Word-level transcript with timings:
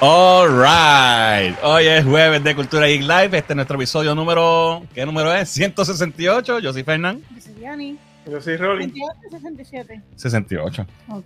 All 0.00 0.48
right. 0.48 1.56
Hoy 1.62 1.86
es 1.86 2.04
jueves 2.04 2.42
de 2.42 2.54
Cultura 2.54 2.86
Geek 2.86 3.02
Live. 3.02 3.38
Este 3.38 3.52
es 3.52 3.56
nuestro 3.56 3.76
episodio 3.76 4.14
número. 4.14 4.82
¿Qué 4.92 5.06
número 5.06 5.32
es? 5.32 5.48
168. 5.50 6.58
Yo 6.58 6.72
soy 6.72 6.82
Fernán. 6.82 7.22
Yo 7.34 7.40
soy 7.40 7.60
Yanni. 7.60 7.98
Yo 8.30 8.40
soy 8.40 8.56
Rolly. 8.56 8.86
28 8.86 9.20
67. 9.30 10.02
68. 10.16 10.86
Ok. 11.08 11.24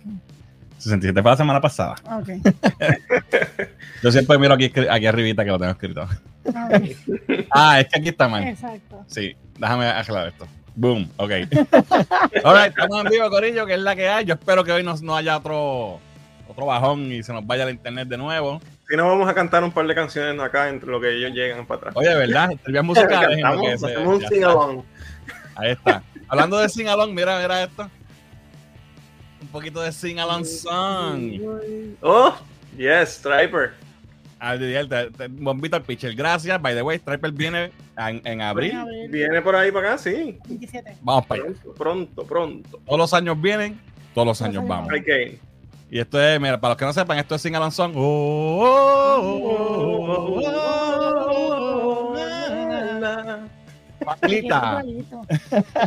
67 0.77 1.21
fue 1.21 1.31
la 1.31 1.37
semana 1.37 1.59
pasada. 1.59 1.95
Ok. 2.05 2.29
Yo 4.03 4.11
siempre 4.11 4.37
miro 4.37 4.53
aquí, 4.53 4.71
aquí 4.89 5.05
arribita 5.05 5.43
que 5.43 5.51
lo 5.51 5.59
tengo 5.59 5.71
escrito. 5.71 6.07
Ah, 7.51 7.79
es 7.81 7.87
que 7.87 7.99
aquí 7.99 8.09
está 8.09 8.29
mal. 8.29 8.47
Exacto. 8.47 9.03
Sí, 9.07 9.35
déjame 9.57 9.87
aclarar 9.87 10.29
esto. 10.29 10.47
Boom, 10.75 11.09
ok. 11.17 11.31
All 12.45 12.55
right, 12.55 12.69
estamos 12.69 13.03
en 13.03 13.11
vivo, 13.11 13.29
Corillo, 13.29 13.65
que 13.65 13.73
es 13.73 13.81
la 13.81 13.95
que 13.95 14.07
hay. 14.07 14.23
Yo 14.23 14.35
espero 14.35 14.63
que 14.63 14.71
hoy 14.71 14.83
no, 14.83 14.95
no 15.01 15.17
haya 15.17 15.35
otro, 15.37 15.99
otro 16.49 16.65
bajón 16.65 17.11
y 17.11 17.23
se 17.23 17.31
nos 17.33 17.45
vaya 17.45 17.63
el 17.63 17.71
internet 17.71 18.07
de 18.07 18.17
nuevo. 18.17 18.59
Si 18.89 18.95
no, 18.97 19.07
vamos 19.07 19.29
a 19.29 19.33
cantar 19.33 19.63
un 19.63 19.71
par 19.71 19.85
de 19.87 19.93
canciones 19.95 20.39
acá 20.41 20.67
entre 20.69 20.89
lo 20.89 20.99
que 20.99 21.15
ellos 21.15 21.31
llegan 21.31 21.65
para 21.65 21.77
atrás. 21.77 21.93
Oye, 21.95 22.13
¿verdad? 22.15 22.49
Lo 22.65 22.83
Cantamos, 22.83 22.97
que 23.61 23.77
se- 23.77 23.97
un 23.97 24.19
sing 24.21 24.33
está. 24.33 24.47
along. 24.51 24.83
Ahí 25.55 25.71
está. 25.71 26.03
Hablando 26.27 26.57
de 26.57 26.69
sing 26.69 26.87
along, 26.87 27.13
mira, 27.13 27.39
mira 27.39 27.63
esto. 27.63 27.89
Un 29.41 29.47
poquito 29.49 29.81
de 29.81 29.91
sing 29.91 30.19
along 30.19 30.43
song. 30.45 31.39
Oh, 32.01 32.35
yes, 32.77 33.09
Striper. 33.15 33.73
Ah, 34.39 34.55
bombito 35.29 35.75
al 35.75 35.83
pitcher. 35.83 36.15
Gracias. 36.15 36.61
By 36.61 36.73
the 36.73 36.81
way, 36.81 36.97
Striper 36.97 37.31
viene 37.31 37.71
en, 37.97 38.21
en 38.25 38.41
abril. 38.41 38.73
Viene 39.09 39.41
por 39.41 39.55
ahí 39.55 39.71
para 39.71 39.89
acá, 39.89 39.97
sí. 39.97 40.37
27. 40.47 40.97
Vamos 41.01 41.25
para 41.25 41.43
allá. 41.43 41.51
Pronto, 41.53 41.73
pronto, 41.75 42.23
pronto. 42.25 42.79
Todos 42.85 42.97
los 42.99 43.13
años 43.13 43.39
vienen, 43.41 43.79
todos 44.15 44.27
los 44.27 44.41
años 44.41 44.65
vamos. 44.65 44.91
Hay 44.91 45.03
que 45.03 45.23
ir. 45.23 45.39
Y 45.91 45.99
esto 45.99 46.21
es, 46.21 46.39
mira, 46.39 46.59
para 46.59 46.71
los 46.73 46.77
que 46.77 46.85
no 46.85 46.93
sepan, 46.93 47.17
esto 47.17 47.33
es 47.35 47.41
sing 47.41 47.55
along 47.55 47.71
song. 47.71 47.93
Oh, 47.95 48.01
oh, 49.21 49.21
oh, 49.43 50.39
oh, 50.45 50.45
oh, 51.25 52.13
oh. 52.13 52.15
Facilita. 54.05 54.81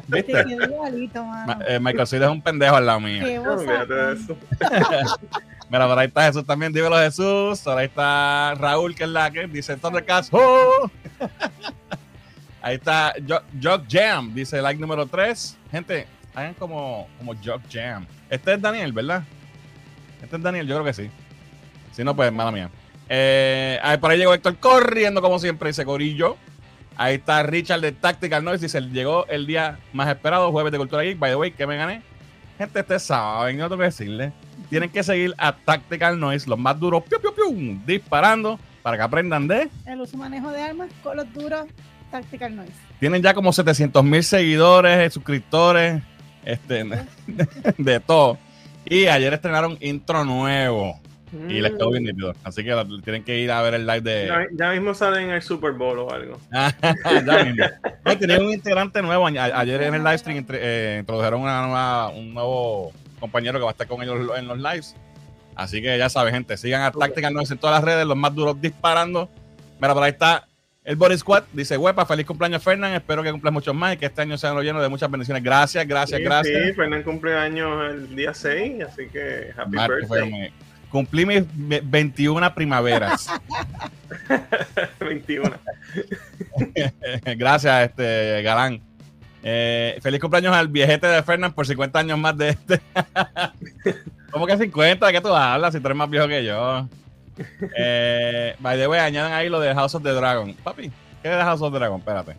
¿Viste? 0.06 0.32
quedó 0.44 0.64
igualito, 0.64 1.24
Ma- 1.24 1.46
mano. 1.46 1.64
eh, 1.66 1.80
Michael 1.80 2.06
Sid 2.06 2.22
es 2.22 2.28
un 2.28 2.42
pendejo 2.42 2.76
al 2.76 2.86
lado 2.86 3.00
mío. 3.00 3.24
Qué 3.24 3.38
olvídate 3.38 3.94
de 3.94 4.12
eso. 4.14 4.36
Mira, 5.70 5.86
por 5.88 5.98
ahí 5.98 6.06
está 6.08 6.24
Jesús 6.26 6.44
también, 6.46 6.72
dímelo 6.72 6.96
Jesús. 6.98 7.60
Por 7.60 7.78
ahí 7.78 7.86
está 7.86 8.54
Raúl, 8.56 8.94
que 8.94 9.04
es 9.04 9.10
la 9.10 9.30
que 9.30 9.46
dice 9.46 9.76
Thundercats. 9.76 10.28
¡Oh! 10.32 10.90
ahí 12.60 12.74
está 12.74 13.14
Jo- 13.26 13.42
Jog 13.60 13.84
Jam, 13.90 14.34
dice 14.34 14.60
like 14.60 14.78
número 14.80 15.06
3. 15.06 15.56
Gente, 15.70 16.06
hagan 16.34 16.54
como, 16.54 17.08
como 17.18 17.32
Jog 17.42 17.62
Jam. 17.72 18.06
Este 18.28 18.52
es 18.54 18.60
Daniel, 18.60 18.92
¿verdad? 18.92 19.22
Este 20.22 20.36
es 20.36 20.42
Daniel, 20.42 20.66
yo 20.66 20.76
creo 20.76 20.84
que 20.84 20.92
sí. 20.92 21.10
Si 21.92 22.04
no, 22.04 22.16
pues 22.16 22.32
mala 22.32 22.50
mía. 22.50 22.70
Eh, 23.08 23.78
ahí 23.82 23.98
por 23.98 24.10
ahí 24.10 24.18
llegó 24.18 24.32
Héctor 24.32 24.56
corriendo, 24.56 25.20
como 25.20 25.38
siempre, 25.38 25.68
dice 25.68 25.84
Corillo. 25.84 26.36
Ahí 26.96 27.16
está 27.16 27.42
Richard 27.42 27.80
de 27.80 27.92
Tactical 27.92 28.44
Noise, 28.44 28.66
dice, 28.66 28.80
llegó 28.80 29.26
el 29.26 29.46
día 29.46 29.78
más 29.92 30.08
esperado, 30.08 30.50
jueves 30.50 30.72
de 30.72 30.78
Cultura 30.78 31.02
Geek. 31.02 31.18
By 31.18 31.32
the 31.32 31.36
way, 31.36 31.50
que 31.50 31.66
me 31.66 31.76
gané. 31.76 32.02
Gente, 32.58 32.80
ustedes 32.80 33.02
saben, 33.02 33.56
no 33.56 33.64
tengo 33.68 33.78
que 33.78 33.84
decirle. 33.84 34.32
Tienen 34.70 34.90
que 34.90 35.02
seguir 35.02 35.34
a 35.38 35.54
Tactical 35.54 36.18
Noise, 36.18 36.48
los 36.48 36.58
más 36.58 36.78
duros, 36.78 37.02
piu, 37.04 37.20
piu, 37.20 37.34
piu, 37.34 37.80
disparando, 37.84 38.58
para 38.82 38.96
que 38.96 39.02
aprendan 39.02 39.48
de. 39.48 39.68
El 39.86 40.00
uso 40.00 40.16
y 40.16 40.20
manejo 40.20 40.50
de 40.50 40.62
armas 40.62 40.90
con 41.02 41.16
los 41.16 41.30
duros 41.32 41.66
Tactical 42.10 42.54
Noise. 42.56 42.72
Tienen 43.00 43.22
ya 43.22 43.34
como 43.34 43.52
700 43.52 44.04
mil 44.04 44.22
seguidores, 44.22 45.12
suscriptores, 45.12 46.02
este, 46.44 46.84
de 47.78 48.00
todo. 48.00 48.38
Y 48.84 49.06
ayer 49.06 49.32
estrenaron 49.32 49.78
intro 49.80 50.24
nuevo 50.24 51.00
y 51.48 51.60
les 51.60 51.72
quedó 51.72 51.90
bien 51.90 52.04
nítido. 52.04 52.34
Así 52.44 52.62
que 52.62 52.74
tienen 53.04 53.24
que 53.24 53.38
ir 53.38 53.50
a 53.50 53.62
ver 53.62 53.74
el 53.74 53.86
live 53.86 54.00
de. 54.00 54.26
Ya, 54.26 54.46
ya 54.52 54.72
mismo 54.72 54.94
sale 54.94 55.22
en 55.22 55.30
el 55.30 55.42
Super 55.42 55.72
Bowl 55.72 55.98
o 56.00 56.10
algo. 56.10 56.38
Ya 56.50 57.44
mismo. 57.44 57.64
No, 58.04 58.18
tenían 58.18 58.44
un 58.44 58.52
integrante 58.52 59.00
nuevo. 59.02 59.26
Ayer 59.26 59.82
en 59.82 59.94
el 59.94 60.04
live 60.04 60.18
stream 60.18 60.44
eh, 60.50 60.98
introdujeron 61.00 61.40
una 61.40 61.62
nueva, 61.66 62.08
un 62.08 62.34
nuevo 62.34 62.92
compañero 63.18 63.58
que 63.58 63.64
va 63.64 63.70
a 63.70 63.72
estar 63.72 63.86
con 63.86 64.02
ellos 64.02 64.30
en 64.36 64.46
los 64.46 64.58
lives. 64.58 64.94
Así 65.54 65.82
que 65.82 65.96
ya 65.96 66.08
saben, 66.08 66.34
gente, 66.34 66.56
sigan 66.56 66.82
a 66.82 66.90
Tactical 66.90 67.32
Noise 67.32 67.54
en 67.54 67.58
todas 67.58 67.76
las 67.76 67.84
redes, 67.84 68.06
los 68.06 68.16
más 68.16 68.34
duros 68.34 68.60
disparando. 68.60 69.28
Mira, 69.80 69.94
por 69.94 70.02
ahí 70.02 70.10
está 70.10 70.46
el 70.84 70.96
Body 70.96 71.16
Squad. 71.16 71.44
Dice, 71.52 71.76
huepa, 71.76 72.04
feliz 72.06 72.26
cumpleaños, 72.26 72.62
Fernán. 72.62 72.92
Espero 72.94 73.22
que 73.22 73.30
cumplas 73.30 73.52
muchos 73.52 73.74
más 73.74 73.94
y 73.94 73.96
que 73.98 74.06
este 74.06 74.22
año 74.22 74.36
sea 74.38 74.52
lo 74.52 74.62
lleno 74.62 74.80
de 74.82 74.88
muchas 74.88 75.10
bendiciones. 75.10 75.42
Gracias, 75.42 75.86
gracias, 75.86 76.18
Sí, 76.18 76.24
gracias. 76.24 76.62
Sí, 76.66 76.72
Fernan 76.74 77.02
cumpleaños 77.02 77.90
el 77.92 78.14
día 78.16 78.34
6, 78.34 78.82
así 78.84 79.08
que 79.08 79.50
happy 79.56 79.76
birthday. 79.76 80.52
Cumplí 80.90 81.24
mis 81.24 81.44
ve- 81.54 81.82
21 81.84 82.54
primaveras. 82.54 83.28
21. 85.00 85.50
Gracias, 87.36 87.88
este 87.88 88.42
Galán. 88.42 88.80
Eh, 89.44 89.98
feliz 90.02 90.20
cumpleaños 90.20 90.54
al 90.54 90.68
viejete 90.68 91.06
de 91.06 91.22
Fernán 91.22 91.52
por 91.52 91.66
50 91.66 91.98
años 91.98 92.18
más 92.18 92.36
de 92.36 92.50
este. 92.50 92.80
¿Cómo 94.30 94.46
que 94.46 94.56
50? 94.56 95.06
¿De 95.06 95.12
qué 95.12 95.20
tú 95.20 95.34
hablas? 95.34 95.72
Si 95.74 95.80
tú 95.80 95.86
eres 95.88 95.96
más 95.96 96.08
viejo 96.10 96.28
que 96.28 96.44
yo. 96.44 96.88
Eh, 97.76 98.54
by 98.58 98.76
the 98.78 98.86
way, 98.86 99.00
añadan 99.00 99.32
ahí 99.32 99.48
lo 99.48 99.58
de 99.60 99.74
House 99.74 99.94
of 99.94 100.02
the 100.02 100.10
Dragon. 100.12 100.54
Papi, 100.62 100.90
¿qué 101.22 101.30
es 101.30 101.36
de 101.36 101.42
House 101.42 101.60
of 101.62 101.72
the 101.72 101.78
Dragon? 101.78 101.98
Espérate. 101.98 102.36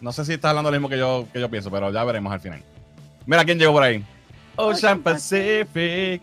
No 0.00 0.12
sé 0.12 0.24
si 0.24 0.34
estás 0.34 0.50
hablando 0.50 0.70
lo 0.70 0.76
mismo 0.76 0.88
que 0.88 0.98
yo, 0.98 1.26
que 1.32 1.40
yo 1.40 1.48
pienso, 1.50 1.70
pero 1.70 1.90
ya 1.90 2.04
veremos 2.04 2.32
al 2.32 2.40
final. 2.40 2.62
Mira 3.26 3.44
quién 3.44 3.58
llegó 3.58 3.72
por 3.72 3.82
ahí. 3.82 4.04
Ocean 4.56 5.00
Pacific. 5.00 6.22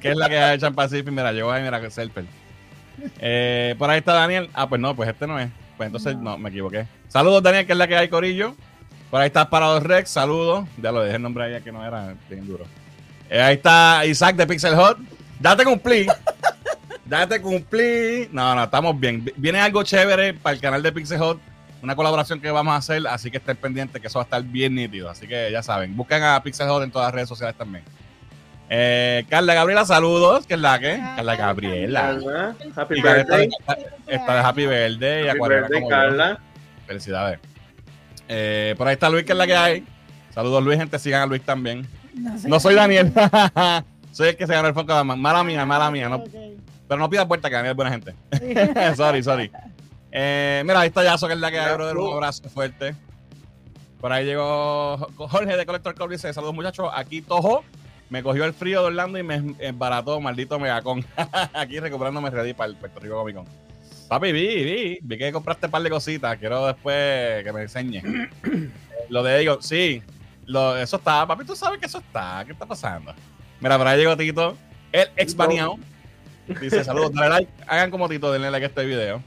¿Qué 0.00 0.10
es 0.10 0.16
la 0.16 0.28
que 0.28 0.38
hay 0.38 0.56
Ocean 0.56 0.74
Pacific? 0.74 1.08
Mira, 1.10 1.32
llegó 1.32 1.50
ahí, 1.50 1.62
mira, 1.62 1.90
Serper. 1.90 2.24
Eh, 3.18 3.74
por 3.78 3.90
ahí 3.90 3.98
está 3.98 4.12
Daniel. 4.12 4.48
Ah, 4.54 4.68
pues 4.68 4.80
no, 4.80 4.94
pues 4.94 5.08
este 5.08 5.26
no 5.26 5.38
es. 5.38 5.48
Pues 5.76 5.86
entonces 5.88 6.14
no, 6.16 6.22
No. 6.32 6.38
me 6.38 6.50
equivoqué. 6.50 6.86
Saludos, 7.08 7.42
Daniel, 7.42 7.66
que 7.66 7.72
es 7.72 7.78
la 7.78 7.88
que 7.88 7.96
hay, 7.96 8.08
Corillo. 8.08 8.54
Por 9.10 9.20
ahí 9.20 9.26
está 9.26 9.48
Parado 9.50 9.80
Rex, 9.80 10.10
saludos. 10.10 10.66
Ya 10.80 10.92
lo 10.92 11.00
dejé 11.02 11.16
el 11.16 11.22
nombre 11.22 11.44
ahí 11.44 11.62
que 11.62 11.72
no 11.72 11.84
era 11.86 12.14
bien 12.28 12.46
duro. 12.46 12.64
Eh, 13.34 13.42
ahí 13.42 13.54
está 13.56 14.06
Isaac 14.06 14.36
de 14.36 14.46
Pixel 14.46 14.76
Hot. 14.76 14.96
Ya 15.40 15.56
te 15.56 15.64
cumplí. 15.64 16.06
ya 17.10 17.26
te 17.26 17.42
cumplí. 17.42 18.28
No, 18.30 18.54
no, 18.54 18.62
estamos 18.62 18.98
bien. 19.00 19.28
Viene 19.34 19.58
algo 19.58 19.82
chévere 19.82 20.34
para 20.34 20.54
el 20.54 20.60
canal 20.60 20.80
de 20.84 20.92
Pixel 20.92 21.18
Hot. 21.18 21.40
Una 21.82 21.96
colaboración 21.96 22.40
que 22.40 22.48
vamos 22.52 22.72
a 22.72 22.76
hacer, 22.76 23.04
así 23.08 23.32
que 23.32 23.38
estén 23.38 23.56
pendientes 23.56 24.00
que 24.00 24.06
eso 24.06 24.20
va 24.20 24.22
a 24.22 24.26
estar 24.26 24.40
bien 24.44 24.76
nítido. 24.76 25.10
Así 25.10 25.26
que 25.26 25.50
ya 25.50 25.64
saben, 25.64 25.96
busquen 25.96 26.22
a 26.22 26.40
Pixel 26.44 26.68
Hot 26.68 26.84
en 26.84 26.92
todas 26.92 27.06
las 27.08 27.14
redes 27.16 27.28
sociales 27.28 27.56
también. 27.58 27.82
Eh, 28.70 29.24
Carla 29.28 29.52
Gabriela, 29.54 29.84
saludos. 29.84 30.46
que 30.46 30.54
es 30.54 30.60
la 30.60 30.78
que? 30.78 30.96
Carla 31.16 31.34
Gabriela. 31.34 32.54
Happy 32.76 32.94
Y 32.94 32.98
está, 32.98 33.14
birthday. 33.14 33.48
está 34.06 34.34
de 34.34 34.40
Happy 34.42 34.66
Birthday 34.68 35.24
y 35.24 35.28
Happy 35.28 35.40
birthday, 35.40 35.80
como 35.80 35.90
yo. 35.90 35.96
Carla. 35.96 36.38
Felicidades. 36.86 37.40
Eh, 38.28 38.76
por 38.78 38.86
ahí 38.86 38.92
está 38.94 39.10
Luis, 39.10 39.24
que 39.24 39.32
es 39.32 39.38
la 39.38 39.46
que 39.48 39.56
hay. 39.56 39.84
Saludos, 40.32 40.62
Luis, 40.62 40.78
gente. 40.78 41.00
Sigan 41.00 41.22
a 41.22 41.26
Luis 41.26 41.42
también. 41.42 41.84
No, 42.14 42.38
sé. 42.38 42.48
No 42.48 42.60
soy 42.60 42.74
Daniel. 42.74 43.12
soy 44.12 44.28
el 44.28 44.36
que 44.36 44.46
se 44.46 44.52
ganó 44.52 44.68
el 44.68 44.74
Funko. 44.74 45.04
Mala 45.04 45.44
mía, 45.44 45.64
mala 45.66 45.90
mía. 45.90 46.08
No, 46.08 46.16
Ok. 46.16 46.28
pero 46.88 46.98
no 46.98 47.10
pidas 47.10 47.26
puerta, 47.26 47.48
que 47.48 47.56
Daniel 47.56 47.72
es 47.72 47.76
buena 47.76 47.90
gente. 47.90 48.14
sorry, 48.96 49.22
sorry. 49.22 49.50
Eh, 50.12 50.62
mira, 50.64 50.80
ahí 50.80 50.88
está 50.88 51.02
Yaso, 51.02 51.26
que 51.26 51.32
es 51.34 51.38
la 51.40 51.50
que 51.50 51.58
hay, 51.58 51.74
brother. 51.74 51.96
Un 51.96 52.14
abrazo 52.14 52.48
fuerte. 52.48 52.94
Por 54.00 54.12
ahí 54.12 54.24
llegó 54.26 54.98
Jorge 55.16 55.56
de 55.56 55.66
Collector 55.66 55.94
Club. 55.94 56.10
Dice: 56.10 56.32
Saludos, 56.32 56.54
muchachos. 56.54 56.90
Aquí 56.94 57.20
Tojo 57.22 57.64
me 58.10 58.22
cogió 58.22 58.44
el 58.44 58.52
frío 58.52 58.80
de 58.82 58.86
Orlando 58.88 59.18
y 59.18 59.22
me 59.22 59.54
embarató, 59.58 60.20
maldito 60.20 60.58
megacón. 60.60 61.04
Aquí 61.54 61.80
recuperándome 61.80 62.30
ready 62.30 62.52
para 62.54 62.70
el 62.70 62.76
Puerto 62.76 63.00
Rico 63.00 63.16
Comic 63.16 63.36
Con. 63.36 63.46
Papi, 64.08 64.30
vi, 64.32 64.62
vi, 64.62 64.98
vi 65.02 65.18
que 65.18 65.32
compraste 65.32 65.66
un 65.66 65.72
par 65.72 65.82
de 65.82 65.90
cositas. 65.90 66.36
Quiero 66.36 66.66
después 66.66 67.42
que 67.42 67.52
me 67.52 67.62
enseñe. 67.62 68.02
lo 69.08 69.22
de 69.22 69.38
digo, 69.38 69.58
sí, 69.62 70.02
lo, 70.46 70.76
eso 70.76 70.96
está, 70.96 71.26
papi, 71.26 71.44
tú 71.44 71.54
sabes 71.56 71.78
que 71.78 71.86
eso 71.86 71.98
está. 71.98 72.42
¿Qué 72.46 72.52
está 72.52 72.66
pasando? 72.66 73.14
Mira, 73.60 73.78
por 73.78 73.86
ahí 73.86 73.98
llegó 73.98 74.16
Tito, 74.16 74.56
el 74.92 75.08
ex 75.16 75.34
baneado. 75.36 75.76
Dice, 76.60 76.84
saludos, 76.84 77.12
dale 77.14 77.28
like, 77.30 77.52
hagan 77.66 77.90
como 77.90 78.08
Tito, 78.08 78.30
denle 78.32 78.50
like 78.50 78.64
a 78.66 78.68
este 78.68 78.84
video. 78.84 79.22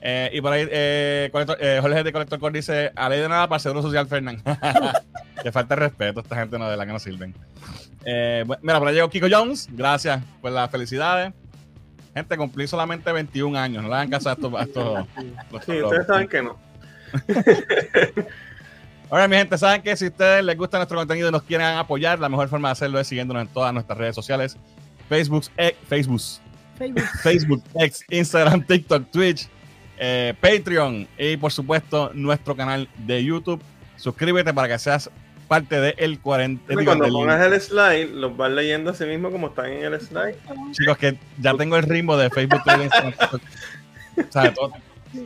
Eh, 0.00 0.30
y 0.32 0.40
por 0.40 0.52
ahí, 0.52 0.66
eh, 0.70 1.28
Colector- 1.32 1.56
eh, 1.60 1.78
Jorge 1.80 2.04
de 2.04 2.12
Colector 2.12 2.38
Core 2.38 2.58
dice, 2.58 2.92
a 2.94 3.08
ley 3.08 3.20
de 3.20 3.28
nada 3.28 3.48
para 3.48 3.56
el 3.56 3.62
Seguro 3.62 3.82
Social 3.82 4.06
Fernán. 4.06 4.40
que 5.42 5.50
falta 5.50 5.74
de 5.74 5.80
respeto, 5.80 6.20
esta 6.20 6.36
gente 6.36 6.58
no 6.58 6.68
de 6.70 6.76
la 6.76 6.86
que 6.86 6.92
no 6.92 6.98
sirven. 6.98 7.34
Eh, 8.04 8.44
mira, 8.62 8.78
por 8.78 8.88
ahí 8.88 8.94
llegó 8.94 9.08
Kiko 9.10 9.26
Jones, 9.30 9.68
gracias 9.72 10.22
por 10.40 10.52
las 10.52 10.70
felicidades. 10.70 11.32
Gente, 12.14 12.36
cumplí 12.36 12.66
solamente 12.68 13.10
21 13.12 13.58
años, 13.58 13.82
no 13.82 13.88
le 13.88 13.94
hagan 13.96 14.10
caso 14.10 14.28
a 14.30 14.32
estos... 14.34 14.54
a 14.54 14.62
estos- 14.62 15.06
Sí, 15.66 15.82
ustedes 15.82 16.06
saben 16.06 16.28
que 16.28 16.42
no. 16.42 16.56
Ahora, 19.10 19.26
mi 19.28 19.36
gente, 19.36 19.56
saben 19.56 19.80
que 19.82 19.96
si 19.96 20.06
a 20.06 20.08
ustedes 20.08 20.44
les 20.44 20.56
gusta 20.56 20.76
nuestro 20.76 20.98
contenido 20.98 21.28
y 21.28 21.32
nos 21.32 21.42
quieren 21.42 21.66
apoyar, 21.66 22.18
la 22.18 22.28
mejor 22.28 22.48
forma 22.48 22.68
de 22.68 22.72
hacerlo 22.72 23.00
es 23.00 23.06
siguiéndonos 23.06 23.42
en 23.42 23.48
todas 23.48 23.72
nuestras 23.72 23.96
redes 23.98 24.14
sociales: 24.14 24.56
Facebook, 25.08 25.44
eh, 25.56 25.76
Facebook, 25.88 26.20
Facebook. 26.76 27.04
Facebook, 27.22 27.64
X, 27.74 28.04
Instagram, 28.10 28.62
TikTok, 28.66 29.10
Twitch, 29.10 29.48
eh, 29.98 30.34
Patreon 30.40 31.08
y 31.18 31.36
por 31.38 31.50
supuesto 31.52 32.10
nuestro 32.14 32.54
canal 32.54 32.88
de 32.98 33.24
YouTube. 33.24 33.62
Suscríbete 33.96 34.52
para 34.52 34.68
que 34.68 34.78
seas 34.78 35.10
parte 35.48 35.80
del 35.80 36.20
40. 36.20 36.62
digo, 36.68 36.84
Cuando 36.84 37.04
del- 37.04 37.12
pongas 37.14 37.40
el 37.46 37.58
slide, 37.60 38.10
los 38.12 38.36
vas 38.36 38.50
leyendo 38.52 38.90
así 38.90 39.04
mismo 39.06 39.30
como 39.30 39.46
están 39.48 39.72
en 39.72 39.94
el 39.94 40.00
slide. 40.00 40.36
Chicos, 40.72 40.98
que 40.98 41.18
ya 41.38 41.54
tengo 41.54 41.76
el 41.78 41.82
ritmo 41.84 42.16
de 42.18 42.28
Facebook, 42.28 42.62
Twitter, 42.62 42.82
Instagram, 42.82 43.12
TikTok. 43.12 43.42
O 44.28 44.32
sea, 44.32 44.52
to- 44.52 44.72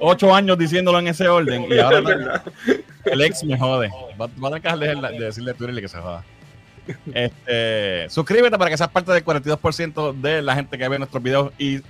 ocho 0.00 0.35
años 0.35 0.59
diciéndolo 0.59 0.99
en 0.99 1.09
ese 1.09 1.29
orden 1.29 1.67
y 1.71 1.79
ahora 1.79 2.43
el 3.05 3.21
ex 3.21 3.44
me 3.44 3.59
jode. 3.59 3.91
Va, 4.21 4.29
va 4.43 4.49
a 4.49 4.50
dejar 4.53 4.79
de, 4.79 4.94
de 5.19 5.25
decirle 5.25 5.50
a 5.53 5.55
Twitter 5.55 5.81
que 5.81 5.89
se 5.89 5.99
joda. 5.99 6.25
Este, 7.15 8.09
suscríbete 8.11 8.59
para 8.59 8.71
que 8.71 8.77
seas 8.77 8.91
parte 8.91 9.12
del 9.12 9.25
42% 9.25 10.21
de 10.21 10.43
la 10.43 10.55
gente 10.55 10.77
que 10.77 10.89
ve 10.89 10.99
nuestros 10.99 11.23
videos 11.23 11.53
y 11.59 11.81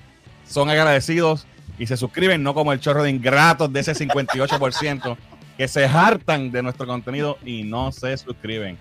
son 0.46 0.68
agradecidos 0.68 1.46
y 1.78 1.86
se 1.86 1.96
suscriben, 1.96 2.42
no 2.42 2.54
como 2.54 2.72
el 2.72 2.80
chorro 2.80 3.02
de 3.02 3.10
ingratos 3.10 3.72
de 3.72 3.80
ese 3.80 3.94
58% 3.94 5.16
que 5.56 5.68
se 5.68 5.86
hartan 5.86 6.50
de 6.50 6.62
nuestro 6.62 6.86
contenido 6.86 7.38
y 7.44 7.62
no 7.62 7.92
se 7.92 8.16
suscriben. 8.16 8.78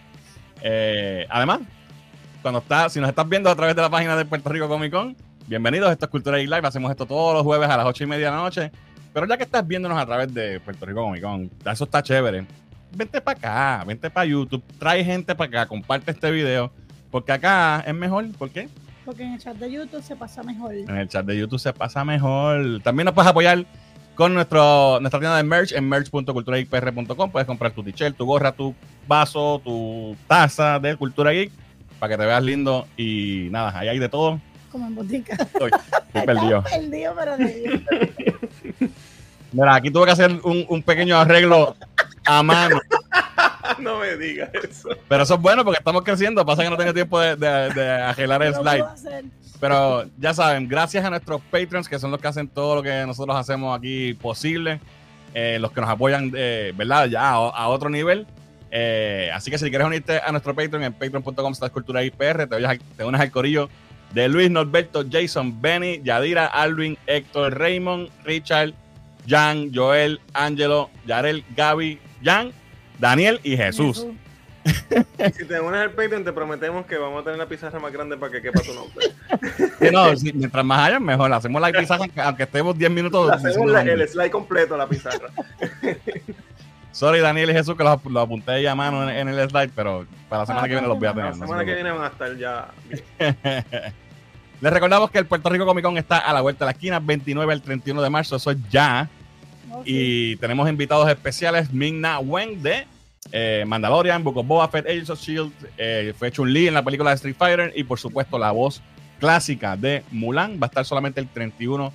Eh, 0.61 1.25
además, 1.29 1.59
cuando 2.41 2.59
está, 2.59 2.89
si 2.89 2.99
nos 2.99 3.09
estás 3.09 3.27
viendo 3.27 3.49
a 3.49 3.55
través 3.55 3.75
de 3.75 3.81
la 3.81 3.89
página 3.89 4.15
de 4.15 4.25
Puerto 4.25 4.49
Rico 4.49 4.67
Comic 4.67 4.91
Con, 4.91 5.15
bienvenidos. 5.47 5.91
Esto 5.91 6.05
es 6.05 6.11
Cultura 6.11 6.39
y 6.39 6.45
Live. 6.45 6.67
Hacemos 6.67 6.91
esto 6.91 7.05
todos 7.05 7.33
los 7.33 7.43
jueves 7.43 7.69
a 7.69 7.77
las 7.77 7.85
8 7.85 8.03
y 8.03 8.07
media 8.07 8.25
de 8.25 8.31
la 8.31 8.37
noche. 8.37 8.71
Pero 9.13 9.27
ya 9.27 9.37
que 9.37 9.43
estás 9.43 9.67
viéndonos 9.67 9.97
a 9.99 10.05
través 10.05 10.33
de 10.33 10.59
Puerto 10.59 10.85
Rico 10.85 11.03
Comic 11.03 11.21
Con, 11.21 11.51
eso 11.69 11.83
está 11.83 12.01
chévere. 12.01 12.45
Vente 12.93 13.21
para 13.21 13.37
acá, 13.37 13.83
vente 13.85 14.09
para 14.09 14.25
YouTube, 14.25 14.63
trae 14.77 15.03
gente 15.03 15.33
para 15.35 15.47
acá, 15.47 15.65
comparte 15.67 16.11
este 16.11 16.31
video. 16.31 16.71
Porque 17.09 17.31
acá 17.33 17.83
es 17.85 17.93
mejor. 17.93 18.29
¿Por 18.37 18.49
qué? 18.49 18.69
Porque 19.05 19.23
en 19.23 19.33
el 19.33 19.39
chat 19.39 19.57
de 19.57 19.71
YouTube 19.71 20.01
se 20.01 20.15
pasa 20.15 20.43
mejor. 20.43 20.73
En 20.73 20.97
el 20.97 21.07
chat 21.07 21.25
de 21.25 21.37
YouTube 21.37 21.59
se 21.59 21.73
pasa 21.73 22.05
mejor. 22.05 22.81
También 22.83 23.05
nos 23.05 23.13
puedes 23.13 23.29
apoyar 23.29 23.65
con 24.15 24.33
nuestro, 24.33 24.99
nuestra 25.01 25.19
tienda 25.19 25.37
de 25.37 25.43
merch 25.43 25.73
en 25.73 25.89
merch.culturageekpr.com. 25.89 27.31
Puedes 27.31 27.47
comprar 27.47 27.71
tu 27.71 27.83
t-shirt, 27.83 28.15
tu 28.15 28.25
gorra, 28.25 28.51
tu 28.53 28.73
vaso, 29.07 29.61
tu 29.63 30.15
taza 30.27 30.79
de 30.79 30.95
Cultura 30.95 31.31
Geek 31.31 31.51
para 31.99 32.13
que 32.13 32.21
te 32.21 32.25
veas 32.25 32.43
lindo. 32.43 32.87
Y 32.95 33.49
nada, 33.51 33.77
ahí 33.77 33.89
hay 33.89 33.99
de 33.99 34.09
todo. 34.09 34.39
Como 34.71 34.87
en 34.87 34.95
botica. 34.95 35.33
Estoy, 35.33 35.71
estoy 35.71 36.21
perdido. 36.25 36.63
Perdido, 36.63 37.13
pero 37.17 37.37
de. 37.37 38.89
Mira, 39.51 39.75
aquí 39.75 39.91
tuve 39.91 40.05
que 40.05 40.11
hacer 40.11 40.31
un, 40.43 40.65
un 40.69 40.81
pequeño 40.83 41.17
arreglo 41.17 41.75
a 42.25 42.43
mano. 42.43 42.79
No 43.79 43.97
me 43.99 44.15
digas 44.17 44.49
eso. 44.69 44.89
Pero 45.07 45.23
eso 45.23 45.35
es 45.35 45.41
bueno 45.41 45.63
porque 45.63 45.77
estamos 45.79 46.03
creciendo. 46.03 46.45
Pasa 46.45 46.61
que 46.63 46.69
no 46.69 46.77
tengo 46.77 46.93
tiempo 46.93 47.19
de, 47.19 47.35
de, 47.35 47.69
de 47.73 47.89
arreglar 47.89 48.43
el 48.43 48.53
slide. 48.53 48.83
Pero 49.59 50.05
ya 50.19 50.33
saben, 50.33 50.67
gracias 50.67 51.05
a 51.05 51.09
nuestros 51.09 51.41
Patreons, 51.49 51.87
que 51.87 51.97
son 51.97 52.11
los 52.11 52.19
que 52.19 52.27
hacen 52.27 52.47
todo 52.47 52.75
lo 52.75 52.83
que 52.83 53.05
nosotros 53.07 53.35
hacemos 53.35 53.77
aquí 53.77 54.13
posible, 54.15 54.79
eh, 55.33 55.57
los 55.59 55.71
que 55.71 55.79
nos 55.81 55.89
apoyan, 55.89 56.31
eh, 56.35 56.73
¿verdad? 56.75 57.05
Ya 57.07 57.29
a, 57.29 57.33
a 57.35 57.67
otro 57.69 57.89
nivel. 57.89 58.27
Eh, 58.71 59.29
así 59.33 59.49
que 59.49 59.57
si 59.57 59.69
quieres 59.69 59.87
unirte 59.87 60.19
a 60.19 60.31
nuestro 60.31 60.53
Patreon 60.53 60.83
en 60.83 60.93
patreon.com 60.93 61.53
slash 61.55 61.71
cultura 61.71 62.03
IPR, 62.03 62.47
te, 62.47 62.55
al- 62.55 62.79
te 62.97 63.03
unes 63.05 63.21
al 63.21 63.31
corillo 63.31 63.69
de 64.13 64.27
Luis 64.27 64.51
Norberto, 64.51 65.05
Jason, 65.09 65.61
Benny, 65.61 66.01
Yadira, 66.03 66.47
Alvin, 66.47 66.97
Héctor, 67.07 67.57
Raymond, 67.57 68.09
Richard, 68.25 68.73
Jan, 69.27 69.71
Joel, 69.73 70.19
Angelo, 70.33 70.89
Yarel, 71.05 71.43
Gaby, 71.55 71.99
Jan, 72.23 72.51
Daniel 72.99 73.39
y 73.43 73.55
Jesús. 73.57 74.05
Si 74.63 75.45
te 75.45 75.59
unes 75.59 75.81
al 75.81 75.91
Patreon, 75.91 76.23
te 76.23 76.31
prometemos 76.33 76.85
que 76.85 76.95
vamos 76.97 77.21
a 77.21 77.23
tener 77.23 77.39
la 77.39 77.47
pizarra 77.47 77.79
más 77.79 77.91
grande 77.91 78.15
para 78.17 78.31
que 78.31 78.41
quepa 78.41 78.61
tu 78.61 78.73
nombre. 78.73 79.07
Sí, 79.81 79.89
no, 79.91 80.15
sí, 80.15 80.31
mientras 80.33 80.63
más 80.63 80.87
hayan, 80.87 81.03
mejor. 81.03 81.33
Hacemos 81.33 81.59
la 81.59 81.71
pizarra, 81.71 82.01
aunque- 82.03 82.21
aunque 82.21 82.43
estemos 82.43 82.77
10 82.77 82.91
minutos. 82.91 83.31
Hacemos 83.31 83.71
la- 83.71 83.81
el 83.81 84.07
slide 84.07 84.29
completo, 84.29 84.77
la 84.77 84.87
pizarra. 84.87 85.29
Sorry, 86.91 87.19
Daniel 87.21 87.49
y 87.49 87.53
Jesús, 87.53 87.75
que 87.75 87.83
los, 87.83 88.03
los 88.05 88.23
apunté 88.23 88.51
ahí 88.51 88.67
a 88.67 88.75
mano 88.75 89.09
en, 89.09 89.15
en 89.27 89.29
el 89.29 89.49
slide, 89.49 89.71
pero 89.75 90.05
para 90.29 90.41
la 90.41 90.45
semana 90.45 90.67
que 90.67 90.73
viene 90.73 90.87
los 90.87 90.99
voy 90.99 91.07
a 91.07 91.13
tener. 91.13 91.29
La 91.31 91.33
semana 91.33 91.65
que 91.65 91.73
viene 91.73 91.91
van 91.91 92.03
a 92.03 92.07
estar 92.07 92.37
ya. 92.37 92.67
Les 94.61 94.71
recordamos 94.71 95.09
que 95.09 95.17
el 95.17 95.25
Puerto 95.25 95.49
Rico 95.49 95.65
Comic 95.65 95.83
Con 95.83 95.97
está 95.97 96.19
a 96.19 96.33
la 96.33 96.41
vuelta 96.41 96.65
de 96.65 96.67
la 96.67 96.71
esquina, 96.73 96.99
29 96.99 97.51
al 97.51 97.61
31 97.63 98.01
de 98.01 98.09
marzo, 98.11 98.35
eso 98.35 98.51
es 98.51 98.57
ya. 98.69 99.09
Oh. 99.71 99.81
Y 99.83 100.35
tenemos 100.35 100.69
invitados 100.69 101.09
especiales, 101.09 101.73
Ming-Na 101.73 102.19
Wen 102.19 102.61
de 102.61 102.85
eh, 103.31 103.63
Mandalorian, 103.65 104.23
Book 104.23 104.37
of 104.37 104.45
Boba 104.45 104.67
Fett, 104.67 104.85
Agents 104.85 105.09
of 105.09 105.19
S.H.I.E.L.D., 105.19 105.71
eh, 105.77 106.13
fue 106.17 106.31
Chun-Li 106.31 106.67
en 106.67 106.75
la 106.75 106.83
película 106.83 107.09
de 107.09 107.15
Street 107.15 107.35
Fighter 107.35 107.73
y 107.75 107.83
por 107.83 107.99
supuesto 107.99 108.37
la 108.37 108.51
voz 108.51 108.83
clásica 109.19 109.75
de 109.75 110.03
Mulan 110.11 110.59
va 110.61 110.65
a 110.65 110.67
estar 110.67 110.85
solamente 110.85 111.19
el 111.19 111.27
31 111.27 111.91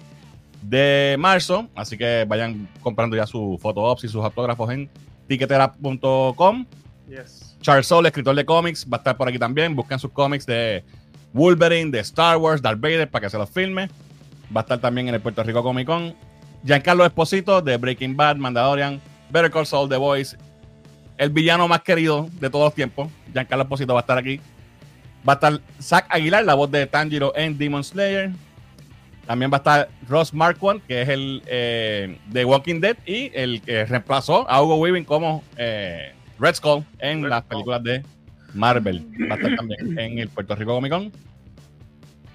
de 0.63 1.17
marzo, 1.19 1.69
así 1.77 1.97
que 1.97 2.25
vayan 2.27 2.69
comprando 2.81 3.17
ya 3.17 3.27
sus 3.27 3.61
foto-ops 3.61 4.05
y 4.05 4.09
sus 4.09 4.25
autógrafos 4.25 4.71
en 4.71 4.91
tiquetera.com. 5.29 6.67
Yes. 7.09 7.57
Charles 7.61 7.87
Soule, 7.87 8.09
escritor 8.09 8.35
de 8.35 8.45
cómics, 8.45 8.87
va 8.93 8.97
a 8.97 8.99
estar 8.99 9.17
por 9.17 9.29
aquí 9.29 9.39
también. 9.39 9.75
Buscan 9.75 9.99
sus 9.99 10.11
cómics 10.11 10.47
de 10.47 10.85
Wolverine, 11.33 11.91
de 11.91 12.01
Star 12.01 12.37
Wars, 12.39 12.63
Darth 12.63 12.81
Vader 12.81 13.09
para 13.11 13.27
que 13.27 13.31
se 13.31 13.39
los 13.39 13.51
filme. 13.51 13.89
Va 14.55 14.61
a 14.61 14.63
estar 14.63 14.79
también 14.79 15.09
en 15.09 15.15
el 15.15 15.21
Puerto 15.21 15.43
Rico 15.43 15.63
Comic 15.63 15.87
Con. 15.87 16.15
Giancarlo 16.65 17.05
Esposito 17.05 17.61
de 17.63 17.77
Breaking 17.77 18.17
Bad, 18.17 18.37
Mandalorian, 18.37 19.01
Better 19.31 19.51
Call 19.51 19.67
Saul, 19.67 19.89
The 19.89 19.97
Voice. 19.97 20.37
El 21.19 21.31
villano 21.31 21.69
más 21.69 21.83
querido 21.83 22.29
de 22.41 22.51
todos 22.51 22.67
los 22.67 22.75
tiempos. 22.75 23.09
Giancarlo 23.33 23.65
Esposito 23.65 23.95
va 23.95 24.01
a 24.01 24.03
estar 24.03 24.19
aquí. 24.19 24.41
Va 25.29 25.33
a 25.33 25.37
estar 25.37 25.61
Zack 25.81 26.07
Aguilar, 26.09 26.45
la 26.45 26.55
voz 26.55 26.71
de 26.71 26.87
Tanjiro 26.87 27.33
en 27.37 27.59
Demon 27.59 27.83
Slayer. 27.85 28.31
También 29.27 29.51
va 29.51 29.57
a 29.57 29.59
estar 29.59 29.89
Ross 30.09 30.33
Marquand, 30.33 30.81
que 30.87 31.03
es 31.03 31.09
el 31.09 31.43
eh, 31.47 32.17
de 32.29 32.45
Walking 32.45 32.81
Dead 32.81 32.97
y 33.05 33.33
el 33.35 33.61
que 33.61 33.85
reemplazó 33.85 34.49
a 34.49 34.63
Hugo 34.63 34.77
Weaving 34.77 35.05
como 35.05 35.43
eh, 35.57 36.13
Red 36.39 36.55
Skull 36.55 36.85
en 37.01 37.25
Red 37.25 37.31
las 37.31 37.41
Skull. 37.41 37.49
películas 37.49 37.83
de 37.83 38.03
Marvel. 38.57 39.07
Va 39.31 39.35
a 39.35 39.39
estar 39.39 39.57
también 39.57 39.99
en 39.99 40.19
el 40.19 40.29
Puerto 40.29 40.55
Rico 40.55 40.75
Comic 40.75 40.93
Con. 40.93 41.13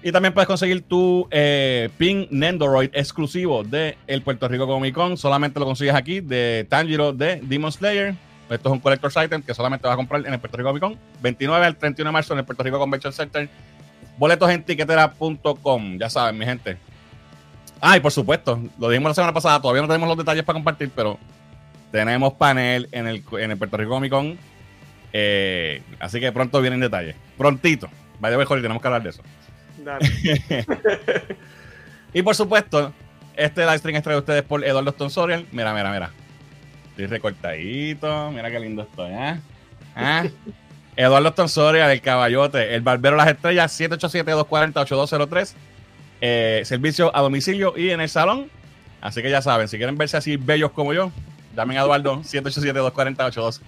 Y 0.02 0.10
también 0.10 0.34
puedes 0.34 0.48
conseguir 0.48 0.82
tu 0.82 1.28
eh, 1.30 1.88
pin 1.96 2.26
Nendoroid 2.30 2.90
exclusivo 2.92 3.62
de 3.62 3.96
el 4.06 4.22
Puerto 4.22 4.48
Rico 4.48 4.66
Comic 4.66 4.94
Con. 4.94 5.16
Solamente 5.16 5.60
lo 5.60 5.66
consigues 5.66 5.94
aquí 5.94 6.20
de 6.20 6.66
Tanjiro 6.68 7.12
de 7.12 7.40
Demon 7.42 7.70
Slayer. 7.70 8.14
Esto 8.50 8.68
es 8.68 8.72
un 8.72 8.80
collector's 8.80 9.16
item 9.16 9.42
que 9.42 9.54
solamente 9.54 9.86
vas 9.86 9.94
a 9.94 9.96
comprar 9.96 10.26
en 10.26 10.32
el 10.32 10.40
Puerto 10.40 10.56
Rico 10.56 10.70
Comic 10.70 10.82
Con. 10.82 10.98
29 11.22 11.66
al 11.66 11.76
31 11.76 12.08
de 12.08 12.12
marzo 12.12 12.32
en 12.32 12.40
el 12.40 12.44
Puerto 12.44 12.64
Rico 12.64 12.78
Convention 12.78 13.12
Center. 13.12 13.48
Boletos 14.18 14.50
en 14.50 14.62
tiquetera.com. 14.64 15.98
Ya 15.98 16.10
saben, 16.10 16.36
mi 16.36 16.44
gente. 16.44 16.76
Ah, 17.80 17.96
y 17.96 18.00
por 18.00 18.12
supuesto, 18.12 18.60
lo 18.78 18.88
dijimos 18.88 19.10
la 19.10 19.14
semana 19.14 19.32
pasada. 19.32 19.60
Todavía 19.60 19.82
no 19.82 19.88
tenemos 19.88 20.08
los 20.08 20.18
detalles 20.18 20.42
para 20.42 20.54
compartir, 20.54 20.90
pero 20.94 21.18
tenemos 21.92 22.32
panel 22.34 22.88
en 22.90 23.06
el, 23.06 23.22
en 23.38 23.50
el 23.52 23.56
Puerto 23.56 23.76
Rico 23.76 23.90
Comic 23.90 24.10
Con. 24.10 24.38
Eh, 25.12 25.82
así 26.00 26.20
que 26.20 26.32
pronto 26.32 26.60
vienen 26.60 26.80
detalles. 26.80 27.16
Prontito. 27.36 27.88
Vaya 28.20 28.38
mejor 28.38 28.58
y 28.58 28.62
tenemos 28.62 28.80
que 28.80 28.88
hablar 28.88 29.02
de 29.02 29.10
eso. 29.10 29.22
Dale. 29.84 30.08
Y 32.14 32.22
por 32.22 32.34
supuesto, 32.34 32.92
este 33.36 33.62
live 33.62 33.78
stream 33.78 33.96
es 33.96 34.02
traído 34.02 34.18
a 34.18 34.20
ustedes 34.20 34.42
por 34.42 34.64
Eduardo 34.64 34.90
Stonsorial. 34.90 35.46
Mira, 35.52 35.72
mira, 35.72 35.90
mira. 35.90 36.10
Estoy 36.90 37.06
recortadito. 37.06 38.30
Mira 38.30 38.50
qué 38.50 38.60
lindo 38.60 38.82
estoy, 38.82 39.12
¿eh? 39.12 39.40
¿Ah? 39.96 40.24
Eduardo 40.96 41.30
Stonsorial, 41.30 41.90
el 41.90 42.02
caballote, 42.02 42.74
el 42.74 42.82
barbero 42.82 43.16
de 43.16 43.22
las 43.22 43.34
estrellas, 43.34 43.80
787-240-8203. 43.80 45.54
Eh, 46.20 46.62
servicio 46.66 47.14
a 47.16 47.22
domicilio 47.22 47.72
y 47.76 47.90
en 47.90 48.02
el 48.02 48.10
salón. 48.10 48.50
Así 49.00 49.22
que 49.22 49.30
ya 49.30 49.40
saben, 49.40 49.68
si 49.68 49.78
quieren 49.78 49.96
verse 49.96 50.16
así 50.18 50.36
bellos 50.36 50.70
como 50.70 50.92
yo, 50.92 51.10
llamen 51.56 51.78
a 51.78 51.80
Eduardo, 51.80 52.18
787-240-8203. 52.18 53.60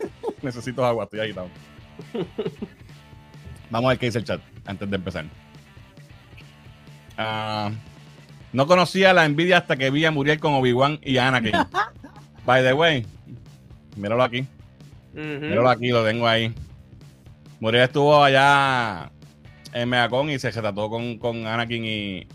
Necesito 0.42 0.84
agua, 0.84 1.04
estoy 1.04 1.20
agitado. 1.20 1.48
Vamos 3.70 3.88
a 3.88 3.90
ver 3.90 3.98
qué 3.98 4.06
dice 4.06 4.18
el 4.18 4.24
chat 4.24 4.40
antes 4.66 4.88
de 4.90 4.96
empezar. 4.96 5.24
Ah, 7.16 7.70
no 8.52 8.66
conocía 8.66 9.12
la 9.12 9.24
envidia 9.24 9.58
hasta 9.58 9.76
que 9.76 9.90
vi 9.90 10.04
a 10.04 10.10
Muriel 10.10 10.40
con 10.40 10.54
Obi-Wan 10.54 10.98
y 11.02 11.18
Anakin. 11.18 11.52
By 12.46 12.62
the 12.62 12.72
way, 12.72 13.06
míralo 13.96 14.22
aquí. 14.22 14.46
Míralo 15.12 15.68
aquí, 15.68 15.88
lo 15.88 16.04
tengo 16.04 16.26
ahí. 16.26 16.52
Muriel 17.60 17.84
estuvo 17.84 18.22
allá 18.22 19.10
en 19.72 19.88
Megacon 19.88 20.30
y 20.30 20.38
se 20.38 20.50
retrató 20.50 20.88
con, 20.88 21.18
con 21.18 21.46
Anakin 21.46 21.84
y, 21.84 22.26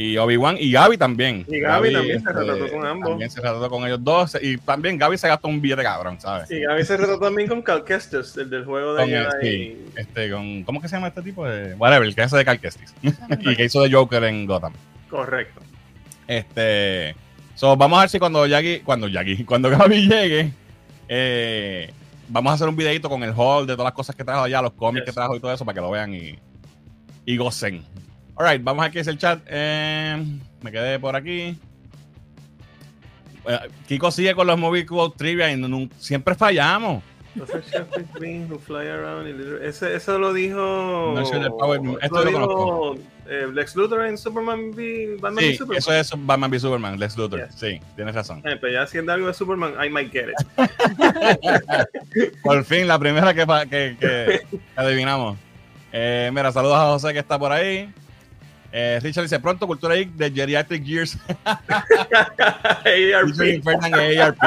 y 0.00 0.16
Obi-Wan 0.16 0.56
y 0.60 0.70
Gaby 0.70 0.96
también. 0.96 1.44
Y 1.48 1.58
Gaby 1.58 1.92
también 1.92 2.22
se 2.22 2.32
retrató 2.32 2.70
con 2.70 2.86
ambos. 2.86 3.08
También 3.08 3.30
se 3.30 3.40
retrató 3.40 3.68
con 3.68 3.84
ellos 3.84 3.98
dos. 4.00 4.38
Y 4.40 4.56
también 4.58 4.96
Gaby 4.96 5.18
se 5.18 5.26
gastó 5.26 5.48
un 5.48 5.60
billete 5.60 5.82
cabrón, 5.82 6.20
¿sabes? 6.20 6.46
Sí, 6.46 6.62
a 6.64 6.74
veces 6.74 6.86
se 6.86 6.96
retrató 6.98 7.18
también 7.18 7.48
con 7.48 7.62
Cal 7.62 7.82
Kestis, 7.82 8.36
el 8.36 8.48
del 8.48 8.64
juego 8.64 8.94
de 8.94 9.02
Con 9.02 9.40
sí, 9.40 9.86
este, 9.96 10.30
con, 10.30 10.62
¿Cómo 10.62 10.80
que 10.80 10.86
se 10.86 10.94
llama 10.94 11.08
este 11.08 11.22
tipo? 11.22 11.44
De, 11.44 11.74
whatever, 11.74 12.06
el 12.06 12.14
que 12.14 12.22
hace 12.22 12.36
de 12.36 12.44
Cal 12.44 12.60
Kestis. 12.60 12.94
y 13.02 13.56
que 13.56 13.64
hizo 13.64 13.82
de 13.82 13.90
Joker 13.90 14.22
en 14.22 14.46
Gotham. 14.46 14.72
Correcto. 15.10 15.62
Este. 16.28 17.16
So, 17.56 17.76
vamos 17.76 17.98
a 17.98 18.02
ver 18.02 18.10
si 18.10 18.20
cuando 18.20 18.46
Jackie, 18.46 18.82
cuando 18.84 19.08
Jackie, 19.08 19.44
cuando 19.46 19.68
Gaby 19.68 20.08
llegue, 20.08 20.52
eh, 21.08 21.90
vamos 22.28 22.52
a 22.52 22.54
hacer 22.54 22.68
un 22.68 22.76
videito 22.76 23.08
con 23.08 23.24
el 23.24 23.30
haul 23.30 23.66
de 23.66 23.72
todas 23.72 23.86
las 23.86 23.94
cosas 23.94 24.14
que 24.14 24.22
trajo 24.22 24.42
allá, 24.44 24.62
los 24.62 24.74
cómics 24.74 25.06
Yes. 25.06 25.10
que 25.10 25.12
trajo 25.16 25.34
y 25.34 25.40
todo 25.40 25.52
eso 25.52 25.64
para 25.64 25.74
que 25.74 25.80
lo 25.80 25.90
vean 25.90 26.14
y, 26.14 26.38
y 27.26 27.36
gocen. 27.36 27.82
Alright, 28.38 28.62
vamos 28.62 28.84
aquí 28.86 28.98
a 28.98 29.00
hacer 29.00 29.14
el 29.14 29.18
chat. 29.18 29.40
Eh, 29.46 30.24
me 30.62 30.70
quedé 30.72 30.98
por 30.98 31.16
aquí. 31.16 31.58
eh, 33.46 33.58
Kiko 33.86 34.10
sigue 34.10 34.34
con 34.34 34.46
los 34.46 34.58
movie 34.58 34.86
quote 34.86 35.16
trivia 35.16 35.50
y 35.50 35.56
no- 35.56 35.68
no- 35.68 35.88
siempre 35.98 36.34
fallamos. 36.34 37.02
Ese, 39.62 39.94
eso 39.94 40.18
lo 40.18 40.32
dijo. 40.32 41.12
No 41.14 41.24
sé 41.24 41.38
del 41.38 41.50
Power- 41.50 41.80
esto 42.02 42.24
lo 42.24 42.32
conozco. 42.32 42.96
eh, 43.28 43.46
Lex 43.52 43.76
Luthor 43.76 44.06
en 44.06 44.16
Superman 44.18 44.70
v 44.74 45.16
Batman 45.20 45.36
v 45.44 45.50
Sí, 45.50 45.56
Superman. 45.56 45.78
eso 45.78 45.92
es 45.94 46.10
Batman 46.26 46.50
v 46.50 46.58
Superman, 46.60 46.98
Lex 46.98 47.16
Luthor. 47.16 47.46
Yes. 47.46 47.54
Sí, 47.54 47.80
tienes 47.94 48.14
razón. 48.14 48.42
Eh, 48.44 48.56
pero 48.60 48.72
ya 48.72 48.82
haciendo 48.82 49.12
algo 49.12 49.26
de 49.28 49.34
Superman, 49.34 49.74
I 49.84 49.88
might 49.90 50.10
get 50.10 50.28
it. 50.30 50.36
Por 52.42 52.64
fin, 52.64 52.86
la 52.88 52.98
primera 52.98 53.34
que, 53.34 53.44
que, 53.68 53.96
que 54.00 54.40
adivinamos. 54.76 55.38
Eh, 55.92 56.30
mira, 56.34 56.50
saludos 56.52 56.76
a 56.76 56.86
José 56.86 57.12
que 57.12 57.18
está 57.20 57.38
por 57.38 57.52
ahí. 57.52 57.92
Eh, 58.70 59.00
Richard 59.02 59.22
dice, 59.24 59.40
pronto 59.40 59.66
Cultura 59.66 59.94
Geek 59.94 60.10
de 60.10 60.30
Geriatric 60.30 60.84
Years. 60.84 61.16
ARP. 61.44 61.64
Fernan 63.64 63.94
ARP. 63.94 64.40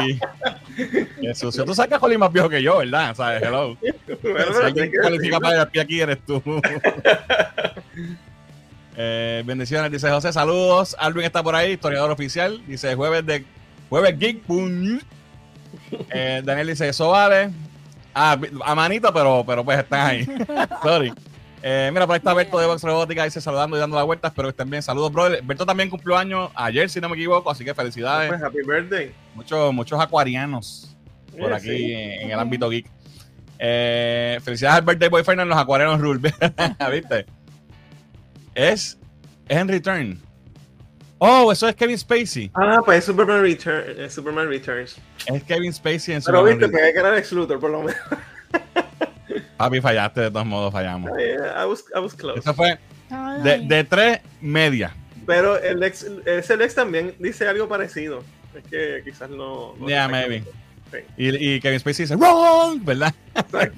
Qué 1.20 1.34
sucio. 1.34 1.66
Tú 1.66 1.74
sabes 1.74 1.90
que 1.90 2.06
Holly 2.06 2.13
es 2.13 2.20
más 2.20 2.32
viejo 2.32 2.48
que 2.48 2.62
yo, 2.62 2.78
¿verdad? 2.78 3.16
¿Sabes? 3.16 3.42
Hello. 3.42 3.78
Bueno, 4.22 4.54
si 4.54 4.63
alguien 4.63 4.92
cualifica 5.01 5.40
para 5.40 5.62
ARP 5.62 5.78
aquí 5.80 6.01
eres 6.01 6.20
tú. 6.25 6.42
Eh, 8.98 9.42
bendiciones, 9.46 9.90
dice 9.90 10.10
José. 10.10 10.34
Saludos. 10.34 10.98
Alvin 11.00 11.24
está 11.24 11.42
por 11.42 11.56
ahí, 11.56 11.72
historiador 11.72 12.12
oficial. 12.12 12.62
Dice 12.68 12.94
jueves 12.94 13.25
de 13.25 13.46
jueves 13.90 14.20
Geek. 14.20 14.44
Eh, 16.10 16.42
Daniel 16.44 16.68
dice, 16.68 16.90
eso 16.90 17.10
vale. 17.10 17.51
Ah, 18.13 18.38
a 18.66 18.75
manito, 18.75 19.12
pero, 19.13 19.46
pero 19.48 19.63
pues 19.63 19.80
están 19.80 20.08
ahí. 20.08 20.28
Sorry. 20.84 21.13
Eh, 21.63 21.89
mira, 21.94 22.08
por 22.08 22.15
ahí 22.15 22.18
está 22.18 22.34
Berto 22.34 22.60
de 22.60 22.65
Vox 22.65 22.82
Robótica, 22.82 23.24
dice 23.24 23.39
saludando 23.39 23.77
y 23.77 23.80
dando 23.80 23.96
la 23.96 24.03
vuelta. 24.03 24.30
Espero 24.30 24.48
que 24.48 24.51
estén 24.51 24.70
bien. 24.70 24.82
Saludos, 24.82 25.12
brother. 25.12 25.44
Berto 25.44 25.65
también 25.65 25.89
cumplió 25.89 26.18
años 26.18 26.50
ayer, 26.56 26.89
si 26.89 27.00
no 27.00 27.10
me 27.10 27.15
equivoco, 27.15 27.51
así 27.51 27.63
que 27.63 27.74
felicidades. 27.74 28.30
Pues, 28.30 28.41
happy 28.41 28.60
birthday. 28.65 29.12
Muchos, 29.36 29.74
muchos 29.74 30.00
acuarianos 30.00 30.96
por 31.38 31.51
Eh, 31.51 31.56
aquí 31.56 31.70
sí. 31.70 31.94
en, 31.94 32.32
el 32.32 32.39
ámbito 32.39 32.70
geek. 32.70 32.88
Eh, 33.60 34.39
felicidades 34.44 34.80
al 34.80 34.86
Birthday 34.86 35.10
Boyfriend 35.10 35.41
en 35.41 35.50
los 35.50 35.58
acuarianos 35.58 36.00
Rule. 36.01 36.20
¿Viste? 36.91 37.25
Es, 38.56 38.98
es 39.48 39.58
en 39.58 39.68
Return. 39.68 40.20
Oh, 41.20 41.51
eso 41.51 41.68
es 41.68 41.75
Kevin 41.75 42.00
Spacey. 42.00 42.50
Ah, 42.56 42.82
pues 42.84 42.98
es 43.00 43.06
Superman, 43.06 43.44
Return, 43.44 44.10
Superman 44.10 44.50
Returns. 44.50 45.00
Es 45.27 45.44
Kevin 45.44 45.72
Spacey 45.72 46.15
en 46.15 46.22
su 46.24 46.32
Pero 46.32 46.44
viste, 46.44 46.68
pegué 46.68 46.91
que 46.94 47.00
era 47.00 47.12
Lex 47.12 47.32
Luthor, 47.34 47.60
por 47.60 47.70
lo 47.70 47.84
menos. 47.84 48.01
Papi, 49.57 49.81
fallaste, 49.81 50.21
de 50.21 50.31
todos 50.31 50.45
modos 50.45 50.71
fallamos. 50.71 51.11
I 51.11 51.65
was, 51.65 51.83
I 51.95 52.00
was 52.00 52.13
close. 52.13 52.39
Eso 52.39 52.53
fue 52.53 52.77
de, 53.43 53.59
de 53.59 53.83
tres 53.83 54.19
media. 54.41 54.95
Pero 55.25 55.57
el 55.57 55.83
ex, 55.83 56.05
ese 56.25 56.57
Lex 56.57 56.75
también 56.75 57.13
dice 57.19 57.47
algo 57.47 57.67
parecido. 57.67 58.23
Es 58.55 58.63
que 58.69 59.01
quizás 59.03 59.29
no. 59.29 59.75
no 59.79 59.88
Yeah, 59.88 60.07
maybe. 60.07 60.43
Sí. 60.91 60.97
Y, 61.17 61.55
y 61.55 61.59
Kevin 61.61 61.79
Spacey 61.79 62.03
dice, 62.05 62.15
wrong, 62.15 62.83
¿verdad? 62.83 63.13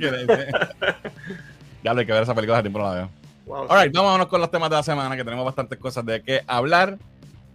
ya 1.84 1.94
lo 1.94 2.00
hay 2.00 2.06
que 2.06 2.12
ver 2.12 2.24
esa 2.24 2.34
película, 2.34 2.58
hace 2.58 2.64
tiempo 2.64 2.80
no 2.80 2.86
la 2.86 2.96
veo. 2.96 3.10
Wow, 3.46 3.68
Alright, 3.70 3.94
vámonos 3.94 4.28
con 4.28 4.40
los 4.40 4.50
temas 4.50 4.70
de 4.70 4.78
la 4.78 4.84
semana, 4.84 5.16
que 5.16 5.24
tenemos 5.24 5.46
bastantes 5.46 5.78
cosas 5.78 6.06
de 6.06 6.22
qué 6.24 6.42
hablar. 6.48 6.98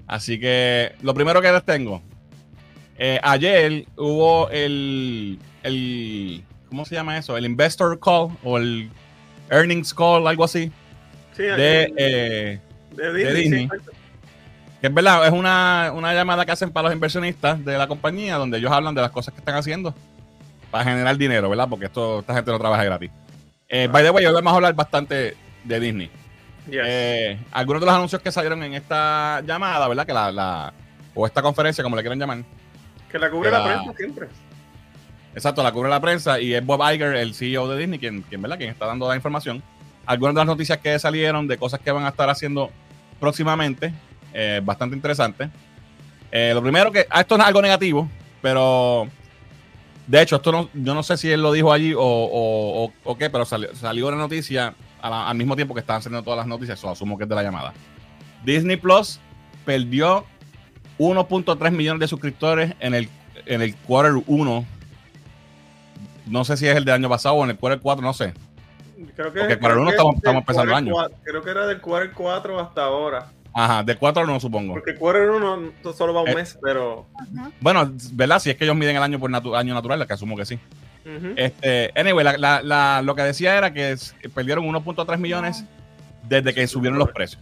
Así 0.07 0.39
que 0.39 0.93
lo 1.03 1.15
primero 1.15 1.41
que 1.41 1.51
les 1.51 1.65
tengo. 1.65 2.03
eh, 2.99 3.19
ayer 3.23 3.87
hubo 3.97 4.49
el, 4.51 5.39
el. 5.63 6.45
¿Cómo 6.69 6.85
se 6.85 6.95
llama 6.95 7.17
eso? 7.19 7.37
El 7.37 7.47
Investor 7.47 7.99
Call 7.99 8.29
o 8.45 8.59
el 8.59 8.91
Earnings 9.51 9.95
Call, 9.95 10.27
algo 10.27 10.45
así. 10.45 10.71
Sí, 11.37 11.43
De, 11.43 11.93
eh, 11.97 12.61
de 12.95 13.13
de 13.13 13.35
Disney. 13.35 13.69
Sí, 13.69 13.81
que 14.81 14.87
es 14.87 14.95
verdad, 14.95 15.27
es 15.27 15.33
una, 15.33 15.93
una 15.95 16.15
llamada 16.15 16.45
que 16.47 16.53
hacen 16.53 16.71
para 16.71 16.85
los 16.89 16.95
inversionistas 16.95 17.65
de 17.65 17.77
la 17.79 17.87
compañía, 17.89 18.37
donde 18.37 18.59
ellos 18.59 18.71
hablan 18.71 18.95
de 18.95 19.01
las 19.03 19.11
cosas 19.11 19.35
que 19.35 19.41
están 19.41 19.57
haciendo 19.57 19.95
para 20.71 20.85
generar 20.85 21.17
dinero, 21.17 21.49
¿verdad? 21.49 21.67
Porque 21.69 21.87
esto, 21.87 22.21
esta 22.21 22.35
gente 22.35 22.51
no 22.51 22.59
trabaja 22.59 22.85
gratis. 22.85 23.11
Eh, 23.69 23.89
by 23.91 24.03
the 24.05 24.11
way, 24.11 24.25
hoy 24.27 24.35
vamos 24.35 24.53
a 24.53 24.57
hablar 24.57 24.75
bastante 24.75 25.37
de 25.65 25.81
Disney. 25.81 26.11
Yes. 26.67 26.81
Eh, 26.85 27.39
algunos 27.53 27.81
de 27.81 27.87
los 27.87 27.95
anuncios 27.95 28.21
que 28.23 28.31
salieron 28.31 28.63
en 28.63 28.75
esta 28.75 29.41
llamada, 29.47 29.89
¿verdad? 29.89 30.07
Que 30.07 30.13
la, 30.13 30.31
la- 30.31 30.73
o 31.15 31.27
esta 31.27 31.41
conferencia, 31.43 31.83
como 31.83 31.97
le 31.97 32.03
quieran 32.03 32.19
llamar. 32.19 32.39
que 33.11 33.19
la 33.19 33.31
cubre 33.31 33.51
la- 33.51 33.59
la 33.59 33.65
prensa 33.65 33.93
siempre. 33.97 34.29
Exacto, 35.39 35.63
la 35.63 35.71
cubre 35.71 35.89
la 35.89 36.01
prensa 36.01 36.41
y 36.41 36.53
es 36.53 36.67
Bob 36.67 36.81
Iger, 36.93 37.15
el 37.15 37.33
CEO 37.33 37.69
de 37.69 37.79
Disney, 37.79 38.01
quien, 38.01 38.23
quien, 38.23 38.43
quien 38.43 38.71
está 38.71 38.87
dando 38.87 39.09
la 39.09 39.15
información. 39.15 39.63
Algunas 40.05 40.35
de 40.35 40.39
las 40.41 40.47
noticias 40.49 40.79
que 40.79 40.99
salieron 40.99 41.47
de 41.47 41.57
cosas 41.57 41.79
que 41.79 41.93
van 41.93 42.05
a 42.05 42.09
estar 42.09 42.29
haciendo 42.29 42.73
próximamente, 43.21 43.95
eh, 44.35 44.61
bastante 44.65 44.97
interesante. 44.97 45.49
Eh, 46.33 46.51
lo 46.53 46.61
primero 46.61 46.91
que, 46.91 47.07
ah, 47.09 47.21
esto 47.21 47.37
es 47.37 47.41
algo 47.41 47.63
negativo, 47.63 48.11
pero 48.43 49.07
de 50.09 50.21
hecho, 50.21 50.35
esto 50.35 50.51
no, 50.51 50.71
yo 50.75 50.93
no 50.93 51.05
sé 51.05 51.17
si 51.17 51.31
él 51.31 51.41
lo 51.41 51.53
dijo 51.53 51.73
allí 51.73 51.95
o, 51.97 52.93
qué, 53.17 53.31
pero 53.31 53.45
salió, 53.45 53.73
salió 53.77 54.09
una 54.09 54.17
noticia 54.17 54.75
al 55.01 55.37
mismo 55.37 55.55
tiempo 55.55 55.73
que 55.73 55.81
estaban 55.81 56.03
saliendo 56.03 56.25
todas 56.25 56.39
las 56.39 56.49
noticias, 56.49 56.83
o 56.83 56.91
asumo 56.91 57.17
que 57.17 57.23
es 57.23 57.31
de 57.31 57.37
la 57.37 57.45
llamada. 57.45 57.75
Disney 58.45 58.77
Plus 58.77 59.21
perdió 59.65 60.27
1.3 60.99 61.71
millones 61.71 62.01
de 62.01 62.09
suscriptores 62.09 62.75
en 62.81 62.95
el, 62.95 63.09
en 63.47 63.63
el 63.63 63.77
quarter 63.77 64.21
1. 64.27 64.78
No 66.29 66.45
sé 66.45 66.57
si 66.57 66.67
es 66.67 66.77
el 66.77 66.85
del 66.85 66.95
año 66.95 67.09
pasado 67.09 67.35
o 67.37 67.45
en 67.45 67.51
el 67.51 67.57
quarter 67.57 67.81
4, 67.81 68.03
no 68.05 68.13
sé. 68.13 68.33
Creo 69.17 69.33
que, 69.33 69.41
Porque 69.41 69.57
para 69.59 69.75
el 69.75 69.81
uno 69.81 69.91
que 69.91 69.97
estamos- 69.97 70.15
del 70.15 70.19
estamos 70.19 70.41
empezando 70.43 70.71
el 70.73 70.77
año. 70.77 70.95
Creo 71.25 71.43
que 71.43 71.51
era 71.51 71.67
del 71.67 71.81
quarter 71.81 72.13
4 72.13 72.61
hasta 72.61 72.83
ahora. 72.83 73.27
Ajá, 73.55 73.83
del 73.83 73.97
4 73.99 74.27
no 74.27 74.39
supongo. 74.39 74.75
Porque 74.75 74.95
quarter 74.95 75.31
1 75.31 75.73
solo 75.97 76.15
va 76.15 76.23
un 76.23 76.29
Eh, 76.29 76.35
mes, 76.35 76.59
pero. 76.63 77.07
ajá. 77.15 77.51
Bueno, 77.61 77.91
¿verdad? 78.13 78.39
Si 78.41 78.51
es 78.51 78.57
que 78.57 78.65
ellos 78.65 78.77
miden 78.77 78.97
el 78.97 79.03
año 79.03 79.19
por 79.19 79.31
natu- 79.31 79.57
año 79.57 79.75
natural, 79.75 80.07
que 80.07 80.13
asumo 80.13 80.37
que 80.37 80.45
sí. 80.47 80.59
Este, 81.37 81.91
anyway, 81.99 82.23
la- 82.23 82.37
la- 82.37 82.63
la- 82.63 83.01
lo 83.03 83.15
que 83.15 83.23
decía 83.23 83.57
era 83.57 83.73
que 83.73 83.97
perdieron 84.35 84.67
1.3 84.67 85.19
millones 85.19 85.65
desde 86.29 86.53
que 86.53 86.67
subieron 86.67 86.99
los 86.99 87.11
precios. 87.13 87.41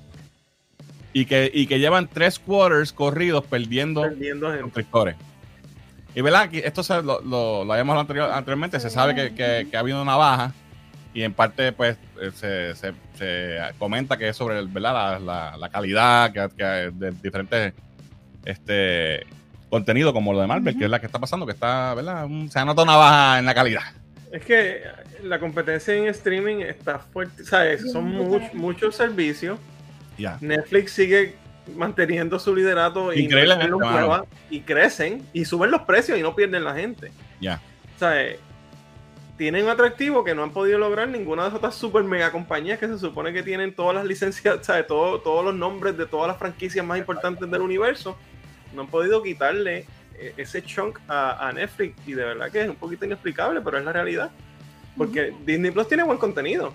Y 1.13 1.25
que, 1.27 1.51
y 1.53 1.67
que 1.67 1.81
llevan 1.81 2.07
tres 2.07 2.39
quarters 2.39 2.93
corridos 2.93 3.45
perdiendo 3.45 4.03
Perdiendo 4.03 4.49
gente. 4.49 4.63
suscriptores. 4.63 5.17
Y 6.17 6.23
verdad, 6.23 6.49
que 6.51 6.59
esto 6.67 6.83
se, 6.83 6.95
lo, 7.03 7.21
lo, 7.21 7.65
lo 7.65 7.73
habíamos 7.73 7.93
hablado 7.93 8.01
anterior- 8.01 8.31
anteriormente, 8.33 8.81
se 8.81 8.91
sabe 8.91 9.15
que, 9.15 9.35
que- 9.35 9.69
que 9.71 9.77
ha 9.77 9.81
habido 9.81 10.03
una 10.03 10.17
baja 10.17 10.53
y 11.15 11.23
en 11.23 11.33
parte 11.33 11.71
pues 11.73 11.97
eh, 12.21 12.31
se, 12.35 12.75
se- 12.75 12.95
se 13.17 13.59
comenta 13.79 14.17
que 14.17 14.29
es 14.31 14.37
sobre 14.37 14.65
¿verdad? 14.65 14.93
La, 14.95 15.19
la- 15.21 15.57
la 15.57 15.69
calidad 15.69 16.33
que, 16.33 16.49
que 16.57 16.65
de 16.65 17.11
diferentes 17.23 17.75
este, 18.45 19.27
contenidos 19.71 20.13
como 20.13 20.33
lo 20.33 20.41
de 20.41 20.47
Marvel, 20.47 20.77
que 20.79 20.85
es 20.85 20.91
la 20.91 21.01
que 21.01 21.07
está 21.07 21.19
pasando, 21.19 21.47
que 21.47 21.53
está, 21.53 21.95
¿verdad? 21.95 22.25
Un- 22.25 22.51
se 22.51 22.59
ha 22.59 22.65
notado 22.65 22.85
una 22.85 22.97
baja 22.97 23.39
en 23.39 23.45
la 23.47 23.55
calidad. 23.55 23.83
Es 24.33 24.43
que 24.45 24.83
la 25.23 25.39
competencia 25.39 25.95
en 25.95 26.07
streaming 26.07 26.57
está 26.63 26.99
fuerte. 26.99 27.45
¿Sabes? 27.45 27.93
Son 27.93 28.11
much- 28.13 28.53
muchos 28.55 28.97
servicios. 28.97 29.59
Netflix 30.41 30.93
sigue 30.93 31.35
manteniendo 31.75 32.39
su 32.39 32.55
liderato 32.55 33.13
y, 33.13 33.21
Increíblemente, 33.21 33.69
no 33.69 33.79
mano. 33.79 33.97
prueba, 33.97 34.27
y 34.51 34.61
crecen 34.61 35.27
y 35.33 35.45
suben 35.45 35.71
los 35.71 35.83
precios 35.83 36.19
y 36.19 36.23
no 36.23 36.35
pierden 36.35 36.65
la 36.65 36.75
gente. 36.75 37.13
Ya. 37.41 37.61
O 37.97 37.99
sea, 37.99 38.23
eh, 38.23 38.39
tienen 39.37 39.65
un 39.65 39.71
atractivo 39.71 40.25
que 40.25 40.35
no 40.35 40.43
han 40.43 40.51
podido 40.51 40.79
lograr 40.79 41.09
ninguna 41.09 41.43
de 41.43 41.49
esas 41.49 41.59
otras 41.59 41.75
super 41.75 42.05
mega 42.05 42.31
compañías 42.31 42.79
que 42.79 42.87
se 42.89 42.99
supone 42.99 43.33
que 43.33 43.43
tienen 43.43 43.75
todas 43.75 43.95
las 43.95 44.05
licencias, 44.05 44.59
¿sabes? 44.63 44.87
Todo, 44.87 45.21
todos 45.21 45.45
los 45.45 45.55
nombres 45.55 45.97
de 45.97 46.07
todas 46.07 46.29
las 46.29 46.39
franquicias 46.39 46.85
más 46.85 46.99
importantes 46.99 47.51
del 47.51 47.61
universo. 47.61 48.17
No 48.75 48.83
han 48.83 48.89
podido 48.89 49.23
quitarle 49.23 49.87
eh, 50.19 50.35
ese 50.37 50.63
chunk 50.63 50.99
a, 51.09 51.49
a 51.49 51.53
Netflix 51.53 51.97
y 52.07 52.13
de 52.13 52.25
verdad 52.25 52.51
que 52.51 52.63
es 52.63 52.69
un 52.69 52.77
poquito 52.77 53.05
inexplicable, 53.05 53.61
pero 53.61 53.79
es 53.79 53.85
la 53.85 53.93
realidad. 53.93 54.31
Porque 54.97 55.35
Disney 55.45 55.71
Plus 55.71 55.89
tiene 55.89 56.03
buen 56.05 56.19
contenido. 56.19 56.73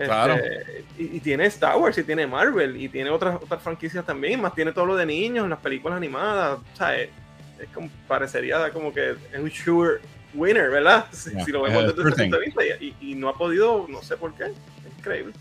Este, 0.00 0.84
y, 0.98 1.16
y 1.16 1.20
tiene 1.20 1.44
Star 1.46 1.76
Wars 1.76 1.98
y 1.98 2.04
tiene 2.04 2.26
Marvel 2.26 2.74
y 2.80 2.88
tiene 2.88 3.10
otras 3.10 3.36
otras 3.36 3.62
franquicias 3.62 4.04
también, 4.06 4.40
más 4.40 4.54
tiene 4.54 4.72
todo 4.72 4.86
lo 4.86 4.96
de 4.96 5.04
niños, 5.04 5.46
las 5.46 5.58
películas 5.58 5.98
animadas, 5.98 6.58
o 6.58 6.76
sea, 6.76 6.96
es, 6.98 7.10
es 7.58 7.68
como, 7.68 7.90
parecería 8.08 8.70
como 8.70 8.94
que 8.94 9.10
es 9.10 9.38
un 9.38 9.50
sure 9.50 10.00
winner, 10.32 10.70
¿verdad? 10.70 11.04
Si, 11.12 11.30
Yeah, 11.30 11.44
si 11.44 11.52
lo 11.52 11.62
vemos 11.62 11.94
desde 11.94 12.08
ese 12.08 12.22
punto 12.22 12.38
de 12.38 12.44
vista 12.46 12.62
y, 13.00 13.14
no 13.14 13.28
ha 13.28 13.34
podido, 13.34 13.86
no 13.90 14.02
sé 14.02 14.16
por 14.16 14.32
qué, 14.34 14.44
es 14.44 14.98
increíble. 14.98 15.34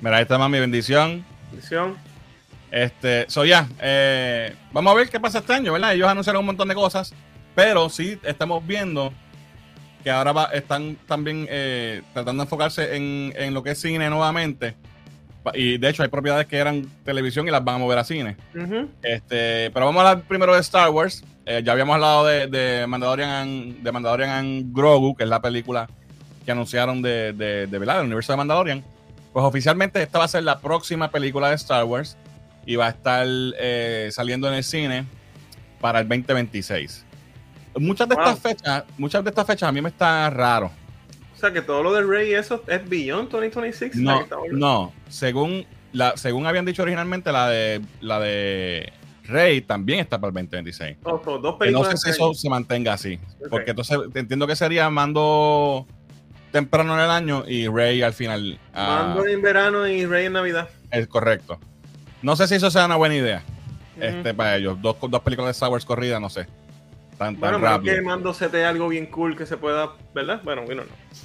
Mira, 0.00 0.16
ahí 0.16 0.22
está 0.22 0.36
más 0.36 0.50
mi 0.50 0.58
bendición. 0.58 1.24
Bendición. 1.52 1.96
Este, 2.72 3.26
so 3.28 3.44
ya, 3.44 3.68
eh, 3.80 4.52
vamos 4.72 4.92
a 4.92 4.96
ver 4.96 5.08
qué 5.08 5.20
pasa 5.20 5.38
este 5.38 5.52
año, 5.52 5.72
¿verdad? 5.72 5.94
Ellos 5.94 6.08
anunciaron 6.08 6.40
un 6.40 6.46
montón 6.46 6.66
de 6.66 6.74
cosas, 6.74 7.14
pero 7.54 7.88
sí 7.88 8.18
estamos 8.24 8.66
viendo 8.66 9.12
que 10.04 10.10
ahora 10.10 10.32
va- 10.32 10.50
están 10.52 10.96
también 11.08 11.46
eh, 11.50 12.02
tratando 12.12 12.42
de 12.42 12.46
enfocarse 12.46 12.94
en, 12.96 13.32
en 13.36 13.52
lo 13.54 13.62
que 13.64 13.70
es 13.72 13.80
cine 13.80 14.08
nuevamente. 14.10 14.76
Y 15.54 15.76
de 15.78 15.88
hecho 15.90 16.02
hay 16.02 16.08
propiedades 16.08 16.46
que 16.46 16.56
eran 16.56 16.86
televisión 17.04 17.46
y 17.48 17.50
las 17.50 17.62
van 17.64 17.74
a 17.74 17.78
mover 17.78 17.98
a 17.98 18.04
cine. 18.04 18.36
Este, 19.02 19.70
pero 19.72 19.86
vamos 19.86 20.02
a 20.04 20.10
hablar 20.10 20.24
primero 20.28 20.54
de 20.54 20.60
Star 20.60 20.88
Wars. 20.90 21.24
Eh, 21.46 21.62
ya 21.64 21.72
habíamos 21.72 21.94
hablado 21.94 22.24
de, 22.26 22.46
de 22.46 22.86
Mandalorian 22.86 23.28
and, 23.30 23.82
de 23.82 23.92
Mandalorian 23.92 24.30
and 24.30 24.74
Grogu, 24.74 25.14
que 25.14 25.24
es 25.24 25.28
la 25.28 25.42
película 25.42 25.88
que 26.46 26.50
anunciaron 26.52 27.02
de, 27.02 27.32
de, 27.34 27.66
de, 27.66 27.78
¿verdad? 27.78 27.96
del 27.96 28.06
universo 28.06 28.32
de 28.32 28.36
Mandalorian. 28.38 28.84
Pues 29.34 29.44
oficialmente 29.44 30.00
esta 30.02 30.18
va 30.18 30.24
a 30.24 30.28
ser 30.28 30.44
la 30.44 30.60
próxima 30.60 31.10
película 31.10 31.48
de 31.50 31.56
Star 31.56 31.84
Wars 31.84 32.16
y 32.64 32.76
va 32.76 32.86
a 32.86 32.90
estar 32.90 33.26
eh, 33.26 34.08
saliendo 34.12 34.48
en 34.48 34.54
el 34.54 34.64
cine 34.64 35.04
para 35.80 36.00
el 36.00 36.08
2026. 36.08 37.04
Muchas 37.78 38.08
de 38.08 38.14
estas 38.14 38.38
fechas, 38.38 38.84
muchas 38.98 39.24
de 39.24 39.30
estas 39.30 39.46
fechas 39.46 39.68
a 39.68 39.72
mí 39.72 39.80
me 39.80 39.88
está 39.88 40.30
raro. 40.30 40.70
O 41.34 41.36
sea, 41.36 41.52
que 41.52 41.62
todo 41.62 41.82
lo 41.82 41.92
del 41.92 42.08
Rey 42.08 42.32
eso 42.32 42.62
es 42.66 42.88
Beyond 42.88 43.30
2026. 43.30 43.96
No, 43.96 44.26
no. 44.52 44.92
Según 45.08 45.66
la, 45.92 46.16
según 46.16 46.46
habían 46.46 46.64
dicho 46.64 46.82
originalmente, 46.82 47.32
la 47.32 47.48
de 47.48 47.80
la 48.00 48.20
de 48.20 48.92
Rey 49.24 49.60
también 49.60 50.00
está 50.00 50.18
para 50.18 50.28
el 50.28 50.34
2026. 50.34 50.98
Oh, 51.04 51.20
so, 51.24 51.38
dos 51.38 51.56
Que 51.60 51.70
no 51.70 51.84
sé 51.84 51.96
si 51.96 52.10
eso 52.10 52.34
se 52.34 52.48
mantenga 52.48 52.92
así. 52.92 53.18
Porque 53.50 53.70
entonces 53.70 53.98
entiendo 54.14 54.46
que 54.46 54.56
sería 54.56 54.88
Mando 54.90 55.86
temprano 56.52 56.94
en 56.94 57.00
el 57.00 57.10
año 57.10 57.44
y 57.46 57.66
Rey 57.68 58.02
al 58.02 58.12
final. 58.12 58.58
ah, 58.72 59.06
Mando 59.08 59.26
en 59.26 59.42
verano 59.42 59.86
y 59.88 60.06
Rey 60.06 60.26
en 60.26 60.34
Navidad. 60.34 60.68
es 60.90 61.06
correcto. 61.08 61.58
No 62.22 62.36
sé 62.36 62.46
si 62.48 62.54
eso 62.54 62.70
sea 62.70 62.86
una 62.86 62.96
buena 62.96 63.16
idea 63.16 63.42
este, 64.00 64.34
para 64.34 64.56
ellos. 64.56 64.80
Dos, 64.80 64.96
dos 65.08 65.20
películas 65.22 65.48
de 65.48 65.52
Star 65.52 65.70
Wars 65.70 65.84
corridas, 65.84 66.20
no 66.20 66.30
sé. 66.30 66.46
Tan, 67.18 67.38
Bueno, 67.38 67.56
tan 67.56 67.62
rápido. 67.62 67.94
que 67.94 68.02
Mando 68.02 68.34
algo 68.66 68.88
bien 68.88 69.06
cool 69.06 69.36
que 69.36 69.46
se 69.46 69.56
pueda, 69.56 69.92
¿verdad? 70.14 70.40
Bueno, 70.44 70.62
bueno, 70.64 70.84
no. 70.84 71.24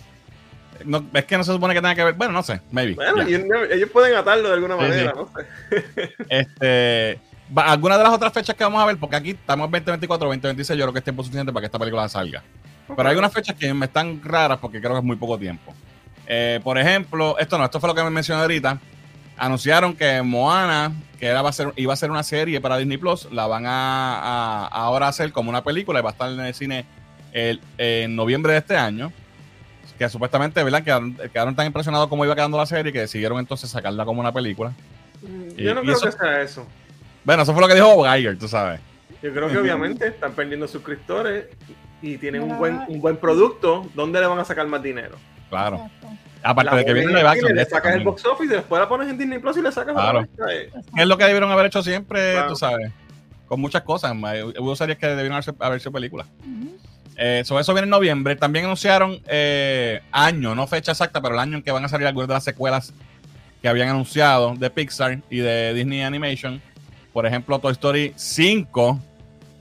No, 0.85 1.05
es 1.13 1.25
que 1.25 1.37
no 1.37 1.43
se 1.43 1.51
supone 1.51 1.73
que 1.73 1.81
tenga 1.81 1.95
que 1.95 2.03
ver. 2.03 2.13
Bueno, 2.13 2.33
no 2.33 2.43
sé, 2.43 2.61
maybe. 2.71 2.93
Bueno, 2.93 3.21
ellos, 3.21 3.41
ellos 3.69 3.89
pueden 3.89 4.15
atarlo 4.15 4.47
de 4.47 4.53
alguna 4.53 4.77
manera, 4.77 5.13
sí. 5.13 5.17
no 5.17 5.27
sé. 5.27 6.13
Este, 6.29 7.19
algunas 7.55 7.97
de 7.97 8.03
las 8.03 8.13
otras 8.13 8.31
fechas 8.31 8.55
que 8.55 8.63
vamos 8.63 8.81
a 8.81 8.85
ver, 8.85 8.97
porque 8.97 9.15
aquí 9.15 9.31
estamos 9.31 9.65
en 9.65 9.71
2024, 9.71 10.27
2026, 10.27 10.77
yo 10.77 10.85
creo 10.85 10.93
que 10.93 10.99
es 10.99 11.03
tiempo 11.03 11.23
suficiente 11.23 11.51
para 11.51 11.61
que 11.61 11.65
esta 11.65 11.79
película 11.79 12.07
salga. 12.07 12.43
Pero 12.95 13.09
hay 13.09 13.17
unas 13.17 13.33
fechas 13.33 13.55
que 13.55 13.73
me 13.73 13.85
están 13.85 14.21
raras 14.23 14.57
porque 14.59 14.79
creo 14.79 14.93
que 14.93 14.99
es 14.99 15.03
muy 15.03 15.15
poco 15.15 15.37
tiempo. 15.37 15.73
Eh, 16.25 16.59
por 16.63 16.77
ejemplo, 16.77 17.37
esto 17.39 17.57
no, 17.57 17.65
esto 17.65 17.79
fue 17.79 17.89
lo 17.89 17.95
que 17.95 18.03
me 18.03 18.09
mencioné 18.09 18.41
ahorita. 18.41 18.79
Anunciaron 19.39 19.95
que 19.95 20.21
Moana, 20.21 20.91
que 21.19 21.27
era, 21.27 21.41
va 21.41 21.49
a 21.49 21.53
ser, 21.53 21.71
iba 21.77 21.93
a 21.93 21.95
ser 21.97 22.11
una 22.11 22.23
serie 22.23 22.59
para 22.61 22.77
Disney 22.77 22.97
Plus, 22.97 23.31
la 23.31 23.47
van 23.47 23.65
a, 23.65 24.19
a- 24.19 24.67
ahora 24.67 25.07
hacer 25.07 25.31
como 25.31 25.49
una 25.49 25.63
película 25.63 25.99
y 25.99 26.01
va 26.03 26.09
a 26.09 26.11
estar 26.13 26.29
en 26.31 26.39
el 26.41 26.53
cine 26.53 26.85
el- 27.33 27.61
en 27.77 28.15
noviembre 28.15 28.53
de 28.53 28.59
este 28.59 28.75
año. 28.77 29.11
Que 29.97 30.07
supuestamente, 30.09 30.63
¿verdad? 30.63 30.83
Quedaron, 30.83 31.13
quedaron 31.13 31.55
tan 31.55 31.65
impresionados 31.67 32.07
como 32.07 32.23
iba 32.23 32.33
quedando 32.35 32.57
la 32.57 32.65
serie 32.65 32.91
que 32.93 32.99
decidieron 33.01 33.37
entonces 33.39 33.69
sacarla 33.69 34.05
como 34.05 34.21
una 34.21 34.31
película. 34.31 34.71
Mm, 35.21 35.49
Y- 35.59 35.63
Yo 35.63 35.73
no 35.73 35.81
y 35.81 35.83
creo 35.85 35.97
eso- 35.97 36.05
que 36.05 36.11
sea 36.13 36.41
eso. 36.41 36.67
Bueno, 37.25 37.43
eso 37.43 37.51
fue 37.53 37.61
lo 37.61 37.67
que 37.67 37.75
dijo 37.75 38.03
Geiger, 38.05 38.37
tú 38.37 38.47
sabes. 38.47 38.79
Yo 39.21 39.33
creo 39.33 39.49
que 39.49 39.57
obviamente 39.59 40.07
están 40.07 40.31
perdiendo 40.33 40.67
suscriptores 40.69 41.45
y 42.01 42.17
tienen 42.17 42.43
un 42.43 42.57
buen, 42.57 42.79
un 42.87 43.01
buen 43.01 43.17
producto. 43.17 43.89
¿Dónde 43.93 44.21
le 44.21 44.27
van 44.27 44.39
a 44.39 44.45
sacar 44.45 44.65
más 44.67 44.81
dinero? 44.81 45.17
Claro. 45.49 45.75
Exacto. 45.77 46.07
Aparte 46.43 46.71
La 46.71 46.77
de 46.77 46.85
que 46.85 46.93
viene 46.93 47.09
live 47.13 47.27
action 47.27 47.53
le 47.55 47.65
sacas 47.65 47.95
el 47.95 48.03
box 48.03 48.25
office 48.25 48.45
y 48.53 48.55
después 48.55 48.79
la 48.79 48.87
pones 48.87 49.09
en 49.09 49.17
Disney 49.17 49.39
Plus 49.39 49.57
y 49.57 49.61
le 49.61 49.71
sacas 49.71 49.93
Claro. 49.93 50.25
Eh, 50.49 50.69
Es 50.97 51.05
lo 51.07 51.17
que 51.17 51.25
debieron 51.25 51.51
haber 51.51 51.65
hecho 51.65 51.83
siempre, 51.83 52.33
Claro. 52.33 52.49
tú 52.49 52.55
sabes. 52.55 52.91
Con 53.47 53.59
muchas 53.59 53.81
cosas. 53.81 54.13
Hubo 54.13 54.75
series 54.75 54.97
que 54.97 55.07
debieron 55.07 55.33
haberse, 55.33 55.51
haber 55.59 55.79
sido 55.79 55.91
películas. 55.91 56.27
Eh, 57.17 57.41
so, 57.45 57.59
eso 57.59 57.73
viene 57.73 57.85
en 57.85 57.89
noviembre. 57.89 58.35
También 58.37 58.65
anunciaron 58.65 59.19
eh, 59.27 60.01
año, 60.11 60.55
no 60.55 60.67
fecha 60.67 60.91
exacta, 60.93 61.19
pero 61.21 61.33
el 61.33 61.39
año 61.41 61.57
en 61.57 61.63
que 61.63 61.71
van 61.71 61.83
a 61.83 61.89
salir 61.89 62.07
algunas 62.07 62.27
de 62.29 62.33
las 62.35 62.43
secuelas 62.43 62.93
que 63.61 63.67
habían 63.67 63.89
anunciado 63.89 64.55
de 64.55 64.69
Pixar 64.69 65.19
y 65.29 65.39
de 65.39 65.73
Disney 65.73 66.01
Animation. 66.03 66.61
Por 67.11 67.25
ejemplo, 67.25 67.59
Toy 67.59 67.73
Story 67.73 68.13
5. 68.15 68.99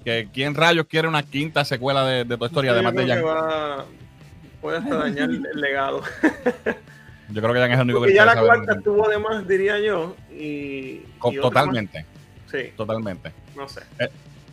Que 0.05 0.29
quién 0.33 0.55
rayos 0.55 0.87
quiere 0.87 1.09
una 1.09 1.23
quinta 1.25 1.65
secuela 1.65 2.05
de, 2.07 2.25
de 2.25 2.37
Toy 2.39 2.47
Story, 2.47 2.69
yo 2.69 2.73
además 2.75 2.95
de 2.95 3.21
va- 3.23 3.85
puede 4.61 4.79
hasta 4.79 4.95
dañar 4.97 5.31
el 5.31 5.43
legado. 5.55 6.03
Yo 7.31 7.43
creo 7.43 7.53
que 7.53 7.61
Jan 7.61 7.71
es 7.73 7.77
el 7.79 7.85
único 7.85 7.99
Porque 7.99 8.13
que 8.13 8.17
ya 8.17 8.25
la 8.25 8.41
cuarta 8.41 8.73
estuvo 8.75 9.07
de 9.09 9.19
más, 9.19 9.47
diría 9.47 9.79
yo. 9.79 10.17
Y, 10.33 11.01
Co- 11.19 11.31
y 11.31 11.39
otra 11.39 11.61
Totalmente, 11.63 11.99
más. 11.99 12.51
Sí, 12.51 12.73
totalmente. 12.75 13.33
no 13.55 13.69
sé. 13.69 13.83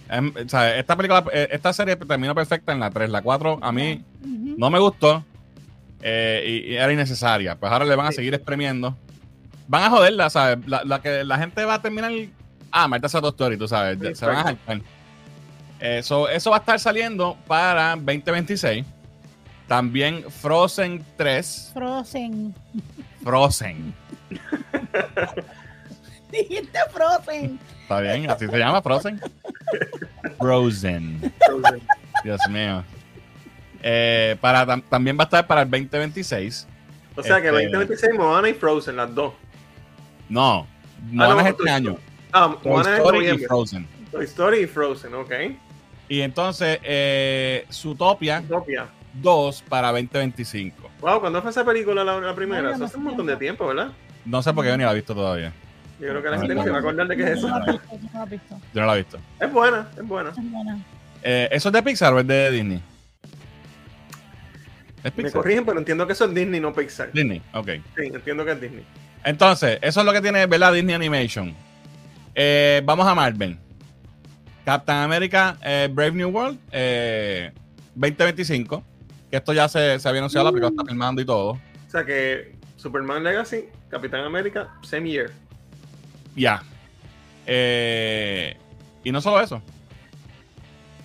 Em, 0.09 0.33
o 0.45 0.49
sea, 0.49 0.77
esta 0.77 0.95
película, 0.97 1.23
eh, 1.31 1.47
esta 1.51 1.71
serie 1.71 1.95
terminó 1.95 2.35
perfecta 2.35 2.73
en 2.73 2.81
la 2.81 2.89
3. 2.91 3.09
La 3.09 3.21
4 3.21 3.59
a 3.61 3.71
mí 3.71 4.03
no 4.21 4.69
me 4.69 4.77
gustó 4.79 5.23
eh, 6.01 6.43
y, 6.67 6.71
y 6.73 6.75
era 6.75 6.91
innecesaria. 6.91 7.55
Pues 7.55 7.71
ahora 7.71 7.85
le 7.85 7.95
van 7.95 8.07
a 8.07 8.09
Sí. 8.09 8.17
seguir 8.17 8.33
exprimiendo. 8.33 8.97
Van 9.69 9.83
a 9.83 9.89
joderla, 9.89 10.29
¿sabes? 10.29 10.57
La, 10.67 10.83
la 10.83 11.01
que 11.01 11.23
la 11.23 11.37
gente 11.37 11.63
va 11.63 11.75
a 11.75 11.81
terminar. 11.81 12.11
Ah, 12.71 12.89
Marta 12.89 13.07
Sato 13.07 13.29
Story, 13.29 13.55
tú 13.57 13.69
sabes. 13.69 13.97
Sí, 14.01 14.13
se 14.15 14.25
van 14.25 14.47
a. 14.67 14.79
Eso, 15.79 16.27
eso 16.27 16.49
va 16.49 16.57
a 16.57 16.59
estar 16.59 16.77
saliendo 16.79 17.37
para 17.47 17.95
2026. 17.95 18.85
También 19.67 20.23
Frozen 20.29 21.03
3. 21.17 21.71
Frozen. 21.73 22.53
Frozen. 23.23 23.93
Dijiste 26.31 26.79
Frozen. 26.91 27.59
¿Está 27.83 27.99
bien? 28.01 28.29
¿Así 28.29 28.47
se 28.47 28.57
llama 28.57 28.81
Frozen? 28.81 29.21
Frozen. 30.39 31.33
Dios 32.23 32.41
mío. 32.49 32.83
Eh, 33.81 34.35
para, 34.41 34.65
tam- 34.65 34.83
también 34.89 35.17
va 35.17 35.23
a 35.23 35.25
estar 35.25 35.45
para 35.47 35.61
el 35.61 35.69
2026. 35.69 36.67
O 37.15 37.23
sea 37.23 37.39
que 37.41 37.47
Este- 37.47 37.61
2026 37.69 38.13
Moana 38.15 38.49
y 38.49 38.53
Frozen, 38.53 38.95
las 38.97 39.13
dos. 39.13 39.33
No, 40.27 40.67
Moana 41.11 41.35
no, 41.35 41.39
es 41.41 41.47
este 41.47 41.69
año. 41.69 41.97
Ah, 42.33 42.55
Toy 42.61 42.71
Moana 42.71 42.89
es 42.93 42.97
Story 42.97 43.17
y 43.17 43.21
noviembre. 43.21 43.47
Frozen. 43.47 43.87
Toy 44.11 44.25
Story 44.25 44.59
y 44.61 44.67
Frozen, 44.67 45.13
ok. 45.13 45.31
Y 46.09 46.21
entonces, 46.21 46.79
eh, 46.83 47.65
Zootopia 47.71 48.41
Utopia. 48.41 48.87
2 49.21 49.63
para 49.69 49.89
2025. 49.91 50.89
Wow, 51.01 51.19
¿cuándo 51.19 51.41
fue 51.41 51.51
esa 51.51 51.63
película 51.65 52.03
la, 52.03 52.19
la 52.19 52.35
primera? 52.35 52.69
Eso 52.69 52.79
no 52.79 52.85
hace 52.85 52.97
un 52.97 53.03
sé. 53.03 53.07
montón 53.09 53.25
de 53.27 53.37
tiempo, 53.37 53.67
¿verdad? 53.67 53.91
No 54.25 54.41
sé 54.41 54.53
por 54.53 54.63
qué 54.63 54.71
yo 54.71 54.77
ni 54.77 54.83
la 54.83 54.91
he 54.91 54.95
visto 54.95 55.13
todavía. 55.13 55.53
Yo 55.99 56.09
creo 56.09 56.21
que 56.21 56.29
la 56.29 56.35
No, 56.35 56.41
gente 56.41 56.55
no, 56.55 56.63
se 56.63 56.69
va 56.71 56.75
a 56.75 56.79
acordar 56.79 57.07
de 57.07 57.15
qué 57.17 57.23
es 57.23 57.29
eso. 57.37 57.47
Visto, 57.47 57.59
no 58.13 58.19
la 58.19 58.23
he 58.25 58.29
visto. 58.29 58.59
Yo 58.73 58.81
no 58.81 58.87
la 58.87 58.93
he 58.93 58.97
visto. 58.97 59.19
Es 59.39 59.51
buena, 59.53 59.87
es 59.97 60.07
buena. 60.07 60.29
Es 60.31 60.51
buena. 60.51 60.79
Eh, 61.23 61.49
¿Eso 61.51 61.69
es 61.69 61.73
de 61.73 61.83
Pixar 61.83 62.13
o 62.13 62.19
es 62.19 62.27
de 62.27 62.51
Disney? 62.51 62.81
Es 65.03 65.15
Me 65.15 65.23
Pixar. 65.23 65.41
corrigen, 65.41 65.65
pero 65.65 65.79
entiendo 65.79 66.05
que 66.07 66.13
eso 66.13 66.25
es 66.25 66.33
Disney, 66.33 66.59
no 66.59 66.73
Pixar. 66.73 67.11
Disney, 67.13 67.41
ok. 67.53 67.67
Sí, 67.95 68.05
entiendo 68.13 68.43
que 68.43 68.51
es 68.51 68.61
Disney. 68.61 68.85
Entonces, 69.23 69.79
eso 69.81 69.99
es 70.01 70.05
lo 70.05 70.11
que 70.13 70.21
tiene, 70.21 70.45
¿verdad? 70.47 70.73
Disney 70.73 70.95
Animation. 70.95 71.55
Eh, 72.33 72.81
vamos 72.83 73.07
a 73.07 73.15
Marvel. 73.15 73.57
Captain 74.65 74.97
America 74.97 75.57
eh, 75.63 75.87
Brave 75.91 76.11
New 76.13 76.29
World 76.29 76.59
eh, 76.71 77.51
2025. 77.93 78.83
Que 79.35 79.39
esto 79.39 79.51
ya 79.51 79.67
se, 79.67 79.99
se 79.99 80.07
había 80.07 80.19
anunciado, 80.19 80.45
la 80.45 80.51
película 80.53 80.69
está 80.69 80.85
filmando 80.85 81.21
y 81.21 81.25
todo. 81.25 81.49
O 81.49 81.59
sea 81.89 82.05
que 82.05 82.55
Superman 82.77 83.21
Legacy, 83.21 83.65
Capitán 83.89 84.21
América, 84.23 84.69
same 84.81 85.09
year. 85.09 85.29
Ya. 86.37 86.63
Eh, 87.45 88.55
y 89.03 89.11
no 89.11 89.19
solo 89.19 89.41
eso. 89.41 89.61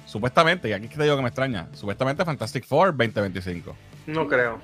Supuestamente, 0.06 0.68
y 0.68 0.72
aquí 0.72 0.84
es 0.84 0.92
que 0.92 0.96
te 0.96 1.02
digo 1.02 1.16
que 1.16 1.22
me 1.22 1.28
extraña, 1.28 1.66
supuestamente 1.72 2.24
Fantastic 2.24 2.64
Four 2.66 2.96
2025. 2.96 3.74
No 4.06 4.28
creo. 4.28 4.60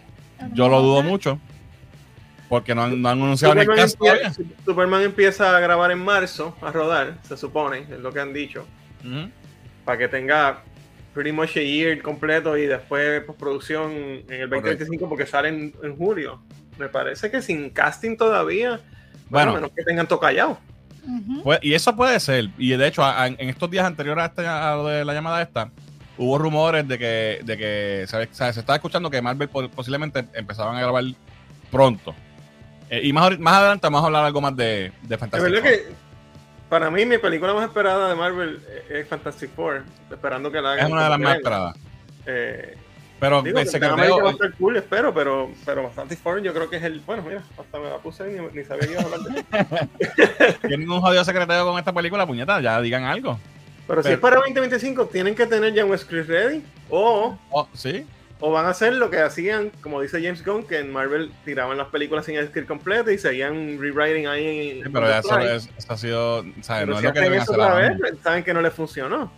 Yo 0.52 0.68
lo 0.68 0.80
dudo 0.80 1.02
mucho. 1.02 1.40
Porque 2.48 2.72
no 2.72 2.84
han, 2.84 3.02
no 3.02 3.08
han 3.08 3.20
anunciado 3.20 3.54
en 3.54 3.58
el 3.58 3.64
Superman, 3.64 3.84
cast 3.84 3.98
todavía. 3.98 4.26
empieza, 4.28 4.64
Superman 4.64 5.02
empieza 5.02 5.56
a 5.56 5.58
grabar 5.58 5.90
en 5.90 5.98
marzo, 5.98 6.56
a 6.62 6.70
rodar, 6.70 7.18
se 7.22 7.36
supone, 7.36 7.80
es 7.80 7.98
lo 7.98 8.12
que 8.12 8.20
han 8.20 8.32
dicho. 8.32 8.64
Para 9.84 9.98
que 9.98 10.06
tenga 10.06 10.62
pretty 11.16 11.32
much 11.32 11.56
a 11.56 11.62
year 11.62 12.02
completo 12.02 12.58
y 12.58 12.66
después 12.66 13.24
postproducción 13.24 13.90
en 13.90 14.26
el 14.28 14.50
2025 14.50 15.08
porque 15.08 15.24
sale 15.24 15.48
en, 15.48 15.74
en 15.82 15.96
julio. 15.96 16.42
Me 16.78 16.90
parece 16.90 17.30
que 17.30 17.40
sin 17.40 17.70
casting 17.70 18.18
todavía, 18.18 18.80
bueno, 19.30 19.52
Bueno, 19.52 19.52
menos 19.54 19.70
que 19.74 19.82
tengan 19.82 20.06
todo 20.06 20.20
callado. 20.20 20.58
Ujú. 21.08 21.42
Pues, 21.42 21.58
y 21.62 21.72
eso 21.72 21.96
puede 21.96 22.20
ser. 22.20 22.50
Y 22.58 22.76
de 22.76 22.86
hecho, 22.86 23.02
a- 23.02 23.22
a- 23.22 23.26
en 23.28 23.48
estos 23.48 23.70
días 23.70 23.86
anteriores 23.86 24.22
a, 24.24 24.26
este- 24.26 24.46
a 24.46 24.74
lo 24.74 24.86
de 24.88 25.06
la 25.06 25.14
llamada 25.14 25.40
esta, 25.40 25.70
hubo 26.18 26.36
rumores 26.36 26.86
de 26.86 26.98
que, 26.98 27.40
de 27.44 27.56
que 27.56 28.04
¿sabes? 28.08 28.28
¿sabes? 28.32 28.54
se 28.56 28.60
estaba 28.60 28.76
escuchando 28.76 29.08
que 29.08 29.22
Marvel 29.22 29.48
po- 29.48 29.70
posiblemente 29.70 30.22
empezaban 30.34 30.76
a 30.76 30.80
grabar 30.82 31.04
pronto. 31.70 32.14
Eh, 32.90 33.00
y 33.04 33.12
más, 33.14 33.38
más 33.38 33.54
adelante 33.54 33.86
vamos 33.86 34.02
a 34.02 34.06
hablar 34.06 34.24
algo 34.26 34.42
más 34.42 34.54
de, 34.54 34.92
de 35.02 35.14
Es 35.14 35.20
verdad 35.42 35.62
que 35.62 35.86
para 36.68 36.90
mí 36.90 37.06
mi 37.06 37.18
película 37.18 37.54
más 37.54 37.64
esperada 37.64 38.08
de 38.08 38.14
Marvel 38.14 38.60
es 38.88 39.06
Fantastic 39.08 39.50
Four, 39.50 39.84
esperando 40.10 40.50
que 40.50 40.60
la 40.60 40.72
hagan. 40.72 40.86
Es 40.86 40.92
una 40.92 41.04
de 41.04 41.10
las 41.10 41.18
más 41.18 41.36
esperadas. 41.36 41.76
Eh, 42.26 42.76
Pero 43.20 43.42
digo, 43.42 43.58
el 43.58 43.84
América 43.84 44.22
va 44.22 44.28
a 44.30 44.32
estar 44.32 44.52
cool, 44.54 44.76
espero, 44.76 45.14
pero, 45.14 45.50
pero 45.64 45.90
Fantastic 45.90 46.18
Four 46.18 46.42
yo 46.42 46.52
creo 46.52 46.68
que 46.68 46.76
es 46.76 46.82
el... 46.82 47.00
Bueno, 47.00 47.22
mira, 47.22 47.42
hasta 47.58 47.78
me 47.78 47.88
la 47.88 47.98
puse 47.98 48.30
y 48.30 48.34
ni, 48.34 48.46
ni 48.52 48.64
sabía 48.64 48.86
que 48.86 48.92
iba 48.92 49.02
a 49.02 49.04
hablar 49.04 49.20
de 49.20 50.58
tienen 50.68 50.90
un 50.90 51.00
jodido 51.00 51.24
secreteo 51.24 51.66
con 51.66 51.78
esta 51.78 51.92
película, 51.92 52.26
puñeta, 52.26 52.60
ya 52.60 52.80
digan 52.80 53.04
algo. 53.04 53.38
Pero 53.86 54.02
si 54.02 54.12
es 54.12 54.18
para 54.18 54.36
2025, 54.36 55.06
tienen 55.06 55.34
que 55.34 55.46
tener 55.46 55.72
ya 55.72 55.84
un 55.84 55.96
script 55.96 56.28
ready 56.28 56.64
o, 56.90 57.38
Oh, 57.50 57.68
¿Sí? 57.72 58.04
O 58.40 58.50
van 58.52 58.66
a 58.66 58.70
hacer 58.70 58.92
lo 58.94 59.08
que 59.10 59.20
hacían, 59.20 59.70
como 59.80 60.00
dice 60.02 60.22
James 60.22 60.44
Gunn, 60.44 60.64
que 60.66 60.78
en 60.78 60.92
Marvel 60.92 61.32
tiraban 61.44 61.78
las 61.78 61.88
películas 61.88 62.26
sin 62.26 62.36
el 62.36 62.48
script 62.48 62.68
completo 62.68 63.10
y 63.10 63.18
seguían 63.18 63.78
rewriting 63.80 64.26
ahí. 64.26 64.82
Sí, 64.82 64.90
pero 64.92 65.08
ya 65.08 65.18
eso, 65.20 65.38
es- 65.38 65.70
eso 65.76 65.92
ha 65.92 65.96
sido, 65.96 66.44
¿sabes? 66.60 66.86
No 66.86 66.92
es 66.94 67.00
si 67.00 67.06
lo 67.06 67.12
que 67.14 67.20
deben 67.20 67.40
hacer 67.40 67.56
vez, 67.58 67.90
mismo. 68.00 68.18
saben 68.22 68.44
que 68.44 68.52
no 68.54 68.60
les 68.60 68.72
funcionó. 68.74 69.32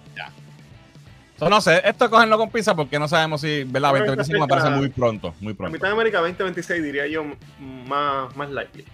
So, 1.38 1.48
no 1.48 1.60
sé, 1.60 1.80
esto 1.84 2.10
cogenlo 2.10 2.36
con 2.36 2.50
pinza 2.50 2.74
porque 2.74 2.98
no 2.98 3.06
sabemos 3.06 3.40
si, 3.40 3.62
¿verdad? 3.62 3.90
Bueno, 3.90 4.06
2025 4.06 4.40
me 4.40 4.48
parece 4.48 4.70
muy 4.70 4.88
pronto, 4.88 5.32
muy 5.40 5.54
pronto. 5.54 5.70
Capitán 5.72 5.92
América 5.92 6.18
2026 6.18 6.82
diría 6.82 7.06
yo 7.06 7.24
más, 7.86 8.34
más 8.36 8.50
likely. 8.50 8.84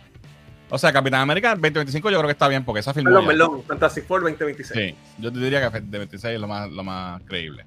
O 0.68 0.76
sea, 0.76 0.92
Capitán 0.92 1.22
América 1.22 1.50
2025 1.54 2.10
yo 2.10 2.18
creo 2.18 2.28
que 2.28 2.32
está 2.32 2.46
bien 2.48 2.62
porque 2.62 2.80
esa 2.80 2.92
filmó. 2.92 3.08
Perdón, 3.08 3.22
ya. 3.24 3.28
perdón, 3.30 3.62
Fantastic 3.64 4.04
Four 4.06 4.20
2026. 4.22 4.78
Sí, 4.78 4.94
yo 5.18 5.32
te 5.32 5.38
diría 5.38 5.70
que 5.70 5.80
de 5.80 5.98
26 5.98 6.34
es 6.34 6.40
lo 6.40 6.46
más, 6.48 6.70
lo 6.70 6.82
más 6.84 7.22
creíble. 7.22 7.64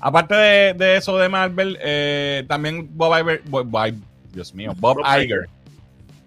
Aparte 0.00 0.34
de, 0.34 0.74
de 0.74 0.96
eso 0.96 1.18
de 1.18 1.28
Marvel, 1.28 1.78
eh, 1.80 2.44
también 2.48 2.88
Bob 2.92 3.18
Iger, 3.18 3.42
Bob, 3.46 3.94
Dios 4.32 4.54
mío, 4.54 4.72
Bob, 4.78 4.96
Bob 4.98 5.04
Iger, 5.20 5.48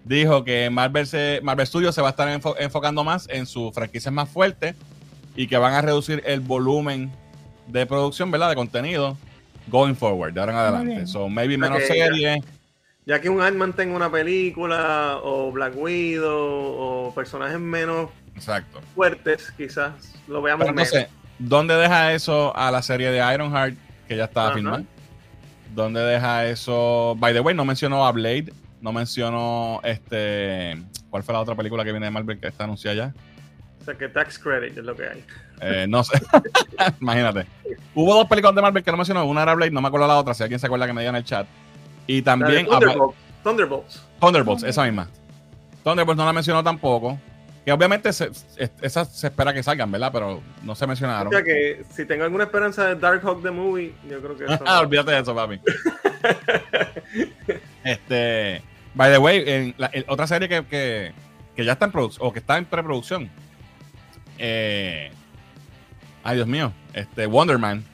dijo 0.04 0.44
que 0.44 0.68
Marvel, 0.70 1.06
se, 1.06 1.40
Marvel 1.42 1.66
Studios 1.66 1.94
se 1.94 2.02
va 2.02 2.08
a 2.08 2.10
estar 2.10 2.28
enfo- 2.28 2.56
enfocando 2.58 3.02
más 3.04 3.28
en 3.30 3.46
sus 3.46 3.72
franquicias 3.72 4.12
más 4.12 4.28
fuertes 4.28 4.74
y 5.36 5.46
que 5.46 5.56
van 5.56 5.72
a 5.72 5.80
reducir 5.80 6.22
el 6.26 6.40
volumen 6.40 7.10
de 7.68 7.86
producción, 7.86 8.30
¿verdad? 8.30 8.50
De 8.50 8.56
contenido 8.56 9.16
going 9.68 9.94
forward, 9.94 10.34
de 10.34 10.40
ahora 10.40 10.52
en 10.52 10.58
adelante. 10.58 11.06
So, 11.06 11.28
maybe 11.28 11.56
menos 11.56 11.82
series. 11.84 12.44
Ya 13.06 13.20
que 13.20 13.28
un 13.30 13.40
Ant-Man 13.40 13.72
tenga 13.72 13.96
una 13.96 14.10
película, 14.10 15.18
o 15.22 15.50
Black 15.50 15.72
Widow, 15.76 16.28
o 17.08 17.12
personajes 17.14 17.58
menos 17.58 18.10
Exacto. 18.34 18.80
fuertes, 18.94 19.52
quizás 19.56 19.92
lo 20.28 20.42
veamos 20.42 20.66
Pero 20.66 20.74
menos. 20.74 20.92
entonces, 20.92 21.21
¿dónde 21.48 21.74
deja 21.76 22.12
eso 22.12 22.56
a 22.56 22.70
la 22.70 22.82
serie 22.82 23.10
de 23.10 23.34
Ironheart 23.34 23.74
que 24.08 24.16
ya 24.16 24.24
estaba 24.24 24.48
Ajá. 24.48 24.54
filmada? 24.56 24.84
¿Dónde 25.74 26.00
deja 26.00 26.46
eso? 26.46 27.14
By 27.18 27.32
the 27.32 27.40
way, 27.40 27.54
no 27.54 27.64
mencionó 27.64 28.06
a 28.06 28.12
Blade, 28.12 28.52
no 28.80 28.92
mencionó 28.92 29.80
este. 29.84 30.82
¿Cuál 31.10 31.22
fue 31.22 31.32
la 31.34 31.40
otra 31.40 31.54
película 31.54 31.84
que 31.84 31.92
viene 31.92 32.06
de 32.06 32.10
Marvel 32.10 32.38
que 32.38 32.48
está 32.48 32.64
anunciada 32.64 32.96
ya? 32.96 33.14
O 33.80 33.84
sea 33.84 33.94
que 33.94 34.08
tax 34.08 34.38
credit 34.38 34.78
es 34.78 34.84
lo 34.84 34.94
que 34.94 35.08
hay. 35.08 35.24
Eh, 35.60 35.86
no 35.88 36.04
sé. 36.04 36.20
Imagínate. 37.00 37.46
Hubo 37.94 38.14
dos 38.14 38.26
películas 38.26 38.54
de 38.54 38.62
Marvel 38.62 38.82
que 38.82 38.90
no 38.90 38.96
mencionó. 38.96 39.24
Una 39.24 39.42
era 39.42 39.54
Blade, 39.54 39.70
no 39.70 39.80
me 39.80 39.88
acuerdo 39.88 40.06
la 40.06 40.18
otra. 40.18 40.34
Si 40.34 40.42
alguien 40.42 40.60
se 40.60 40.66
acuerda 40.66 40.86
que 40.86 40.92
me 40.92 41.00
diga 41.00 41.10
en 41.10 41.16
el 41.16 41.24
chat. 41.24 41.46
Y 42.06 42.22
también. 42.22 42.66
Thunderbolts. 42.66 43.16
Thunderbolts. 43.42 44.02
Thunderbolts, 44.20 44.62
esa 44.62 44.84
misma. 44.84 45.08
Thunderbolts 45.82 46.16
no 46.18 46.24
la 46.24 46.32
mencionó 46.32 46.62
tampoco. 46.62 47.18
Que 47.64 47.70
obviamente 47.72 48.12
se, 48.12 48.30
es- 48.56 48.72
esas 48.80 49.14
se 49.16 49.28
espera 49.28 49.52
que 49.54 49.62
salgan, 49.62 49.90
¿verdad? 49.92 50.10
Pero 50.12 50.42
no 50.62 50.74
se 50.74 50.84
mencionaron. 50.86 51.28
O 51.28 51.30
sea 51.30 51.44
que 51.44 51.84
si 51.90 52.04
tengo 52.06 52.24
alguna 52.24 52.44
esperanza 52.44 52.86
de 52.88 52.96
Dark 52.96 53.22
Hawk 53.24 53.40
the 53.42 53.50
Movie, 53.52 53.94
yo 54.08 54.20
creo 54.20 54.36
que 54.36 54.44
eso. 54.46 54.58
Ah, 54.66 54.80
olvídate 54.80 55.12
de 55.12 55.20
eso, 55.20 55.34
papi. 55.34 55.60
este. 57.84 58.62
By 58.94 59.10
the 59.12 59.18
way, 59.18 59.44
en 59.46 59.74
la- 59.78 59.90
en 59.92 60.04
otra 60.08 60.26
serie 60.26 60.48
que, 60.48 60.64
que, 60.66 61.12
que 61.56 61.64
ya 61.64 61.72
está 61.72 61.86
en 61.86 61.92
producción, 61.92 62.26
o 62.28 62.32
que 62.32 62.40
está 62.40 62.58
en 62.58 62.64
preproducción. 62.66 63.30
Eh, 64.38 65.10
ay, 66.24 66.36
Dios 66.36 66.46
mío. 66.48 66.72
Este, 66.92 67.26
Wonder 67.26 67.58
Man. 67.58 67.84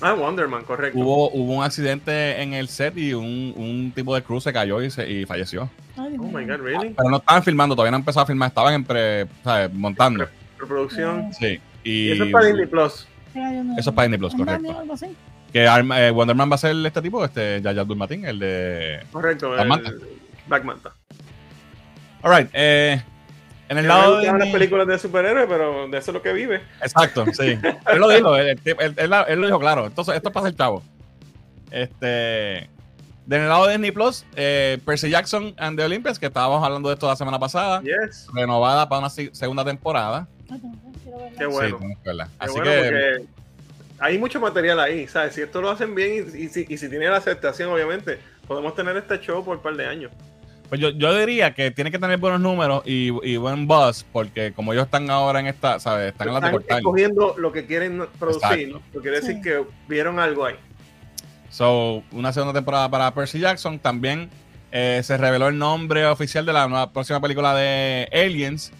Ah, 0.00 0.14
Wonder 0.14 0.48
Man, 0.48 0.64
correcto. 0.64 0.98
Hubo, 0.98 1.30
hubo 1.30 1.52
un 1.58 1.62
accidente 1.64 2.40
en 2.42 2.54
el 2.54 2.68
set 2.68 2.96
y 2.96 3.12
un, 3.12 3.52
un 3.56 3.92
tipo 3.94 4.14
de 4.14 4.22
crew 4.22 4.40
se 4.40 4.52
cayó 4.52 4.82
y, 4.82 4.90
se, 4.90 5.10
y 5.10 5.26
falleció. 5.26 5.70
Ay, 5.96 6.16
Oh 6.18 6.24
my 6.24 6.44
god, 6.46 6.60
really? 6.62 6.90
Pero 6.96 7.10
no 7.10 7.18
estaban 7.18 7.42
filmando, 7.42 7.74
todavía 7.74 7.90
no 7.90 7.96
han 7.96 8.00
empezado 8.02 8.24
a 8.24 8.26
filmar, 8.26 8.48
estaban 8.48 8.74
en 8.74 8.84
pre, 8.84 9.26
¿sabes? 9.44 9.72
montando. 9.72 10.26
Reproducción. 10.58 11.32
Sí. 11.34 11.60
Y 11.84 12.08
Y 12.08 12.12
eso 12.12 12.24
es 12.24 12.32
para 12.32 12.46
Disney 12.46 12.66
Plus. 12.66 13.06
Eso 13.78 13.90
es 13.90 13.96
para 13.96 14.02
Disney 14.08 14.18
Plus, 14.18 14.32
¿Un 14.34 14.38
correcto. 14.44 14.78
Algo 14.80 14.94
así? 14.94 15.06
que 15.52 15.66
Arma- 15.66 16.00
eh, 16.00 16.10
Wonder 16.12 16.36
Man 16.36 16.48
va 16.50 16.54
a 16.54 16.58
ser 16.58 16.76
este 16.86 17.02
tipo, 17.02 17.24
este 17.24 17.60
Yaya 17.60 17.80
Abdul 17.80 17.96
Mateen, 17.96 18.24
el 18.24 18.38
de. 18.38 19.00
Correcto. 19.12 19.50
Black 19.50 19.62
el- 19.62 19.68
Manta. 19.68 19.90
Black 20.46 20.64
Manta. 20.64 20.92
Alright, 22.22 22.50
eh, 22.52 23.02
en 23.70 23.78
el 23.78 23.88
lado 23.88 24.18
de. 24.18 24.26
las 24.32 24.48
películas 24.48 24.86
de 24.86 24.98
superhéroes, 24.98 25.46
pero 25.48 25.88
de 25.88 25.96
eso 25.98 26.10
es 26.10 26.14
lo 26.14 26.20
que 26.22 26.32
vive. 26.34 26.60
Exacto, 26.82 27.24
sí. 27.32 27.58
Él 27.92 27.98
lo 27.98 28.08
dijo, 28.08 28.36
él, 28.36 28.48
él- 28.64 28.76
él- 28.78 28.94
él- 28.96 29.14
él 29.28 29.40
lo 29.40 29.46
dijo 29.46 29.58
claro. 29.58 29.86
Entonces, 29.86 30.14
esto 30.16 30.30
pasa 30.30 30.48
el 30.48 30.56
chavo. 30.56 30.82
Este. 31.70 32.68
Del 33.26 33.48
lado 33.48 33.66
de 33.66 33.72
Disney 33.74 33.92
Plus, 33.92 34.24
eh, 34.34 34.78
Percy 34.84 35.08
Jackson 35.08 35.54
and 35.56 35.78
the 35.78 35.84
Olympians, 35.84 36.18
que 36.18 36.26
estábamos 36.26 36.64
hablando 36.64 36.88
de 36.88 36.94
esto 36.94 37.06
la 37.06 37.14
semana 37.14 37.38
pasada, 37.38 37.80
Yes. 37.82 38.26
renovada 38.34 38.88
para 38.88 39.00
una 39.00 39.10
segunda 39.10 39.64
temporada. 39.64 40.26
Qué 41.38 41.46
bueno. 41.46 41.68
Sí, 41.68 41.74
tenemos 41.76 41.98
que 42.02 42.08
verla. 42.08 42.24
Qué 42.26 42.32
Así 42.40 42.52
bueno, 42.54 42.70
que, 42.70 42.80
porque 42.82 43.24
hay 44.00 44.18
mucho 44.18 44.40
material 44.40 44.80
ahí, 44.80 45.06
¿sabes? 45.06 45.34
Si 45.34 45.42
esto 45.42 45.60
lo 45.60 45.70
hacen 45.70 45.94
bien 45.94 46.26
y, 46.34 46.38
y 46.44 46.48
si, 46.48 46.66
y 46.68 46.76
si 46.76 46.88
tiene 46.88 47.08
la 47.08 47.18
aceptación, 47.18 47.70
obviamente, 47.70 48.18
podemos 48.48 48.74
tener 48.74 48.96
este 48.96 49.20
show 49.20 49.44
por 49.44 49.58
un 49.58 49.62
par 49.62 49.76
de 49.76 49.86
años. 49.86 50.10
Pues 50.70 50.80
yo, 50.80 50.88
yo 50.90 51.14
diría 51.18 51.52
que 51.52 51.70
tiene 51.70 51.90
que 51.90 51.98
tener 51.98 52.16
buenos 52.18 52.40
números 52.40 52.82
y, 52.86 53.08
y 53.28 53.36
buen 53.36 53.66
buzz, 53.66 54.04
porque 54.10 54.52
como 54.54 54.72
ellos 54.72 54.86
están 54.86 55.10
ahora 55.10 55.40
en 55.40 55.48
esta, 55.48 55.78
¿sabes? 55.80 56.12
Están 56.12 56.28
en 56.28 56.34
la 56.34 56.40
de 56.40 56.46
Están 56.46 56.58
cortar. 56.60 56.78
escogiendo 56.78 57.34
lo 57.36 57.52
que 57.52 57.66
quieren 57.66 58.04
producir, 58.18 58.68
lo 58.70 58.80
que 58.92 59.00
quiere 59.00 59.20
decir 59.20 59.34
Sí. 59.36 59.42
que 59.42 59.62
vieron 59.88 60.18
algo 60.18 60.46
ahí. 60.46 60.54
So, 61.50 62.02
una 62.12 62.32
segunda 62.32 62.54
temporada 62.54 62.88
para 62.88 63.12
Percy 63.12 63.40
Jackson. 63.40 63.78
También 63.78 64.30
eh, 64.72 65.00
se 65.02 65.16
reveló 65.16 65.48
el 65.48 65.58
nombre 65.58 66.06
oficial 66.06 66.46
de 66.46 66.52
la 66.52 66.68
nueva 66.68 66.92
próxima 66.92 67.20
película 67.20 67.54
de 67.54 68.08
Aliens, 68.12 68.72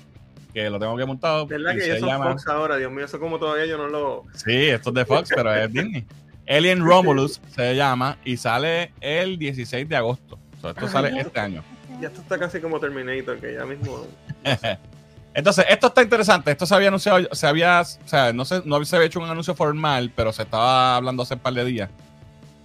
que 0.54 0.70
lo 0.70 0.78
tengo 0.78 0.96
que 0.96 1.04
montado. 1.04 1.46
¿Verdad 1.46 1.74
y 1.74 1.78
que 1.78 1.98
son 1.98 2.08
llama- 2.08 2.30
Fox 2.30 2.46
ahora? 2.46 2.76
Dios 2.76 2.92
mío, 2.92 3.04
eso 3.04 3.18
como 3.18 3.38
todavía 3.38 3.66
yo 3.66 3.76
no 3.76 3.88
lo... 3.88 4.24
Sí, 4.34 4.68
esto 4.68 4.90
es 4.90 4.94
de 4.94 5.04
Fox, 5.04 5.30
pero 5.34 5.52
es 5.54 5.72
Disney. 5.72 6.06
Alien 6.48 6.80
Romulus 6.84 7.40
se 7.54 7.74
llama 7.74 8.18
y 8.24 8.36
sale 8.36 8.92
el 9.00 9.38
16 9.38 9.88
de 9.88 9.96
agosto. 9.96 10.38
So, 10.60 10.70
esto 10.70 10.82
Ay, 10.86 10.92
sale 10.92 11.20
este 11.20 11.40
año. 11.40 11.64
Ya 12.00 12.08
esto 12.08 12.20
está 12.22 12.38
casi 12.38 12.60
como 12.60 12.78
Terminator, 12.80 13.38
que 13.38 13.54
ya 13.54 13.64
mismo... 13.64 14.06
Entonces, 15.34 15.64
esto 15.68 15.86
está 15.88 16.02
interesante. 16.02 16.50
Esto 16.50 16.66
se 16.66 16.74
había 16.74 16.88
anunciado, 16.88 17.28
se 17.32 17.46
había, 17.46 17.80
o 17.82 18.08
sea, 18.08 18.32
no 18.32 18.44
se, 18.44 18.62
no 18.64 18.84
se 18.84 18.96
había 18.96 19.06
hecho 19.06 19.20
un 19.20 19.28
anuncio 19.30 19.54
formal, 19.54 20.10
pero 20.14 20.32
se 20.32 20.42
estaba 20.42 20.96
hablando 20.96 21.22
hace 21.22 21.34
un 21.34 21.40
par 21.40 21.54
de 21.54 21.64
días. 21.64 21.90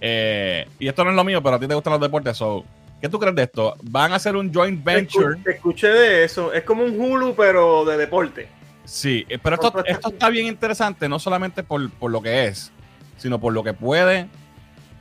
Eh, 0.00 0.66
y 0.78 0.88
esto 0.88 1.04
no 1.04 1.10
es 1.10 1.16
lo 1.16 1.22
mío, 1.24 1.40
pero 1.42 1.56
a 1.56 1.60
ti 1.60 1.68
te 1.68 1.74
gustan 1.74 1.92
los 1.92 2.00
deportes. 2.02 2.36
So, 2.36 2.64
¿Qué 3.00 3.08
tú 3.08 3.18
crees 3.18 3.34
de 3.36 3.42
esto? 3.44 3.76
¿Van 3.82 4.12
a 4.12 4.16
hacer 4.16 4.34
un 4.36 4.52
joint 4.52 4.82
venture? 4.82 5.36
Escu- 5.36 5.50
Escuché 5.54 5.88
de 5.88 6.24
eso. 6.24 6.52
Es 6.52 6.64
como 6.64 6.82
un 6.82 6.98
Hulu, 6.98 7.34
pero 7.36 7.84
de 7.84 7.96
deporte. 7.98 8.48
Sí, 8.84 9.24
eh, 9.28 9.38
pero 9.42 9.54
esto, 9.56 9.84
esto 9.84 10.08
está 10.08 10.28
bien 10.30 10.46
interesante, 10.46 11.08
no 11.08 11.18
solamente 11.18 11.62
por, 11.62 11.90
por 11.90 12.10
lo 12.10 12.22
que 12.22 12.46
es, 12.46 12.72
sino 13.16 13.38
por 13.38 13.52
lo 13.52 13.62
que 13.62 13.74
puede 13.74 14.28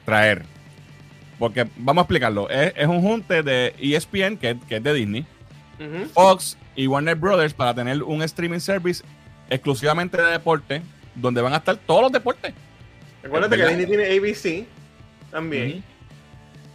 traer. 0.06 0.44
Porque 1.40 1.68
vamos 1.78 2.02
a 2.02 2.04
explicarlo. 2.04 2.50
Es, 2.50 2.74
es 2.76 2.88
un 2.88 3.02
junte 3.02 3.44
de 3.44 3.74
ESPN, 3.80 4.38
que, 4.38 4.58
que 4.68 4.78
es 4.78 4.84
de 4.84 4.94
Disney. 4.94 5.26
Fox 6.14 6.58
y 6.76 6.88
Warner 6.88 7.16
Brothers 7.16 7.54
para 7.54 7.74
tener 7.74 8.02
un 8.04 8.22
streaming 8.24 8.60
service 8.60 9.04
exclusivamente 9.50 10.16
de 10.22 10.32
deporte, 10.32 10.82
donde 11.16 11.42
van 11.42 11.54
a 11.54 11.58
estar 11.58 11.76
todos 11.78 12.04
los 12.04 12.12
deportes. 12.12 12.54
Recuérdate 13.22 13.56
Es 13.56 13.62
que. 13.62 13.76
Disney 13.76 13.86
tiene 13.86 14.18
ABC 14.18 14.68
también. 15.32 15.84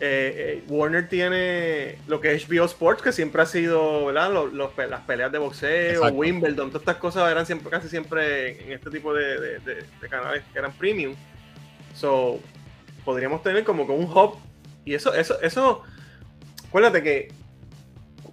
Eh, 0.02 0.62
eh, 0.62 0.64
Warner 0.68 1.08
tiene 1.10 1.98
lo 2.08 2.20
que 2.22 2.32
es 2.34 2.48
HBO 2.48 2.64
Sports, 2.64 3.02
que 3.02 3.12
siempre 3.12 3.42
ha 3.42 3.46
sido, 3.46 4.06
¿verdad? 4.06 4.32
Los- 4.32 4.52
los 4.54 4.70
pe- 4.72 4.86
las 4.88 5.00
peleas 5.02 5.30
de 5.30 5.36
boxeo, 5.38 5.90
Exacto. 5.92 6.14
Wimbledon, 6.14 6.68
todas 6.70 6.80
estas 6.82 6.96
cosas 6.96 7.30
eran 7.30 7.44
siempre, 7.44 7.68
casi 7.70 7.88
siempre 7.88 8.62
en 8.64 8.72
este 8.72 8.88
tipo 8.90 9.12
de, 9.12 9.38
de- 9.38 9.58
de- 9.58 9.84
de 10.00 10.08
canales 10.08 10.42
que 10.52 10.58
eran 10.58 10.72
premium. 10.72 11.14
So, 11.94 12.40
podríamos 13.04 13.42
tener 13.42 13.62
como 13.64 13.86
que 13.86 13.92
un 13.92 14.04
hub. 14.04 14.38
Y 14.84 14.94
eso, 14.94 15.14
eso, 15.14 15.40
eso, 15.40 15.82
acuérdate 16.68 17.02
que 17.02 17.28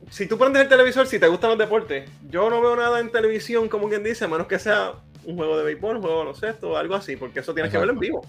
si 0.10 0.28
tú 0.28 0.38
prendes 0.38 0.64
el 0.64 0.70
televisor, 0.70 1.08
si 1.08 1.20
te 1.20 1.28
gustan 1.28 1.52
los 1.52 1.60
deportes, 1.60 2.10
yo 2.30 2.50
no 2.50 2.62
veo 2.62 2.76
nada 2.76 3.00
en 3.00 3.12
televisión, 3.12 3.68
como 3.68 3.90
quien 3.90 4.04
dice, 4.04 4.26
a 4.26 4.28
menos 4.28 4.48
que 4.48 4.60
sea 4.60 4.94
un 5.26 5.36
juego 5.36 5.58
de 5.58 5.66
béisbol, 5.66 5.98
un 5.98 6.02
juego 6.02 6.20
de 6.20 6.26
baloncesto 6.26 6.72
o 6.72 6.78
algo 6.78 6.96
así, 6.96 7.18
porque 7.18 7.42
eso 7.42 7.54
tienes 7.54 7.72
que 7.72 7.78
verlo 7.78 7.94
en 7.94 8.00
vivo. 8.00 8.26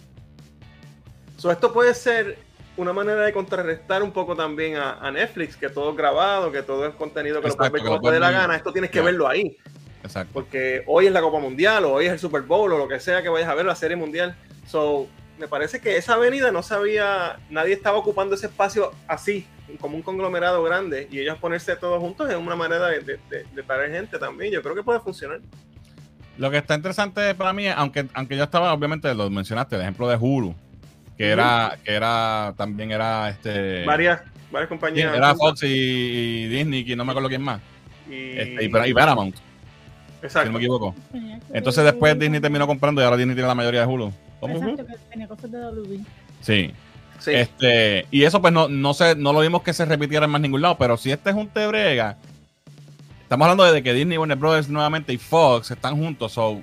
So, 1.37 1.53
esto 1.53 1.73
puede 1.73 1.95
ser 1.95 2.39
una 2.77 2.93
manera 2.93 3.23
de 3.23 3.33
contrarrestar 3.33 4.03
un 4.03 4.13
poco 4.13 4.35
también 4.35 4.77
a, 4.77 4.95
a 4.95 5.11
Netflix, 5.11 5.57
que 5.57 5.69
todo 5.69 5.91
es 5.91 5.97
grabado, 5.97 6.51
que 6.51 6.63
todo 6.63 6.87
es 6.87 6.95
contenido 6.95 7.41
que 7.41 7.49
lo 7.49 7.57
puedes 7.57 7.73
ver 7.73 7.83
como 7.83 8.01
te 8.01 8.11
dé 8.11 8.21
la 8.21 8.33
gana. 8.33 8.57
Esto 8.57 8.73
tienes 8.73 8.91
que 8.91 9.01
verlo 9.01 9.29
ahí, 9.29 9.57
Exacto. 10.03 10.33
porque 10.33 10.83
hoy 10.87 11.07
es 11.07 11.13
la 11.13 11.21
Copa 11.21 11.39
Mundial, 11.39 11.85
o 11.85 11.93
hoy 11.93 12.07
es 12.07 12.13
el 12.13 12.19
Super 12.19 12.43
Bowl, 12.43 12.73
o 12.73 12.79
lo 12.79 12.89
que 12.89 12.99
sea 12.99 13.23
que 13.23 13.29
vayas 13.29 13.49
a 13.49 13.55
ver, 13.55 13.67
la 13.67 13.77
Serie 13.77 13.97
Mundial. 13.97 14.37
So, 14.67 15.09
me 15.39 15.49
parece 15.49 15.81
que 15.81 15.97
esa 15.97 16.15
avenida 16.15 16.51
no 16.53 16.63
sabía, 16.63 17.39
nadie 17.51 17.75
estaba 17.75 17.97
ocupando 17.99 18.35
ese 18.35 18.47
espacio 18.47 18.93
así, 19.07 19.47
como 19.81 19.97
un 19.97 20.03
conglomerado 20.03 20.63
grande, 20.63 21.09
y 21.11 21.21
ellos 21.21 21.39
ponerse 21.39 21.77
todos 21.77 22.01
juntos 22.01 22.29
es 22.31 22.37
una 22.37 22.57
manera 22.57 22.87
de, 22.89 23.01
de, 23.01 23.19
de- 23.31 23.45
de 23.55 23.63
traer 23.63 23.91
gente 23.93 24.19
también. 24.19 24.53
Yo 24.53 24.63
creo 24.63 24.75
que 24.75 24.83
puede 24.83 25.01
funcionar. 25.01 25.41
Lo 26.39 26.51
que 26.51 26.59
está 26.59 26.75
interesante 26.75 27.35
para 27.35 27.53
mí, 27.53 27.67
aunque, 27.69 28.07
aunque 28.15 28.37
ya 28.37 28.45
estaba, 28.45 28.73
obviamente 28.73 29.13
lo 29.15 29.29
mencionaste, 29.31 29.77
el 29.77 29.83
ejemplo 29.83 30.09
de 30.09 30.17
Hulu, 30.17 30.55
que 31.17 31.29
era, 31.31 31.77
que 31.85 31.93
era, 31.93 32.55
también 32.57 32.93
era 32.93 33.29
este. 33.29 33.85
Varias, 33.85 34.21
varias 34.51 34.69
Sí, 34.69 34.69
compañías. 34.69 35.15
era 35.17 35.35
Fox 35.35 35.63
y, 35.65 35.67
y 35.67 36.47
Disney, 36.47 36.85
que 36.85 36.95
no 36.97 37.05
me 37.05 37.11
acuerdo 37.11 37.29
quién 37.29 37.43
más. 37.43 37.61
y, 38.09 38.39
Este, 38.39 38.65
y, 38.65 38.91
y 38.91 38.95
Paramount, 38.95 39.35
si 39.37 39.43
exacto. 40.27 40.47
no 40.51 40.59
me 40.59 40.65
equivoco. 40.65 40.95
Entonces 41.53 41.85
después 41.85 42.17
Disney 42.19 42.41
terminó 42.41 42.67
comprando 42.69 43.01
y 43.01 43.05
ahora 43.05 43.17
Disney 43.17 43.35
tiene 43.35 43.49
la 43.49 43.55
mayoría 43.57 43.81
de 43.81 43.87
Hulu. 43.87 44.13
¿Cómo? 44.41 44.55
Exacto, 44.55 44.87
que 44.87 44.95
tenía 45.11 45.29
cosas 45.29 45.51
de 45.51 45.59
WB. 45.59 45.99
Sí. 46.41 46.73
Sí. 47.19 47.33
Este, 47.35 48.07
y 48.13 48.23
eso 48.23 48.41
pues 48.41 48.53
no, 48.53 48.69
no, 48.69 48.95
se, 48.95 49.17
no 49.17 49.33
lo 49.33 49.41
vimos 49.41 49.63
que 49.63 49.73
se 49.73 49.85
repitiera 49.85 50.27
en 50.27 50.31
más 50.31 50.41
ningún 50.41 50.63
lado, 50.63 50.79
pero 50.79 50.97
si 50.97 51.11
este 51.11 51.31
es 51.31 51.37
un 51.37 51.49
tebrega, 51.49 52.17
estamos 53.23 53.45
hablando 53.47 53.65
de 53.73 53.83
que 53.83 53.93
Disney, 53.93 54.19
Warner 54.19 54.39
Brothers 54.39 54.69
nuevamente 54.69 55.13
y 55.13 55.19
Fox 55.19 55.71
están 55.73 55.97
juntos, 55.97 56.33
so, 56.33 56.61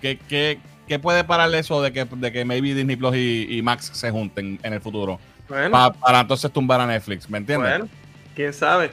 ¿qué, 0.00 0.18
qué, 0.28 0.58
qué 0.86 0.98
puede 0.98 1.24
pararle 1.24 1.58
eso 1.58 1.82
de 1.82 1.92
que, 1.92 2.06
de 2.06 2.32
que 2.32 2.44
maybe 2.46 2.74
Disney 2.74 2.96
Plus 2.96 3.14
y, 3.16 3.46
y 3.50 3.60
Max 3.60 3.90
se 3.92 4.10
junten 4.10 4.58
en 4.62 4.72
el 4.72 4.80
futuro? 4.80 5.20
Bueno. 5.46 5.70
Pa- 5.72 5.92
para 5.92 6.20
entonces 6.20 6.50
tumbar 6.50 6.80
a 6.80 6.86
Netflix, 6.86 7.28
¿me 7.28 7.36
entiendes? 7.36 7.68
Bueno, 7.70 7.88
quién 8.34 8.54
sabe. 8.54 8.90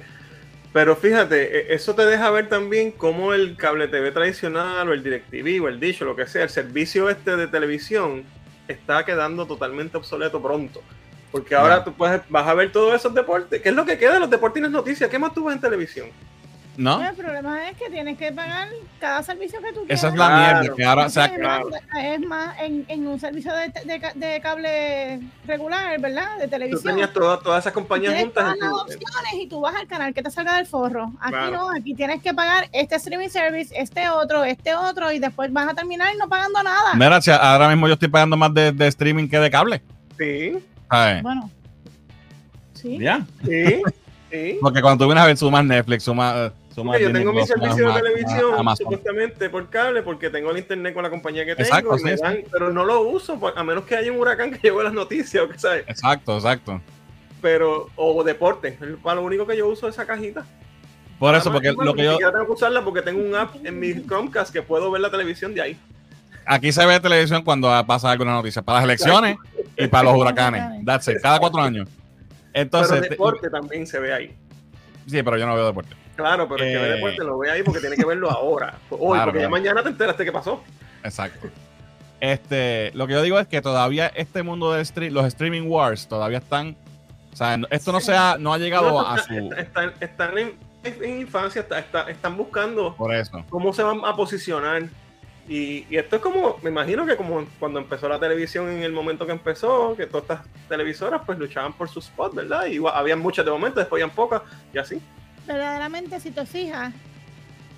Pero 0.75 0.97
fíjate, 0.97 1.71
e- 1.71 1.73
eso 1.73 1.95
te 1.95 2.05
deja 2.05 2.29
ver 2.31 2.49
también 2.49 2.91
cómo 2.91 3.33
el 3.33 3.55
cable 3.55 3.87
TV 3.87 4.11
tradicional 4.11 4.89
o 4.89 4.91
el 4.91 5.03
DirecTV 5.03 5.63
o 5.63 5.69
el 5.69 5.79
Dish 5.79 6.01
o 6.01 6.05
lo 6.05 6.17
que 6.17 6.27
sea, 6.27 6.43
el 6.43 6.49
servicio 6.49 7.09
este 7.09 7.37
de 7.37 7.47
televisión 7.47 8.25
está 8.67 9.05
quedando 9.05 9.45
totalmente 9.45 9.95
obsoleto 9.95 10.41
pronto. 10.41 10.81
Porque 11.31 11.55
ahora 11.55 11.81
tú 11.85 11.93
puedes, 11.93 12.23
vas 12.27 12.45
a 12.45 12.53
ver 12.53 12.73
todos 12.73 12.93
esos 12.93 13.13
deportes. 13.13 13.61
¿Qué 13.61 13.69
es 13.69 13.75
lo 13.75 13.85
que 13.85 13.97
queda 13.97 14.15
de 14.15 14.19
los 14.19 14.29
deportes 14.29 14.59
y 14.59 14.63
las 14.63 14.71
noticias? 14.71 15.09
¿Qué 15.09 15.17
más 15.17 15.33
tú 15.33 15.45
ves 15.45 15.55
en 15.55 15.61
televisión? 15.61 16.09
¿No? 16.77 17.01
El 17.07 17.15
problema 17.15 17.69
es 17.69 17.77
que 17.77 17.89
tienes 17.89 18.17
que 18.17 18.31
pagar 18.33 18.67
cada 18.99 19.23
servicio 19.23 19.59
que 19.61 19.69
tú 19.71 19.81
quieras. 19.85 19.99
Esa 19.99 20.07
es 20.09 20.13
la 20.15 20.27
Claro. 20.27 20.59
mierda. 20.59 20.75
Que 20.75 20.83
ahora, 20.85 21.05
o 21.05 21.09
sea, 21.09 21.31
más, 21.41 21.61
es 22.03 22.19
más 22.19 22.59
en, 22.59 22.85
en 22.89 23.07
un 23.07 23.19
servicio 23.19 23.53
de, 23.53 23.71
de 23.85 23.99
ca- 23.99 24.11
de 24.13 24.41
cable 24.41 25.19
regular, 25.47 25.99
¿verdad? 26.01 26.37
De 26.37 26.45
Tú 26.45 26.49
televisión. 26.49 26.83
tenías 26.83 27.13
todas, 27.13 27.39
todas 27.41 27.63
esas 27.63 27.71
compañías 27.73 28.13
Tienes 28.13 28.25
juntas. 28.25 28.43
todas 28.43 28.57
las 28.59 28.69
tu- 28.69 28.75
opciones 28.93 29.33
y 29.41 29.47
tú 29.47 29.61
vas 29.61 29.75
al 29.75 29.87
canal 29.87 30.13
que 30.13 30.21
te 30.21 30.29
salga 30.31 30.57
del 30.57 30.65
forro. 30.65 31.13
Aquí 31.21 31.31
Claro. 31.31 31.51
no, 31.51 31.71
aquí 31.71 31.93
tienes 31.93 32.21
que 32.21 32.33
pagar 32.33 32.67
este 32.73 32.95
streaming 32.95 33.29
service, 33.29 33.73
este 33.77 34.09
otro, 34.09 34.43
este 34.43 34.75
otro, 34.75 35.11
y 35.11 35.19
después 35.19 35.53
vas 35.53 35.69
a 35.69 35.73
terminar 35.73 36.13
no 36.17 36.27
pagando 36.27 36.61
nada. 36.61 36.93
Mira, 36.95 37.21
si 37.21 37.31
ahora 37.31 37.69
mismo 37.69 37.87
yo 37.87 37.93
estoy 37.93 38.09
pagando 38.09 38.35
más 38.35 38.53
de, 38.53 38.71
de 38.73 38.87
streaming 38.87 39.29
que 39.29 39.39
de 39.39 39.49
cable. 39.49 39.81
Sí, 40.17 40.57
¿sabes? 40.89 41.23
Bueno. 41.23 41.49
Sí. 42.73 42.97
Ya. 42.99 43.25
sí, 43.45 43.81
sí. 44.31 44.57
Porque 44.61 44.81
cuando 44.81 45.03
tú 45.03 45.07
vienes 45.07 45.23
a 45.23 45.27
ver, 45.27 45.37
sumas 45.37 45.63
Netflix, 45.65 46.03
sumas. 46.03 46.33
sumas 46.33 46.51
Yo 46.75 47.11
tengo 47.11 47.31
mi 47.31 47.45
servicio 47.45 47.87
de 47.93 48.01
televisión 48.01 48.75
supuestamente 48.75 49.49
por 49.49 49.69
cable 49.69 50.01
porque 50.03 50.29
tengo 50.29 50.51
el 50.51 50.57
internet 50.57 50.93
con 50.93 51.03
la 51.03 51.09
compañía 51.09 51.45
que 51.45 51.55
tengo, 51.55 51.97
y 51.97 52.03
me 52.03 52.17
sí, 52.17 52.23
dan- 52.23 52.43
pero 52.51 52.71
no 52.73 52.83
lo 52.83 53.01
uso 53.01 53.39
por- 53.39 53.57
a 53.57 53.63
menos 53.63 53.85
que 53.85 53.95
haya 53.95 54.11
un 54.11 54.19
huracán 54.19 54.51
que 54.51 54.59
lleve 54.63 54.83
las 54.83 54.93
noticias 54.93 55.43
o 55.43 55.47
que 55.49 55.57
sabes. 55.57 55.85
Exacto, 55.87 56.35
exacto. 56.35 56.81
Pero, 57.41 57.89
o 57.95 58.23
deporte, 58.23 58.77
para 59.03 59.15
lo 59.15 59.23
único 59.23 59.45
que 59.47 59.55
yo 59.55 59.67
uso 59.67 59.87
esa 59.87 60.05
cajita. 60.05 60.45
Por 61.19 61.33
eso, 61.35 61.51
porque 61.51 61.71
lo 61.71 61.93
que 61.93 62.03
yo. 62.03 62.17
tengo 62.17 62.45
que 62.45 62.51
usarla 62.51 62.83
porque 62.83 63.01
tengo 63.01 63.23
un 63.23 63.33
app 63.35 63.55
en 63.63 63.79
mi 63.79 63.93
Chromecast 64.05 64.51
que 64.51 64.61
puedo 64.61 64.91
ver 64.91 64.99
la 65.01 65.09
televisión 65.11 65.53
de 65.53 65.61
ahí. 65.61 65.79
Aquí 66.45 66.71
se 66.71 66.85
ve 66.85 66.99
televisión 66.99 67.41
cuando 67.43 67.69
pasa 67.87 68.11
alguna 68.11 68.33
noticia. 68.33 68.61
Para 68.61 68.79
las 68.79 68.85
elecciones 68.85 69.37
y 69.77 69.87
para 69.87 70.03
los 70.11 70.15
huracanes. 70.17 70.83
That's 70.85 71.07
it, 71.07 71.21
cada 71.21 71.39
cuatro 71.39 71.61
años. 71.61 71.87
Entonces, 72.53 72.89
pero 72.91 73.01
te- 73.03 73.09
deporte 73.09 73.49
también 73.49 73.87
se 73.87 73.99
ve 73.99 74.13
ahí. 74.13 74.35
sí, 75.07 75.23
pero 75.23 75.37
yo 75.37 75.45
no 75.47 75.55
veo 75.55 75.65
deporte. 75.67 75.95
Claro, 76.15 76.47
pero 76.47 76.63
el 76.63 76.71
que 76.71 76.77
ve 76.77 76.87
Eh. 76.87 76.93
deporte 76.93 77.23
lo 77.23 77.37
ve 77.37 77.51
ahí 77.51 77.63
porque 77.63 77.79
tiene 77.81 77.95
que 77.95 78.05
verlo 78.05 78.29
ahora. 78.31 78.75
Hoy, 78.89 79.13
Claro, 79.17 79.25
porque 79.31 79.41
ya 79.41 79.49
mañana 79.49 79.83
te 79.83 79.89
enteraste 79.89 80.23
qué 80.25 80.31
pasó. 80.31 80.63
Exacto. 81.03 81.47
Este, 82.21 82.91
lo 82.93 83.07
que 83.07 83.13
yo 83.13 83.21
digo 83.21 83.39
es 83.39 83.47
que 83.47 83.61
todavía 83.61 84.07
este 84.07 84.41
mundo 84.43 84.71
de 84.71 84.81
stre- 84.83 85.11
los 85.11 85.25
streaming 85.25 85.67
wars 85.69 86.07
todavía 86.07 86.37
están. 86.39 86.75
O 87.33 87.35
sea, 87.35 87.59
esto 87.69 87.91
no 87.91 87.99
se 87.99 88.15
ha, 88.15 88.37
no 88.39 88.53
ha 88.53 88.57
llegado 88.57 88.89
No, 88.89 89.01
a 89.01 89.17
su. 89.19 89.33
está- 89.33 89.59
están, 89.61 89.93
están 89.99 90.37
en, 90.37 90.53
en 90.85 91.19
infancia, 91.21 91.61
está- 91.61 91.79
está- 91.79 92.09
están 92.09 92.37
buscando 92.37 92.95
Por 92.95 93.13
eso. 93.13 93.43
cómo 93.49 93.73
se 93.73 93.83
van 93.83 93.99
a 94.05 94.15
posicionar. 94.15 94.83
Y, 95.47 95.85
y 95.91 95.97
esto 95.97 96.15
es 96.15 96.21
como, 96.23 96.57
me 96.63 96.71
imagino 96.71 97.05
que 97.05 97.15
como 97.17 97.45
cuando 97.59 97.77
empezó 97.79 98.09
la 98.09 98.19
televisión 98.19 98.67
en 98.69 98.81
el 98.81 98.91
momento 98.93 99.27
que 99.27 99.31
empezó, 99.33 99.95
que 99.95 100.07
todas 100.07 100.23
estas 100.23 100.39
televisoras 100.69 101.21
pues 101.25 101.37
luchaban 101.37 101.73
por 101.73 101.87
su 101.89 101.99
spot, 101.99 102.33
¿verdad? 102.33 102.65
Y 102.65 102.79
habían 102.91 103.19
muchas 103.19 103.45
de 103.45 103.51
momento, 103.51 103.79
después 103.79 104.01
habían 104.01 104.15
pocas, 104.15 104.41
y 104.73 104.77
así. 104.79 104.99
Verdaderamente, 105.45 106.19
si 106.19 106.31
te 106.31 106.45
fijas, 106.45 106.93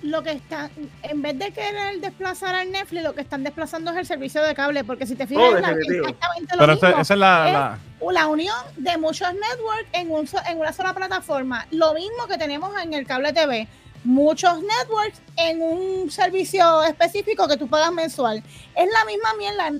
lo 0.02 0.22
que 0.22 0.30
están, 0.30 0.70
en 1.02 1.22
vez 1.22 1.36
de 1.38 1.50
querer 1.52 1.98
desplazar 2.00 2.54
al 2.54 2.70
Netflix, 2.70 3.02
lo 3.02 3.14
que 3.14 3.20
están 3.20 3.42
desplazando 3.42 3.90
es 3.90 3.96
el 3.96 4.06
servicio 4.06 4.42
de 4.44 4.54
cable, 4.54 4.84
porque 4.84 5.06
si 5.06 5.16
te 5.16 5.26
fijas, 5.26 5.42
Oh, 5.44 5.56
es 5.56 5.62
la- 5.62 5.68
definitivo. 5.74 6.06
exactamente 6.08 6.54
lo 6.54 6.60
Pero 6.60 6.72
mismo. 6.74 6.88
esa, 6.88 7.00
esa 7.00 7.14
es 7.14 7.20
la. 7.20 7.46
Es- 7.48 7.52
la- 7.52 8.12
la 8.12 8.26
unión 8.28 8.54
de 8.76 8.96
muchos 8.96 9.28
networks 9.34 9.88
en, 9.92 10.10
un 10.12 10.26
so- 10.28 10.38
en 10.48 10.58
una 10.60 10.72
sola 10.72 10.94
plataforma. 10.94 11.66
Lo 11.72 11.94
mismo 11.94 12.28
que 12.28 12.38
tenemos 12.38 12.70
en 12.80 12.94
el 12.94 13.06
cable 13.06 13.32
TV. 13.32 13.66
Muchos 14.04 14.62
networks 14.62 15.20
en 15.36 15.60
un 15.60 16.08
servicio 16.12 16.84
específico 16.84 17.48
que 17.48 17.56
tú 17.56 17.66
pagas 17.66 17.90
mensual. 17.92 18.38
Es 18.76 18.88
la 18.92 19.04
misma 19.04 19.34
mierda. 19.36 19.72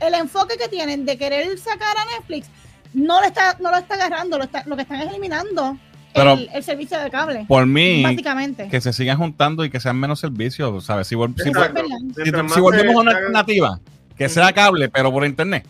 El 0.00 0.14
enfoque 0.14 0.56
que 0.56 0.68
tienen 0.68 1.04
de 1.04 1.18
querer 1.18 1.58
sacar 1.58 1.94
a 1.98 2.04
Netflix 2.18 2.48
no 2.94 3.20
lo 3.20 3.26
está, 3.26 3.56
no 3.60 3.70
lo 3.70 3.76
está 3.76 3.94
agarrando, 3.96 4.38
lo, 4.38 4.44
está- 4.44 4.62
lo 4.64 4.74
que 4.76 4.82
están 4.82 5.02
es 5.02 5.08
eliminando 5.10 5.76
Pero- 6.16 6.32
el, 6.32 6.50
el 6.52 6.62
servicio 6.64 6.98
de 6.98 7.10
cable. 7.10 7.44
por 7.48 7.66
mí, 7.66 8.02
básicamente. 8.02 8.68
que 8.68 8.80
se 8.80 8.92
sigan 8.92 9.18
juntando 9.18 9.64
y 9.64 9.70
que 9.70 9.78
sean 9.80 9.98
menos 10.00 10.18
servicios, 10.20 10.84
¿sabes? 10.84 11.06
Si, 11.06 11.14
vol- 11.14 11.34
si, 11.36 11.44
si- 11.44 12.54
si 12.54 12.60
volvemos 12.60 12.96
a 12.96 13.00
una 13.00 13.10
alternativa, 13.12 13.78
que 14.16 14.28
sea 14.28 14.52
cable, 14.52 14.88
pero 14.88 15.12
por 15.12 15.24
internet. 15.24 15.66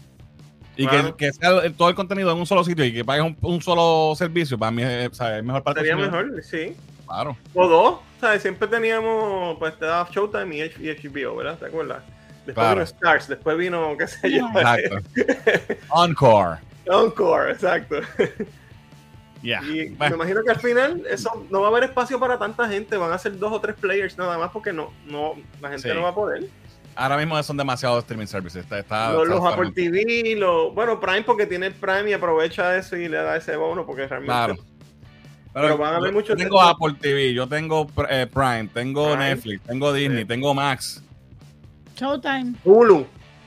Y 0.78 0.87
Claro. 0.87 1.16
que, 1.16 1.26
que 1.26 1.32
sea 1.32 1.50
el- 1.64 1.74
todo 1.74 1.88
el 1.88 1.94
contenido 1.94 2.30
en 2.32 2.38
un 2.38 2.46
solo 2.46 2.62
sitio 2.62 2.85
y 2.85 2.92
que 2.92 3.04
pagues 3.04 3.24
un, 3.24 3.37
un 3.40 3.62
solo 3.62 4.14
servicio, 4.14 4.59
para 4.59 4.70
mí 4.70 4.82
es, 4.82 5.16
¿sabes? 5.16 5.38
es 5.38 5.44
mejor 5.44 5.62
para 5.62 5.80
Sería 5.80 5.96
mejor, 5.96 6.30
sí. 6.42 6.74
Claro. 7.06 7.37
O 7.54 7.66
dos, 7.68 7.98
¿sabes? 8.20 8.42
Siempre 8.42 8.68
teníamos, 8.68 9.56
pues 9.59 9.78
te 9.78 9.87
daba 9.87 10.09
Showtime 10.11 10.54
y 10.56 10.61
H- 10.62 10.74
y 10.82 10.88
HBO, 11.09 11.37
¿verdad? 11.37 11.56
¿Te 11.59 11.66
acuerdas? 11.66 12.02
Después 12.44 12.54
Claro. 12.54 12.74
vino 12.74 12.82
Stars, 12.85 13.28
después 13.28 13.56
vino, 13.56 13.96
qué 13.98 14.06
sé 14.06 14.30
yo, 14.32 14.46
Exacto. 14.54 14.96
Encore. 15.94 16.59
Encore, 16.85 17.50
exacto. 17.52 17.96
Yeah. 19.42 19.62
Y 19.62 19.90
Bueno, 19.96 20.16
me 20.16 20.25
imagino 20.25 20.42
que 20.44 20.51
al 20.51 20.61
final 20.61 21.03
eso 21.09 21.46
no 21.51 21.61
va 21.61 21.66
a 21.68 21.70
haber 21.70 21.85
espacio 21.85 22.18
para 22.18 22.38
tanta 22.38 22.68
gente, 22.68 22.96
van 22.96 23.12
a 23.12 23.18
ser 23.18 23.38
dos 23.38 23.53
o 23.53 23.61
tres 23.61 23.77
players 23.77 24.16
nada 24.18 24.38
más 24.38 24.51
porque 24.51 24.72
no, 24.72 24.92
no, 25.07 25.35
la 25.61 25.68
gente 25.70 25.88
Sí. 25.88 25.94
no 25.94 26.03
va 26.03 26.09
a 26.11 26.14
poder. 26.14 26.44
ahora 26.94 27.18
mismo 27.18 27.40
son 27.42 27.57
demasiados 27.59 27.99
streaming 28.05 28.27
services. 28.27 28.62
Está, 28.64 28.79
está- 28.79 29.12
los, 29.12 29.22
está- 29.25 29.35
los 29.35 29.44
está- 29.44 29.55
Apple 29.55 29.72
TV, 29.72 30.35
los, 30.37 30.75
bueno, 30.75 30.99
Prime 30.99 31.22
porque 31.22 31.46
tiene 31.46 31.66
el 31.66 31.75
Prime 31.75 32.09
y 32.11 32.12
aprovecha 32.14 32.75
eso 32.77 32.96
y 32.96 33.09
le 33.09 33.18
da 33.18 33.37
ese 33.37 33.55
bono 33.57 33.85
porque 33.85 34.07
realmente 34.09 34.33
Claro. 34.33 34.55
Pero 35.53 35.79
van 35.79 35.94
a 35.94 35.96
haber 35.96 36.11
yo 36.11 36.18
muchos 36.18 36.37
tengo 36.37 36.62
de- 36.62 36.70
Apple 36.70 36.94
TV, 37.01 37.33
yo 37.35 37.46
tengo 37.46 37.87
eh, 38.11 38.27
Prime, 38.33 38.68
tengo 38.75 39.09
Prime. 39.12 39.25
Netflix, 39.31 39.62
tengo 39.62 39.92
Disney, 39.92 40.18
Sí. 40.22 40.25
tengo 40.27 40.53
Max. 40.55 41.03
Showtime. 41.96 42.55
Hulu. 42.64 42.99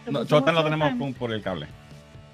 ¿Le 0.05 0.11
No, 0.11 0.19
pusimos 0.21 0.27
Showtime 0.29 0.53
lo 0.53 0.63
tenemos 0.63 0.89
Showtime? 0.89 1.13
por 1.13 1.31
el 1.33 1.41
cable. 1.43 1.67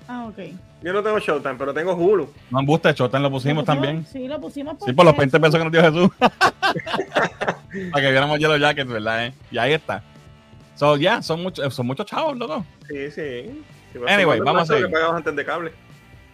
Ah, 0.08 0.26
ok. 0.28 0.39
Yo 0.86 0.93
no 0.93 1.02
tengo 1.02 1.17
Showtime, 1.17 1.56
pero 1.56 1.74
tengo 1.74 1.95
Hulu. 1.95 2.32
No 2.52 2.60
me 2.62 2.67
gusta, 2.67 2.91
Showtime 2.91 3.21
lo 3.24 3.30
¿Lo 3.30 3.32
pusimos 3.32 3.65
también. 3.65 4.06
Sí, 4.06 4.28
lo 4.28 4.39
pusimos 4.39 4.76
Sí, 4.86 4.93
por 4.93 5.04
los 5.04 5.15
porque 5.15 5.32
20 5.32 5.39
pesos 5.39 5.56
que 5.58 5.63
nos 5.63 5.71
dio 5.71 5.82
Jesús. 5.82 6.10
Para 7.91 8.06
que 8.06 8.12
viéramos 8.12 8.38
Yellow 8.38 8.58
Jackets, 8.58 8.91
¿verdad? 8.91 9.26
eh? 9.26 9.34
Y 9.50 9.58
ahí 9.58 9.74
está. 9.74 10.04
So, 10.76 10.95
ya, 10.98 11.24
son, 11.24 11.41
muchos 11.41 11.74
son 11.74 11.88
muchos 11.88 12.06
chavos, 12.06 12.38
loco. 12.38 12.63
Sí, 12.88 13.10
sí. 13.10 13.63
Sí, 13.93 14.00
Anyway, 14.08 14.39
vamos 14.41 14.62
a 14.62 14.65
seguir. 14.67 14.86
que 14.86 14.91
pagabas 14.91 15.17
antes 15.17 15.36
de 15.36 15.43
cable. 15.43 15.71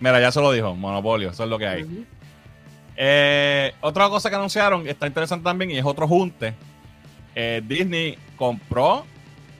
Mira, 0.01 0.19
ya 0.19 0.33
se 0.33 0.41
lo 0.41 0.51
dijo, 0.51 0.75
monopolio, 0.75 1.29
eso 1.29 1.45
es 1.45 1.49
lo 1.49 1.57
que 1.57 1.67
hay. 1.67 2.05
Eh, 2.97 3.73
otra 3.79 4.09
cosa 4.09 4.29
que 4.29 4.35
anunciaron, 4.35 4.85
está 4.85 5.07
interesante 5.07 5.45
también, 5.45 5.71
y 5.71 5.77
es 5.77 5.85
otro 5.85 6.09
junte. 6.09 6.53
Eh, 7.35 7.61
Disney 7.65 8.17
compró 8.35 9.05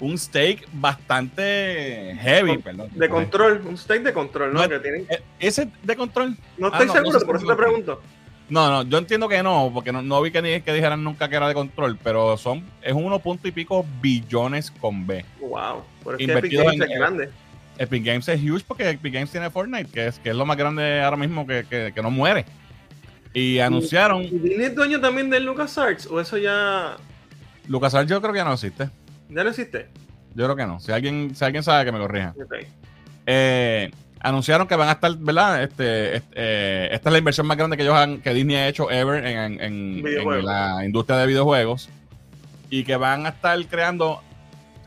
un 0.02 0.18
stake 0.18 0.68
bastante 0.74 2.18
heavy, 2.20 2.54
Con- 2.56 2.62
perdón. 2.62 2.90
De 2.94 3.08
control, 3.08 3.62
un 3.66 3.78
stake 3.78 4.04
de 4.04 4.14
control, 4.14 4.54
¿no? 4.54 4.64
No, 4.64 4.70
que 4.70 4.80
tienen... 4.80 5.06
Eh, 5.10 5.22
¿Ese 5.40 5.70
de 5.84 5.96
control? 5.96 6.36
No 6.58 6.68
ah, 6.68 6.72
estoy 6.74 6.88
no, 6.88 6.94
seguro, 6.94 7.14
no 7.14 7.20
sé 7.20 7.26
por 7.26 7.36
eso 7.38 7.48
te 7.48 7.56
pregunto. 7.56 8.02
No, 8.50 8.70
no, 8.70 8.84
yo 8.84 8.98
entiendo 8.98 9.30
que 9.30 9.42
no, 9.42 9.72
porque 9.74 9.94
no, 9.94 10.02
no 10.02 10.22
vi 10.22 10.32
que, 10.32 10.42
ni, 10.42 10.60
que 10.62 10.74
dijeran 10.74 11.02
nunca 11.04 11.30
que 11.30 11.36
era 11.38 11.48
de 11.48 11.54
control, 11.54 11.98
pero 12.04 12.36
son 12.36 12.66
es 12.82 12.92
uno 12.94 13.20
punto 13.20 13.48
y 13.48 13.52
pico 13.52 13.86
billones 14.02 14.72
con 14.72 15.08
B. 15.08 15.24
Wow. 15.40 15.84
Pero 16.04 16.18
es 16.18 16.26
que 16.28 16.34
Epic 16.34 16.52
Games 16.54 16.74
en- 16.74 16.82
es 16.92 17.00
grande. 17.00 17.30
Epic 17.78 18.04
Games 18.04 18.28
es 18.28 18.42
huge 18.44 18.66
porque 18.68 18.90
Epic 18.90 19.14
Games 19.14 19.32
tiene 19.32 19.50
Fortnite, 19.50 19.90
que 19.90 20.08
es, 20.08 20.20
que 20.20 20.32
es 20.32 20.36
lo 20.36 20.46
más 20.46 20.58
grande 20.58 21.02
ahora 21.02 21.16
mismo 21.16 21.48
que, 21.48 21.64
que- 21.70 21.92
que 21.96 22.02
no 22.02 22.12
muere. 22.12 22.46
Y 23.34 23.60
anunciaron, 23.60 24.24
¿Y 24.24 24.62
es 24.62 24.76
dueño 24.76 25.00
también 25.00 25.30
del 25.30 25.46
LucasArts? 25.46 26.08
¿O 26.08 26.20
eso 26.20 26.38
ya, 26.38 26.98
LucasArts 27.68 28.10
yo 28.10 28.20
creo 28.22 28.34
que 28.34 28.40
ya 28.40 28.44
no 28.46 28.54
existe. 28.54 28.90
Ya 29.32 29.44
no 29.44 29.50
existe? 29.50 29.88
Yo 30.36 30.46
creo 30.46 30.56
que 30.56 30.65
no. 30.65 30.80
Si 30.80 30.91
alguien, 30.91 31.36
si 31.36 31.44
alguien 31.44 31.63
sabe 31.63 31.86
que 31.86 31.91
me 31.91 32.00
corrija. 32.00 32.34
Ok. 32.41 32.56
Eh, 33.26 33.91
anunciaron 34.20 34.67
que 34.67 34.76
van 34.76 34.89
a 34.89 34.94
estar, 34.94 35.15
¿verdad? 35.17 35.63
Este, 35.63 36.17
este, 36.17 36.30
eh, 36.36 36.89
esta 36.91 37.10
es 37.10 37.13
la 37.13 37.20
inversión 37.20 37.48
más 37.48 37.58
grande 37.58 37.76
que 37.78 37.84
ellos 37.84 37.96
han, 37.96 38.20
que 38.22 38.34
Disney 38.34 38.56
ha 38.56 38.67
hecho 38.67 38.89
ever 38.91 39.26
en, 39.26 39.60
en- 39.62 40.02
la 40.46 40.86
industria 40.86 41.17
de 41.17 41.28
videojuegos. 41.28 41.89
Y 42.70 42.84
que 42.84 42.96
van 42.96 43.26
a 43.26 43.30
estar 43.30 43.63
creando. 43.67 44.22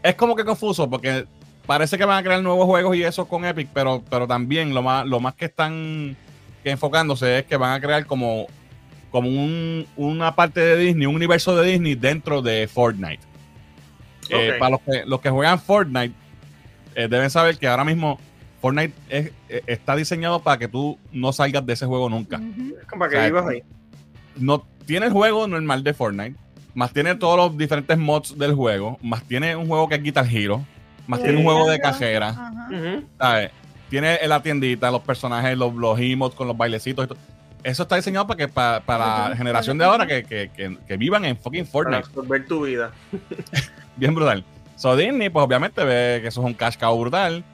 Es 0.02 0.14
como 0.14 0.34
que 0.36 0.44
confuso, 0.44 0.88
porque 0.88 1.26
parece 1.66 1.98
que 1.98 2.04
van 2.04 2.18
a 2.18 2.22
crear 2.22 2.42
nuevos 2.42 2.64
juegos 2.66 2.96
y 2.96 3.02
eso 3.02 3.26
con 3.26 3.44
Epic, 3.44 3.68
pero, 3.74 4.02
pero 4.10 4.26
también 4.26 4.72
lo 4.74 4.82
más, 4.82 5.06
lo 5.06 5.20
más 5.20 5.34
que 5.34 5.46
están 5.46 6.16
que 6.62 6.70
enfocándose 6.70 7.40
es 7.40 7.44
que 7.44 7.56
van 7.58 7.72
a 7.74 7.80
crear 7.80 8.06
como, 8.06 8.46
como 9.10 9.28
un- 9.28 9.86
una 9.96 10.34
parte 10.34 10.60
de 10.60 10.76
Disney, 10.78 11.06
un 11.06 11.14
universo 11.16 11.54
de 11.56 11.70
Disney 11.72 11.94
dentro 11.94 12.40
de 12.40 12.66
Fortnite. 12.68 13.20
Eh, 14.30 14.54
para 14.58 14.70
los 14.70 14.80
que, 14.80 15.04
los 15.06 15.20
que 15.20 15.30
juegan 15.30 15.58
Fortnite, 15.60 16.14
eh, 16.94 17.08
deben 17.08 17.30
saber 17.30 17.58
que 17.58 17.66
ahora 17.68 17.84
mismo 17.84 18.18
Fortnite 18.60 18.94
es- 19.08 19.30
eh, 19.48 19.62
está 19.66 19.94
diseñado 19.96 20.42
para 20.42 20.58
que 20.58 20.68
tú 20.68 20.98
no 21.12 21.32
salgas 21.32 21.64
de 21.66 21.72
ese 21.74 21.86
juego 21.86 22.08
nunca. 22.08 22.38
Ujú. 22.38 22.76
Es 22.80 22.86
como 22.86 23.00
para 23.00 23.10
que 23.10 23.16
Exacto. 23.16 23.34
vivas 23.34 23.46
ahí. 23.48 23.62
No 24.36 24.64
tiene 24.86 25.06
el 25.06 25.12
juego 25.12 25.46
normal 25.46 25.82
de 25.84 25.94
Fortnite, 25.94 26.36
más 26.74 26.92
tiene 26.92 27.14
todos 27.14 27.36
los 27.36 27.56
diferentes 27.58 27.96
mods 27.98 28.36
del 28.38 28.54
juego, 28.54 28.98
más 29.02 29.22
tiene 29.24 29.54
un 29.56 29.66
juego 29.66 29.88
que 29.88 29.94
es 29.96 30.02
Guitar 30.02 30.26
Hero, 30.30 30.64
más 31.06 31.20
Sí. 31.20 31.24
tiene 31.24 31.38
un 31.38 31.44
juego 31.44 31.68
de 31.68 31.78
cajera, 31.78 32.28
Ajá. 32.30 32.68
¿sabes? 33.18 33.50
Tiene 33.90 34.18
la 34.26 34.42
tiendita, 34.42 34.90
los 34.90 35.02
personajes, 35.02 35.56
los, 35.56 35.72
los 35.74 35.98
emotes 36.00 36.36
con 36.36 36.48
los 36.48 36.56
bailecitos 36.56 37.04
y 37.04 37.08
todo. 37.08 37.18
eso 37.62 37.82
está 37.84 37.96
diseñado 37.96 38.26
para 38.26 38.38
que 38.38 38.48
para, 38.48 38.80
para 38.80 39.28
la 39.30 39.36
generación 39.36 39.78
de 39.78 39.84
ahora 39.84 40.06
que, 40.06 40.24
que, 40.24 40.50
que, 40.54 40.76
que 40.86 40.96
vivan 40.96 41.24
en 41.26 41.36
fucking 41.36 41.64
Para 41.66 41.72
Fortnite. 41.72 42.06
absorber 42.08 42.46
tu 42.46 42.64
vida. 42.66 42.90
Bien 43.96 44.14
brutal. 44.14 44.44
So 44.76 44.96
Disney, 44.96 45.28
pues 45.30 45.44
obviamente 45.44 45.84
ve 45.84 46.18
que 46.22 46.28
eso 46.28 46.40
es 46.40 46.46
un 46.46 46.54
cash 46.54 46.76
cow 46.76 46.98
brutal. 46.98 47.44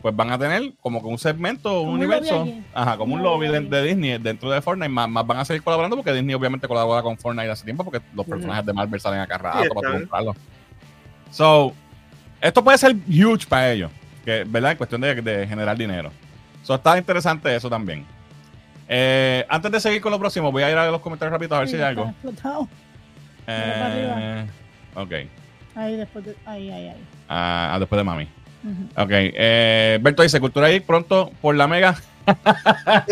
Pues 0.00 0.14
van 0.14 0.30
a 0.30 0.38
tener 0.38 0.74
como 0.80 1.02
que 1.02 1.08
un 1.08 1.18
segmento, 1.18 1.80
un 1.80 1.94
universo. 1.94 2.46
Ajá, 2.72 2.96
como 2.96 3.16
un 3.16 3.22
lobby 3.22 3.48
de, 3.48 3.60
de 3.60 3.82
Disney 3.82 4.18
dentro 4.18 4.48
de 4.48 4.62
Fortnite. 4.62 4.88
Más, 4.88 5.08
más 5.08 5.26
van 5.26 5.38
a 5.38 5.44
seguir 5.44 5.62
colaborando 5.62 5.96
porque 5.96 6.12
Disney 6.12 6.34
obviamente 6.36 6.68
colabora 6.68 7.02
con 7.02 7.18
Fortnite 7.18 7.50
hace 7.50 7.64
tiempo 7.64 7.82
porque 7.82 8.00
los 8.14 8.24
personajes 8.24 8.64
de 8.64 8.72
Marvel 8.72 9.00
salen 9.00 9.20
acá 9.20 9.38
rato 9.38 9.64
Sí, 9.64 9.68
para 9.74 9.98
comprarlos. 9.98 10.36
So, 11.32 11.74
esto 12.40 12.62
puede 12.62 12.78
ser 12.78 12.94
huge 13.08 13.46
para 13.48 13.72
ellos, 13.72 13.90
que, 14.24 14.44
¿verdad? 14.46 14.70
En 14.72 14.76
cuestión 14.78 15.00
de, 15.00 15.20
de 15.20 15.46
generar 15.48 15.76
dinero. 15.76 16.12
So, 16.62 16.76
está 16.76 16.96
interesante 16.96 17.54
eso 17.54 17.68
también. 17.68 18.06
Eh, 18.88 19.44
antes 19.48 19.70
de 19.70 19.80
seguir 19.80 20.00
con 20.00 20.12
lo 20.12 20.18
próximo, 20.18 20.50
voy 20.50 20.62
a 20.62 20.70
ir 20.70 20.76
a 20.78 20.90
los 20.90 21.00
comentarios 21.00 21.32
rápido 21.32 21.56
a 21.56 21.58
ver 21.58 21.68
si 21.68 21.74
hay 21.76 21.82
algo. 21.82 22.04
explotado. 22.04 22.68
Eh, 23.48 24.46
ok. 24.94 25.12
Ahí 25.78 25.96
después 25.96 26.24
de, 26.24 26.34
ahí, 26.44 26.70
ahí, 26.70 26.88
ahí. 26.88 27.04
Ah, 27.28 27.76
después 27.78 27.96
de 27.98 28.04
mami. 28.04 28.24
Ujú. 28.64 29.02
Ok. 29.02 29.10
Eh, 29.10 29.98
Berto 30.02 30.22
dice: 30.24 30.40
Cultura 30.40 30.66
ahí 30.66 30.80
pronto 30.80 31.30
por 31.40 31.54
la 31.54 31.68
mega. 31.68 31.96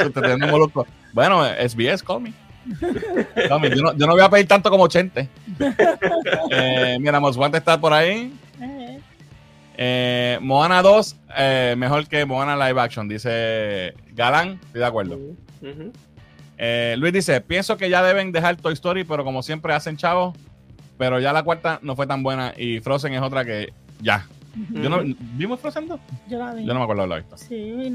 Bueno, 1.13 1.45
SBS, 1.45 2.03
call 2.03 2.21
me. 2.23 2.33
Call 3.49 3.61
me. 3.61 3.71
Yo, 3.71 3.83
no, 3.83 3.97
yo 3.97 4.07
no 4.07 4.13
voy 4.13 4.21
a 4.23 4.29
pedir 4.29 4.49
tanto 4.49 4.69
como 4.71 4.85
80. 4.85 5.27
Eh, 6.51 6.99
mira, 7.01 7.21
Mosguante 7.21 7.59
está 7.59 7.81
por 7.81 7.93
ahí. 7.93 8.33
Eh, 8.61 9.01
Eh, 9.79 10.39
Moana 10.41 10.81
2, 10.83 11.17
eh, 11.37 11.75
mejor 11.77 12.07
que 12.09 12.25
Moana 12.25 12.57
Live 12.57 12.81
Action, 12.81 13.07
dice 13.09 13.95
Galán. 14.13 14.59
Estoy 14.67 14.81
de 14.81 14.87
acuerdo. 14.87 15.19
Eh, 16.59 16.97
Luis 16.99 17.13
dice: 17.13 17.41
Pienso 17.41 17.77
que 17.77 17.89
ya 17.91 18.03
deben 18.03 18.33
dejar 18.33 18.57
Toy 18.57 18.73
Story, 18.73 19.05
pero 19.05 19.23
como 19.25 19.43
siempre 19.43 19.73
hacen 19.73 19.97
chavos. 19.97 20.35
Pero 20.99 21.21
ya 21.21 21.33
la 21.33 21.43
cuarta 21.43 21.79
no 21.83 21.95
fue 21.97 22.07
tan 22.07 22.23
buena. 22.23 22.53
Y 22.57 22.81
Frozen 22.81 23.15
es 23.15 23.23
otra 23.23 23.45
que 23.45 23.73
ya. 24.01 24.27
Yo 24.73 24.89
no, 24.89 25.03
¿Vimos 25.35 25.61
Frozen 25.61 25.87
2? 25.89 26.01
Yo 26.29 26.39
la 26.39 26.55
vi. 26.55 26.65
Yo 26.65 26.73
no 26.73 26.81
me 26.81 26.85
acuerdo 26.85 27.03
de 27.07 27.13
haberla 27.15 27.29
visto. 27.29 27.37
Sí, 27.37 27.93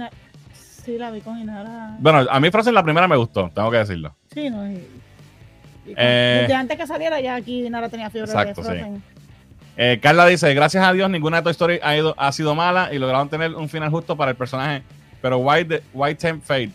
sí, 0.53 0.97
la 0.97 1.09
vi 1.09 1.21
con 1.21 1.39
Inara. 1.39 1.95
Bueno, 1.99 2.19
a 2.29 2.39
mí 2.39 2.51
Frozen 2.51 2.75
la 2.75 2.83
primera 2.83 3.07
me 3.07 3.15
gustó, 3.15 3.49
tengo 3.53 3.71
que 3.71 3.77
decirlo. 3.77 4.15
Sí, 4.31 4.49
no. 4.49 4.69
Y, 4.69 4.73
y 4.75 4.75
con- 4.75 5.95
Eh, 5.97 6.39
desde 6.43 6.53
antes 6.53 6.77
que 6.77 6.85
saliera 6.85 7.19
ya 7.19 7.35
aquí 7.35 7.65
Inara 7.65 7.89
tenía 7.89 8.09
fiebre 8.11 8.29
Exacto, 8.31 8.61
de 8.61 8.67
sí. 8.67 8.73
Frozen. 8.75 9.03
Eh, 9.77 9.99
Carla 10.01 10.27
dice, 10.27 10.53
gracias 10.53 10.83
a 10.85 10.93
Dios 10.93 11.09
ninguna 11.09 11.37
de 11.37 11.43
Toy 11.43 11.51
Story 11.51 11.79
ha, 11.81 11.95
ido- 11.97 12.13
ha 12.17 12.31
sido 12.31 12.53
mala 12.53 12.93
y 12.93 12.99
lograron 12.99 13.29
tener 13.29 13.55
un 13.55 13.67
final 13.69 13.89
justo 13.89 14.15
para 14.15 14.31
el 14.31 14.37
personaje. 14.37 14.83
Pero 15.21 15.39
why, 15.39 15.65
the, 15.65 15.81
why 15.93 16.13
tempt 16.13 16.45
fate? 16.45 16.69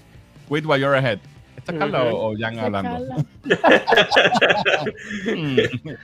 Quit 0.48 0.64
while 0.64 0.80
you're 0.80 0.96
ahead. 0.98 1.18
¿Esta 1.66 1.72
es 1.72 1.78
Carla 1.80 2.04
Ujú. 2.04 2.16
o, 2.16 2.32
o 2.32 2.36
Jan 2.38 2.58
hablando? 2.60 3.16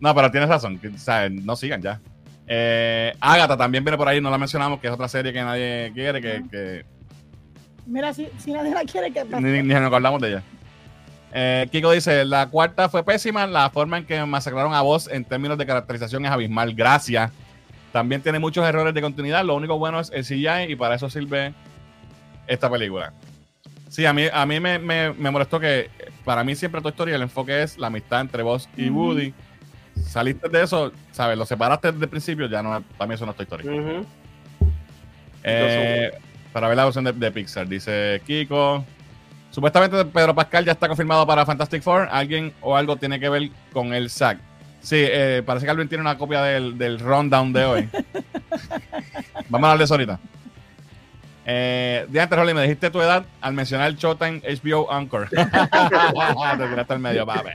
No, 0.00 0.14
pero 0.14 0.30
tienes 0.30 0.48
razón. 0.50 0.78
que, 0.78 0.88
o 0.88 0.98
sea, 0.98 1.28
no 1.30 1.56
sigan 1.56 1.80
ya. 1.80 1.98
Eh, 2.46 3.14
Agatha 3.20 3.56
también 3.56 3.82
viene 3.84 3.96
por 3.96 4.06
ahí, 4.08 4.20
no 4.20 4.28
la 4.30 4.36
mencionamos, 4.36 4.78
que 4.80 4.88
es 4.88 4.92
otra 4.92 5.08
serie 5.08 5.32
que 5.32 5.42
nadie 5.42 5.90
quiere, 5.94 6.20
que, 6.20 6.42
que 6.50 6.84
Mira, 7.86 8.12
si, 8.12 8.28
si 8.38 8.52
nadie 8.52 8.74
la 8.74 8.82
quiere, 8.84 9.10
que 9.12 9.24
ni, 9.24 9.62
ni 9.62 9.72
nos 9.74 9.86
acordamos 9.86 10.20
de 10.20 10.28
ella. 10.28 10.42
Eh, 11.32 11.68
Kiko 11.72 11.90
dice, 11.92 12.24
la 12.26 12.48
cuarta 12.48 12.88
fue 12.88 13.02
pésima, 13.04 13.46
la 13.46 13.70
forma 13.70 13.96
en 13.98 14.04
que 14.04 14.22
masacraron 14.26 14.74
a 14.74 14.82
vos 14.82 15.08
en 15.10 15.24
términos 15.24 15.56
de 15.56 15.64
caracterización 15.64 16.26
es 16.26 16.30
abismal, 16.32 16.74
gracias. 16.74 17.30
También 17.92 18.20
tiene 18.20 18.38
muchos 18.40 18.66
errores 18.66 18.92
de 18.92 19.00
continuidad, 19.00 19.44
lo 19.44 19.54
único 19.54 19.78
bueno 19.78 20.00
es 20.00 20.10
el 20.12 20.24
CGI 20.24 20.72
y 20.72 20.76
para 20.76 20.96
eso 20.96 21.08
sirve 21.08 21.54
esta 22.46 22.68
película. 22.68 23.12
Sí, 23.94 24.04
a 24.06 24.12
mí, 24.12 24.24
a 24.32 24.44
mí 24.44 24.58
me, 24.58 24.80
me- 24.80 25.12
me 25.12 25.30
molestó 25.30 25.60
que 25.60 25.88
para 26.24 26.42
mí 26.42 26.56
siempre 26.56 26.80
Toy 26.80 26.90
Story 26.90 27.12
el 27.12 27.22
enfoque 27.22 27.62
es 27.62 27.78
la 27.78 27.86
amistad 27.86 28.22
entre 28.22 28.42
vos 28.42 28.68
y. 28.76 28.90
Woody. 28.90 29.32
Saliste 30.02 30.48
de 30.48 30.64
eso, 30.64 30.90
¿sabes? 31.12 31.38
Lo 31.38 31.46
separaste 31.46 31.92
desde 31.92 32.02
el 32.06 32.10
principio, 32.10 32.48
ya 32.48 32.60
no, 32.60 32.82
para 32.98 33.06
mí 33.06 33.14
eso 33.14 33.24
no 33.24 33.30
es 33.30 33.38
Story. 33.40 33.68
Ujú. 33.68 34.04
Eh, 35.44 36.10
para 36.52 36.66
ver 36.66 36.76
la 36.76 36.84
versión 36.86 37.04
de, 37.04 37.12
de 37.12 37.30
Pixar, 37.30 37.68
dice 37.68 38.20
Kiko. 38.26 38.84
Supuestamente 39.52 40.04
Pedro 40.06 40.34
Pascal 40.34 40.64
ya 40.64 40.72
está 40.72 40.88
confirmado 40.88 41.24
para 41.24 41.46
Fantastic 41.46 41.80
Four. 41.80 42.08
Alguien 42.10 42.52
o 42.62 42.76
algo 42.76 42.96
tiene 42.96 43.20
que 43.20 43.28
ver 43.28 43.48
con 43.72 43.94
el 43.94 44.10
SAG. 44.10 44.38
Sí, 44.80 44.96
eh, 44.98 45.40
parece 45.46 45.66
que 45.66 45.70
Alvin 45.70 45.88
tiene 45.88 46.02
una 46.02 46.18
copia 46.18 46.42
del, 46.42 46.76
del 46.76 46.98
rundown 46.98 47.52
de 47.52 47.64
hoy. 47.64 47.88
Vamos 49.48 49.68
a 49.68 49.72
hablar 49.72 49.78
de 49.78 49.84
eso 49.84 49.94
ahorita. 49.94 50.18
Eh, 51.46 52.06
Diante 52.08 52.36
Rolly, 52.36 52.54
me 52.54 52.62
dijiste 52.62 52.90
tu 52.90 53.00
edad 53.02 53.24
al 53.40 53.52
mencionar 53.52 53.88
el 53.88 53.96
Showtime 53.96 54.40
HBO 54.62 54.90
Anchor. 54.90 55.28
Te 55.30 55.36
tiraste 55.36 56.92
al 56.92 56.98
medio, 57.00 57.26
papi. 57.26 57.50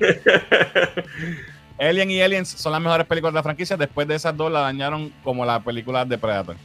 Alien 1.79 2.11
y 2.11 2.21
Aliens 2.21 2.49
son 2.49 2.71
las 2.73 2.81
mejores 2.81 3.07
películas 3.07 3.33
de 3.33 3.37
la 3.39 3.43
franquicia. 3.43 3.77
Después 3.77 4.07
de 4.07 4.15
esas 4.15 4.35
dos 4.35 4.51
la 4.51 4.59
dañaron 4.61 5.11
como 5.23 5.45
la 5.45 5.59
película 5.61 6.05
de 6.05 6.17
Predator. 6.17 6.55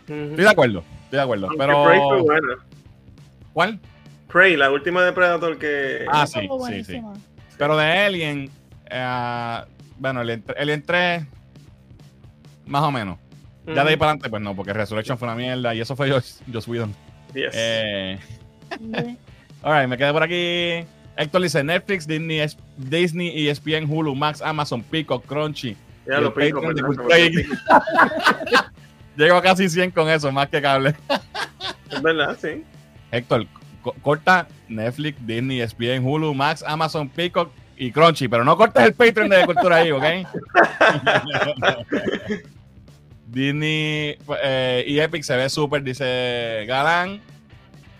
Estoy 0.00 0.36
de 0.44 0.48
acuerdo, 0.48 0.84
estoy 1.04 1.16
de 1.18 1.22
acuerdo. 1.22 1.46
Aunque 1.46 1.58
Pero. 1.58 1.84
Prey 1.84 2.00
fue 2.00 2.20
buena. 2.22 2.54
¿Cuál? 3.52 3.80
Prey, 4.30 4.56
la 4.56 4.70
última 4.70 5.02
de 5.04 5.12
Predator 5.12 5.56
que. 5.58 6.04
Ah, 6.10 6.26
sí, 6.26 6.48
sí, 6.68 6.84
sí. 6.84 7.02
Pero 7.56 7.76
de 7.76 7.86
Alien, 7.86 8.50
eh, 8.90 9.60
bueno, 9.98 10.22
entre- 10.22 10.60
el 10.60 10.70
entre 10.70 11.26
más 12.66 12.82
o 12.82 12.90
menos. 12.90 13.18
Ya 13.66 13.84
de 13.84 13.90
ahí 13.90 13.96
para 13.96 14.12
adelante, 14.12 14.30
pues 14.30 14.42
no, 14.42 14.54
porque 14.54 14.72
Resurrection 14.72 15.18
fue 15.18 15.26
una 15.28 15.36
mierda 15.36 15.74
y 15.74 15.80
eso 15.80 15.96
fue 15.96 16.10
Joss, 16.10 16.40
Joss 16.52 16.68
Whedon. 16.68 16.94
Yes. 17.34 17.52
Eh, 17.54 18.18
Sí. 18.70 19.18
alright, 19.62 19.88
me 19.88 19.96
quedé 19.96 20.12
por 20.12 20.22
aquí. 20.22 20.84
Héctor 21.16 21.42
dice 21.42 21.64
Netflix, 21.64 22.06
Disney, 22.06 22.40
es- 22.40 22.58
Disney, 22.76 23.48
ESPN, 23.48 23.90
Hulu, 23.90 24.14
Max, 24.14 24.42
Amazon, 24.42 24.82
Pico, 24.82 25.20
Crunchy. 25.20 25.76
ya 26.06 26.20
lo 26.20 26.32
pico. 26.34 26.60
Llego 29.16 29.36
a 29.36 29.42
casi 29.42 29.68
100 29.68 29.90
con 29.92 30.08
eso, 30.10 30.30
más 30.30 30.48
que 30.48 30.60
cable. 30.60 30.94
Es 31.90 32.02
verdad, 32.02 32.36
sí. 32.40 32.62
Héctor, 33.10 33.46
co- 33.82 33.94
corta 34.02 34.46
Netflix, 34.68 35.16
Disney, 35.26 35.60
ESPN, 35.62 36.04
Hulu, 36.04 36.34
Max, 36.34 36.62
Amazon, 36.66 37.08
Peacock 37.08 37.50
y 37.78 37.90
Crunchy, 37.92 38.28
pero 38.28 38.44
no 38.44 38.56
cortes 38.56 38.84
el 38.84 38.92
Patreon 38.94 39.28
de 39.30 39.46
Cultura 39.46 39.76
ahí, 39.76 39.90
¿ok? 39.90 40.04
Disney 43.26 44.16
eh, 44.42 44.84
y 44.86 44.98
Epic 45.00 45.22
se 45.22 45.36
ve 45.36 45.48
súper, 45.48 45.82
dice 45.82 46.64
Galán. 46.66 47.20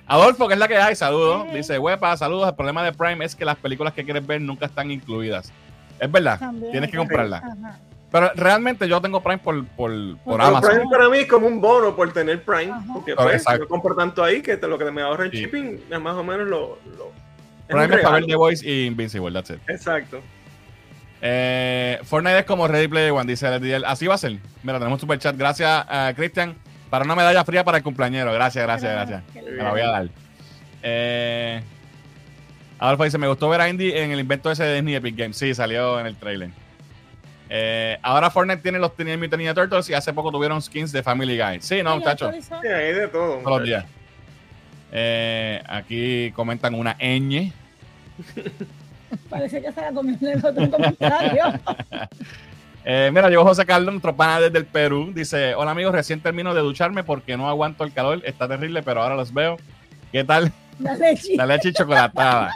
Adolfo, 0.07 0.47
que 0.47 0.55
es 0.55 0.61
la 0.61 0.69
que 0.69 0.77
hay, 0.77 0.95
saludos. 0.95 1.47
Sí. 1.51 1.57
Dice, 1.57 1.79
huepa, 1.79 2.17
saludos. 2.17 2.49
El 2.49 2.55
problema 2.55 2.85
de 2.85 2.93
Prime 2.93 3.25
es 3.25 3.35
que 3.35 3.45
las 3.45 3.57
películas 3.57 3.93
que 3.93 4.05
quieres 4.05 4.25
ver 4.25 4.41
nunca 4.41 4.67
están 4.67 4.91
incluidas. 4.91 5.53
Es 5.99 6.11
verdad, 6.13 6.39
También. 6.39 6.71
tienes 6.71 6.91
que 6.91 6.97
comprarlas. 6.97 7.43
Ajá. 7.43 7.79
Pero 8.13 8.31
realmente 8.37 8.87
yo 8.89 9.01
tengo 9.01 9.21
Prime 9.21 9.39
por, 9.39 9.67
por, 9.67 9.91
por 10.19 10.41
Amazon. 10.41 10.71
Prime 10.71 10.85
para 10.91 11.09
mí 11.09 11.19
es 11.19 11.27
como 11.27 11.49
un 11.49 11.61
bono 11.61 11.97
por 11.97 12.13
tener 12.13 12.41
Prime. 12.45 12.71
Ajá. 12.71 12.85
Porque 12.95 13.17
pues, 13.17 13.45
yo 13.59 13.67
compro 13.67 13.97
tanto 13.97 14.23
ahí 14.23 14.41
que 14.43 14.57
te- 14.57 14.69
lo 14.69 14.79
que 14.79 14.89
me 14.93 15.03
ahorra 15.03 15.25
en 15.25 15.33
Sí. 15.33 15.39
shipping 15.39 15.81
es 15.91 16.01
más 16.01 16.15
o 16.15 16.23
menos 16.23 16.47
lo. 16.47 16.79
lo 16.97 17.07
es 17.69 17.75
Prime 17.75 17.97
es 17.97 18.03
para 18.03 18.15
ver. 18.17 18.27
The 18.27 18.37
Voice 18.37 18.65
y 18.71 18.87
Invincible, 18.87 19.33
that's 19.33 19.51
it. 19.51 19.59
Exacto. 19.69 20.21
Eh, 21.23 21.99
Fortnite 22.05 22.41
es 22.41 22.45
como 22.45 22.69
Ready 22.69 22.89
Player 22.89 23.13
One, 23.13 23.31
dice. 23.31 23.47
Así 23.87 24.07
va 24.07 24.15
a 24.15 24.19
ser. 24.19 24.39
Mira, 24.63 24.79
tenemos 24.79 25.01
super 25.01 25.19
chat. 25.19 25.37
Gracias, 25.37 25.87
a 25.89 26.13
Cristian, 26.15 26.55
para 26.91 27.05
una 27.05 27.15
medalla 27.15 27.45
fría 27.45 27.65
para 27.65 27.79
el 27.79 27.85
cumpleañero. 27.85 28.33
Gracias, 28.33 28.65
gracias, 28.65 28.93
gracias. 28.93 29.23
Me 29.35 29.63
la 29.63 29.71
voy 29.71 29.81
a 29.81 29.87
dar. 29.87 30.09
Eh, 30.83 31.63
Adolfo 32.79 33.05
dice: 33.05 33.19
Me 33.19 33.29
gustó 33.29 33.49
ver 33.49 33.61
a 33.61 33.69
Indy 33.69 33.93
en 33.93 34.13
el 34.13 34.21
invento 34.21 34.51
ese 34.51 34.65
de 34.65 34.75
Disney 34.75 34.95
Epic 34.95 35.17
Games. 35.17 35.37
Sí, 35.37 35.55
salió 35.55 35.99
en 35.99 36.07
el 36.07 36.17
trailer. 36.17 36.51
Eh, 37.49 37.99
ahora 38.03 38.31
Fortnite 38.31 38.61
tiene 38.61 38.79
los 38.79 38.97
Teenage 38.97 39.19
Mutant 39.19 39.39
Ninja 39.39 39.55
Turtles 39.55 39.89
y 39.89 39.95
hace 39.95 40.13
poco 40.13 40.33
tuvieron 40.33 40.61
skins 40.61 40.93
de 40.93 41.03
Family 41.03 41.39
Guy. 41.39 41.61
Sí, 41.61 41.83
no, 41.83 41.97
muchachos. 41.97 42.35
Sí, 42.41 42.53
hay 42.67 42.93
de 42.93 43.09
todo. 43.09 43.39
Todos 43.39 43.59
los 43.59 43.67
días. 43.67 43.85
Eh, 44.93 45.63
aquí 45.67 46.33
comentan 46.33 46.75
una 46.75 46.97
ñ. 46.99 47.53
Parece 49.31 49.63
que 49.63 49.73
se 49.73 49.81
la 49.81 49.93
comió 49.93 50.17
en 50.21 50.27
el 50.29 50.45
otro 50.45 50.71
comentario. 50.71 51.45
Eh, 52.89 53.11
mira, 53.13 53.29
llegó 53.29 53.43
José 53.43 53.67
Carlos, 53.67 53.93
nuestro 53.93 54.15
pana 54.15 54.39
desde 54.39 54.59
el 54.59 54.65
Perú. 54.65 55.11
Dice: 55.13 55.57
Hola 55.57 55.73
amigos, 55.73 55.93
recién 55.93 56.21
termino 56.21 56.55
de 56.55 56.61
ducharme 56.61 57.03
porque 57.03 57.37
no 57.37 57.49
aguanto 57.49 57.83
el 57.83 57.93
calor. 57.93 58.23
Está 58.25 58.47
terrible, 58.47 58.81
pero 58.85 59.03
ahora 59.03 59.17
los 59.17 59.35
veo. 59.35 59.57
¿Qué 60.13 60.23
tal? 60.23 60.53
La 60.79 60.95
leche. 60.95 61.35
La 61.35 61.47
leche 61.47 61.73
chocolatada. 61.73 62.53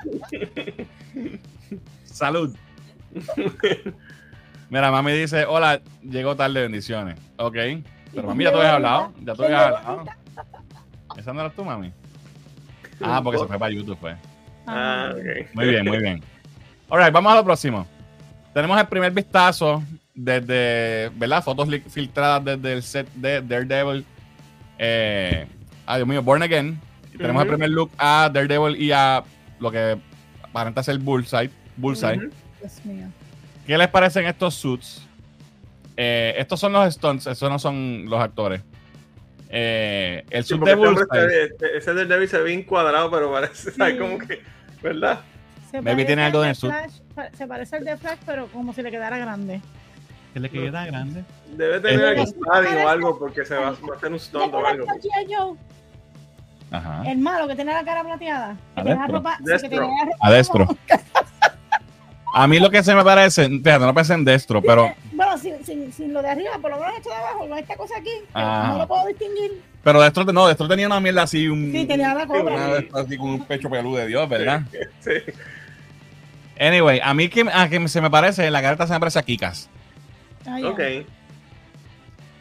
Salud. 2.05 2.55
Mira, 4.69 4.93
mami 4.93 5.11
dice: 5.15 5.47
Hola, 5.47 5.81
llegó 6.01 6.37
tarde, 6.37 6.63
bendiciones. 6.63 7.17
Ok. 7.37 7.57
Pero 8.15 8.29
mami, 8.29 8.45
ya 8.45 8.53
tú 8.53 8.59
habías 8.59 8.75
hablado. 8.75 9.13
Ya 9.25 9.35
tú 9.35 9.43
habías 9.43 9.63
hablado. 9.63 10.05
¿Esa 11.17 11.33
no 11.33 11.41
era 11.41 11.51
tú, 11.51 11.65
mami? 11.65 11.93
Ah, 13.01 13.21
porque 13.21 13.41
se 13.41 13.47
fue 13.47 13.59
para 13.59 13.73
YouTube, 13.73 13.99
pues. 14.01 14.17
Ah, 14.69 15.11
ok. 15.13 15.55
Muy 15.55 15.67
bien, 15.67 15.85
muy 15.85 15.99
bien. 15.99 16.23
Alright, 16.91 17.13
vamos 17.13 17.33
a 17.33 17.37
lo 17.37 17.45
próximo. 17.45 17.87
Tenemos 18.53 18.79
el 18.81 18.87
primer 18.89 19.13
vistazo 19.13 19.83
desde, 20.15 21.11
¿verdad? 21.15 21.43
Fotos 21.43 21.69
filtradas 21.89 22.45
desde 22.45 22.73
el 22.73 22.83
set 22.83 23.09
de 23.15 23.41
Daredevil. 23.43 24.05
Eh, 24.79 25.47
ay, 25.87 25.97
Dios 25.99 26.09
mío, 26.09 26.23
Born 26.23 26.43
Again. 26.43 26.81
Y 27.15 27.19
tenemos 27.19 27.43
el 27.43 27.49
primer 27.49 27.71
look 27.71 27.91
a 27.99 28.29
Daredevil 28.33 28.77
y 28.81 28.91
a 28.93 29.23
lo 29.61 29.71
que 29.71 29.99
aparenta 30.43 30.83
ser 30.83 30.99
Bullseye. 30.99 31.51
Bullseye. 31.77 32.17
Ujú. 32.19 32.31
Dios 32.61 32.85
mío. 32.85 33.07
¿Qué 33.67 33.79
les 33.79 33.89
parecen 33.89 34.27
estos 34.27 34.55
suits? 34.55 35.07
Eh, 35.97 36.35
estos 36.39 36.59
son 36.59 36.73
los 36.73 36.93
stunts, 36.93 37.27
esos 37.27 37.49
no 37.51 37.59
son 37.59 38.07
los 38.09 38.21
actores. 38.21 38.63
Eh, 39.49 40.25
el 40.31 40.43
Sí, 40.45 40.51
suit 40.55 40.63
de 40.65 40.71
este 40.73 40.87
Bullseye. 40.87 41.27
ve- 41.27 41.45
este- 41.45 41.77
ese 41.77 42.05
David 42.07 42.27
se 42.27 42.39
ve 42.39 42.45
bien 42.45 42.63
cuadrado, 42.65 43.11
pero 43.11 43.31
parece. 43.31 43.71
Como 43.99 44.19
que, 44.19 44.41
¿verdad? 44.83 45.21
Se 45.71 45.77
Maybe 45.81 45.91
parece 45.93 46.07
tiene 46.07 46.23
al 46.23 46.27
algo 46.29 46.43
de. 46.43 46.55
Flash, 46.55 46.93
pa- 47.15 47.31
Se 47.37 47.47
parece 47.47 47.77
al 47.77 47.85
de 47.85 47.97
Flash, 47.97 48.19
pero 48.27 48.47
como 48.49 48.73
si 48.73 48.83
le 48.83 48.91
quedara 48.91 49.19
grande. 49.19 49.61
Que 50.35 50.41
le 50.41 50.49
queda 50.51 50.85
grande. 50.87 51.25
Debe 51.57 51.81
tener 51.81 52.19
Eh, 52.19 52.23
eh, 52.23 52.25
padding 52.25 52.43
o 52.43 52.47
parece- 52.49 52.83
algo 52.83 53.19
porque 53.19 53.45
se 53.45 53.55
va, 53.55 53.71
va 53.73 53.95
a 53.95 53.97
hacer 53.97 54.13
un 54.13 54.19
stunt 54.21 54.53
o 54.55 54.67
algo. 54.67 54.87
Ajá. 56.73 57.03
El 57.11 57.19
malo 57.19 57.49
que 57.49 57.57
tiene 57.57 57.73
la 57.73 57.83
cara 57.85 58.05
plateada. 58.05 58.57
Que 58.75 58.81
A 58.81 58.85
tiene 58.85 58.91
la 58.97 59.03
destro. 59.03 59.17
ropa. 59.19 59.37
sí, 59.39 59.45
que 59.45 59.51
Destro. 59.53 59.69
tiene 59.71 59.87
la 59.87 60.05
ropa 60.05 60.17
A 60.21 60.31
destro. 60.31 60.69
A 62.33 62.47
mí 62.47 62.61
lo 62.61 62.71
que 62.71 62.81
se 62.85 62.95
me 62.95 63.03
parece, 63.03 63.49
fíjate, 63.49 63.81
no 63.85 63.93
pensé 63.93 64.15
en 64.15 64.25
destro, 64.25 64.63
pero, 64.63 64.95
Bueno, 65.13 65.37
sin, 65.37 65.65
sin, 65.65 65.93
sin 65.93 66.13
lo 66.15 66.23
de 66.23 66.29
arriba, 66.29 66.51
por 66.63 66.71
lo 66.71 66.79
menos 66.79 66.95
esto 66.97 67.09
de 67.11 67.17
abajo, 67.17 67.41
con 67.49 67.59
esta 67.59 67.77
cosa 67.77 67.95
aquí, 67.99 68.11
Ah. 68.35 68.69
no 68.73 68.79
lo 68.79 68.87
puedo 68.87 69.05
distinguir. 69.09 69.61
pero 69.83 70.01
destro, 70.01 70.23
no, 70.25 70.47
destro 70.47 70.69
tenía 70.69 70.87
una 70.87 71.01
mierda 71.01 71.23
así, 71.23 71.49
un, 71.49 71.73
Sí, 71.73 71.87
tenía 71.87 72.15
la 72.15 72.27
cobra. 72.29 72.55
una 72.55 73.01
así 73.01 73.17
con 73.19 73.31
un 73.31 73.45
pecho 73.45 73.69
peludo 73.69 73.97
de 73.97 74.07
Dios, 74.07 74.29
¿verdad? 74.29 74.63
Sí. 75.01 75.11
Anyway, 76.61 77.01
a 77.03 77.15
mí 77.15 77.29
que, 77.31 77.47
a 77.51 77.69
que 77.71 77.89
se 77.89 78.01
me 78.03 78.11
parece, 78.11 78.51
la 78.51 78.61
careta 78.61 78.87
se 78.87 78.93
me 78.93 79.01
parece 79.01 79.19
a 79.19 79.23
Kikas. 79.23 79.71
Ya. 80.45 80.69
Ok. 80.69 80.81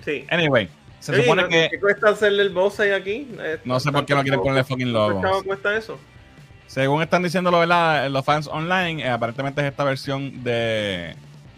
Sí. 0.03 0.25
Anyway, 0.29 0.69
se 0.99 1.13
Oye, 1.13 1.21
supone 1.23 1.43
¿no- 1.43 1.47
que, 1.47 1.69
¿Qué 1.71 1.79
cuesta 1.79 2.09
hacerle 2.09 2.43
el 2.43 2.49
boss 2.49 2.79
ahí 2.81 2.91
aquí? 2.91 3.27
Eh, 3.39 3.59
no 3.63 3.79
sé 3.79 3.91
por 3.91 4.05
qué 4.05 4.13
no 4.13 4.21
quieren 4.21 4.41
ponerle 4.41 4.63
fucking 4.65 4.91
¿Cuánto 4.91 5.09
logo. 5.09 5.21
chavo 5.21 5.43
cuesta 5.43 5.75
eso? 5.75 5.97
Según 6.67 7.01
están 7.01 7.23
diciendo 7.23 7.49
¿verdad? 7.51 8.09
los 8.09 8.23
fans 8.25 8.47
online, 8.47 9.01
eh, 9.03 9.09
aparentemente 9.09 9.61
es 9.61 9.67
esta 9.67 9.83
versión 9.85 10.43
de, 10.43 11.15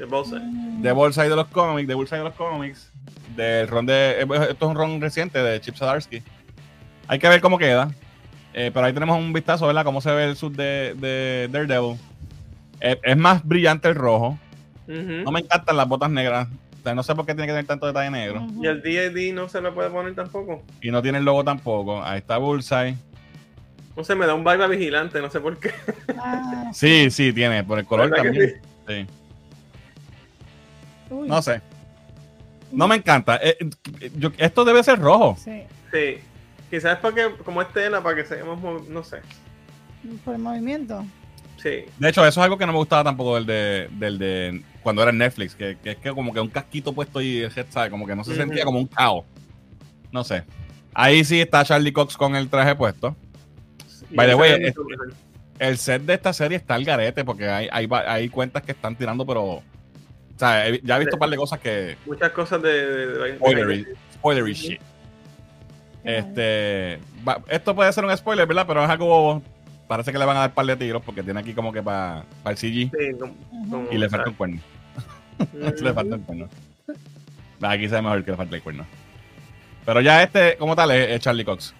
boss. 0.07 0.31
Mm. 0.31 0.81
de 0.81 0.91
Bullseye 0.91 1.29
de 1.29 1.35
los 1.35 1.47
cómics, 1.47 1.87
de 1.87 1.93
Bullseye 1.95 2.19
de 2.19 2.23
los 2.25 2.33
cómics, 2.35 2.91
del 3.35 3.67
ron 3.67 3.85
de, 3.87 4.21
eh, 4.21 4.27
esto 4.51 4.65
es 4.65 4.69
un 4.69 4.75
ron 4.75 5.01
reciente 5.01 5.39
de 5.41 5.59
Chip 5.59 5.75
Zdarsky. 5.75 6.21
Hay 7.07 7.19
que 7.19 7.27
ver 7.27 7.41
cómo 7.41 7.57
queda. 7.57 7.91
Eh, 8.53 8.69
pero 8.73 8.85
ahí 8.85 8.93
tenemos 8.93 9.17
un 9.17 9.33
vistazo, 9.33 9.65
¿verdad? 9.67 9.83
Cómo 9.83 10.01
se 10.01 10.11
ve 10.11 10.25
el 10.25 10.35
sud 10.35 10.55
de, 10.55 10.93
de 10.97 11.47
Daredevil. 11.51 11.97
Es 12.81 13.17
más 13.17 13.43
brillante 13.45 13.87
el 13.89 13.95
rojo. 13.95 14.37
No 14.87 15.31
me 15.31 15.39
encantan 15.41 15.77
las 15.77 15.87
botas 15.87 16.09
negras. 16.09 16.47
O 16.79 16.83
sea, 16.83 16.95
no 16.95 17.03
sé 17.03 17.13
por 17.13 17.25
qué 17.27 17.33
tiene 17.35 17.45
que 17.47 17.53
tener 17.53 17.67
tanto 17.67 17.85
detalle 17.85 18.09
negro. 18.09 18.45
Y 18.61 18.65
el 18.65 18.81
D&D 18.81 19.31
no 19.33 19.47
se 19.47 19.61
le 19.61 19.71
puede 19.71 19.89
poner 19.91 20.15
tampoco. 20.15 20.63
Y 20.81 20.89
no 20.91 21.01
tiene 21.01 21.19
el 21.19 21.25
logo 21.25 21.43
tampoco. 21.43 22.03
Ahí 22.03 22.17
está 22.17 22.37
Bullseye. 22.37 22.95
No 23.95 24.03
sé, 24.03 24.15
me 24.15 24.25
da 24.25 24.33
un 24.33 24.43
vibe 24.43 24.63
a 24.63 24.67
vigilante, 24.67 25.21
no 25.21 25.29
sé 25.29 25.39
por 25.39 25.57
qué. 25.59 25.71
Ah, 26.17 26.71
Sí, 26.73 27.11
sí, 27.11 27.31
tiene. 27.33 27.63
Por 27.63 27.77
el 27.77 27.85
color 27.85 28.09
¿Verdad 28.09 28.23
que 28.23 28.29
también. 28.29 28.61
sí? 28.87 29.05
Sí. 31.07 31.13
uy. 31.13 31.27
No 31.27 31.41
sé. 31.41 31.61
No 32.71 32.87
me 32.87 32.95
encanta. 32.95 33.35
Eh, 33.43 33.57
eh, 33.99 34.11
yo- 34.17 34.31
esto 34.37 34.63
debe 34.65 34.83
ser 34.83 34.99
rojo. 34.99 35.35
Sí, 35.39 35.63
Sí. 35.91 36.17
Quizás 36.69 36.97
para 36.99 37.13
que, 37.13 37.35
como 37.43 37.61
es 37.61 37.71
tela, 37.73 38.01
para 38.01 38.15
que 38.15 38.23
se 38.25 38.39
no 38.43 39.03
sé. 39.03 39.17
por 40.23 40.33
el 40.35 40.41
movimiento. 40.41 41.05
Sí. 41.61 41.83
De 41.99 42.09
hecho, 42.09 42.21
eso 42.25 42.39
es 42.39 42.43
algo 42.43 42.57
que 42.57 42.65
no 42.65 42.71
me 42.71 42.77
gustaba 42.79 43.03
tampoco 43.03 43.35
del 43.35 43.45
de, 43.45 43.87
del 43.91 44.17
de 44.17 44.63
cuando 44.81 45.01
era 45.03 45.11
en 45.11 45.19
Netflix, 45.19 45.53
que, 45.55 45.77
que 45.83 45.91
es 45.91 45.97
que 45.97 46.09
como 46.11 46.33
que 46.33 46.39
un 46.39 46.47
casquito 46.49 46.91
puesto 46.93 47.21
y 47.21 47.39
el 47.41 47.51
head, 47.55 47.67
¿sabe? 47.69 47.89
como 47.91 48.07
que 48.07 48.15
no 48.15 48.23
se 48.23 48.35
sentía 48.35 48.63
como 48.65 48.79
un 48.79 48.87
caos. 48.87 49.25
No 50.11 50.23
sé. 50.23 50.43
Ahí 50.93 51.23
sí 51.23 51.39
está 51.39 51.63
Charlie 51.63 51.93
Cox 51.93 52.17
con 52.17 52.35
el 52.35 52.49
traje 52.49 52.75
puesto. 52.75 53.15
Y 54.09 54.15
By 54.15 54.27
the 54.27 54.35
way. 54.35 54.73
El 55.59 55.77
set 55.77 56.01
de 56.01 56.15
esta 56.15 56.33
serie 56.33 56.57
está 56.57 56.73
al 56.73 56.83
garete 56.83 57.23
porque 57.23 57.47
hay, 57.47 57.69
hay, 57.71 57.87
hay 58.07 58.29
cuentas 58.29 58.63
que 58.63 58.71
están 58.71 58.95
tirando, 58.95 59.25
pero. 59.25 59.43
O 59.43 59.63
sea, 60.37 60.67
ya 60.83 60.95
he 60.95 60.99
visto 60.99 61.15
un 61.15 61.19
par 61.19 61.29
de 61.29 61.37
cosas 61.37 61.59
que. 61.59 61.95
Muchas 62.07 62.31
cosas 62.31 62.61
de... 62.63 62.69
de, 62.71 63.07
de- 63.07 63.17
de- 63.19 63.35
Spoilery, 63.35 63.85
spoilery 64.15 64.53
shit. 64.53 64.81
Este. 66.03 66.99
va- 67.27 67.41
esto 67.47 67.75
puede 67.75 67.93
ser 67.93 68.03
un 68.05 68.17
spoiler, 68.17 68.47
¿verdad? 68.47 68.65
Pero 68.67 68.83
es 68.83 68.89
algo. 68.89 69.41
Parece 69.91 70.13
que 70.13 70.17
le 70.17 70.23
van 70.23 70.37
a 70.37 70.39
dar 70.39 70.53
par 70.53 70.65
de 70.65 70.77
tiros 70.77 71.01
porque 71.05 71.21
tiene 71.21 71.37
aquí 71.41 71.53
como 71.53 71.73
que 71.73 71.83
para 71.83 72.23
el 72.45 72.55
CG 72.55 72.89
Sí, 72.89 72.91
como- 73.19 73.91
y 73.91 73.97
le 73.97 74.07
falta 74.07 74.29
un 74.29 74.35
cuerno. 74.37 74.61
Le 75.81 75.93
falta 75.93 76.15
un 76.15 76.21
cuerno. 76.21 76.47
Aquí 77.61 77.89
se 77.89 77.95
ve 77.95 78.01
mejor 78.01 78.23
que 78.23 78.31
le 78.31 78.37
falta 78.37 78.55
el 78.55 78.61
cuerno. 78.61 78.85
Pero 79.85 79.99
ya 79.99 80.23
este, 80.23 80.55
como 80.55 80.77
tal, 80.77 80.91
es, 80.91 81.09
es 81.09 81.19
Charlie 81.19 81.43
Cox. 81.43 81.73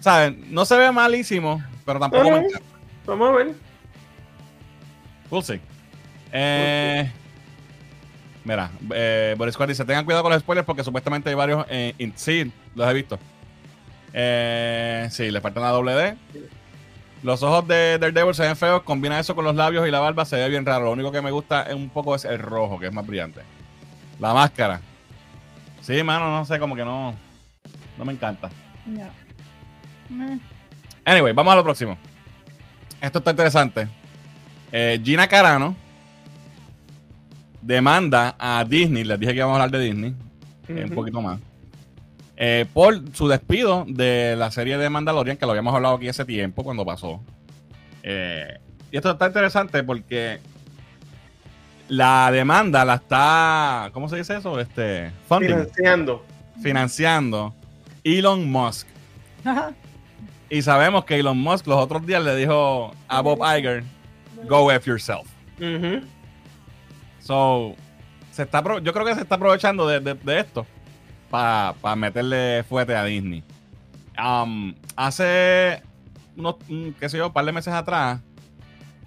¿Saben? 0.00 0.44
No 0.52 0.64
se 0.64 0.76
ve 0.76 0.90
malísimo, 0.90 1.62
pero 1.86 2.00
tampoco 2.00 2.24
me 2.24 2.38
encanta. 2.38 2.58
Vamos 3.06 3.28
a 3.28 3.32
ver. 3.32 3.54
We'll 5.30 5.44
see. 5.44 5.60
Eh, 6.32 7.08
mira, 8.44 8.70
eh, 8.92 9.36
Boris 9.38 9.54
Squad 9.54 9.68
dice: 9.68 9.84
tengan 9.84 10.04
cuidado 10.04 10.24
con 10.24 10.32
los 10.32 10.40
spoilers 10.40 10.66
porque 10.66 10.82
supuestamente 10.82 11.28
hay 11.28 11.36
varios. 11.36 11.64
eh, 11.70 11.94
in- 11.98 12.12
sí, 12.16 12.50
los 12.74 12.90
he 12.90 12.94
visto. 12.94 13.20
Eh, 14.12 15.06
sí, 15.12 15.30
le 15.30 15.40
falta 15.40 15.60
una 15.60 15.70
doble 15.70 15.92
D. 15.92 16.16
Los 17.22 17.42
ojos 17.42 17.66
de 17.66 17.98
Daredevil 17.98 18.34
se 18.34 18.42
ven 18.42 18.56
feos. 18.56 18.82
Combina 18.82 19.18
eso 19.18 19.34
con 19.34 19.44
los 19.44 19.54
labios 19.54 19.86
y 19.86 19.90
la 19.90 20.00
barba, 20.00 20.24
se 20.24 20.36
ve 20.36 20.48
bien 20.48 20.64
raro. 20.64 20.86
Lo 20.86 20.92
único 20.92 21.10
que 21.10 21.20
me 21.20 21.30
gusta 21.30 21.62
es 21.64 21.74
un 21.74 21.88
poco 21.88 22.14
es 22.14 22.24
el 22.24 22.38
rojo, 22.38 22.78
que 22.78 22.86
es 22.86 22.92
más 22.92 23.06
brillante. 23.06 23.40
La 24.20 24.34
máscara. 24.34 24.80
Sí, 25.80 26.02
mano, 26.02 26.30
no 26.30 26.44
sé, 26.44 26.58
como 26.58 26.76
que 26.76 26.84
no. 26.84 27.14
No 27.96 28.04
me 28.04 28.12
encanta. 28.12 28.50
Ya. 28.86 29.10
Meh. 30.08 30.38
Anyway, 31.04 31.32
vamos 31.32 31.52
a 31.52 31.56
lo 31.56 31.64
próximo. 31.64 31.96
Esto 33.00 33.18
está 33.18 33.30
interesante. 33.30 33.88
Eh, 34.70 35.00
Gina 35.02 35.26
Carano 35.26 35.74
demanda 37.62 38.36
a 38.38 38.64
Disney, 38.64 39.04
les 39.04 39.18
dije 39.18 39.32
que 39.32 39.38
íbamos 39.38 39.58
a 39.58 39.62
hablar 39.62 39.78
de 39.78 39.86
Disney, 39.86 40.14
eh, 40.68 40.84
un 40.88 40.94
poquito 40.94 41.20
más, 41.20 41.38
eh, 42.40 42.66
por 42.72 43.00
su 43.14 43.26
despido 43.26 43.84
de 43.88 44.36
la 44.36 44.50
serie 44.52 44.78
de 44.78 44.88
Mandalorian, 44.88 45.36
que 45.36 45.44
lo 45.44 45.50
habíamos 45.50 45.74
hablado 45.74 45.96
aquí 45.96 46.08
hace 46.08 46.24
tiempo 46.24 46.62
cuando 46.62 46.84
pasó. 46.86 47.20
Eh, 48.04 48.58
y 48.92 48.96
esto 48.96 49.10
está 49.10 49.26
interesante 49.26 49.82
porque 49.82 50.38
la 51.88 52.30
demanda 52.30 52.84
la 52.84 52.94
está, 52.94 53.90
¿cómo 53.92 54.08
se 54.08 54.16
dice 54.16 54.36
eso? 54.36 54.60
Este, 54.60 55.10
funding, 55.28 55.48
Financiando. 55.48 56.24
financiando 56.62 57.54
Elon 58.04 58.48
Musk. 58.50 58.86
Ajá. 59.44 59.72
Y 60.50 60.62
sabemos 60.62 61.04
que 61.04 61.18
Elon 61.18 61.38
Musk 61.38 61.66
los 61.66 61.76
otros 61.78 62.06
días 62.06 62.22
le 62.22 62.36
dijo 62.36 62.94
a 63.08 63.20
Bob 63.20 63.40
Iger, 63.58 63.82
go 64.48 64.70
F 64.70 64.88
yourself. 64.88 65.26
So, 67.20 67.74
se 68.30 68.42
está, 68.44 68.62
yo 68.80 68.92
creo 68.92 69.04
que 69.04 69.14
se 69.14 69.22
está 69.22 69.34
aprovechando 69.34 69.86
de, 69.88 70.00
de- 70.00 70.14
de 70.14 70.38
esto 70.40 70.66
para 71.30 71.96
meterle 71.96 72.64
fuerte 72.68 72.94
a 72.94 73.04
Disney. 73.04 73.42
Um, 74.22 74.74
hace 74.96 75.82
unos, 76.36 76.56
qué 76.98 77.08
sé 77.08 77.18
yo, 77.18 77.28
un 77.28 77.32
par 77.32 77.44
de 77.44 77.52
meses 77.52 77.72
atrás, 77.72 78.20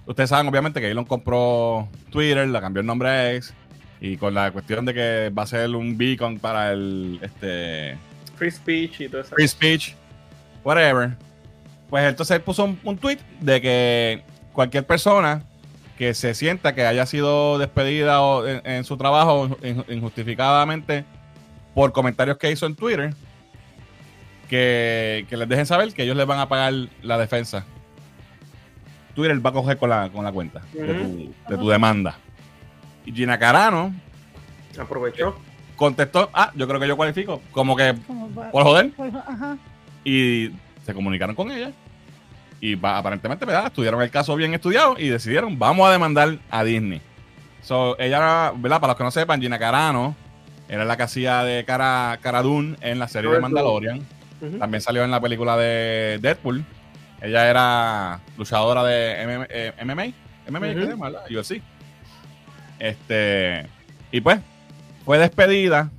ustedes 0.06 0.30
saben 0.30 0.48
obviamente 0.48 0.80
que 0.82 0.90
Elon 0.90 1.06
compró 1.06 1.88
Twitter, 2.10 2.48
le 2.48 2.62
cambió 2.62 2.82
el 2.82 2.88
nombre 2.88 3.10
a 3.10 3.34
X, 3.34 3.54
y 4.00 4.18
con 4.18 4.34
la 4.34 4.52
cuestión 4.52 4.86
de 4.86 4.94
que 4.94 5.32
va 5.38 5.44
a 5.44 5.48
ser 5.48 5.70
un 5.76 5.98
beacon 5.98 6.40
para 6.40 6.72
el 6.72 7.20
este, 7.22 7.98
Free 8.36 8.52
speech 8.52 9.02
y 9.02 9.10
todo 9.10 9.22
eso. 9.22 9.36
free 9.36 9.48
speech, 9.48 9.94
whatever. 10.64 11.16
Pues 11.90 12.06
entonces 12.06 12.36
él 12.38 12.42
puso 12.42 12.64
un, 12.64 12.80
un 12.84 12.98
tweet 12.98 13.20
de 13.42 13.62
que 13.62 14.24
cualquier 14.54 14.86
persona 14.88 15.44
que 15.98 16.14
se 16.14 16.34
sienta 16.34 16.74
que 16.74 16.86
haya 16.86 17.06
sido 17.06 17.60
despedida 17.60 18.22
o 18.22 18.48
en, 18.48 18.62
en 18.66 18.84
su 18.86 18.98
trabajo 18.98 19.56
in- 19.62 19.86
injustificadamente 19.90 21.06
por 21.74 21.92
comentarios 21.92 22.38
que 22.38 22.52
hizo 22.52 22.66
en 22.66 22.76
Twitter, 22.76 23.14
que, 24.50 25.26
que 25.30 25.38
les 25.38 25.48
dejen 25.48 25.66
saber 25.66 25.94
que 25.94 26.04
ellos 26.04 26.16
les 26.18 26.26
van 26.28 26.40
a 26.40 26.50
pagar 26.50 26.74
la 27.02 27.18
defensa. 27.18 27.66
Twitter 29.16 29.46
va 29.46 29.50
a 29.50 29.54
coger 29.54 29.78
con 29.78 29.90
la, 29.90 30.10
con 30.10 30.24
la 30.24 30.32
cuenta 30.32 30.62
de, 30.74 30.94
tu, 30.94 31.34
de 31.50 31.58
tu 31.58 31.70
demanda. 31.70 32.16
Y 33.06 33.12
Gina 33.12 33.38
Carano 33.38 33.94
Aprovechó. 34.80 35.36
contestó, 35.76 36.30
ah, 36.34 36.52
yo 36.56 36.68
creo 36.68 36.80
que 36.80 36.88
yo 36.88 36.96
cualifico, 36.98 37.42
como 37.52 37.76
que 37.76 37.94
por 38.52 38.64
joder. 38.64 38.92
ajá. 39.28 39.58
y 40.04 40.52
se 40.86 40.94
comunicaron 40.94 41.36
con 41.36 41.52
ella 41.52 41.72
y 42.60 42.76
va- 42.76 42.98
aparentemente 42.98 43.46
¿verdad? 43.46 43.68
estudiaron 43.68 44.02
el 44.02 44.10
caso 44.12 44.36
bien 44.36 44.54
estudiado 44.54 44.96
y 44.98 45.10
decidieron 45.10 45.58
vamos 45.60 45.88
a 45.88 45.92
demandar 45.92 46.38
a 46.50 46.64
Disney 46.64 47.02
so, 47.62 47.98
ella 48.00 48.52
¿verdad? 48.56 48.80
para 48.80 48.92
los 48.92 48.98
que 48.98 49.04
no 49.04 49.12
sepan 49.12 49.42
Gina 49.42 49.58
Carano 49.60 50.16
era 50.72 50.86
la 50.86 50.98
que 50.98 51.04
hacía 51.04 51.44
de 51.44 51.64
Cara, 51.66 52.18
Cara 52.24 52.42
Dune 52.42 52.78
en 52.82 52.98
la 52.98 53.08
serie 53.08 53.30
de. 53.30 53.40
Mandalorian 53.40 54.02
también 54.58 54.82
salió 54.82 55.04
en 55.04 55.12
la 55.12 55.22
película 55.22 55.56
de 55.58 56.18
Deadpool 56.20 56.66
ella 57.22 57.48
era 57.48 58.20
luchadora 58.40 58.84
de 58.84 59.46
eh, 59.50 59.74
MMA 59.86 60.14
MMA 60.50 60.68
¿qué 60.70 60.76
Ujú. 60.76 60.82
se 60.86 60.90
llama, 60.90 61.10
¿verdad? 61.12 61.26
UFC 61.30 61.62
este 62.80 63.68
y 64.12 64.22
pues 64.22 64.40
fue 65.06 65.18
despedida 65.20 65.92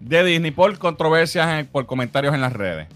de 0.00 0.24
Disney 0.24 0.50
por 0.52 0.78
controversias 0.78 1.48
en- 1.60 1.66
por 1.66 1.86
comentarios 1.86 2.34
en 2.34 2.40
las 2.40 2.52
redes 2.52 2.86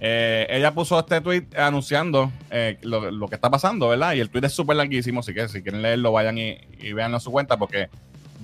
Eh, 0.00 0.46
ella 0.50 0.70
puso 0.72 0.96
este 1.00 1.20
tweet 1.20 1.46
anunciando 1.56 2.30
eh, 2.52 2.78
lo, 2.82 3.10
lo 3.10 3.26
que 3.26 3.34
está 3.34 3.50
pasando, 3.50 3.88
¿verdad? 3.88 4.12
Y 4.14 4.20
el 4.20 4.30
tweet 4.30 4.44
es 4.46 4.52
súper 4.52 4.76
larguísimo, 4.76 5.18
así 5.18 5.34
que 5.34 5.48
si 5.48 5.60
quieren 5.60 5.82
leerlo, 5.82 6.12
vayan 6.12 6.38
y, 6.38 6.56
y 6.78 6.92
veanlo 6.92 7.16
en 7.16 7.20
su 7.20 7.32
cuenta, 7.32 7.56
porque 7.56 7.88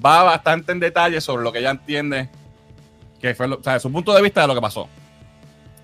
va 0.05 0.23
bastante 0.25 0.73
en 0.73 0.81
detalle 0.81 1.21
sobre 1.21 1.43
lo 1.45 1.53
que 1.53 1.59
ella 1.61 1.71
entiende 1.71 2.29
que 3.21 3.35
fue, 3.35 3.49
lo- 3.49 3.57
o 3.59 3.63
sea, 3.63 3.79
su 3.81 3.91
punto 3.91 4.13
de 4.15 4.21
vista 4.23 4.43
de 4.43 4.49
lo 4.49 4.55
que 4.55 4.61
pasó. 4.61 4.89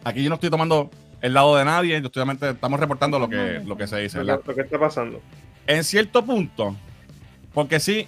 Aquí 0.04 0.22
yo 0.22 0.28
no 0.28 0.34
estoy 0.34 0.50
tomando 0.50 0.90
el 1.20 1.32
lado 1.34 1.56
de 1.56 1.64
nadie, 1.64 2.00
yo 2.00 2.06
estoy 2.06 2.24
estamos 2.48 2.80
reportando 2.80 3.18
lo 3.18 3.28
que, 3.28 3.62
lo 3.64 3.76
que 3.76 3.86
se 3.86 3.98
dice, 3.98 4.18
¿verdad? 4.18 4.40
que 4.54 4.60
está 4.60 4.78
pasando. 4.78 5.20
En 5.66 5.84
cierto 5.84 6.24
punto, 6.24 6.74
porque 7.54 7.80
sí, 7.80 8.06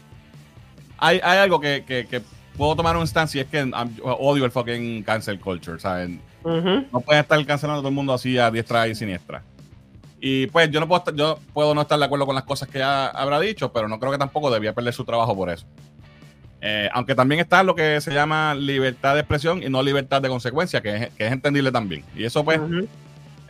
hay, 0.99 1.21
hay 1.23 1.39
algo 1.39 1.61
que, 1.61 1.85
que- 1.87 2.07
que 2.07 2.23
puedo 2.57 2.77
tomar 2.77 2.95
una 2.97 3.05
instancia 3.05 3.41
y 3.41 3.45
es 3.45 3.51
que 3.51 3.63
um, 3.63 3.73
odio 4.03 4.45
el 4.45 4.51
fucking 4.51 5.03
cancel 5.05 5.41
culture, 5.41 5.79
¿saben? 5.79 6.21
Ujú. 6.45 6.87
No 6.93 7.01
pueden 7.01 7.23
estar 7.23 7.45
cancelando 7.47 7.79
a 7.79 7.83
todo 7.83 7.89
el 7.89 7.95
mundo 7.95 8.13
así 8.13 8.37
a 8.39 8.51
diestra 8.51 8.87
y 8.89 8.95
siniestra. 8.95 9.43
Y 10.21 10.47
pues 10.49 10.71
yo 10.71 10.79
no 10.79 10.87
puedo 10.87 11.01
estar- 11.01 11.15
yo 11.15 11.39
puedo 11.53 11.75
no 11.75 11.81
estar 11.83 11.99
de 11.99 12.05
acuerdo 12.05 12.27
con 12.27 12.35
las 12.35 12.45
cosas 12.45 12.69
que 12.69 12.79
ella 12.79 13.09
habrá 13.09 13.41
dicho, 13.41 13.73
pero 13.73 13.89
no 13.89 13.99
creo 13.99 14.13
que 14.13 14.19
tampoco 14.19 14.51
debía 14.51 14.73
perder 14.75 14.93
su 14.95 15.05
trabajo 15.05 15.35
por 15.35 15.51
eso. 15.51 15.67
Eh, 16.65 16.89
aunque 16.93 17.17
también 17.17 17.41
está 17.41 17.65
lo 17.65 17.75
que 17.75 18.01
se 18.01 18.15
llama 18.15 18.55
libertad 18.55 19.15
de 19.15 19.21
expresión 19.21 19.65
y 19.65 19.69
no 19.69 19.83
libertad 19.83 20.23
de 20.23 20.29
consecuencia, 20.29 20.81
que 20.81 20.97
es, 20.97 21.09
que 21.15 21.27
es 21.27 21.33
entendible 21.33 21.73
también. 21.73 22.05
Y 22.15 22.25
eso 22.25 22.45
pues 22.45 22.61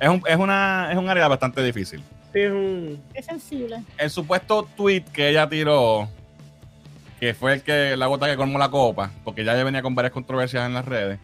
es, 0.00 0.08
un, 0.08 0.22
es, 0.26 0.36
una, 0.38 0.88
es 0.90 0.96
un 0.96 1.08
área 1.10 1.28
bastante 1.28 1.62
difícil. 1.62 2.02
Sí, 2.32 2.40
es 2.40 2.50
un. 2.50 3.02
Es 3.12 3.26
sensible. 3.26 3.82
El 3.98 4.08
supuesto 4.08 4.66
tweet 4.76 5.04
que 5.12 5.28
ella 5.28 5.46
tiró, 5.46 6.08
que 7.20 7.34
fue 7.34 7.52
el 7.52 7.62
que 7.62 7.98
la 7.98 8.06
gota 8.06 8.26
que 8.26 8.36
colmó 8.36 8.58
la 8.58 8.70
copa, 8.70 9.10
porque 9.24 9.44
ya 9.44 9.52
ella 9.52 9.64
venía 9.64 9.82
con 9.82 9.94
varias 9.94 10.12
controversias 10.14 10.64
en 10.64 10.72
las 10.72 10.86
redes, 10.86 11.18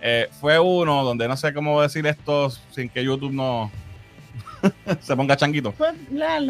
eh, 0.00 0.30
fue 0.40 0.58
uno 0.58 1.04
donde 1.04 1.28
no 1.28 1.36
sé 1.36 1.52
cómo 1.52 1.82
decir 1.82 2.06
esto 2.06 2.48
sin 2.70 2.88
que 2.88 3.04
YouTube 3.04 3.34
no 3.34 3.70
se 5.00 5.14
ponga 5.14 5.36
changuito. 5.36 5.72
Pues. 5.72 5.92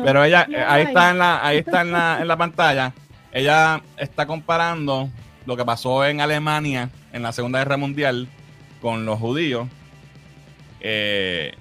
Pero 0.05 0.23
ella, 0.23 0.47
eh, 0.49 0.65
ahí. 0.65 0.85
está 0.85 1.11
en 1.11 1.19
la, 1.19 1.45
ahí 1.45 1.59
está 1.59 1.81
en 1.81 1.91
la, 1.91 2.19
en 2.21 2.29
la 2.29 2.37
pantalla. 2.37 2.93
Ella 3.33 3.83
está 3.97 4.27
comparando 4.27 5.09
lo 5.47 5.57
que 5.57 5.65
pasó 5.65 6.05
en 6.05 6.21
Alemania 6.21 6.91
en 7.13 7.23
la 7.23 7.33
Segunda 7.33 7.59
Guerra 7.61 7.77
Mundial 7.77 8.29
con 8.81 9.05
los 9.07 9.19
judíos. 9.19 9.69
eh, 10.81 11.55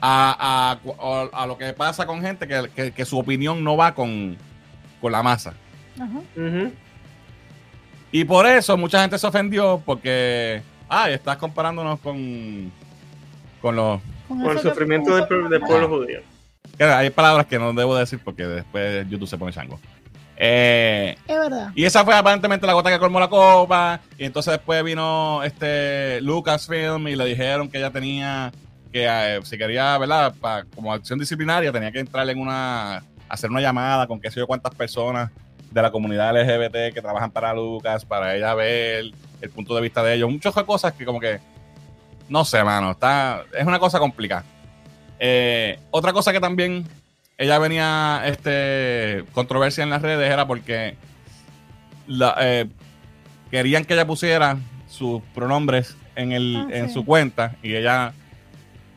a, 0.00 0.78
a- 0.78 1.42
a 1.42 1.46
lo 1.46 1.56
que 1.58 1.72
pasa 1.72 2.06
con 2.06 2.20
gente 2.20 2.46
que, 2.46 2.68
que- 2.74 2.92
que 2.92 3.04
su 3.04 3.18
opinión 3.18 3.64
no 3.64 3.76
va 3.76 3.94
con, 3.94 4.36
con 5.00 5.10
la 5.12 5.22
masa. 5.22 5.54
Ajá. 5.98 6.20
Y 8.12 8.24
por 8.24 8.46
eso 8.46 8.76
mucha 8.76 9.00
gente 9.00 9.18
se 9.18 9.26
ofendió 9.26 9.82
porque, 9.84 10.62
ay, 10.88 11.14
estás 11.14 11.36
comparándonos 11.38 11.98
con, 12.00 12.70
con 13.60 13.74
los... 13.76 14.00
Con 14.28 14.42
Con 14.42 14.50
el 14.50 14.58
sufrimiento 14.60 15.14
del, 15.16 15.48
del 15.48 15.60
pueblo 15.60 15.88
judío. 15.88 16.20
Hay 16.78 17.10
palabras 17.10 17.46
que 17.46 17.58
no 17.58 17.72
debo 17.72 17.96
decir 17.96 18.20
porque 18.22 18.46
después 18.46 19.08
YouTube 19.08 19.28
se 19.28 19.38
pone 19.38 19.52
chango. 19.52 19.80
Eh, 20.38 21.16
Es 21.26 21.38
verdad. 21.38 21.70
Y 21.74 21.84
esa 21.84 22.04
fue 22.04 22.14
aparentemente 22.14 22.66
la 22.66 22.74
gota 22.74 22.90
que 22.90 22.98
colmó 22.98 23.18
la 23.20 23.28
copa. 23.28 24.00
Y 24.18 24.24
entonces 24.24 24.52
después 24.52 24.82
vino 24.84 25.42
este 25.42 26.20
Lucasfilm 26.20 27.08
y 27.08 27.16
le 27.16 27.24
dijeron 27.24 27.68
que 27.70 27.78
ella 27.78 27.90
tenía 27.90 28.52
que, 28.92 29.06
eh, 29.08 29.40
si 29.44 29.56
quería, 29.58 29.96
¿verdad? 29.98 30.34
Pa- 30.40 30.64
como 30.74 30.92
acción 30.92 31.18
disciplinaria, 31.18 31.72
tenía 31.72 31.90
que 31.92 32.00
entrar 32.00 32.28
en 32.28 32.38
una, 32.38 33.02
hacer 33.28 33.50
una 33.50 33.60
llamada 33.60 34.06
con 34.06 34.20
qué 34.20 34.30
sé 34.30 34.40
yo 34.40 34.46
cuántas 34.46 34.74
personas 34.74 35.30
de 35.70 35.82
la 35.82 35.90
comunidad 35.90 36.30
LGBT 36.36 36.94
que 36.94 37.02
trabajan 37.02 37.30
para 37.30 37.52
Lucas, 37.52 38.04
para 38.04 38.34
ella 38.36 38.54
ver 38.54 39.06
el 39.40 39.50
punto 39.50 39.74
de 39.74 39.82
vista 39.82 40.02
de 40.02 40.14
ellos. 40.14 40.30
Muchas 40.30 40.54
cosas 40.64 40.92
que 40.94 41.04
como 41.04 41.20
que, 41.20 41.40
no 42.28 42.44
sé, 42.44 42.62
mano, 42.64 42.92
está, 42.92 43.42
es 43.58 43.66
una 43.66 43.78
cosa 43.78 43.98
complicada. 43.98 44.44
Eh, 45.18 45.78
otra 45.90 46.12
cosa 46.12 46.32
que 46.32 46.40
también 46.40 46.86
ella 47.38 47.58
venía 47.58 48.22
este 48.26 49.24
controversia 49.32 49.84
en 49.84 49.90
las 49.90 50.02
redes 50.02 50.30
era 50.30 50.46
porque 50.46 50.96
la, 52.06 52.34
eh, 52.40 52.66
querían 53.50 53.84
que 53.84 53.94
ella 53.94 54.06
pusiera 54.06 54.56
sus 54.88 55.22
pronombres 55.34 55.96
en 56.14 56.32
el 56.32 56.56
Ah, 56.56 56.68
en 56.70 56.88
sí. 56.88 56.94
su 56.94 57.04
cuenta 57.04 57.56
y 57.62 57.74
ella 57.74 58.12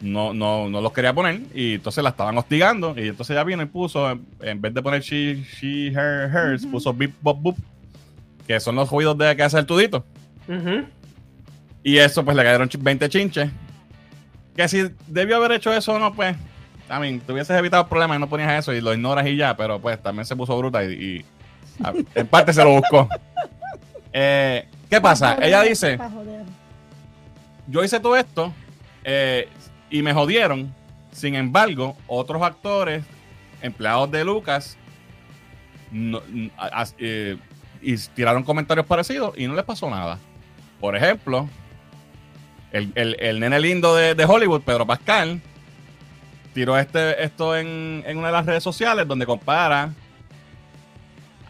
no, 0.01 0.33
no, 0.33 0.69
no 0.69 0.79
los 0.79 0.93
quería 0.93 1.13
poner 1.13 1.41
y 1.53 1.73
entonces 1.75 2.01
la 2.03 2.11
estaban 2.11 2.37
hostigando 2.37 2.93
y 2.97 3.09
entonces 3.09 3.33
ella 3.35 3.43
vino 3.43 3.61
y 3.61 3.65
puso 3.65 4.09
en, 4.41 4.61
vez 4.61 4.73
de 4.73 4.81
poner 4.81 5.01
she, 5.01 5.43
she, 5.59 5.87
her, 5.87 6.29
hers, 6.33 6.65
puso 6.65 6.93
beep, 6.93 7.13
bop, 7.21 7.41
boop 7.41 7.57
que 8.47 8.59
son 8.61 8.75
los 8.75 8.89
ruidos 8.89 9.17
de 9.17 9.35
que 9.35 9.43
hace 9.43 9.59
el 9.59 9.65
tudito 9.65 10.05
y 11.83 11.97
eso 11.97 12.23
pues 12.23 12.35
le 12.37 12.43
cayeron 12.43 12.67
ch- 12.69 12.81
20 12.81 13.07
chinches. 13.09 13.49
Que 14.55 14.67
si 14.67 14.89
debió 15.07 15.37
haber 15.37 15.53
hecho 15.53 15.71
eso 15.73 15.93
o 15.93 15.99
no 15.99 16.13
pues 16.13 16.35
te 16.89 17.31
hubieses 17.31 17.57
evitado 17.57 17.87
problemas 17.87 18.17
y 18.17 18.19
no 18.19 18.27
ponías 18.27 18.51
eso 18.59 18.73
y 18.73 18.81
lo 18.81 18.93
ignoras 18.93 19.25
y 19.27 19.35
ya, 19.35 19.55
pero 19.55 19.79
pues 19.79 20.01
también 20.01 20.25
se 20.25 20.35
puso 20.35 20.57
bruta 20.57 20.83
y, 20.83 20.87
y, 20.93 21.25
a- 21.83 21.93
en 22.15 22.27
parte 22.27 22.51
se 22.51 22.63
lo 22.63 22.71
buscó. 22.71 23.07
Eh, 24.11 24.67
¿Qué 24.89 24.99
pasa? 24.99 25.35
Pa' 25.35 25.45
Ella 25.45 25.61
dice, 25.61 25.97
yo 27.67 27.83
hice 27.83 27.99
todo 27.99 28.17
esto 28.17 28.51
eh, 29.03 29.47
y 29.89 30.01
me 30.01 30.13
jodieron. 30.13 30.73
Sin 31.11 31.35
embargo, 31.35 31.95
otros 32.07 32.41
actores, 32.41 33.03
empleados 33.61 34.09
de 34.11 34.23
Lucas, 34.25 34.77
no- 35.91 36.21
n- 36.31 36.51
a- 36.57 36.81
a- 36.81 36.87
eh, 36.97 37.37
y 37.81 37.95
tiraron 37.97 38.43
comentarios 38.43 38.85
parecidos 38.85 39.37
y 39.37 39.47
no 39.47 39.53
les 39.53 39.63
pasó 39.63 39.89
nada. 39.89 40.17
Por 40.79 40.95
ejemplo, 40.95 41.47
el, 42.71 42.91
el- 42.95 43.15
el 43.19 43.39
nene 43.39 43.59
lindo 43.59 43.95
de, 43.95 44.15
de 44.15 44.25
Hollywood, 44.25 44.61
Pedro 44.61 44.85
Pascal, 44.87 45.39
tiró 46.53 46.77
este, 46.77 47.23
esto 47.23 47.55
en, 47.55 48.03
en 48.05 48.17
una 48.17 48.27
de 48.27 48.33
las 48.33 48.45
redes 48.45 48.63
sociales 48.63 49.07
donde 49.07 49.25
compara 49.25 49.91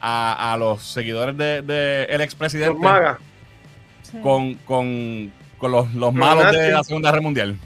a, 0.02 0.54
a 0.54 0.58
los 0.58 0.82
seguidores 0.84 1.38
de, 1.38 1.62
de 1.62 2.04
el 2.06 2.18
Los 2.18 2.22
expresidente 2.22 2.80
con, 4.22 4.56
con, 4.66 5.32
con 5.58 5.72
los, 5.72 5.86
los 5.94 5.96
Los 5.96 6.14
malos 6.14 6.52
de 6.52 6.72
la 6.72 6.84
Segunda 6.84 7.10
Guerra 7.12 7.22
Mundial 7.22 7.58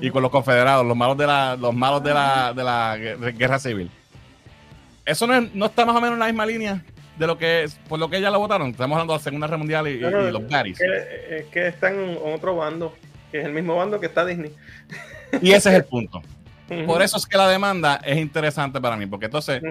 y 0.00 0.10
con 0.10 0.22
los 0.22 0.30
confederados, 0.32 0.84
los 0.84 0.96
malos 0.96 1.16
de 1.16 1.26
la, 1.26 1.56
los 1.56 1.72
malos 1.74 2.02
de 2.02 2.12
la, 2.12 2.52
de 2.52 2.64
la 2.64 2.96
gue- 2.98 3.36
guerra 3.38 3.58
civil. 3.60 3.88
Eso 5.06 5.26
no, 5.26 5.34
es- 5.36 5.54
no 5.54 5.66
está 5.66 5.86
más 5.86 5.94
o 5.94 6.00
menos 6.00 6.14
en 6.14 6.18
la 6.18 6.26
misma 6.26 6.44
línea 6.46 6.82
de 7.16 7.26
lo 7.28 7.38
que 7.38 7.62
es, 7.62 7.76
por 7.88 8.00
lo 8.00 8.10
que 8.10 8.20
ya 8.20 8.28
lo 8.30 8.40
votaron. 8.40 8.70
Estamos 8.70 8.96
hablando 8.96 9.12
de 9.12 9.18
la 9.20 9.22
Segunda 9.22 9.46
Guerra 9.46 9.58
Mundial 9.58 9.86
y, 9.86 9.90
y- 9.92 9.98
Claro, 10.00 10.28
y 10.28 10.32
los 10.32 10.48
baddies. 10.48 10.78
que- 10.78 11.36
Es 11.38 11.44
que 11.46 11.68
están 11.68 11.94
en 11.94 12.18
otro 12.24 12.56
bando, 12.56 12.92
que 13.30 13.38
es 13.38 13.46
el 13.46 13.52
mismo 13.52 13.76
bando 13.76 14.00
que 14.00 14.06
está 14.06 14.26
Disney. 14.26 14.52
Y 15.40 15.52
ese 15.52 15.68
es 15.70 15.76
el 15.76 15.84
punto. 15.84 16.20
Por 16.86 17.02
eso 17.02 17.16
es 17.18 17.26
que 17.26 17.36
la 17.36 17.48
demanda 17.48 18.00
es 18.04 18.16
interesante 18.18 18.80
para 18.80 18.96
mí, 18.96 19.06
porque 19.06 19.26
entonces, 19.26 19.62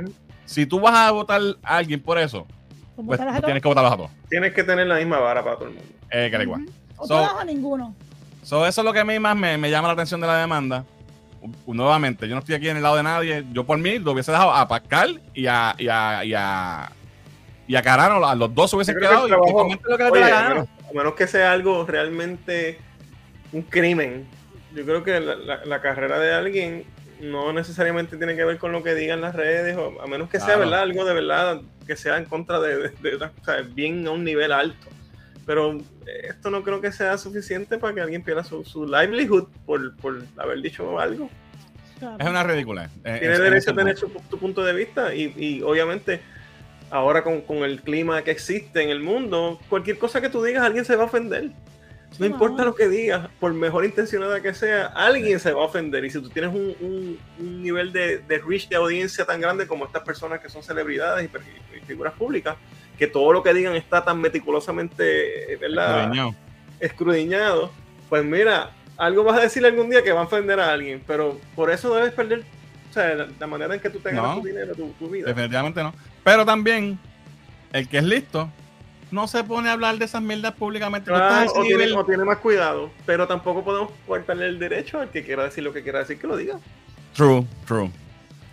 si 0.45 0.65
tú 0.65 0.79
vas 0.79 0.93
a 0.93 1.11
votar 1.11 1.41
a 1.63 1.77
alguien 1.77 1.99
por 2.01 2.17
eso, 2.19 2.45
¿Cómo 2.95 3.07
pues 3.07 3.19
tú 3.19 3.41
tienes 3.41 3.61
que 3.63 3.67
votarlos 3.67 3.93
a 3.93 3.97
todos. 3.97 4.11
Tienes 4.29 4.53
que 4.53 4.63
tener 4.63 4.85
la 4.85 4.95
misma 4.97 5.17
vara 5.19 5.43
para 5.43 5.55
todo 5.55 5.69
el 5.69 5.73
mundo. 5.75 5.89
Eh, 6.11 6.27
que 6.29 6.37
da 6.37 6.43
igual. 6.43 6.61
Ujú. 6.61 6.71
O 6.97 7.07
So- 7.07 7.37
o 7.39 7.43
ninguno. 7.43 7.95
So, 8.43 8.67
eso 8.67 8.81
es 8.81 8.85
lo 8.85 8.93
que 8.93 8.99
a 8.99 9.05
mí 9.05 9.17
más 9.19 9.35
me, 9.35 9.57
me 9.57 9.71
llama 9.71 9.87
la 9.87 9.93
atención 9.95 10.21
de 10.21 10.27
la 10.27 10.37
demanda. 10.37 10.85
U- 11.65 11.73
Nuevamente, 11.73 12.27
yo 12.27 12.35
no 12.35 12.39
estoy 12.39 12.55
aquí 12.55 12.69
en 12.69 12.77
el 12.77 12.83
lado 12.83 12.97
de 12.97 13.03
nadie. 13.03 13.43
Yo 13.51 13.63
por 13.65 13.77
mí 13.79 13.97
lo 13.97 14.11
hubiese 14.11 14.31
dejado 14.31 14.53
a 14.53 14.67
Pascal 14.67 15.19
y 15.33 15.47
a, 15.47 15.73
y 15.79 15.87
a, 15.87 16.23
y 16.23 16.33
a, 16.35 16.91
y 17.67 17.75
a 17.75 17.81
Carano. 17.81 18.23
A 18.27 18.35
los 18.35 18.53
dos 18.53 18.69
se 18.69 18.75
hubiesen 18.75 18.93
Yo 18.95 18.99
creo 18.99 19.09
que 19.09 19.15
quedado 19.15 19.27
que 19.27 19.33
trabajo- 19.33 19.57
comenten 19.57 19.91
lo 19.91 19.97
que 19.97 20.03
Oye, 20.03 20.31
a 20.31 20.49
menos, 20.49 20.67
a 20.89 20.93
menos 20.93 21.13
que 21.15 21.25
sea 21.27 21.51
algo 21.51 21.85
realmente 21.85 22.79
un 23.51 23.63
crimen. 23.63 24.27
Yo 24.75 24.83
creo 24.85 25.03
que 25.03 25.19
la, 25.19 25.35
la- 25.35 25.65
la 25.65 25.81
carrera 25.81 26.19
de 26.19 26.33
alguien 26.33 26.83
no 27.21 27.53
necesariamente 27.53 28.17
tiene 28.17 28.35
que 28.35 28.43
ver 28.43 28.57
con 28.57 28.71
lo 28.71 28.83
que 28.83 28.95
digan 28.95 29.21
las 29.21 29.35
redes, 29.35 29.77
o 29.77 30.01
a 30.01 30.07
menos 30.07 30.29
que 30.29 30.37
sea 30.39 30.47
Claro. 30.55 30.61
verdad, 30.61 30.79
algo 30.81 31.05
de 31.05 31.13
verdad 31.13 31.61
que 31.87 31.95
sea 31.95 32.17
en 32.17 32.25
contra 32.25 32.59
de, 32.59 32.77
de- 32.89 32.89
de- 33.01 33.15
o 33.15 33.45
sea, 33.45 33.61
bien 33.61 34.05
a 34.07 34.11
un 34.11 34.23
nivel 34.23 34.51
alto. 34.51 34.87
Pero 35.45 35.77
esto 36.23 36.49
no 36.49 36.63
creo 36.63 36.79
que 36.81 36.91
sea 36.91 37.17
suficiente 37.17 37.77
para 37.77 37.93
que 37.93 38.01
alguien 38.01 38.23
pierda 38.23 38.43
su, 38.43 38.63
su 38.63 38.85
livelihood 38.85 39.47
por, 39.65 39.95
por 39.97 40.23
haber 40.37 40.61
dicho 40.61 40.99
algo. 40.99 41.29
Es 42.19 42.27
una 42.27 42.43
ridícula. 42.43 42.85
eh, 43.03 43.17
Tiene 43.19 43.25
en- 43.35 43.41
en 43.41 43.41
derecho 43.43 43.71
a 43.71 43.75
tener 43.75 43.97
su, 43.97 44.07
tu 44.29 44.37
punto 44.37 44.63
de 44.63 44.73
vista 44.73 45.13
y, 45.13 45.33
y 45.37 45.61
obviamente 45.61 46.21
ahora 46.89 47.23
con, 47.23 47.41
con 47.41 47.57
el 47.59 47.81
clima 47.81 48.21
que 48.23 48.31
existe 48.31 48.81
en 48.83 48.89
el 48.89 48.99
mundo, 48.99 49.59
cualquier 49.69 49.97
cosa 49.97 50.19
que 50.21 50.29
tú 50.29 50.43
digas, 50.43 50.63
alguien 50.63 50.83
se 50.85 50.95
va 50.95 51.03
a 51.03 51.05
ofender. 51.07 51.51
No 52.19 52.25
importa 52.25 52.63
lo 52.63 52.75
que 52.75 52.87
digas, 52.89 53.27
por 53.39 53.53
mejor 53.53 53.85
intencionada 53.85 54.41
que 54.41 54.53
sea, 54.53 54.87
alguien 54.87 55.39
se 55.39 55.51
va 55.51 55.61
a 55.61 55.65
ofender. 55.65 56.05
Y 56.05 56.09
si 56.09 56.21
tú 56.21 56.29
tienes 56.29 56.53
un, 56.53 56.75
un- 56.79 57.19
un 57.39 57.63
nivel 57.63 57.91
de, 57.91 58.19
de 58.19 58.37
reach 58.39 58.67
de 58.69 58.75
audiencia 58.75 59.25
tan 59.25 59.41
grande 59.41 59.65
como 59.67 59.85
estas 59.85 60.03
personas 60.03 60.39
que 60.39 60.49
son 60.49 60.61
celebridades 60.63 61.27
y, 61.27 61.85
figuras 61.85 62.13
públicas, 62.13 62.55
que 62.97 63.07
todo 63.07 63.33
lo 63.33 63.43
que 63.43 63.53
digan 63.53 63.75
está 63.75 64.03
tan 64.05 64.19
meticulosamente 64.21 65.53
eh, 65.53 65.57
¿verdad? 65.57 65.99
Escudriñado. 66.03 66.35
escudriñado, 66.79 67.71
pues 68.09 68.23
mira, 68.23 68.71
algo 68.97 69.23
vas 69.23 69.39
a 69.39 69.41
decir 69.41 69.65
algún 69.65 69.89
día 69.89 70.03
que 70.03 70.11
va 70.11 70.21
a 70.21 70.23
ofender 70.25 70.59
a 70.59 70.71
alguien, 70.71 71.03
pero 71.05 71.39
por 71.55 71.71
eso 71.71 71.93
debes 71.95 72.13
perder 72.13 72.43
o 72.89 72.93
sea, 72.93 73.15
la, 73.15 73.27
la 73.39 73.47
manera 73.47 73.73
en 73.73 73.79
que 73.81 73.89
tú 73.89 73.99
te 73.99 74.11
ganas 74.11 74.35
No. 74.35 74.41
tu 74.41 74.47
dinero, 74.47 74.75
tu, 74.75 74.89
tu 74.99 75.09
vida. 75.09 75.27
Definitivamente 75.27 75.81
no. 75.81 75.93
Pero 76.23 76.45
también, 76.45 76.99
el 77.73 77.89
que 77.89 77.97
es 77.97 78.03
listo, 78.03 78.49
no 79.13 79.27
se 79.27 79.43
pone 79.43 79.69
a 79.69 79.73
hablar 79.73 79.97
de 79.97 80.05
esas 80.05 80.21
mierdas 80.21 80.53
públicamente. 80.53 81.09
Claro, 81.09 81.23
estás 81.25 81.39
a 81.41 81.45
ese 81.45 81.59
o, 81.59 81.63
tiene, 81.63 81.85
nivel- 81.85 81.97
o 81.97 82.05
tiene 82.05 82.23
más 82.25 82.37
cuidado. 82.39 82.89
Pero 83.05 83.27
tampoco 83.27 83.63
podemos 83.63 83.91
cortarle 84.07 84.47
el 84.47 84.57
derecho 84.59 84.99
al 84.99 85.09
que 85.09 85.23
quiera 85.23 85.43
decir 85.43 85.63
lo 85.63 85.71
que 85.71 85.83
quiera 85.83 85.99
decir 85.99 86.19
que 86.19 86.27
lo 86.27 86.35
diga. 86.35 86.59
True, 87.15 87.45
true. 87.67 87.91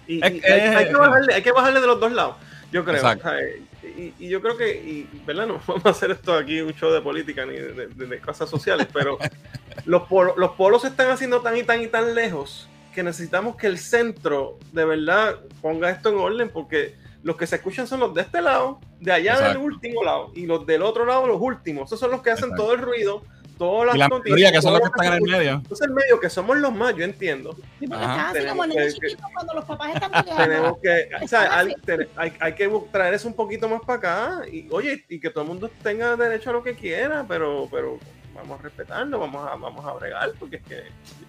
Y, 0.06 0.22
hay, 0.24 0.40
hay 0.40 0.88
que 0.88 0.94
bajarle, 0.96 1.34
hay 1.34 1.42
que 1.42 1.52
bajarle 1.52 1.80
de 1.80 1.86
los 1.86 1.98
dos 2.00 2.12
lados, 2.12 2.36
yo 2.72 2.84
creo. 2.84 2.96
Exacto. 2.96 3.28
O 3.28 3.30
sea, 3.30 3.40
y, 3.82 4.12
y 4.18 4.28
yo 4.28 4.42
creo 4.42 4.56
que, 4.58 4.70
y, 4.70 5.08
¿verdad? 5.24 5.46
No 5.46 5.60
vamos 5.66 5.86
a 5.86 5.90
hacer 5.90 6.10
esto 6.10 6.34
aquí 6.34 6.60
un 6.60 6.74
show 6.74 6.90
de 6.92 7.00
política 7.00 7.46
ni 7.46 7.54
de, 7.54 7.86
de- 7.86 8.06
de 8.06 8.18
cosas 8.20 8.50
sociales, 8.50 8.86
pero 8.92 9.18
los, 9.86 10.02
polo- 10.02 10.34
los 10.36 10.50
polos 10.52 10.82
se 10.82 10.88
están 10.88 11.10
haciendo 11.10 11.40
tan 11.40 11.56
y 11.56 11.62
tan 11.62 11.80
y 11.80 11.86
tan 11.86 12.14
lejos 12.14 12.68
que 12.94 13.02
necesitamos 13.04 13.56
que 13.56 13.68
el 13.68 13.78
centro 13.78 14.58
de 14.72 14.84
verdad 14.84 15.36
ponga 15.62 15.90
esto 15.90 16.08
en 16.10 16.16
orden 16.18 16.50
porque 16.50 16.96
los 17.22 17.36
que 17.36 17.46
se 17.46 17.56
escuchan 17.56 17.86
son 17.86 18.00
los 18.00 18.14
de 18.14 18.22
este 18.22 18.40
lado, 18.40 18.80
de 19.00 19.12
allá 19.12 19.32
Exacto. 19.32 19.58
del 19.58 19.66
último 19.72 20.02
lado, 20.04 20.32
y 20.34 20.46
los 20.46 20.64
del 20.66 20.82
otro 20.82 21.04
lado 21.04 21.26
los 21.26 21.38
últimos. 21.40 21.88
Esos 21.88 22.00
son 22.00 22.10
los 22.10 22.22
que 22.22 22.30
hacen 22.30 22.44
Exacto. 22.46 22.62
todo 22.64 22.74
el 22.74 22.80
ruido, 22.80 23.22
todas 23.58 23.88
las 23.88 23.96
Y 23.96 23.98
la 23.98 24.08
noticias, 24.08 24.30
mayoría 24.32 24.52
que 24.52 24.62
son 24.62 24.72
los 24.72 24.80
que 24.80 24.86
están 24.86 25.06
en 25.06 25.12
el 25.12 25.30
medio. 25.30 25.50
Entonces 25.52 25.86
el 25.86 25.92
medio 25.92 26.18
que 26.20 26.30
somos 26.30 26.56
los 26.56 26.72
más, 26.72 26.96
yo 26.96 27.04
entiendo. 27.04 27.54
Sí, 27.78 27.86
porque 27.86 28.04
Ajá. 28.04 28.12
estás 28.14 28.24
así 28.24 28.32
Tenemos 28.34 28.52
como 28.52 28.66
niños 28.66 28.84
que- 28.94 29.08
chiquitos 29.08 29.30
cuando 29.34 29.54
los 29.54 29.64
papás 29.66 29.94
están 29.94 30.10
peleando. 30.24 30.44
tenemos 30.44 30.78
que, 30.82 31.08
o 31.22 31.28
sea, 31.28 31.42
Están 31.44 31.58
hay, 31.68 31.74
te- 31.84 32.08
hay- 32.16 32.32
hay 32.40 32.54
que 32.54 32.80
traer 32.90 33.14
eso 33.14 33.28
un 33.28 33.34
poquito 33.34 33.68
más 33.68 33.82
para 33.82 33.98
acá 33.98 34.48
y 34.50 34.66
oye, 34.70 35.04
y 35.10 35.20
que 35.20 35.28
todo 35.28 35.42
el 35.42 35.48
mundo 35.48 35.70
tenga 35.82 36.16
derecho 36.16 36.48
a 36.50 36.52
lo 36.54 36.62
que 36.62 36.74
quiera, 36.74 37.26
pero, 37.28 37.68
pero 37.70 37.98
vamos 38.34 38.58
a 38.60 38.62
respetarlo, 38.62 39.18
vamos 39.18 39.46
a, 39.46 39.56
vamos 39.56 39.84
a 39.84 39.92
bregar, 39.92 40.32
porque 40.38 40.56
es 40.56 40.62
que 40.62 40.82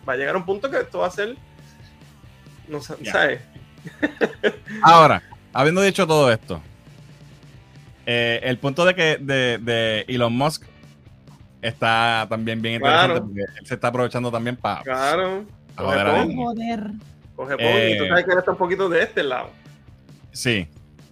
va 0.08 0.14
a 0.14 0.16
llegar 0.16 0.38
un 0.38 0.46
punto 0.46 0.72
que 0.72 0.78
esto 0.80 1.00
va 1.00 1.08
a 1.08 1.12
ser, 1.12 1.36
no 2.70 2.80
sé, 2.82 2.94
Ya. 3.02 3.12
¿sabes? 3.12 3.42
Ahora, 4.84 5.22
habiendo 5.54 5.82
dicho 5.82 6.06
todo 6.08 6.32
esto, 6.32 6.62
eh, 8.06 8.39
el 8.43 8.58
punto 8.58 8.86
de 8.86 8.95
que 8.95 9.18
de, 9.20 9.58
de 9.60 10.06
Elon 10.08 10.34
Musk 10.34 10.64
está 11.62 12.26
también 12.30 12.62
bien 12.62 12.76
interesante 12.76 13.08
Claro. 13.14 13.26
porque 13.26 13.41
él 13.41 13.66
se 13.68 13.74
está 13.76 13.88
aprovechando 13.89 14.32
también 14.32 14.56
para 14.56 14.82
Claro, 14.82 15.45
coge 15.76 15.99
a. 15.99 16.26
Joder. 16.36 16.80
coge 17.36 17.56
pon, 17.58 17.66
Eh. 17.66 17.91
y 17.93 17.97
tú 17.99 18.08
sabes 18.08 18.26
que 18.26 18.32
él 18.32 18.38
está 18.39 18.52
un 18.52 18.58
poquito 18.58 18.89
de 18.89 19.04
este 19.04 19.24
lado, 19.24 19.49
Sí, 20.32 20.68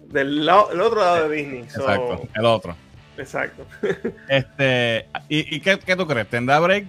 del 0.08 0.44
lado, 0.46 0.72
el 0.72 0.80
otro 0.80 1.00
lado 1.00 1.28
de 1.28 1.36
Disney. 1.36 1.68
so- 1.70 1.80
exacto. 1.82 2.28
El 2.34 2.44
otro. 2.44 2.76
exacto. 3.16 3.64
Este, 4.28 5.06
¿y, 5.28 5.56
y 5.56 5.60
qué, 5.60 5.78
qué 5.78 5.94
tú 5.94 6.06
crees? 6.06 6.28
¿Tendrá 6.28 6.58
break 6.58 6.86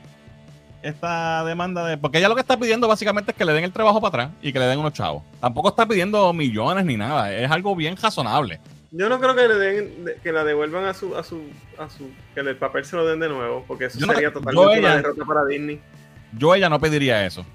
esta 0.84 1.44
demanda 1.46 1.86
de.? 1.86 1.98
Porque 1.98 2.18
ella 2.18 2.30
lo 2.30 2.36
que 2.36 2.42
está 2.42 2.58
pidiendo 2.58 2.88
básicamente 2.88 3.32
es 3.32 3.38
que 3.38 3.46
le 3.46 3.54
den 3.54 3.64
el 3.64 3.72
trabajo 3.72 4.00
para 4.02 4.24
atrás 4.26 4.38
y 4.42 4.52
que 4.54 4.60
le 4.60 4.66
den 4.66 4.80
unos 4.80 4.94
chavos. 4.94 5.24
Tampoco 5.40 5.70
está 5.70 5.86
pidiendo 5.88 6.32
millones 6.34 6.86
ni 6.86 6.98
nada. 6.98 7.34
Es 7.34 7.50
algo 7.52 7.76
bien 7.76 7.96
razonable. 7.98 8.60
Yo 8.92 9.08
no 9.08 9.20
creo 9.20 9.34
que 9.36 9.48
le 9.48 9.56
den, 9.56 10.06
de- 10.06 10.16
que 10.16 10.32
la 10.34 10.44
devuelvan 10.44 10.84
a 10.86 10.94
su, 10.94 11.16
a 11.16 11.24
su, 11.24 11.42
a 11.80 11.90
su, 11.90 12.10
que 12.34 12.42
el 12.42 12.56
papel 12.58 12.84
se 12.84 12.96
lo 12.98 13.06
den 13.06 13.20
de 13.22 13.30
nuevo, 13.30 13.64
porque 13.68 13.86
eso 13.86 13.98
Yo 14.00 14.06
sería 14.08 14.34
totalmente 14.34 14.80
ella- 14.80 14.88
una 14.88 14.96
derrota 14.98 15.26
para 15.26 15.46
Disney. 15.46 15.80
Yo 16.38 16.54
ella 16.56 16.70
no 16.70 16.80
pediría 16.80 17.26
eso. 17.26 17.46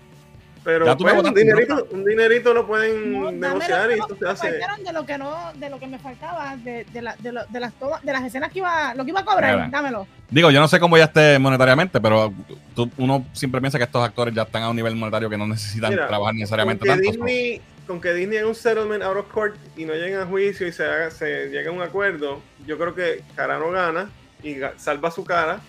Pero 0.67 0.85
Ya 0.85 0.97
tú 0.97 1.05
pues, 1.05 1.15
me 1.15 1.21
un, 1.29 1.33
dinerito, 1.33 1.87
un 1.93 2.05
dinerito 2.05 2.53
lo 2.53 2.67
pueden 2.67 3.13
No, 3.13 3.31
negociar 3.31 3.87
lo- 3.89 3.97
y 3.97 4.01
que 4.01 4.19
se 4.19 4.29
hace. 4.29 4.51
de 4.51 4.93
lo 4.93 5.07
que 5.07 5.17
no, 5.17 5.53
de 5.55 5.71
lo 5.71 5.79
que 5.79 5.87
me 5.87 5.97
faltaba, 6.01 6.57
de, 6.57 6.83
de, 6.93 7.03
la- 7.03 7.15
de, 7.21 7.31
lo- 7.31 7.47
de 7.47 7.61
las 7.61 7.73
de 8.03 8.13
las 8.13 8.25
escenas 8.25 8.51
que 8.51 8.59
iba, 8.59 8.93
lo 8.95 9.05
que 9.05 9.11
iba 9.13 9.21
a 9.21 9.25
cobrar, 9.25 9.55
Mira. 9.55 9.69
dámelo. 9.71 10.09
Digo, 10.29 10.51
yo 10.51 10.59
no 10.59 10.67
sé 10.67 10.81
cómo 10.81 10.99
ya 10.99 11.05
esté 11.05 11.39
monetariamente, 11.39 12.01
pero 12.01 12.33
tú- 12.75 12.91
uno 12.99 13.25
siempre 13.33 13.61
piensa 13.61 13.79
que 13.79 13.85
estos 13.85 14.03
actores 14.05 14.35
ya 14.35 14.43
están 14.43 14.65
a 14.65 14.71
un 14.71 14.75
nivel 14.75 14.97
monetario 14.97 15.31
que 15.31 15.39
no 15.39 15.47
necesitan 15.47 15.91
Mira, 15.91 16.09
trabajar 16.09 16.35
necesariamente 16.35 16.85
con 16.85 16.99
que 16.99 17.05
tanto. 17.05 17.25
Disney, 17.25 17.61
con 17.87 18.01
que 18.01 18.13
Disney 18.13 18.39
haga 18.39 18.49
un 18.49 18.55
settlement 18.57 19.05
out 19.05 19.19
of 19.19 19.27
court 19.33 19.55
y 19.77 19.85
no 19.85 19.95
lleguen 19.95 20.19
a 20.19 20.27
juicio 20.27 20.67
y 20.67 20.73
se 20.73 20.85
haga, 20.85 21.13
se 21.13 21.49
llegue 21.49 21.69
a 21.69 21.71
un 21.71 21.81
acuerdo, 21.81 22.41
yo 22.67 22.77
creo 22.77 22.93
que 22.93 23.23
Carano 23.37 23.71
gana 23.71 24.11
y 24.43 24.57
salva 24.79 25.13
su 25.13 25.23
cara 25.23 25.61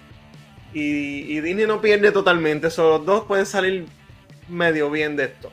y, 0.74 1.38
y 1.38 1.40
Disney 1.42 1.68
no 1.68 1.80
pierde 1.82 2.12
totalmente, 2.12 2.72
solo 2.72 2.98
los 2.98 3.06
dos 3.06 3.26
pueden 3.26 3.46
salir 3.46 3.86
medio 4.50 4.90
bien 4.90 5.16
de 5.16 5.26
esto. 5.26 5.52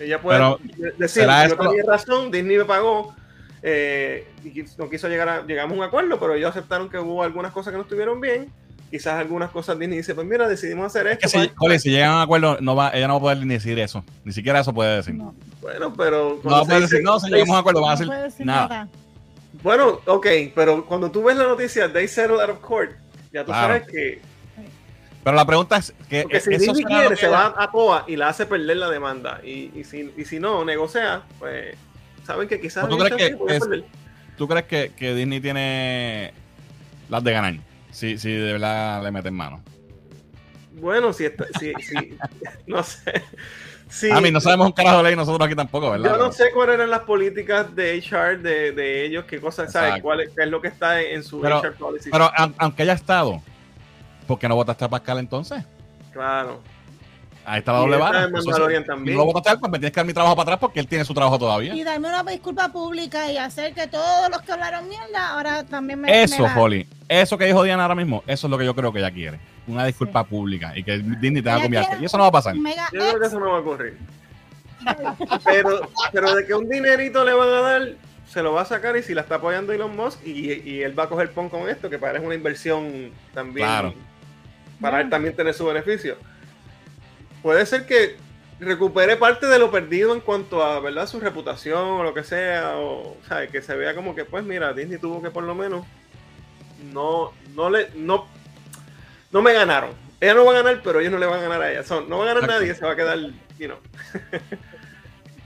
Ella 0.00 0.20
puede 0.20 0.38
Pero, 0.38 0.58
de- 0.62 0.90
decir, 0.98 1.22
¿será 1.22 1.46
yo 1.46 1.52
esto- 1.54 1.68
tenía 1.68 1.82
razón, 1.86 2.30
Disney 2.30 2.56
me 2.58 2.64
pagó 2.64 3.14
eh, 3.62 4.26
y 4.44 4.64
no 4.78 4.90
quiso 4.90 5.08
llegar 5.08 5.28
a, 5.28 5.46
llegamos 5.46 5.74
a 5.76 5.78
un 5.80 5.84
acuerdo, 5.84 6.18
pero 6.18 6.34
ellos 6.34 6.50
aceptaron 6.50 6.88
que 6.90 6.98
hubo 6.98 7.22
algunas 7.22 7.52
cosas 7.52 7.70
que 7.70 7.76
no 7.76 7.82
estuvieron 7.84 8.20
bien. 8.20 8.50
Quizás 8.90 9.14
algunas 9.14 9.50
cosas 9.50 9.78
Disney 9.78 9.98
dice, 9.98 10.14
pues 10.14 10.26
mira, 10.26 10.46
decidimos 10.48 10.86
hacer 10.86 11.06
Es 11.06 11.12
esto. 11.14 11.22
que 11.22 11.28
si, 11.28 11.38
para- 11.48 11.58
Jolly, 11.58 11.78
si 11.78 11.90
llegan 11.90 12.10
a 12.10 12.16
un 12.16 12.22
acuerdo, 12.22 12.58
no 12.60 12.74
va, 12.76 12.90
ella 12.90 13.06
no 13.06 13.14
va 13.14 13.18
a 13.18 13.20
poder 13.20 13.46
ni 13.46 13.54
decir 13.54 13.78
eso. 13.78 14.04
Ni 14.24 14.32
siquiera 14.32 14.60
eso 14.60 14.74
puede 14.74 14.96
decir. 14.96 15.14
No, 15.14 15.26
No, 15.26 15.34
Bueno, 15.60 15.94
pero. 15.94 16.42
va 16.42 16.58
a 16.58 16.62
poder 16.64 16.80
dice- 16.82 16.96
decir, 16.96 17.02
no, 17.04 17.20
si 17.20 17.30
llegamos 17.30 17.50
a 17.50 17.52
un 17.52 17.58
acuerdo, 17.60 17.80
van 17.82 18.02
a 18.02 18.04
no 18.04 18.22
decir 18.22 18.44
nada. 18.46 18.68
nada. 18.68 18.88
Bueno, 19.62 20.00
ok, 20.06 20.26
pero 20.54 20.84
cuando 20.84 21.10
tú 21.10 21.22
ves 21.22 21.36
la 21.36 21.44
noticia, 21.44 21.90
they 21.92 22.08
settled 22.08 22.40
out 22.40 22.50
of 22.50 22.58
court, 22.58 22.90
ya 23.32 23.42
tú 23.44 23.52
Claro. 23.52 23.74
sabes 23.74 23.88
que. 23.88 24.20
Pero 25.24 25.36
la 25.36 25.44
pregunta 25.44 25.76
es 25.76 25.94
que 26.08 26.22
Porque 26.22 26.40
si 26.40 26.50
Disney 26.56 26.84
quiere, 26.84 27.08
que 27.10 27.16
se 27.16 27.28
va 27.28 27.54
a 27.56 27.70
COA 27.70 28.04
y 28.08 28.16
la 28.16 28.28
hace 28.28 28.44
perder 28.46 28.76
la 28.78 28.90
demanda. 28.90 29.40
Y, 29.44 29.70
y, 29.78 29.84
si, 29.84 30.12
y 30.16 30.24
si 30.24 30.40
no, 30.40 30.64
negocia, 30.64 31.22
pues. 31.38 31.76
Saben 32.26 32.48
que 32.48 32.60
quizás. 32.60 32.88
¿Tú 32.88 32.98
crees 32.98 33.14
que 33.16 33.26
es- 33.54 33.60
perder. 33.60 33.84
¿Tú 34.36 34.48
crees 34.48 34.64
que, 34.66 34.92
que 34.96 35.14
Disney 35.14 35.40
tiene 35.40 36.32
las 37.08 37.22
de 37.22 37.32
ganar? 37.32 37.54
Si, 37.90 38.18
si 38.18 38.32
de 38.32 38.52
verdad 38.54 39.02
le 39.02 39.10
meten 39.12 39.34
mano. 39.34 39.60
Bueno, 40.72 41.12
si, 41.12 41.26
está, 41.26 41.46
si, 41.60 41.72
si 41.74 42.16
no 42.66 42.82
sé. 42.82 43.22
Si, 43.88 44.10
A 44.10 44.20
mí 44.22 44.30
no 44.30 44.40
sabemos 44.40 44.66
un 44.68 44.72
carajo 44.72 44.96
de 44.98 45.02
ley 45.04 45.16
nosotros 45.16 45.46
aquí 45.46 45.54
tampoco, 45.54 45.90
¿verdad? 45.90 46.10
Yo 46.12 46.16
no 46.16 46.32
sé 46.32 46.50
cuáles 46.52 46.76
eran 46.76 46.88
las 46.88 47.00
políticas 47.00 47.76
de 47.76 47.98
HR 47.98 48.38
de, 48.38 48.72
de 48.72 49.04
ellos, 49.04 49.26
qué 49.26 49.38
cosas, 49.38 49.70
¿sabes? 49.70 50.00
¿Cuál 50.02 50.22
es, 50.22 50.30
qué 50.34 50.44
es 50.44 50.48
lo 50.48 50.62
que 50.62 50.68
está 50.68 51.00
en, 51.02 51.22
su 51.22 51.40
Pero- 51.42 51.60
HR 51.60 51.74
policy. 51.74 52.10
Pero 52.10 52.30
aunque 52.58 52.82
haya 52.84 52.94
estado, 52.94 53.42
¿por 54.26 54.38
qué 54.38 54.48
no 54.48 54.54
votaste 54.56 54.84
a 54.84 54.88
Pascal 54.88 55.18
entonces? 55.18 55.64
claro. 56.12 56.60
Ahí 57.44 57.58
está 57.58 57.72
la 57.72 57.78
doble 57.78 57.96
vara. 57.96 58.28
no 58.28 58.40
lo 58.40 59.24
votaste 59.24 59.48
a 59.48 59.52
él, 59.54 59.58
pues 59.58 59.72
me 59.72 59.78
tienes 59.78 59.92
que 59.92 59.96
dar 59.96 60.06
mi 60.06 60.12
trabajo 60.12 60.36
para 60.36 60.44
atrás 60.44 60.58
porque 60.60 60.78
él 60.78 60.86
tiene 60.86 61.04
su 61.04 61.12
trabajo 61.12 61.38
todavía. 61.38 61.74
Y 61.74 61.82
darme 61.82 62.08
una 62.08 62.22
disculpa 62.22 62.68
pública 62.68 63.32
y 63.32 63.36
hacer 63.36 63.74
que 63.74 63.88
todos 63.88 64.30
los 64.30 64.42
que 64.42 64.52
hablaron 64.52 64.88
mierda 64.88 65.30
ahora 65.30 65.64
también 65.64 66.00
me. 66.00 66.22
Eso, 66.22 66.42
me 66.42 66.48
la- 66.48 66.60
Holly, 66.60 66.86
eso 67.08 67.36
que 67.36 67.46
dijo 67.46 67.64
Diana 67.64 67.82
ahora 67.82 67.96
mismo, 67.96 68.22
eso 68.26 68.46
es 68.46 68.50
lo 68.50 68.58
que 68.58 68.64
yo 68.64 68.74
creo 68.74 68.92
que 68.92 69.00
ella 69.00 69.10
quiere. 69.10 69.40
Una 69.66 69.84
disculpa 69.84 70.24
pública 70.24 70.76
y 70.76 70.84
que 70.84 70.98
Disney 70.98 71.42
que 71.42 71.48
humillarte. 71.48 71.88
quiere 71.88 72.02
Y 72.02 72.04
eso 72.04 72.16
no 72.16 72.24
va 72.24 72.28
a 72.28 72.32
pasar. 72.32 72.54
Mega 72.54 72.88
Yo 72.92 73.00
creo 73.00 73.20
que 73.20 73.26
eso 73.26 73.40
no 73.40 73.50
va 73.50 73.56
a 73.56 73.60
ocurrir. 73.60 73.98
Pero, 75.44 75.88
pero 76.12 76.34
de 76.34 76.46
que 76.46 76.54
un 76.54 76.68
dinerito 76.68 77.24
le 77.24 77.32
van 77.32 77.48
a 77.48 77.60
dar, 77.60 77.88
se 78.28 78.42
lo 78.42 78.52
va 78.52 78.62
a 78.62 78.64
sacar 78.64 78.96
y 78.96 79.02
si 79.02 79.14
la 79.14 79.20
está 79.22 79.36
apoyando 79.36 79.72
Elon 79.72 79.96
Musk 79.96 80.24
y, 80.26 80.52
y 80.52 80.82
él 80.82 80.98
va 80.98 81.04
a 81.04 81.08
coger 81.08 81.30
pon 81.32 81.48
con 81.48 81.68
esto, 81.68 81.88
que 81.90 81.98
parece 81.98 82.24
una 82.24 82.34
inversión 82.34 83.10
también 83.34 83.66
Claro. 83.66 83.94
Para 84.82 85.00
él 85.00 85.08
también 85.08 85.34
tener 85.34 85.54
su 85.54 85.64
beneficio. 85.64 86.18
Puede 87.42 87.64
ser 87.64 87.86
que 87.86 88.16
recupere 88.60 89.16
parte 89.16 89.46
de 89.46 89.58
lo 89.58 89.70
perdido 89.70 90.12
en 90.14 90.20
cuanto 90.20 90.62
a 90.62 90.78
verdad 90.80 91.06
su 91.08 91.18
reputación 91.18 91.82
o 91.82 92.02
lo 92.02 92.12
que 92.14 92.22
sea, 92.22 92.74
o 92.76 93.16
¿sabes? 93.26 93.50
que 93.50 93.62
se 93.62 93.74
vea 93.74 93.94
como 93.94 94.14
que 94.14 94.24
pues 94.26 94.44
mira, 94.44 94.72
Disney 94.74 94.98
tuvo 94.98 95.22
que 95.22 95.30
por 95.30 95.42
lo 95.44 95.54
menos 95.54 95.86
no, 96.92 97.32
no 97.54 97.70
le, 97.70 97.88
no, 97.94 98.26
no 99.30 99.42
me 99.42 99.52
ganaron. 99.54 99.90
Ella 100.20 100.34
no 100.34 100.44
va 100.44 100.52
a 100.52 100.62
ganar, 100.62 100.80
pero 100.84 101.00
ellos 101.00 101.10
no 101.12 101.18
le 101.18 101.26
van 101.26 101.40
a 101.40 101.42
ganar 101.42 101.62
a 101.62 101.72
ella. 101.72 101.82
No 102.08 102.18
va 102.18 102.24
a 102.24 102.26
ganar 102.26 102.44
Exacto. 102.44 102.60
nadie, 102.60 102.74
se 102.74 102.84
va 102.84 102.92
a 102.92 102.96
quedar, 102.96 103.18
you 103.58 103.66
know. 103.66 103.78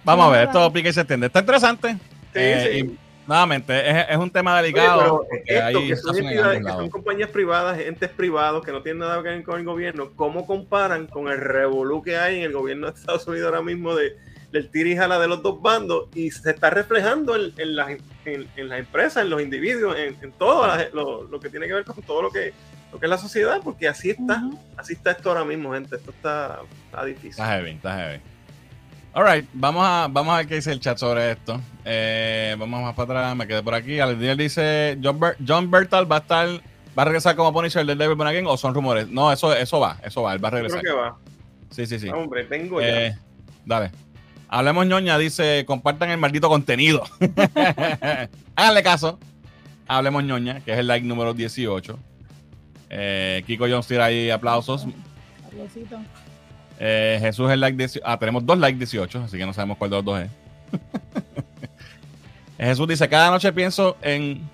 Vamos 0.04 0.26
a 0.26 0.30
ver, 0.30 0.46
esto 0.48 0.72
pica 0.72 0.88
y 0.90 0.92
se 0.92 1.00
entiende. 1.00 1.26
Está 1.28 1.40
interesante. 1.40 1.92
Sí, 1.94 1.98
Eh, 2.34 2.70
sí. 2.72 2.78
y 2.78 2.98
nuevamente, 3.26 3.90
es, 3.90 4.06
es 4.10 4.16
un 4.16 4.30
tema 4.30 4.54
Oye, 4.54 4.62
delicado. 4.62 5.00
pero 5.00 5.16
porque 5.28 5.42
esto, 5.46 5.78
hay 5.78 5.88
que 5.88 5.96
son 5.96 6.16
entidades, 6.16 6.64
que 6.64 6.90
compañías 6.90 7.30
privadas, 7.30 7.78
entes 7.80 8.10
privados 8.10 8.64
que 8.64 8.72
no 8.72 8.82
tienen 8.82 9.00
nada 9.00 9.22
que 9.22 9.28
ver 9.30 9.42
con 9.42 9.58
el 9.58 9.64
gobierno, 9.66 10.10
¿cómo 10.16 10.46
comparan 10.46 11.06
con 11.06 11.28
el 11.28 11.38
revolú 11.38 12.02
que 12.02 12.16
hay 12.16 12.38
en 12.38 12.42
el 12.44 12.52
gobierno 12.52 12.86
de 12.90 12.98
Estados 12.98 13.26
Unidos 13.26 13.46
ahora 13.46 13.62
mismo 13.62 13.94
de, 13.94 14.16
del 14.52 14.68
tira 14.70 14.88
y 14.90 14.96
jala 14.96 15.18
de 15.18 15.28
los 15.28 15.42
dos 15.42 15.60
bandos? 15.60 16.08
Y 16.14 16.30
se 16.30 16.50
está 16.50 16.70
reflejando 16.70 17.36
en, 17.36 17.52
en 17.58 17.76
las, 17.76 17.90
en, 18.24 18.46
en 18.56 18.68
las 18.68 18.78
empresas, 18.78 19.22
en 19.24 19.30
los 19.30 19.42
individuos, 19.42 19.96
en, 19.98 20.16
en 20.22 20.32
todo 20.32 20.66
la- 20.66 20.88
lo, 20.92 21.24
lo 21.24 21.40
que 21.40 21.48
tiene 21.50 21.66
que 21.66 21.74
ver 21.74 21.84
con 21.84 22.00
todo 22.02 22.22
lo 22.22 22.30
que, 22.30 22.52
lo 22.92 23.00
que 23.00 23.06
es 23.06 23.10
la 23.10 23.18
sociedad, 23.18 23.60
porque 23.64 23.88
así 23.88 24.10
está, 24.10 24.42
así 24.76 24.92
está 24.92 25.10
esto 25.10 25.28
ahora 25.30 25.44
mismo, 25.44 25.72
gente. 25.74 25.96
Esto 25.96 26.10
está, 26.12 26.60
está 26.86 27.04
difícil. 27.04 27.30
Está 27.30 27.46
heavy, 27.48 27.70
está 27.72 27.96
heavy. 27.98 28.20
Alright, 29.16 29.48
vamos 29.54 29.82
a, 29.82 30.08
vamos 30.10 30.34
a 30.34 30.36
ver 30.38 30.46
qué 30.46 30.56
dice 30.56 30.70
el 30.72 30.78
chat 30.80 30.98
sobre 30.98 31.30
esto. 31.32 31.58
Eh, 31.86 32.54
vamos 32.58 32.82
más 32.82 32.94
para 32.94 33.04
atrás, 33.04 33.36
me 33.36 33.46
quedé 33.46 33.62
por 33.62 33.72
aquí. 33.74 33.98
Aldiel 33.98 34.36
dice, 34.36 34.98
John, 35.02 35.18
Ber- 35.18 35.36
John 35.46 35.70
Bertal 35.70 36.10
va 36.10 36.16
a 36.16 36.18
estar, 36.18 36.46
va 36.46 37.02
a 37.02 37.04
regresar 37.06 37.34
como 37.34 37.50
Punisher 37.50 37.86
del 37.86 37.96
Devil 37.96 38.14
Born 38.14 38.28
Again 38.28 38.46
o 38.46 38.58
son 38.58 38.74
rumores. 38.74 39.08
No, 39.08 39.32
eso, 39.32 39.54
eso 39.56 39.80
va, 39.80 39.96
eso 40.04 40.20
va, 40.20 40.34
él 40.34 40.44
va 40.44 40.48
a 40.48 40.50
regresar. 40.50 40.80
creo 40.82 40.96
que 40.96 41.00
va. 41.00 41.16
Sí, 41.70 41.86
sí, 41.86 41.98
sí. 41.98 42.10
Hombre, 42.10 42.42
vengo 42.42 42.78
ya. 42.82 43.06
Eh, 43.06 43.18
dale. 43.64 43.90
Hablemos 44.48 44.86
ñoña, 44.86 45.16
dice, 45.16 45.64
compartan 45.66 46.10
el 46.10 46.18
maldito 46.18 46.50
contenido. 46.50 47.02
Háganle 48.54 48.82
caso. 48.82 49.18
Hablemos 49.88 50.24
ñoña, 50.24 50.60
que 50.60 50.72
es 50.74 50.78
el 50.78 50.86
like 50.88 51.06
número 51.06 51.32
18. 51.32 51.98
Eh, 52.90 53.42
Kiko 53.46 53.64
Jones 53.66 53.86
tira 53.86 54.04
ahí 54.04 54.28
aplausos. 54.30 54.86
Eh, 56.78 57.18
Jesús 57.20 57.50
el 57.50 57.60
like 57.60 57.76
18. 57.76 58.04
Ah, 58.06 58.18
tenemos 58.18 58.44
dos 58.44 58.58
likes 58.58 58.78
18, 58.78 59.24
así 59.24 59.38
que 59.38 59.46
no 59.46 59.52
sabemos 59.52 59.78
cuál 59.78 59.90
de 59.90 59.96
los 59.96 60.04
dos 60.04 60.20
es. 60.20 60.30
Jesús 62.58 62.88
dice, 62.88 63.08
cada 63.08 63.30
noche 63.30 63.52
pienso 63.52 63.96
en... 64.02 64.48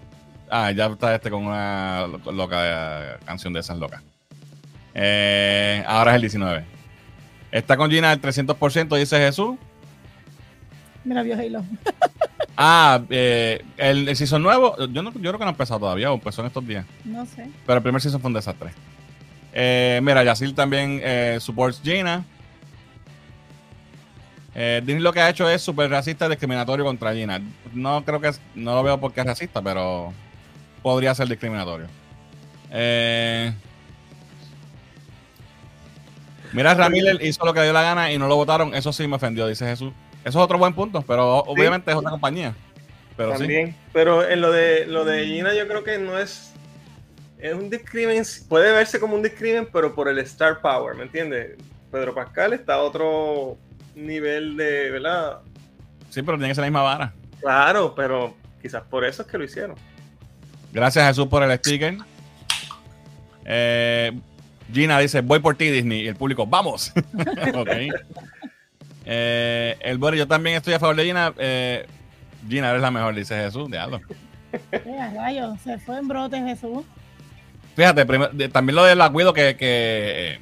Ah, 0.51 0.71
ya 0.71 0.87
está 0.87 1.15
este 1.15 1.31
con 1.31 1.47
una 1.47 2.07
loca 2.33 2.59
eh, 2.61 3.17
canción 3.25 3.53
de 3.53 3.61
esas 3.61 3.79
locas. 3.79 4.03
Eh, 4.95 5.83
ahora 5.87 6.13
es 6.13 6.17
el 6.17 6.21
19. 6.23 6.65
Está 7.51 7.77
con 7.77 7.91
Gina 7.91 8.13
el 8.13 8.21
300%, 8.21 8.99
dice 8.99 9.19
Jesús. 9.19 9.57
Mira, 11.05 11.23
vio 11.23 11.37
Halo. 11.39 11.65
Ah, 12.55 13.01
eh, 13.09 13.65
el, 13.79 14.07
el 14.07 14.15
season 14.15 14.43
nuevo, 14.43 14.77
yo, 14.87 15.03
no, 15.03 15.11
yo 15.15 15.21
creo 15.21 15.33
que 15.33 15.39
no 15.39 15.47
ha 15.47 15.51
empezado 15.51 15.81
todavía, 15.81 16.13
o 16.13 16.15
empezó 16.15 16.43
en 16.43 16.49
estos 16.49 16.65
días. 16.67 16.85
No 17.03 17.25
sé. 17.25 17.49
Pero 17.67 17.79
el 17.79 17.83
primer 17.83 18.01
season 18.01 18.21
fue 18.21 18.29
un 18.29 18.35
desastre. 18.35 18.71
Eh, 19.53 20.01
mira, 20.03 20.25
Yacil 20.25 20.55
también 20.55 21.01
eh, 21.03 21.39
supports 21.41 21.81
Gina. 21.83 22.25
Eh, 24.55 24.83
Disney 24.85 25.03
lo 25.03 25.13
que 25.13 25.21
ha 25.21 25.31
hecho 25.31 25.49
es 25.49 25.63
súper 25.63 25.91
racista 25.91 26.27
y 26.27 26.31
discriminatorio 26.31 26.85
contra 26.85 27.15
Gina. 27.15 27.41
No 27.73 28.05
creo 28.05 28.21
que 28.21 28.29
es, 28.29 28.41
no 28.55 28.75
lo 28.75 28.83
veo 28.83 29.01
porque 29.01 29.21
es 29.21 29.27
racista, 29.27 29.63
pero 29.63 30.13
podría 30.83 31.15
ser 31.15 31.29
discriminatorio. 31.29 31.87
Eh, 32.71 33.53
mira, 36.53 36.75
Ramírez 36.75 37.19
hizo 37.23 37.45
lo 37.45 37.55
que 37.55 37.63
dio 37.63 37.73
la 37.73 37.83
gana 37.83 38.13
y 38.13 38.19
no 38.19 38.29
lo 38.29 38.37
votaron. 38.37 38.75
Eso 38.75 38.93
sí 38.93 39.07
me 39.07 39.17
ofendió, 39.17 39.47
dice 39.47 39.67
Jesús. 39.67 39.93
Eso 40.25 40.39
es 40.39 40.45
otro 40.45 40.59
buen 40.59 40.75
punto, 40.75 41.03
pero 41.03 41.39
obviamente 41.39 41.91
es 41.91 41.97
otra 41.97 42.11
compañía. 42.11 42.55
Pero 43.17 43.33
sí. 43.33 43.41
También. 43.41 43.77
Pero 43.93 44.27
en 44.27 44.41
lo 44.41 44.53
de 44.53 44.87
lo 44.87 45.05
de 45.05 45.27
Gina 45.27 45.55
yo 45.55 45.67
creo 45.67 45.85
que 45.85 45.99
no 45.99 46.19
es 46.19 46.52
es 47.43 47.55
un 47.55 47.69
discrimen, 47.69 48.23
puede 48.49 48.71
verse 48.71 49.01
como 49.01 49.17
un 49.17 49.23
discrimen, 49.23 49.69
pero 49.73 49.93
por 49.93 50.09
el 50.09 50.17
star 50.21 50.61
power, 50.61 50.95
¿me 50.95 51.03
entiendes? 51.03 51.57
Pedro 51.91 52.15
Pascal 52.15 52.53
está 52.53 52.75
a 52.75 52.79
otro 52.79 53.59
nivel 53.97 54.57
de, 54.57 54.91
¿verdad? 54.93 55.41
Sí, 56.09 56.23
pero 56.23 56.39
tiene 56.39 56.51
que 56.51 56.55
ser 56.55 56.63
la 56.63 56.69
misma 56.69 56.83
vara. 56.83 57.13
Claro, 57.41 57.95
pero 57.97 58.37
quizás 58.63 58.85
por 58.85 59.05
eso 59.05 59.23
es 59.23 59.29
que 59.29 59.39
lo 59.39 59.45
hicieron. 59.45 59.75
Gracias 60.73 61.05
Jesús 61.09 61.27
por 61.27 61.43
el 61.43 61.59
sticker. 61.59 61.97
Eh, 63.45 64.13
Gina 64.73 65.01
dice, 65.01 65.21
voy 65.21 65.41
por 65.41 65.57
ti 65.57 65.69
Disney. 65.69 66.03
Y 66.03 66.07
el 66.07 66.15
público, 66.15 66.47
vamos. 66.47 66.93
ok. 67.55 67.71
Eh, 69.05 69.77
el 69.81 69.99
Boris, 69.99 70.21
yo 70.21 70.29
también 70.29 70.57
estoy 70.57 70.75
a 70.75 70.79
favor 70.79 70.95
de 70.95 71.07
Gina. 71.07 71.35
Eh, 71.39 71.87
Gina, 72.49 72.71
eres 72.71 72.83
la 72.83 72.93
mejor, 72.93 73.17
dice 73.17 73.35
Jesús. 73.35 73.69
Diablo. 73.69 74.01
Mira, 74.87 75.13
rayo, 75.13 75.57
se 75.65 75.79
fue 75.79 75.99
en 75.99 76.07
brote 76.07 76.41
Jesús. 76.41 76.85
Fíjate, 77.75 78.05
también 78.49 78.77
lo 78.77 78.85
del 78.85 79.01
acuido 79.01 79.33
que, 79.33 79.57
que 79.57 80.39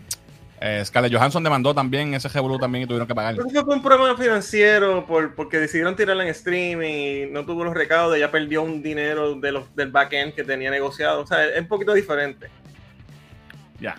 eh, 0.61 0.83
Scarlett 0.85 1.13
Johansson 1.15 1.43
demandó 1.43 1.75
también 1.75 2.13
ese 2.13 2.29
revolú 2.29 2.59
también 2.59 2.85
y 2.85 2.87
tuvieron 2.87 3.09
que 3.09 3.15
pagar. 3.15 3.35
Creo 3.35 3.49
que 3.49 3.65
fue 3.65 3.75
un 3.75 3.83
problema 3.83 4.17
financiero 4.17 5.07
por, 5.07 5.35
porque 5.35 5.59
decidieron 5.59 5.97
tirarla 5.97 6.23
en 6.25 6.29
streaming 6.31 6.93
y 6.93 7.27
no 7.31 7.47
tuvo 7.47 7.65
los 7.65 7.73
recaudos, 7.73 8.17
ella 8.17 8.31
perdió 8.31 8.63
un 8.63 8.83
dinero 8.83 9.37
de 9.37 9.53
los, 9.53 9.75
del 9.75 9.91
backend 9.91 10.35
que 10.35 10.45
tenía 10.45 10.71
negociado. 10.71 11.23
O 11.23 11.27
sea, 11.27 11.47
es 11.47 11.61
un 11.61 11.69
poquito 11.69 11.95
diferente. 11.95 12.49
Ya. 13.81 13.97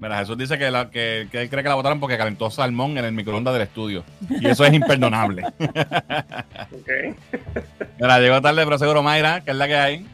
Mira, 0.00 0.18
Jesús 0.18 0.36
dice 0.36 0.58
que, 0.58 0.70
la, 0.70 0.90
que, 0.90 1.28
que 1.30 1.42
él 1.42 1.48
cree 1.48 1.62
que 1.62 1.68
la 1.68 1.76
votaron 1.76 2.00
porque 2.00 2.18
calentó 2.18 2.50
salmón 2.50 2.98
en 2.98 3.04
el 3.04 3.12
microondas 3.12 3.54
del 3.54 3.62
estudio. 3.62 4.04
Y 4.28 4.46
eso 4.48 4.64
es 4.64 4.72
imperdonable. 4.72 5.44
Ok. 6.72 7.16
Mira, 7.98 8.18
llegó 8.18 8.40
tarde, 8.42 8.64
pero 8.64 8.78
seguro 8.78 9.02
Mayra, 9.02 9.42
que 9.42 9.52
es 9.52 9.56
la 9.56 9.66
que 9.66 9.76
hay. 9.76 10.06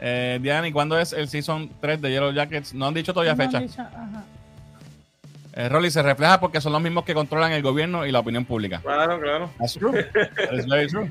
Eh, 0.00 0.38
Diana, 0.42 0.66
¿y 0.68 0.72
cuándo 0.72 0.98
es 0.98 1.12
el 1.12 1.28
Season 1.28 1.70
3 1.80 2.00
de 2.02 2.10
Yellow 2.10 2.32
Jackets? 2.32 2.74
No 2.74 2.86
han 2.86 2.94
dicho 2.94 3.12
todavía 3.12 3.34
No 3.34 3.42
fecha. 3.44 3.60
dicho, 3.60 3.80
ajá. 3.82 4.24
Eh, 5.56 5.68
Rolly 5.68 5.90
se 5.90 6.02
refleja 6.02 6.40
porque 6.40 6.60
son 6.60 6.72
los 6.72 6.82
mismos 6.82 7.04
que 7.04 7.14
controlan 7.14 7.52
el 7.52 7.62
gobierno 7.62 8.04
y 8.06 8.10
la 8.12 8.18
opinión 8.18 8.44
pública. 8.44 8.80
Claro, 8.82 9.20
claro. 9.20 9.50
That's 9.58 9.74
true. 9.74 9.92
That's 10.36 10.66
very 10.66 10.88
true. 10.88 11.10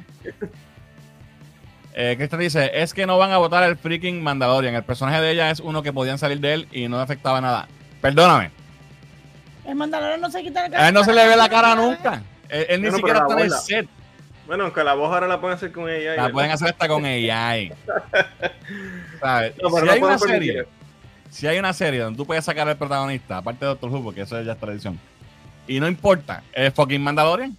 Eh, 1.96 2.16
Cristian 2.18 2.42
dice, 2.42 2.72
es 2.74 2.94
que 2.94 3.06
no 3.06 3.18
van 3.18 3.32
a 3.32 3.38
votar 3.38 3.64
al 3.64 3.78
freaking 3.78 4.22
Mandalorian. 4.22 4.76
El 4.76 4.84
personaje 4.84 5.22
de 5.22 5.32
ella 5.32 5.50
es 5.52 5.60
uno 5.60 5.82
que 5.84 5.94
podían 5.94 6.18
salir 6.18 6.40
de 6.40 6.54
él 6.56 6.68
y 6.72 6.88
no 6.88 7.00
afectaba 7.00 7.40
nada. 7.40 7.68
Perdóname. 8.02 8.52
El 9.66 9.76
Mandalorian 9.76 10.20
no 10.20 10.30
se 10.30 10.42
quita 10.44 10.66
el 10.66 10.76
A 10.76 10.88
él 10.90 10.94
no 10.94 11.04
se 11.04 11.14
le 11.14 11.26
ve 11.26 11.36
la 11.38 11.48
cara 11.48 11.76
nunca. 11.76 12.22
Él, 12.50 12.66
él 12.68 12.82
ni 12.82 12.92
siquiera 12.92 13.20
está 13.20 13.36
la 13.36 13.42
en 13.42 13.46
el 13.46 13.52
set. 13.54 13.88
Bueno, 14.46 14.66
aunque 14.66 14.84
la 14.84 14.94
voz 14.94 15.12
ahora 15.14 15.28
la 15.28 15.40
pueden 15.40 15.56
hacer 15.56 15.72
con 15.72 15.90
ella. 15.90 16.16
La 16.16 16.30
pueden 16.30 16.52
hacer 16.52 16.70
hasta 16.70 16.88
con 16.88 17.06
AI. 17.06 17.72
¿Sabes? 19.20 19.54
No, 19.62 19.70
pero 19.70 19.80
si 19.80 19.86
no 19.86 19.92
hay 19.92 20.02
una 20.02 20.18
serie, 20.18 20.66
si 21.30 21.48
hay 21.48 21.60
una 21.60 21.74
serie 21.74 22.00
donde 22.02 22.18
tú 22.18 22.26
puedes 22.26 22.44
sacar 22.44 22.68
al 22.68 22.78
protagonista, 22.78 23.38
aparte 23.38 23.64
de 23.66 23.70
Doctor 23.70 23.90
Who, 23.90 24.04
porque 24.04 24.22
eso 24.22 24.42
ya 24.42 24.52
es 24.54 24.60
tradición, 24.60 25.00
y 25.68 25.80
no 25.80 25.88
importa, 25.88 26.44
es 26.52 26.74
fucking 26.74 27.02
Mandalorian. 27.02 27.56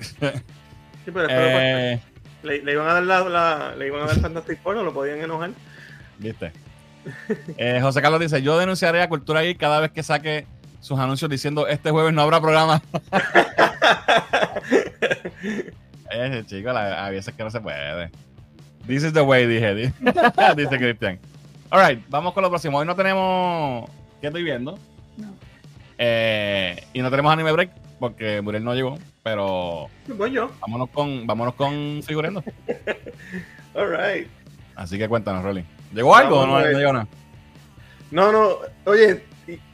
Sí, 0.00 1.10
pero 1.12 1.26
Eh, 1.30 2.00
le, 2.42 2.62
le 2.62 2.72
iban 2.72 2.88
a 2.88 2.94
dar 2.94 3.02
la, 3.02 3.20
la- 3.28 3.74
le 3.76 3.86
iban 3.86 4.02
a 4.02 4.06
dar 4.06 4.20
Fantastic 4.20 4.60
Four, 4.62 4.76
no 4.76 4.82
lo 4.84 4.92
podían 4.94 5.18
enojar. 5.20 5.50
¿Viste? 6.18 6.52
Eh, 7.56 7.80
José 7.82 8.00
Carlos 8.00 8.20
dice: 8.20 8.42
Yo 8.42 8.58
denunciaré 8.58 9.02
a 9.02 9.08
Cultura 9.08 9.42
Geek 9.42 9.58
cada 9.58 9.80
vez 9.80 9.90
que 9.90 10.02
saque 10.04 10.46
sus 10.82 10.98
anuncios 10.98 11.30
diciendo 11.30 11.66
este 11.66 11.90
jueves 11.90 12.12
no 12.12 12.22
habrá 12.22 12.40
programa. 12.40 12.82
Ese 16.10 16.44
chico, 16.46 16.72
la- 16.72 17.06
a 17.06 17.10
veces 17.10 17.34
que 17.34 17.42
no 17.42 17.50
se 17.50 17.60
puede. 17.60 18.10
This 18.86 19.04
is 19.04 19.12
the 19.12 19.22
way, 19.22 19.46
dije. 19.46 19.74
di- 19.74 19.92
dice 20.56 20.78
Cristian. 20.78 21.18
Alright, 21.70 22.04
vamos 22.08 22.34
con 22.34 22.42
lo 22.42 22.50
próximo. 22.50 22.78
Hoy 22.78 22.86
no 22.86 22.94
tenemos. 22.94 23.88
¿Qué 24.20 24.26
estoy 24.26 24.42
viendo? 24.42 24.78
No. 25.16 25.34
Eh, 25.98 26.84
y 26.92 27.00
no 27.00 27.10
tenemos 27.10 27.32
anime 27.32 27.52
break 27.52 27.70
porque 27.98 28.40
Muriel 28.42 28.64
no 28.64 28.74
llegó. 28.74 28.98
Pero 29.22 29.88
Voy 30.08 30.32
yo. 30.32 30.50
vámonos 30.60 30.90
con, 30.90 31.26
vámonos 31.26 31.54
con 31.54 32.02
figurando. 32.04 32.42
Alright. 33.74 34.28
Así 34.74 34.98
que 34.98 35.08
cuéntanos, 35.08 35.44
Rolly. 35.44 35.64
¿Llegó 35.94 36.14
algo 36.16 36.40
o 36.40 36.46
no, 36.46 36.58
no 36.60 36.66
llegó 36.78 36.92
nada? 36.92 37.06
No, 38.10 38.32
no, 38.32 38.50
oye, 38.84 39.24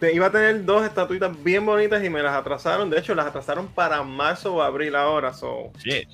te 0.00 0.14
iba 0.14 0.26
a 0.26 0.30
tener 0.32 0.64
dos 0.64 0.84
estatuitas 0.84 1.42
bien 1.42 1.64
bonitas 1.64 2.02
y 2.04 2.10
me 2.10 2.22
las 2.22 2.34
atrasaron. 2.34 2.90
De 2.90 2.98
hecho, 2.98 3.14
las 3.14 3.26
atrasaron 3.26 3.68
para 3.68 4.02
marzo 4.02 4.54
o 4.54 4.62
abril 4.62 4.94
ahora. 4.96 5.32
So. 5.34 5.72
Shit. 5.78 6.08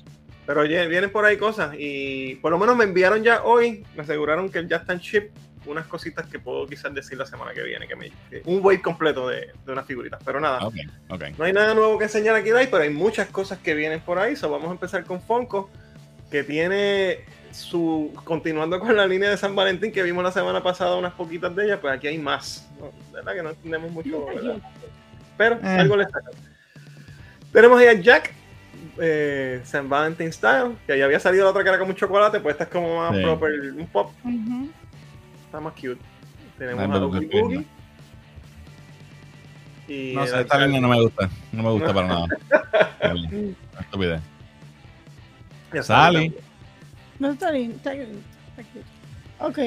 Pero 0.45 0.61
oye, 0.61 0.87
vienen 0.87 1.09
por 1.11 1.25
ahí 1.25 1.37
cosas 1.37 1.75
y 1.77 2.35
por 2.35 2.51
lo 2.51 2.59
menos 2.59 2.75
me 2.75 2.83
enviaron 2.83 3.23
ya 3.23 3.43
hoy, 3.43 3.83
me 3.95 4.03
aseguraron 4.03 4.49
que 4.49 4.67
ya 4.67 4.77
están 4.77 4.99
chip 4.99 5.31
unas 5.65 5.87
cositas 5.87 6.27
que 6.27 6.37
puedo 6.37 6.67
quizás 6.67 6.93
decir 6.93 7.17
la 7.17 7.25
semana 7.25 7.51
que 7.51 7.63
viene, 7.63 7.87
que 7.87 7.95
me 7.95 8.11
que- 8.29 8.43
un 8.45 8.63
wave 8.63 8.81
completo 8.81 9.27
de, 9.27 9.49
de 9.65 9.71
unas 9.71 9.87
figuritas. 9.87 10.21
Pero 10.23 10.39
nada, 10.39 10.59
no 11.37 11.43
hay 11.45 11.53
nada 11.53 11.73
nuevo 11.73 11.97
que 11.97 12.03
enseñar 12.03 12.35
aquí, 12.35 12.51
Dai, 12.51 12.67
pero 12.69 12.83
hay 12.83 12.91
muchas 12.91 13.27
cosas 13.29 13.57
que 13.57 13.73
vienen 13.73 14.01
por 14.01 14.19
ahí. 14.19 14.35
So 14.35 14.51
vamos 14.51 14.69
a 14.69 14.73
empezar 14.73 15.03
con 15.03 15.19
Funko, 15.19 15.71
que 16.29 16.43
tiene 16.43 17.25
su. 17.55 18.11
Continuando 18.23 18.79
con 18.79 18.95
la 18.95 19.07
línea 19.07 19.29
de 19.29 19.37
San 19.37 19.55
Valentín 19.55 19.91
que 19.91 20.03
vimos 20.03 20.23
la 20.23 20.31
semana 20.31 20.61
pasada, 20.61 20.95
unas 20.97 21.13
poquitas 21.13 21.55
de 21.55 21.65
ellas, 21.65 21.79
pues 21.81 21.93
aquí 21.93 22.07
hay 22.07 22.17
más. 22.17 22.67
¿no? 22.79 22.91
¿Verdad 23.13 23.33
que 23.33 23.43
no 23.43 23.49
entendemos 23.49 23.91
mucho? 23.91 24.25
¿verdad? 24.25 24.57
Pero 25.37 25.55
Eh. 25.55 25.77
algo 25.79 25.95
les 25.97 26.07
saca. 26.09 26.31
Tenemos 27.51 27.79
ahí 27.79 27.87
a 27.87 27.93
Jack, 27.93 28.33
eh, 28.99 29.61
San 29.63 29.87
Valentín 29.89 30.31
Style, 30.33 30.75
que 30.85 30.97
ya 30.97 31.05
había 31.05 31.19
salido 31.19 31.45
la 31.45 31.51
otra 31.51 31.63
que 31.63 31.69
era 31.69 31.77
como 31.79 31.91
un 31.91 31.95
chocolate, 31.95 32.39
pues 32.39 32.53
esta 32.53 32.65
es 32.65 32.69
como 32.69 32.97
más 32.99 33.15
Sí. 33.15 33.23
proper, 33.23 33.51
un 33.73 33.87
pop, 33.87 34.11
está 35.45 35.59
más 35.59 35.73
cute. 35.73 35.97
Tenemos 36.57 36.81
Ay, 36.83 36.89
a 36.89 36.93
pero 36.93 37.05
Oogie 37.07 37.19
qué 37.21 37.27
pena. 37.27 37.43
Boogie. 37.43 37.65
Y 39.87 40.15
No 40.15 40.25
sé, 40.25 40.41
esta 40.41 40.57
línea 40.65 40.81
no 40.81 40.87
me 40.89 41.01
gusta. 41.01 41.29
No 41.51 41.63
me 41.63 41.69
gusta 41.71 41.93
para 41.93 42.07
nada. 42.07 42.27
Estupidez. 43.79 44.21
Sally. 45.81 46.33
No 47.19 47.31
está 47.31 47.51
bien. 47.51 47.71
Está 47.71 47.91
bien. 47.91 48.23
Ok. 49.39 49.57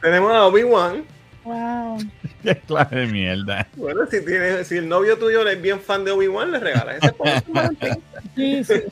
Tenemos 0.00 0.32
a 0.32 0.46
Obi-Wan. 0.46 1.04
Wow. 1.44 1.98
Qué 2.42 2.56
clase 2.66 2.96
de 2.96 3.06
mierda. 3.06 3.66
Bueno, 3.76 4.06
si, 4.10 4.24
tiene, 4.24 4.64
si 4.64 4.76
el 4.76 4.88
novio 4.88 5.18
tuyo 5.18 5.46
es 5.46 5.60
bien 5.60 5.80
fan 5.80 6.04
de 6.04 6.10
Obi-Wan, 6.10 6.52
le 6.52 6.58
regalas 6.58 6.96
ese 7.02 7.14
Valentín. 7.48 8.02
Sí, 8.36 8.64
sí. 8.64 8.82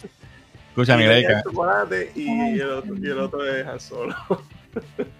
Escucha, 0.70 0.96
mi 0.96 1.04
chocolate 1.42 2.12
y, 2.14 2.28
Ay, 2.28 2.60
el 2.60 2.70
otro, 2.70 2.94
y 2.96 3.06
el 3.06 3.18
otro 3.18 3.44
es 3.44 3.66
Han 3.66 3.80
Solo. 3.80 4.16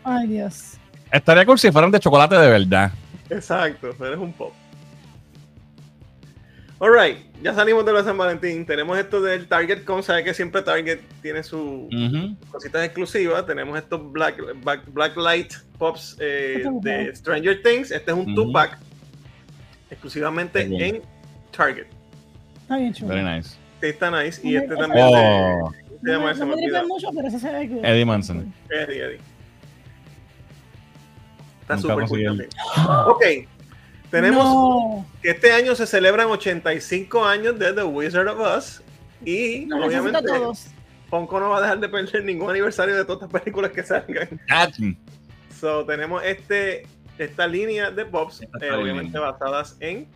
Ay, 0.04 0.28
Dios. 0.28 0.74
Estaría 1.10 1.44
cool 1.46 1.58
si 1.58 1.72
fueran 1.72 1.90
de 1.90 2.00
chocolate 2.00 2.36
de 2.36 2.48
verdad. 2.48 2.92
Exacto, 3.30 3.90
pero 3.98 4.14
es 4.14 4.18
un 4.18 4.32
pop. 4.32 4.52
Alright, 6.80 7.18
ya 7.42 7.52
salimos 7.54 7.84
de 7.84 7.92
la 7.92 8.04
San 8.04 8.16
Valentín. 8.16 8.64
Tenemos 8.64 8.96
esto 8.96 9.20
del 9.20 9.48
Target 9.48 9.84
Con. 9.84 10.02
Sabes 10.04 10.24
que 10.24 10.32
siempre 10.32 10.62
Target 10.62 11.00
tiene 11.22 11.42
sus 11.42 11.88
cositas 12.52 12.84
exclusivas. 12.84 13.44
Tenemos 13.46 13.76
estos 13.76 14.12
Black, 14.12 14.36
Black, 14.62 14.82
Black 14.92 15.16
Light 15.16 15.52
Pops 15.76 16.16
eh, 16.20 16.62
de 16.82 17.14
Stranger 17.16 17.60
Things. 17.62 17.90
Este 17.90 18.12
es 18.12 18.16
un 18.16 18.32
Ujú. 18.32 18.44
two-pack 18.44 18.78
exclusivamente 19.90 20.60
en 20.62 21.02
Target. 21.50 21.86
Está 22.62 22.76
bien 22.76 22.92
chulo. 22.94 23.08
Very 23.14 23.24
nice. 23.24 23.56
Este 23.74 23.88
está 23.88 24.10
nice. 24.22 24.40
Y 24.46 24.54
este 24.54 24.76
también 24.76 25.04
Oh, 25.04 25.72
llama, 26.02 26.32
No, 26.34 26.46
me 26.46 26.82
mucho, 26.84 27.10
pero 27.12 27.30
se 27.30 27.38
cute. 27.68 27.80
Eddie 27.90 28.04
Manson. 28.04 28.54
Eddie, 28.70 29.02
Eddie. 29.04 29.20
Está 31.62 31.76
súper 31.78 32.06
cool 32.06 32.20
el- 32.20 32.26
también. 32.26 32.50
Ok. 33.06 33.22
Tenemos 34.10 34.44
No. 34.44 35.06
que 35.22 35.30
este 35.30 35.52
año 35.52 35.74
se 35.74 35.86
celebran 35.86 36.28
85 36.28 37.24
años 37.24 37.58
de 37.58 37.72
The 37.72 37.82
Wizard 37.84 38.28
of 38.28 38.38
Oz. 38.40 38.82
Y 39.24 39.70
obviamente 39.72 40.22
todos. 40.22 40.68
Funko 41.10 41.40
no 41.40 41.50
va 41.50 41.58
a 41.58 41.60
dejar 41.62 41.80
de 41.80 41.88
perder 41.88 42.24
ningún 42.24 42.50
aniversario 42.50 42.94
de 42.94 43.04
todas 43.04 43.22
estas 43.22 43.40
películas 43.40 43.70
que 43.72 43.82
salgan. 43.82 44.40
So, 45.58 45.84
tenemos 45.84 46.22
este, 46.24 46.86
esta 47.18 47.46
línea 47.46 47.90
de 47.90 48.04
Pops, 48.04 48.42
eh, 48.42 48.70
obviamente 48.72 49.18
basadas 49.18 49.76
en 49.80 50.06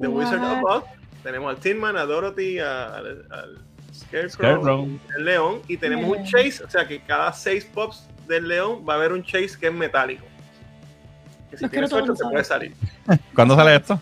The 0.00 0.08
What? 0.08 0.24
Wizard 0.24 0.42
of 0.42 0.64
Oz. 0.64 0.84
Tenemos 1.22 1.54
al 1.54 1.60
Tin 1.60 1.78
Man, 1.78 1.96
a 1.96 2.04
Dorothy, 2.04 2.58
a- 2.58 2.96
al, 2.96 3.26
al 3.30 3.58
Scarecrow, 3.94 4.30
Scarecrow. 4.30 4.88
el 5.18 5.24
León, 5.24 5.62
y 5.68 5.76
tenemos 5.76 6.16
un. 6.16 6.24
Chase, 6.24 6.62
o 6.64 6.70
sea 6.70 6.86
que 6.86 7.00
cada 7.00 7.32
seis 7.32 7.64
Pops 7.64 8.06
del 8.28 8.48
León 8.48 8.84
va 8.88 8.94
a 8.94 8.96
haber 8.96 9.12
un 9.12 9.22
Chase 9.24 9.56
que 9.58 9.66
es 9.68 9.72
metálico. 9.72 10.24
Que 11.52 11.58
si 11.58 11.64
Los 11.64 11.70
tiene 11.70 11.86
quiero 11.86 12.04
todos 12.06 12.18
suerte 12.18 12.24
se 12.24 12.30
puede 12.30 12.44
salir. 12.44 12.74
¿Cuándo 13.34 13.54
sale 13.54 13.76
esto? 13.76 14.00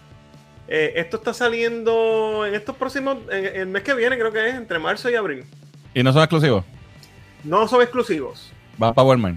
Eh, 0.69 0.93
esto 0.97 1.17
está 1.17 1.35
saliendo 1.35 2.47
en 2.47 2.55
estos 2.55 2.77
próximos, 2.77 3.19
en 3.31 3.45
el 3.61 3.67
mes 3.67 3.83
que 3.83 3.93
viene 3.93 4.17
creo 4.17 4.33
que 4.33 4.49
es, 4.49 4.55
entre 4.55 4.79
marzo 4.79 5.11
y 5.11 5.17
abril. 5.17 5.45
¿Y 5.93 6.03
no 6.05 6.13
son 6.13 6.23
exclusivos? 6.23 6.65
No 7.45 7.67
son 7.67 7.83
exclusivos. 7.83 8.53
Va 8.81 8.93
para 8.95 9.07
Walmart. 9.09 9.37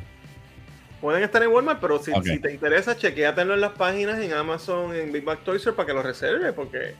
Pueden 1.01 1.24
estar 1.24 1.41
en 1.43 1.49
Walmart, 1.49 1.80
pero 1.82 1.99
si, 1.99 2.11
te 2.39 2.53
interesa, 2.53 2.95
chequéatelo 2.95 3.55
en 3.55 3.61
las 3.61 3.72
páginas 3.72 4.20
en 4.20 4.32
Amazon, 4.32 4.95
en 4.95 5.11
Big 5.11 5.24
Bag 5.26 5.39
Toy 5.39 5.57
Store 5.57 5.76
para 5.76 5.88
que 5.88 5.93
lo 5.93 6.01
reserve, 6.03 6.53
porque 6.53 6.95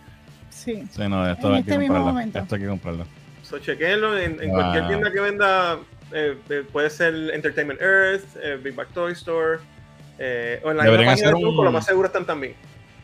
Sí. 0.50 0.84
Sí, 0.92 1.08
no, 1.08 1.30
esto 1.30 1.48
En 1.48 1.54
hay 1.54 1.60
este 1.62 1.72
que 1.74 1.78
mismo 1.78 1.96
comprarlo. 1.96 2.14
momento. 2.14 2.40
Esto 2.40 2.56
hay 2.56 2.62
que 2.62 2.68
comprarlo. 2.68 3.06
so, 3.44 3.60
chequéenlo 3.60 4.18
en, 4.18 4.42
en 4.42 4.50
Wow. 4.50 4.60
cualquier 4.60 4.88
tienda 4.88 5.12
que 5.12 5.20
venda, 5.20 5.78
eh, 6.12 6.38
eh, 6.50 6.64
puede 6.72 6.90
ser 6.90 7.14
Entertainment 7.34 7.80
Earth, 7.82 8.24
eh, 8.42 8.60
Big 8.62 8.74
Bag 8.76 8.88
Toy 8.90 9.14
Store, 9.14 9.60
eh, 10.26 10.62
o 10.64 10.72
en 10.72 10.78
la 10.78 10.84
misma 10.84 10.92
Deberían 10.92 11.12
página 11.14 11.28
de 11.28 11.34
hacer 11.34 11.34
Funko, 11.46 11.60
un- 11.60 11.66
lo 11.66 11.72
más 11.72 11.86
seguro 11.86 12.08
están 12.08 12.26
también. 12.26 12.56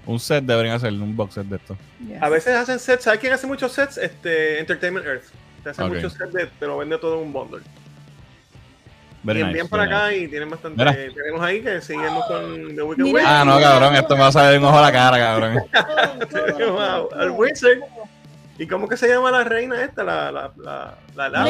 Un 0.06 0.20
set 0.20 0.44
deberían 0.44 0.76
hacer, 0.76 0.92
un 0.94 1.16
box 1.16 1.34
set 1.36 1.46
de 1.48 1.58
esto. 1.58 1.78
Yes. 2.08 2.22
A 2.22 2.30
veces 2.30 2.56
hacen 2.56 2.80
sets, 2.80 3.04
¿sabes 3.04 3.20
quién 3.20 3.34
hace 3.34 3.46
muchos 3.46 3.72
sets? 3.74 3.98
Este, 3.98 4.60
Entertainment 4.60 5.06
Earth. 5.06 5.26
Te 5.64 5.70
hace 5.72 5.84
Ok. 5.84 5.94
muchos 5.96 6.14
sets, 6.14 6.34
de, 6.34 6.46
te 6.48 6.66
lo 6.66 6.78
vende 6.78 6.98
todo 6.98 7.16
en 7.18 7.28
un 7.28 7.34
bundle. 7.34 7.60
Very 9.22 9.40
y 9.40 9.44
nice, 9.44 9.50
envían 9.50 9.68
para 9.68 9.84
very 9.84 9.96
acá 9.96 10.10
nice. 10.10 10.22
y 10.24 10.28
tienen 10.30 10.50
bastante. 10.50 10.78
Mira. 10.78 10.94
tenemos 11.14 11.42
ahí 11.42 11.62
que 11.62 11.82
seguimos 11.82 12.26
con 12.26 12.76
The 12.76 12.82
Wicked. 12.82 13.04
Witch. 13.04 13.24
Ah, 13.28 13.44
no, 13.46 13.60
cabrón, 13.60 13.96
esto 13.96 14.16
me 14.16 14.22
va 14.22 14.28
a 14.28 14.32
salir 14.32 14.60
un 14.60 14.66
ojo 14.66 14.78
a 14.78 14.82
la 14.82 14.92
cara, 14.94 15.18
cabrón. 15.18 15.64
Tenemos 16.58 17.14
al. 17.14 17.32
Wizard. 17.32 17.80
¿Y 18.58 18.66
cómo 18.68 18.88
que 18.88 18.96
se 18.98 19.08
llama 19.10 19.30
la 19.32 19.44
reina 19.44 19.84
esta? 19.84 20.04
La, 20.04 20.32
la, 20.32 20.52
la, 21.16 21.30
la, 21.30 21.44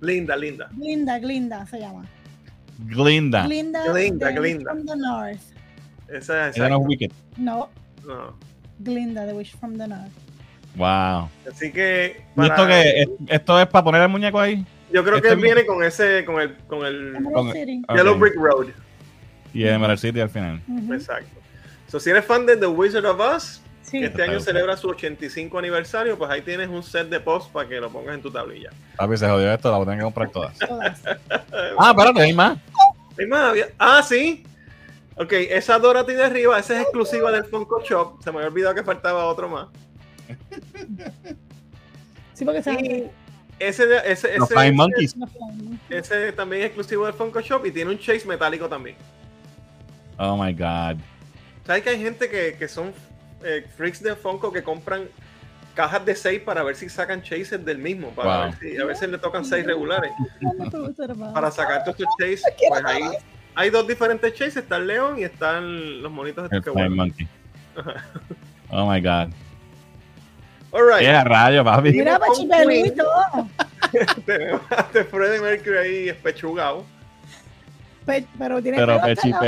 Linda, 0.00 0.36
linda. 0.36 0.68
Glinda, 0.76 1.18
Glinda 1.20 1.66
se 1.66 1.78
llama. 1.78 2.04
Glinda. 2.86 3.44
Glinda, 3.46 3.84
Glinda, 3.90 4.30
Glinda. 4.32 4.70
from 4.72 4.86
the 4.86 4.96
North. 4.96 5.40
Esa 6.08 6.48
es 6.48 6.58
no 6.58 6.78
Wicked. 6.78 7.10
No, 7.36 7.68
no. 8.06 8.36
Glinda, 8.78 9.26
the 9.26 9.32
Wish 9.32 9.54
from 9.56 9.78
the 9.78 9.86
North. 9.88 10.10
Wow. 10.76 11.28
Así 11.50 11.70
que. 11.72 12.22
¿Y 12.36 12.44
esto 12.46 12.66
qué? 12.66 13.02
¿Es- 13.02 13.08
¿Esto 13.28 13.60
es 13.60 13.66
para 13.68 13.84
poner 13.84 14.02
el 14.02 14.08
muñeco 14.08 14.38
ahí? 14.40 14.64
Yo 14.92 15.02
creo 15.02 15.14
que 15.22 15.28
este 15.28 15.34
él 15.34 15.40
viene 15.40 15.64
con 15.64 15.82
ese, 15.82 16.24
con 16.24 16.40
el, 16.40 16.56
con 16.66 16.84
el 16.84 17.16
Con-. 17.32 17.52
Yellow 17.52 18.16
Brick 18.18 18.34
Road. 18.36 18.66
Y 19.54 19.64
el 19.64 19.74
Emerald 19.74 19.98
City 19.98 20.20
al 20.20 20.28
final. 20.30 20.60
Exacto. 20.92 21.28
So, 21.88 22.00
si 22.00 22.10
eres 22.10 22.24
fan 22.24 22.44
de 22.46 22.56
The 22.56 22.66
Wizard 22.66 23.04
of 23.06 23.20
Oz, 23.20 23.60
Sí. 23.82 23.98
que 24.00 24.06
este 24.06 24.22
año 24.22 24.40
celebra 24.40 24.74
su 24.76 24.88
85 24.88 25.58
aniversario, 25.58 26.16
pues 26.16 26.30
ahí 26.30 26.40
tienes 26.40 26.68
un 26.68 26.82
set 26.82 27.08
de 27.10 27.20
posts 27.20 27.50
para 27.50 27.68
que 27.68 27.78
lo 27.80 27.90
pongas 27.90 28.14
en 28.14 28.22
tu 28.22 28.30
tablilla. 28.30 28.70
Papi, 28.96 29.16
se 29.18 29.28
jodió 29.28 29.52
esto, 29.52 29.70
la 29.70 29.76
voy 29.76 29.82
a 29.82 29.86
tener 29.86 29.98
que 29.98 30.04
comprar 30.04 30.30
todas. 30.30 30.58
Todas. 30.58 31.02
Ah, 31.78 31.90
espérate, 31.90 32.22
hay 32.22 32.32
más. 32.32 32.58
Hay 33.22 33.28
más, 33.28 33.50
había- 33.50 33.68
Ah, 33.78 34.02
sí. 34.02 34.44
Ok, 35.16 35.32
esa 35.32 35.78
Dorothy 35.78 36.14
de 36.14 36.24
arriba, 36.24 36.58
esa 36.58 36.74
es 36.74 36.82
exclusiva 36.82 37.30
del 37.30 37.44
Funko 37.44 37.82
Shop. 37.82 38.22
Se 38.22 38.30
me 38.32 38.38
había 38.38 38.48
olvidado 38.48 38.74
que 38.74 38.82
faltaba 38.82 39.26
otro 39.26 39.48
más. 39.48 39.68
Sí, 42.34 42.44
porque 42.46 42.62
se 42.62 43.10
ese, 43.58 43.86
de- 43.86 43.98
ese, 44.10 44.38
Los 44.38 44.50
ese, 44.50 44.54
Flying 44.54 44.74
Monkeys. 44.74 45.14
ese 45.90 46.32
también 46.32 46.62
es 46.62 46.66
exclusivo 46.68 47.04
del 47.04 47.14
Funko 47.14 47.40
Shop 47.40 47.64
y 47.66 47.70
tiene 47.70 47.90
un 47.92 47.98
chase 47.98 48.26
metálico 48.26 48.68
también. 48.68 48.96
Oh 50.18 50.36
my 50.42 50.52
God. 50.52 50.96
¿Sabes 51.66 51.82
que 51.82 51.90
hay 51.90 52.00
gente 52.00 52.28
que, 52.28 52.56
que 52.58 52.66
son 52.66 52.92
eh, 53.44 53.64
freaks 53.76 54.02
de 54.02 54.16
Funko 54.16 54.50
que 54.52 54.62
compran 54.64 55.08
cajas 55.74 56.04
de 56.04 56.14
6 56.14 56.40
para 56.42 56.62
ver 56.62 56.76
si 56.76 56.88
sacan 56.88 57.22
chases 57.22 57.64
del 57.64 57.78
mismo? 57.78 58.10
Para 58.10 58.36
Wow. 58.36 58.44
ver 58.44 58.58
si 58.58 58.76
a 58.80 58.84
veces 58.84 59.08
le 59.08 59.18
tocan 59.18 59.44
6 59.44 59.64
regulares. 59.66 60.12
Para 61.32 61.50
sacar 61.50 61.84
todos 61.84 61.98
estos 61.98 62.14
chases, 62.18 62.42
pues 62.68 62.84
ahí 62.84 63.02
hay 63.54 63.70
dos 63.70 63.86
diferentes 63.86 64.32
chases. 64.34 64.58
Está 64.58 64.76
el 64.76 64.86
león 64.86 65.18
y 65.18 65.24
están 65.24 66.02
los 66.02 66.10
monitos 66.12 66.44
estos 66.44 66.62
que 66.62 66.70
vuelan. 66.70 67.12
Oh 68.70 68.90
my 68.90 69.00
God. 69.00 69.32
All 70.72 70.82
right. 70.88 71.00
¿Qué 71.00 71.08
a 71.10 71.24
rayo, 71.24 71.62
papi? 71.64 71.92
Mira, 71.92 72.18
Con 72.18 72.28
Pachipelito. 72.48 73.04
Tenemos 74.24 74.60
a 74.70 74.80
este 74.80 75.04
Freddie 75.04 75.40
Mercury 75.40 75.76
ahí 75.76 76.08
espechugado. 76.08 76.84
Pe- 78.06 78.26
pero 78.38 78.62
tiene 78.62 78.78
Pero 78.78 78.96
ombligo. 78.96 79.38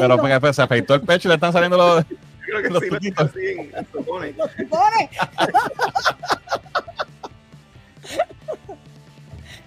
Pero 0.00 0.16
porque 0.18 0.40
pues, 0.40 0.56
se 0.56 0.62
afeitó 0.62 0.94
el 0.94 1.02
pecho 1.02 1.28
y 1.28 1.30
le 1.30 1.34
están 1.36 1.52
saliendo 1.52 1.76
los. 1.76 2.04
Creo 2.52 2.62
que 2.62 2.68
Los 2.70 2.82
sí, 2.82 2.90
lo 2.90 2.96
tuquitos. 2.96 3.26
está 3.26 3.38
así 3.38 3.46
en-. 3.48 4.36
Los. 4.36 4.50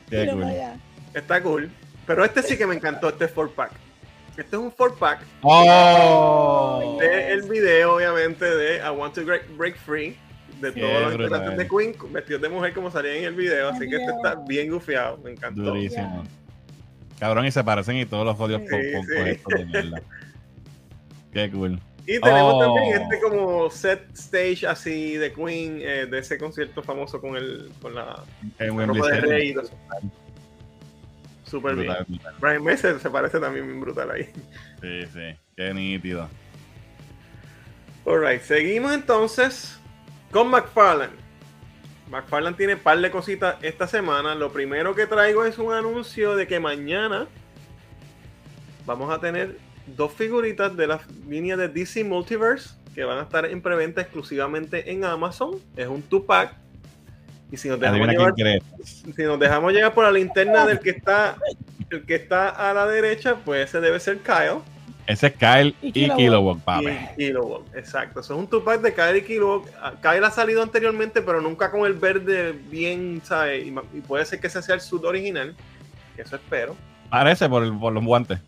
Qué 0.10 0.28
cool. 0.32 0.46
Está 1.14 1.42
cool. 1.42 1.72
Pero 2.06 2.24
este 2.26 2.44
sí 2.44 2.58
que 2.58 2.68
me 2.68 2.76
encantó, 2.76 3.10
este 3.10 3.28
4-pack. 3.34 3.72
Este 4.38 4.56
es 4.56 4.62
un 4.62 4.70
4-pack 4.72 5.20
¡Oh! 5.44 6.98
de 7.00 7.32
el 7.32 7.44
video, 7.44 7.96
obviamente, 7.96 8.44
de 8.46 8.78
I 8.78 8.90
Want 8.90 9.16
to 9.16 9.24
Break, 9.26 9.56
Break 9.58 9.78
Free. 9.78 10.18
De 10.60 10.72
Qué 10.74 10.82
todos 10.82 11.02
los 11.04 11.14
integrantes 11.14 11.58
de 11.58 11.68
Queen 11.68 11.96
vestidos 12.14 12.42
de 12.42 12.50
mujer 12.50 12.74
como 12.74 12.90
salían 12.92 13.16
en 13.18 13.24
el 13.26 13.34
video. 13.34 13.70
Así 13.70 13.90
que 13.90 13.96
este 13.96 14.12
está 14.12 14.36
bien 14.48 14.72
gufiado. 14.72 15.18
Me 15.18 15.32
encantó. 15.32 15.62
Durísimo. 15.64 16.24
Cabrón, 17.20 17.46
y 17.46 17.52
se 17.52 17.64
parecen 17.64 17.98
y 17.98 18.06
todos 18.06 18.26
los 18.26 18.38
jodidos 18.38 18.62
Sí, 18.62 18.68
con, 18.70 19.04
sí. 19.06 19.14
con 19.16 19.28
estos 19.28 19.54
de 19.54 19.66
mierda. 19.66 20.02
Qué 21.34 21.52
cool. 21.52 21.80
Y 22.08 22.20
tenemos 22.20 22.54
Oh. 22.54 22.60
también 22.60 23.02
este 23.02 23.20
como 23.20 23.70
set 23.70 24.10
stage 24.14 24.68
así 24.68 25.18
de 25.18 25.34
Queen, 25.34 25.80
eh, 25.82 26.06
de 26.06 26.20
ese 26.20 26.38
concierto 26.38 26.84
famoso 26.84 27.20
con 27.20 27.36
el 27.36 27.72
con 27.82 27.96
la 27.96 28.24
En 28.60 28.88
ropa 28.88 29.08
de 29.08 29.22
rey 29.22 29.50
y. 29.50 29.56
Súper 31.50 31.76
bien. 31.76 31.94
Brutal. 32.08 32.36
Brian 32.40 32.64
May 32.64 32.78
se, 32.78 33.00
se 33.00 33.10
parece 33.10 33.40
también 33.40 33.66
bien 33.66 33.80
brutal 33.80 34.12
ahí. 34.12 34.30
Sí, 34.82 35.06
sí. 35.14 35.36
Qué 35.56 35.74
nítido. 35.74 36.28
Alright, 38.06 38.42
seguimos 38.42 38.94
entonces 38.94 39.80
con 40.32 40.50
McFarlane. 40.50 41.14
McFarlane 42.10 42.56
tiene 42.56 42.76
un 42.76 42.80
par 42.82 43.00
de 43.00 43.10
cositas 43.10 43.56
esta 43.64 43.88
semana. 43.88 44.36
Lo 44.36 44.52
primero 44.52 44.94
que 44.94 45.08
traigo 45.08 45.44
es 45.46 45.58
un 45.58 45.74
anuncio 45.74 46.36
de 46.36 46.46
que 46.46 46.60
mañana 46.60 47.28
vamos 48.86 49.12
a 49.12 49.20
tener 49.20 49.58
dos 49.88 50.12
figuritas 50.14 50.76
de 50.76 50.88
la 50.88 51.00
línea 51.28 51.58
de 51.58 51.68
DC 51.68 52.04
Multiverse 52.04 52.72
que 52.94 53.04
van 53.04 53.18
a 53.20 53.24
estar 53.24 53.46
en 53.46 53.62
preventa 53.62 54.02
exclusivamente 54.02 54.92
en 54.92 55.04
Amazon. 55.04 55.60
Es 55.76 55.88
un 55.88 56.02
two-pack. 56.02 56.54
Y 57.52 57.58
si 57.58 57.68
nos 57.70 57.80
dejamos 57.80 58.08
llevar 58.08 58.34
si 58.84 59.24
nos 59.24 59.40
dejamos 59.40 59.72
llegar 59.74 59.94
por 59.94 60.04
la 60.06 60.12
linterna 60.12 60.66
del 60.66 60.80
que 60.80 60.90
está 60.92 61.36
el 61.92 62.04
que 62.06 62.16
está 62.16 62.50
a 62.50 62.74
la 62.74 62.88
derecha, 62.88 63.36
pues 63.46 63.70
ese 63.70 63.80
debe 63.82 64.00
ser 64.00 64.18
Kyle 64.20 64.60
Ese 65.06 65.28
es 65.28 65.34
Kyle 65.34 65.76
Y 65.82 66.06
y. 66.06 66.10
Kilowatt, 66.10 66.60
papi. 66.62 66.88
y 66.88 67.16
Kilowatt. 67.18 67.76
Exacto, 67.76 68.22
eso 68.22 68.34
es 68.34 68.40
un 68.40 68.48
two-pack 68.48 68.82
de 68.82 68.94
Kyle 68.94 69.18
y 69.18 69.22
Kilowatt. 69.22 69.68
Ah, 69.80 69.94
Kyle 70.02 70.24
ha 70.24 70.32
salido 70.32 70.64
anteriormente, 70.64 71.22
pero 71.22 71.40
nunca 71.42 71.70
con 71.70 71.86
el 71.86 71.94
verde 71.94 72.54
bien, 72.54 73.22
¿sabes? 73.24 73.68
Y, 73.68 73.72
puede 74.02 74.26
ser 74.26 74.40
que 74.40 74.48
ese 74.48 74.62
sea 74.64 74.74
el 74.76 74.82
suit 74.82 75.04
original, 75.04 75.56
eso 76.18 76.36
espero. 76.38 76.76
Parece 77.10 77.48
por, 77.48 77.64
el- 77.64 77.78
por 77.78 77.94
los 77.94 78.04
guantes. 78.04 78.40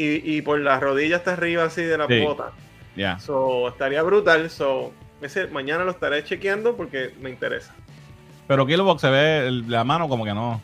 Y, 0.00 0.36
y 0.36 0.42
por 0.42 0.60
las 0.60 0.80
rodillas 0.80 1.18
hasta 1.18 1.32
arriba 1.32 1.64
así 1.64 1.82
de 1.82 1.98
la 1.98 2.06
Sí. 2.06 2.20
bota. 2.20 2.52
Ya. 2.94 3.18
So, 3.18 3.68
estaría 3.68 4.00
brutal. 4.02 4.48
So, 4.48 4.92
ese, 5.20 5.48
mañana 5.48 5.82
lo 5.82 5.90
estaré 5.90 6.22
chequeando 6.22 6.76
porque 6.76 7.12
me 7.20 7.30
interesa. 7.30 7.74
Pero 8.46 8.64
Kilowatt 8.64 9.00
se 9.00 9.10
ve 9.10 9.46
el- 9.48 9.68
la 9.68 9.82
mano 9.82 10.08
como 10.08 10.24
que 10.24 10.32
no. 10.32 10.60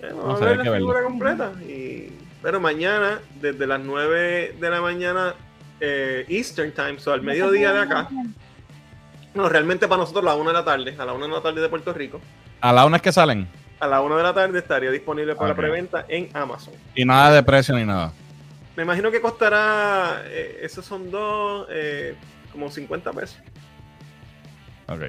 Eh, 0.00 0.10
No 0.14 0.36
a 0.36 0.38
ver 0.38 0.48
hay 0.50 0.56
la 0.58 0.62
que 0.62 0.70
verlo. 0.70 0.86
figura 0.86 1.02
completa. 1.02 1.52
Y, 1.62 2.12
pero 2.40 2.60
mañana, 2.60 3.18
desde 3.40 3.66
las 3.66 3.80
9 3.80 4.54
de 4.60 4.70
la 4.70 4.80
mañana 4.80 5.34
eh, 5.80 6.24
Eastern 6.28 6.70
Time, 6.72 6.98
so 7.00 7.12
al 7.12 7.22
mediodía 7.22 7.72
de 7.72 7.80
acá. 7.80 8.08
No, 9.34 9.48
realmente 9.48 9.86
para 9.88 10.00
nosotros 10.00 10.24
a 10.24 10.28
la 10.28 10.36
1 10.36 10.50
de 10.50 10.54
la 10.54 10.64
tarde, 10.64 10.94
a 10.98 11.04
la 11.04 11.12
1 11.12 11.26
de 11.26 11.32
la 11.32 11.40
tarde 11.42 11.60
de 11.60 11.68
Puerto 11.68 11.92
Rico. 11.92 12.20
A 12.60 12.72
la 12.72 12.86
una 12.86 12.96
es 12.96 13.02
que 13.02 13.12
salen. 13.12 13.46
A 13.80 13.86
la 13.86 14.00
1 14.00 14.16
de 14.16 14.22
la 14.22 14.32
tarde 14.32 14.58
estaría 14.58 14.90
disponible 14.90 15.34
para 15.34 15.48
la 15.50 15.54
preventa 15.56 16.06
en 16.08 16.30
Amazon. 16.32 16.72
Y 16.94 17.04
nada 17.04 17.32
de 17.32 17.42
precio 17.42 17.74
ni 17.76 17.84
nada. 17.84 18.12
Me 18.76 18.82
imagino 18.82 19.10
que 19.10 19.20
costará, 19.20 20.22
eh, 20.26 20.58
esos 20.62 20.84
son 20.84 21.10
dos, 21.10 21.66
eh, 21.70 22.14
como 22.52 22.70
50 22.70 23.12
pesos. 23.12 23.38
Ok. 24.88 25.02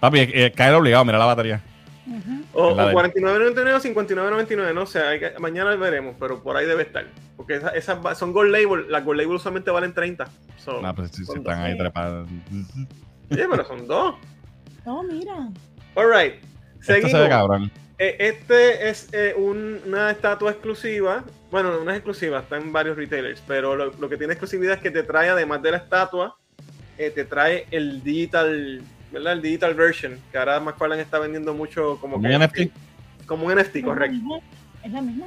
Papi, 0.00 0.18
eh, 0.20 0.52
caer 0.54 0.74
obligado, 0.74 1.04
mira 1.04 1.18
la 1.18 1.26
batería. 1.26 1.62
O, 2.52 2.70
Es 2.70 2.76
la 2.76 2.84
o 2.84 2.88
de- 2.88 2.94
49.99 2.94 3.74
o 3.74 3.80
59.99, 3.80 4.72
no 4.74 4.86
sé, 4.86 5.00
que- 5.18 5.38
mañana 5.40 5.74
veremos, 5.76 6.14
pero 6.20 6.42
por 6.42 6.56
ahí 6.56 6.66
debe 6.66 6.82
estar. 6.82 7.06
Porque 7.36 7.56
esas, 7.56 7.74
esas 7.74 8.18
son 8.18 8.32
Gold 8.32 8.50
Label, 8.52 8.90
las 8.90 9.04
Gold 9.04 9.20
Label 9.20 9.36
usualmente 9.36 9.70
valen 9.70 9.92
30. 9.92 10.28
So, 10.56 10.80
Ah, 10.84 10.92
pues 10.94 11.10
sí, 11.10 11.18
sí, 11.18 11.24
son 11.24 11.38
están 11.38 11.60
ahí 11.60 11.76
trepadas. 11.76 12.28
Oye, 13.30 13.46
pero 13.50 13.64
son 13.66 13.86
dos. 13.86 14.14
Oh, 14.84 15.02
mira. 15.02 15.48
Alright. 15.96 16.34
Esto 16.34 16.84
se 16.84 16.92
ve 16.94 17.00
Seguimos. 17.02 17.28
cabrón. 17.28 17.70
Eh, 17.98 18.16
este 18.18 18.88
es 18.88 19.08
eh, 19.12 19.34
un- 19.36 19.80
una 19.86 20.10
estatua 20.10 20.50
exclusiva. 20.50 21.24
Bueno, 21.50 21.82
no 21.82 21.90
es 21.90 21.96
exclusiva, 21.96 22.40
está 22.40 22.56
en 22.56 22.72
varios 22.72 22.96
retailers. 22.96 23.42
Pero 23.46 23.74
lo, 23.76 23.92
lo 23.92 24.08
que 24.08 24.16
tiene 24.16 24.34
exclusividad 24.34 24.74
es 24.74 24.80
que 24.80 24.90
te 24.90 25.02
trae, 25.02 25.28
además 25.30 25.62
de 25.62 25.70
la 25.70 25.76
estatua, 25.78 26.36
eh, 26.98 27.10
te 27.10 27.24
trae 27.24 27.66
el 27.70 28.02
digital, 28.02 28.82
¿verdad? 29.12 29.32
El 29.34 29.42
digital 29.42 29.74
version. 29.74 30.18
Que 30.30 30.38
ahora 30.38 30.60
McFarlane 30.60 31.02
está 31.02 31.18
vendiendo 31.18 31.54
mucho 31.54 31.98
como, 32.00 32.16
¿Un 32.16 32.22
como- 32.22 32.34
NFT? 32.38 32.70
Como 33.26 33.46
un 33.46 33.52
NFT, 33.52 33.82
correcto. 33.82 34.16
Es 34.82 34.92
la 34.92 35.00
misma. 35.00 35.26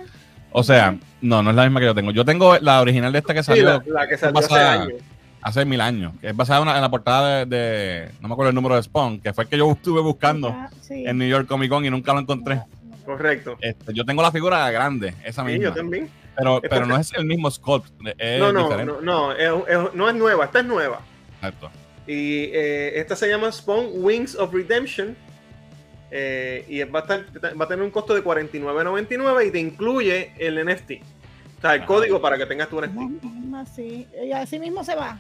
O 0.52 0.64
sea, 0.64 0.96
no, 1.22 1.44
no 1.44 1.50
es 1.52 1.56
la 1.56 1.64
misma 1.64 1.80
que 1.80 1.86
yo 1.88 1.96
tengo. 1.96 2.12
Yo 2.12 2.26
tengo 2.26 2.58
la 2.60 2.82
original 2.82 3.12
de 3.12 3.20
esta 3.20 3.34
que 3.34 3.42
Sí, 3.44 3.48
salió 3.48 3.66
la, 3.66 3.84
la 3.86 4.08
que 4.08 4.18
salió 4.18 4.40
hace 4.40 4.56
años. 4.60 4.94
Hace 5.42 5.66
mil 5.66 5.82
años. 5.82 6.14
que 6.22 6.30
Es 6.30 6.36
basada 6.36 6.60
en, 6.76 6.82
la 6.82 6.90
portada 6.92 7.46
de, 7.46 7.58
de- 7.58 8.10
No 8.22 8.28
me 8.28 8.34
acuerdo 8.34 8.50
el 8.50 8.56
número 8.56 8.76
de 8.76 8.84
Spawn, 8.84 9.20
que 9.22 9.34
fue 9.34 9.46
el 9.46 9.50
que 9.50 9.58
yo 9.58 9.72
estuve 9.72 10.02
buscando 10.02 10.50
Ah, 10.50 10.70
sí. 10.82 11.06
en 11.06 11.18
New 11.18 11.28
York 11.28 11.48
Comic 11.48 11.70
Con 11.70 11.86
y 11.86 11.90
nunca 11.90 12.14
lo 12.14 12.20
encontré. 12.20 12.62
Correcto. 13.06 13.58
Este, 13.62 13.94
yo 13.94 14.06
tengo 14.06 14.22
la 14.22 14.32
figura 14.32 14.70
grande, 14.72 15.14
esa 15.24 15.44
Sí, 15.44 15.48
misma. 15.52 15.64
yo 15.70 15.74
también. 15.74 16.10
pero, 16.38 16.62
pero 16.62 16.86
no 16.86 16.96
es 16.98 17.12
el 17.14 17.26
mismo 17.26 17.50
sculpt. 17.50 17.90
Es 18.18 18.40
no, 18.40 18.52
no, 18.54 18.64
diferente. 18.64 18.94
no, 18.94 19.02
no, 19.02 19.32
es- 19.34 19.52
es- 19.68 19.94
no 19.96 20.10
es 20.10 20.16
nueva, 20.16 20.46
esta 20.46 20.60
es 20.60 20.66
nueva. 20.66 21.00
Exacto. 21.36 21.72
Y 22.06 22.46
eh, 22.54 23.00
esta 23.00 23.16
se 23.16 23.28
llama 23.30 23.52
Spawn 23.52 23.88
Wings 23.96 24.36
of 24.36 24.54
Redemption. 24.54 25.16
eh, 26.12 26.66
y 26.68 26.82
va 26.86 27.02
a, 27.02 27.04
estar- 27.04 27.26
va 27.62 27.66
a 27.66 27.68
tener 27.68 27.86
un 27.86 27.92
costo 27.92 28.16
de 28.16 28.24
$49.99 28.24 29.46
y 29.48 29.52
te 29.52 29.60
incluye 29.60 30.32
el 30.40 30.58
NFT. 30.66 30.94
O 31.60 31.62
sea, 31.62 31.74
el 31.76 31.82
Ajá. 31.82 31.88
código 31.88 32.22
para 32.22 32.38
que 32.38 32.46
tengas 32.46 32.70
tu 32.70 32.82
NFT. 32.82 33.54
Así, 33.56 34.08
y 34.24 34.32
así 34.32 34.58
mismo 34.60 34.84
se 34.84 34.96
va. 34.96 35.20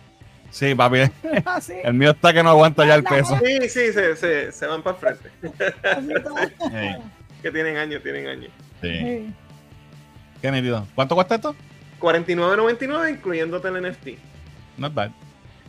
Sí, 0.52 0.74
papi. 0.74 1.02
Así, 1.46 1.74
El 1.84 1.94
mío 1.94 2.10
está 2.12 2.34
que 2.34 2.42
no 2.42 2.50
aguanta 2.50 2.84
ya 2.86 2.96
el 2.96 3.04
peso. 3.04 3.38
Sí, 3.44 3.70
sí, 3.70 3.94
se, 3.94 4.16
se, 4.16 4.52
se 4.52 4.66
van 4.66 4.82
para 4.82 5.12
el 5.12 5.18
frente. 5.18 5.32
Sí. 5.42 6.96
Que 7.42 7.52
tienen 7.52 7.78
años, 7.78 8.04
tienen 8.04 8.28
años. 8.28 8.52
Sí. 8.82 8.90
Sí. 9.00 9.34
Qué 10.42 10.52
nítido. 10.52 10.86
¿Cuánto 10.94 11.16
cuesta 11.16 11.36
esto? 11.36 11.56
$49.99 12.02 13.12
incluyéndote 13.12 13.68
el 13.70 13.82
NFT. 13.92 14.08
Not 14.78 14.94
bad. 14.94 15.12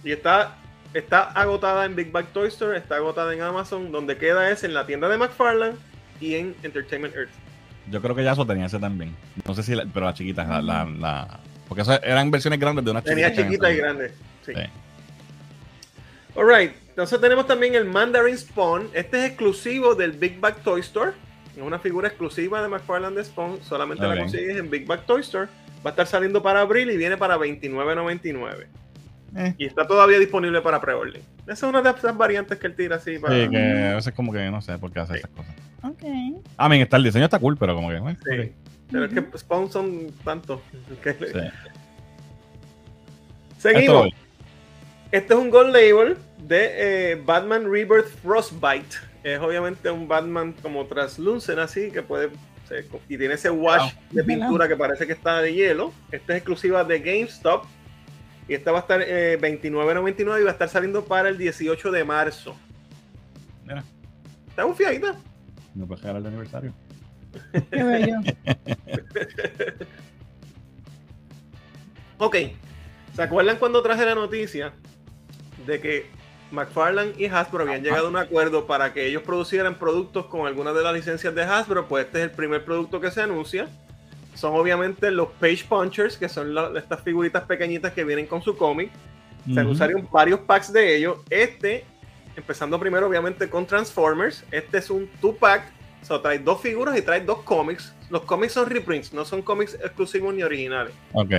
Y 0.03 0.11
está, 0.12 0.57
está 0.95 1.31
agotada 1.31 1.85
en 1.85 1.95
Big 1.95 2.11
Bag 2.11 2.27
Toy 2.33 2.49
Store, 2.49 2.77
está 2.77 2.97
agotada 2.97 3.33
en 3.35 3.43
Amazon. 3.43 3.93
Donde 3.93 4.16
queda 4.16 4.51
es 4.51 4.64
en 4.64 4.75
la 4.75 4.85
tienda 4.87 5.09
de 5.09 5.18
McFarlane 5.18 5.77
y 6.21 6.35
en 6.35 6.57
Entertainment 6.64 7.14
Earth. 7.14 7.31
Yo 7.89 8.03
creo 8.03 8.14
que 8.14 8.22
Yaso 8.24 8.47
tenía 8.47 8.66
ese 8.66 8.78
también. 8.78 9.14
No 9.47 9.55
sé 9.55 9.62
si, 9.62 9.74
la- 9.74 9.87
pero 9.93 10.07
la 10.07 10.14
chiquita, 10.14 10.45
la, 10.45 10.61
la, 10.62 10.85
la- 10.85 11.41
porque 11.68 11.83
eso 11.83 11.93
eran 12.03 12.31
versiones 12.31 12.59
grandes 12.59 12.85
de 12.85 12.91
una 12.91 13.03
Tenía 13.03 13.28
chiquita. 13.31 13.47
chiquita 13.49 13.72
y 13.72 13.76
grande. 13.76 14.12
Sí. 14.45 14.53
Sí. 14.55 14.61
Alright, 16.37 16.72
entonces 16.91 17.20
tenemos 17.20 17.47
también 17.47 17.74
el 17.74 17.85
Mandarin 17.85 18.37
Spawn. 18.39 18.89
Este 18.95 19.18
es 19.18 19.24
exclusivo 19.31 19.95
del 19.95 20.12
Big 20.12 20.39
Bag 20.41 20.57
Toy 20.62 20.81
Store. 20.81 21.12
Es 21.57 21.62
una 21.62 21.78
figura 21.78 22.09
exclusiva 22.09 22.62
de 22.62 22.68
McFarlane 22.68 23.16
de 23.16 23.24
Spawn. 23.24 23.59
Solamente 23.62 24.07
la 24.07 24.16
consigues 24.16 24.57
en 24.57 24.70
Big 24.70 24.87
Bag 24.87 25.05
Toy 25.07 25.20
Store. 25.22 25.47
Va 25.85 25.87
a 25.87 25.89
estar 25.91 26.07
saliendo 26.07 26.43
para 26.43 26.61
abril 26.61 26.91
y 26.91 26.97
viene 26.97 27.16
para 27.16 27.37
$29.99. 27.37 28.66
Eh. 29.37 29.55
Y 29.59 29.66
está 29.66 29.87
todavía 29.87 30.18
disponible 30.18 30.61
para 30.61 30.81
pre-order. 30.81 31.22
Esa 31.45 31.53
es 31.53 31.62
una 31.62 31.83
de 31.83 31.91
esas 31.91 32.16
variantes 32.16 32.59
que 32.59 32.66
él 32.66 32.74
tira 32.76 32.97
así 32.97 33.18
para. 33.18 33.35
Sí, 33.35 33.49
que 33.49 33.89
a 33.93 33.95
veces 33.97 34.12
como 34.14 34.33
que 34.33 34.51
no 34.51 34.61
sé 34.62 34.76
por 34.78 34.93
qué 34.93 35.01
hace 35.01 35.14
Sí. 35.14 35.18
esas 35.20 35.31
cosas. 35.31 35.55
Ok. 35.83 36.03
A 36.57 36.68
mí, 36.68 36.81
está 36.81 36.97
el 36.97 37.05
diseño 37.05 37.24
está 37.24 37.39
cool, 37.39 37.57
pero 37.57 37.74
como 37.74 37.89
que. 37.89 37.99
Sí. 37.99 38.53
Pero 38.91 39.05
es 39.05 39.12
que 39.12 39.39
Spawn 39.39 39.70
son 39.70 40.12
tantos. 40.24 40.61
Sí. 41.03 41.41
Seguimos. 43.59 44.09
Este 45.12 45.35
es 45.35 45.39
un 45.41 45.51
gold 45.51 45.74
label 45.74 46.16
de 46.39 47.12
eh, 47.12 47.22
Batman 47.24 47.70
Rebirth 47.70 48.09
Frostbite. 48.22 48.97
Es 49.22 49.39
obviamente 49.39 49.91
un 49.91 50.09
Batman 50.09 50.55
como 50.62 50.87
translúceno 50.87 51.61
así 51.61 51.91
que 51.91 52.01
puede 52.01 52.31
y 53.09 53.18
tiene 53.18 53.35
ese 53.35 53.51
wash 53.51 53.93
de 54.11 54.22
pintura 54.22 54.68
que 54.68 54.76
parece 54.76 55.07
que 55.07 55.12
está 55.12 55.41
de 55.43 55.53
hielo. 55.53 55.93
Esta 56.11 56.35
es 56.35 56.39
exclusiva 56.39 56.85
de 56.85 57.01
GameStop 57.01 57.64
y 58.49 58.55
esta 58.55 58.72
va 58.72 58.78
a 58.78 58.81
estar 58.83 59.03
eh, 59.03 59.39
$29.99 59.41 60.41
y 60.41 60.45
va 60.45 60.51
a 60.51 60.53
estar 60.53 60.68
saliendo 60.68 61.05
para 61.05 61.28
el 61.28 61.39
18 61.39 61.91
de 61.91 62.05
marzo. 62.05 62.57
Mira, 63.64 63.85
Está 64.49 64.64
bufiadita. 64.64 65.16
No 65.75 65.87
puedes 65.87 66.03
llegar 66.03 66.16
al 66.16 66.27
aniversario. 66.27 66.73
Qué 67.71 67.83
bello. 67.83 68.16
Ok. 72.18 72.37
¿Se 73.14 73.23
acuerdan 73.23 73.57
cuando 73.59 73.83
traje 73.83 74.05
la 74.05 74.14
noticia 74.14 74.73
de 75.66 75.81
que 75.81 76.07
McFarlane 76.53 77.12
y 77.16 77.27
Hasbro 77.27 77.62
habían 77.64 77.83
llegado 77.83 78.07
a 78.07 78.11
un 78.11 78.16
acuerdo 78.16 78.66
para 78.66 78.93
que 78.93 79.07
ellos 79.07 79.23
producieran 79.23 79.79
productos 79.79 80.27
con 80.27 80.47
algunas 80.47 80.75
de 80.75 80.83
las 80.83 80.95
licencias 80.95 81.35
de 81.35 81.43
Hasbro? 81.43 81.89
Pues 81.89 82.07
este 82.07 82.18
es 82.18 82.25
el 82.25 82.31
primer 82.31 82.64
producto 82.64 83.01
que 83.01 83.11
se 83.11 83.23
anuncia. 83.23 83.68
Son 84.35 84.55
obviamente 84.55 85.11
los 85.11 85.29
Page 85.41 85.64
Punchers, 85.68 86.16
que 86.16 86.29
son 86.29 86.55
la- 86.55 86.73
estas 86.77 87.03
figuritas 87.03 87.45
pequeñitas 87.45 87.93
que 87.93 88.05
vienen 88.05 88.27
con 88.27 88.43
su 88.43 88.57
cómic. 88.57 88.91
Se 89.47 89.53
Ujú. 89.53 89.61
anunciaron 89.61 90.09
varios 90.11 90.41
packs 90.41 90.73
de 90.73 90.97
ellos. 90.97 91.18
Este, 91.31 91.85
empezando 92.41 92.78
primero 92.80 93.07
obviamente 93.07 93.49
con 93.49 93.66
Transformers. 93.66 94.45
Este 94.51 94.78
es 94.78 94.91
un 94.91 95.09
two-pack. 95.20 95.72
O 96.03 96.05
sea, 96.05 96.22
trae 96.22 96.38
dos 96.38 96.61
figuras 96.61 96.99
y 96.99 97.03
trae 97.03 97.20
dos 97.20 97.43
cómics. 97.43 97.95
Los 98.09 98.22
cómics 98.22 98.55
son 98.55 98.68
reprints, 98.68 99.12
no 99.12 99.24
son 99.24 99.43
cómics 99.43 99.74
exclusivos 99.74 100.34
ni 100.34 100.43
originales. 100.43 100.93
Ok. 101.12 101.30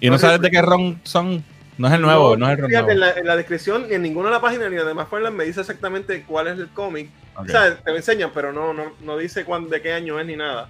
¿Y 0.00 0.06
no 0.06 0.12
No 0.12 0.18
sabes 0.18 0.40
de 0.40 0.50
qué 0.50 0.62
ron 0.62 1.00
son? 1.02 1.42
No 1.78 1.88
es 1.88 1.94
el 1.94 2.02
nuevo, 2.02 2.36
no, 2.36 2.46
es 2.46 2.52
el 2.52 2.58
ron 2.58 2.70
fíjate, 2.70 2.94
nuevo. 2.94 3.06
en, 3.06 3.14
la, 3.14 3.20
en 3.20 3.26
la 3.26 3.36
descripción, 3.36 3.88
ni 3.88 3.94
en 3.94 4.02
ninguna 4.02 4.28
de 4.28 4.34
la 4.34 4.40
página 4.40 4.68
ni 4.68 4.76
además 4.76 5.08
Farland 5.08 5.34
me 5.36 5.44
dice 5.44 5.60
exactamente 5.60 6.22
cuál 6.24 6.48
es 6.48 6.58
el 6.58 6.68
cómic. 6.68 7.10
Ok. 7.34 7.46
O 7.46 7.48
sea, 7.48 7.74
te 7.76 7.90
lo 7.90 7.96
enseñan, 7.96 8.30
pero 8.34 8.52
no, 8.52 8.74
no, 8.74 8.92
no 9.00 9.16
dice 9.16 9.44
de 9.44 9.82
qué 9.82 9.92
año 9.92 10.20
es 10.20 10.26
ni 10.26 10.36
nada. 10.36 10.68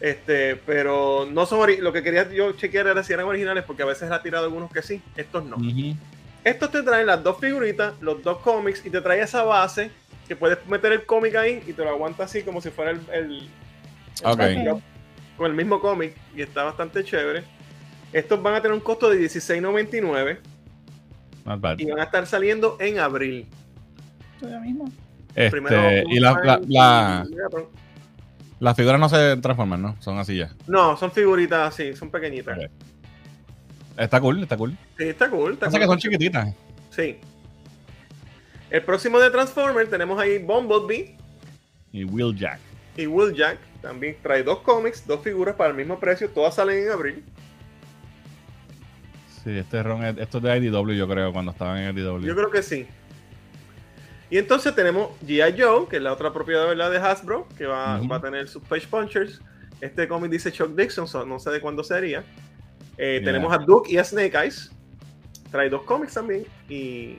Este, 0.00 0.56
pero 0.56 1.26
no 1.30 1.46
son 1.46 1.68
lo 1.80 1.92
que 1.92 2.02
quería 2.02 2.30
yo 2.30 2.52
chequear 2.52 2.86
era 2.88 3.02
si 3.02 3.12
eran 3.12 3.26
originales, 3.26 3.64
porque 3.64 3.82
a 3.82 3.86
veces 3.86 4.10
ha 4.10 4.22
tirado 4.22 4.44
algunos 4.46 4.72
que 4.72 4.82
sí, 4.82 5.02
estos 5.16 5.44
no. 5.44 5.56
Ujú. 5.56 5.94
Estos 6.44 6.70
te 6.70 6.82
traen 6.82 7.06
las 7.06 7.22
dos 7.22 7.38
figuritas, 7.38 7.94
los 8.00 8.22
dos 8.22 8.38
cómics, 8.38 8.84
y 8.84 8.90
te 8.90 9.00
trae 9.00 9.20
esa 9.22 9.42
base 9.44 9.90
que 10.28 10.36
puedes 10.36 10.64
meter 10.66 10.92
el 10.92 11.06
cómic 11.06 11.34
ahí 11.36 11.62
y 11.66 11.72
te 11.72 11.82
lo 11.82 11.90
aguanta 11.90 12.24
así 12.24 12.42
como 12.42 12.60
si 12.60 12.70
fuera 12.70 12.90
el, 12.92 13.00
el- 13.12 13.48
con 15.36 15.46
el 15.46 15.54
mismo 15.54 15.80
cómic 15.80 16.14
y 16.36 16.42
está 16.42 16.62
bastante 16.64 17.02
chévere. 17.02 17.44
Estos 18.12 18.40
van 18.42 18.54
a 18.54 18.60
tener 18.62 18.74
un 18.74 18.80
costo 18.80 19.10
de 19.10 19.18
$16.99 19.20 20.38
Not 21.44 21.60
bad. 21.60 21.78
y 21.78 21.86
van 21.86 21.98
a 22.00 22.04
estar 22.04 22.26
saliendo 22.26 22.76
en 22.80 22.98
abril. 23.00 23.46
Lo 24.40 24.60
mismo. 24.60 24.84
Este, 25.34 25.50
Primero, 25.50 26.08
y 26.08 26.20
la, 26.20 26.60
la, 26.68 27.26
las 28.60 28.76
figuras 28.76 29.00
no 29.00 29.08
se 29.08 29.36
transforman, 29.38 29.82
¿no? 29.82 29.96
Son 30.00 30.16
así 30.18 30.36
ya. 30.36 30.52
No, 30.68 30.96
son 30.96 31.10
figuritas 31.10 31.74
así, 31.74 31.96
son 31.96 32.10
pequeñitas. 32.10 32.56
Ok. 32.58 32.64
Está 33.96 34.20
cool, 34.20 34.42
está 34.42 34.56
cool. 34.56 34.76
Sí, 34.98 35.04
está 35.04 35.30
cool. 35.30 35.52
Está 35.54 35.66
Pasa 35.66 35.78
que 35.78 35.84
cool. 35.86 35.92
son 35.94 35.98
chiquititas. 36.00 36.54
Sí. 36.90 37.18
El 38.70 38.82
próximo 38.82 39.18
de 39.20 39.30
Transformer 39.30 39.88
tenemos 39.88 40.18
ahí 40.20 40.38
Bumblebee 40.38 41.16
Y 41.92 42.04
Wheeljack. 42.04 42.58
y 42.96 43.06
Wheeljack. 43.06 43.58
También 43.82 44.16
trae 44.22 44.42
dos 44.42 44.60
cómics, 44.60 45.06
dos 45.06 45.20
figuras 45.22 45.54
para 45.54 45.70
el 45.70 45.76
mismo 45.76 46.00
precio. 46.00 46.28
Todas 46.30 46.54
salen 46.54 46.84
en 46.84 46.90
abril. 46.90 47.24
Sí, 49.44 49.50
este 49.58 49.82
ron 49.82 50.02
es, 50.04 50.16
esto 50.18 50.38
es 50.38 50.44
de 50.44 50.56
IDW, 50.56 50.92
yo 50.92 51.06
creo, 51.06 51.32
cuando 51.32 51.52
estaban 51.52 51.78
en 51.78 51.96
IDW. 51.96 52.20
Yo 52.20 52.34
creo 52.34 52.50
que 52.50 52.62
sí. 52.62 52.86
Y 54.30 54.38
entonces 54.38 54.74
tenemos 54.74 55.10
G.I. 55.24 55.60
Joe, 55.60 55.86
que 55.88 55.96
es 55.96 56.02
la 56.02 56.12
otra 56.12 56.32
propiedad 56.32 56.66
¿verdad? 56.66 56.90
de 56.90 56.96
Hasbro, 56.96 57.46
que 57.56 57.66
va 57.66 57.96
a 57.96 58.20
tener 58.20 58.48
sus 58.48 58.62
Page 58.62 58.88
Punchers. 58.88 59.40
Este 59.82 60.08
cómic 60.08 60.30
dice 60.30 60.50
Chuck 60.50 60.74
Dixon, 60.74 61.06
so 61.06 61.26
no 61.26 61.38
sé 61.38 61.50
de 61.50 61.60
cuándo 61.60 61.84
sería. 61.84 62.24
Eh, 62.98 63.18
Yeah. 63.20 63.24
Tenemos 63.32 63.52
a 63.52 63.58
Duke 63.58 63.90
y 63.92 63.98
a 63.98 64.04
Snake 64.04 64.34
Eyes. 64.36 64.70
Trae 65.50 65.68
dos 65.68 65.82
cómics 65.82 66.14
también. 66.14 66.44
Y. 66.68 67.16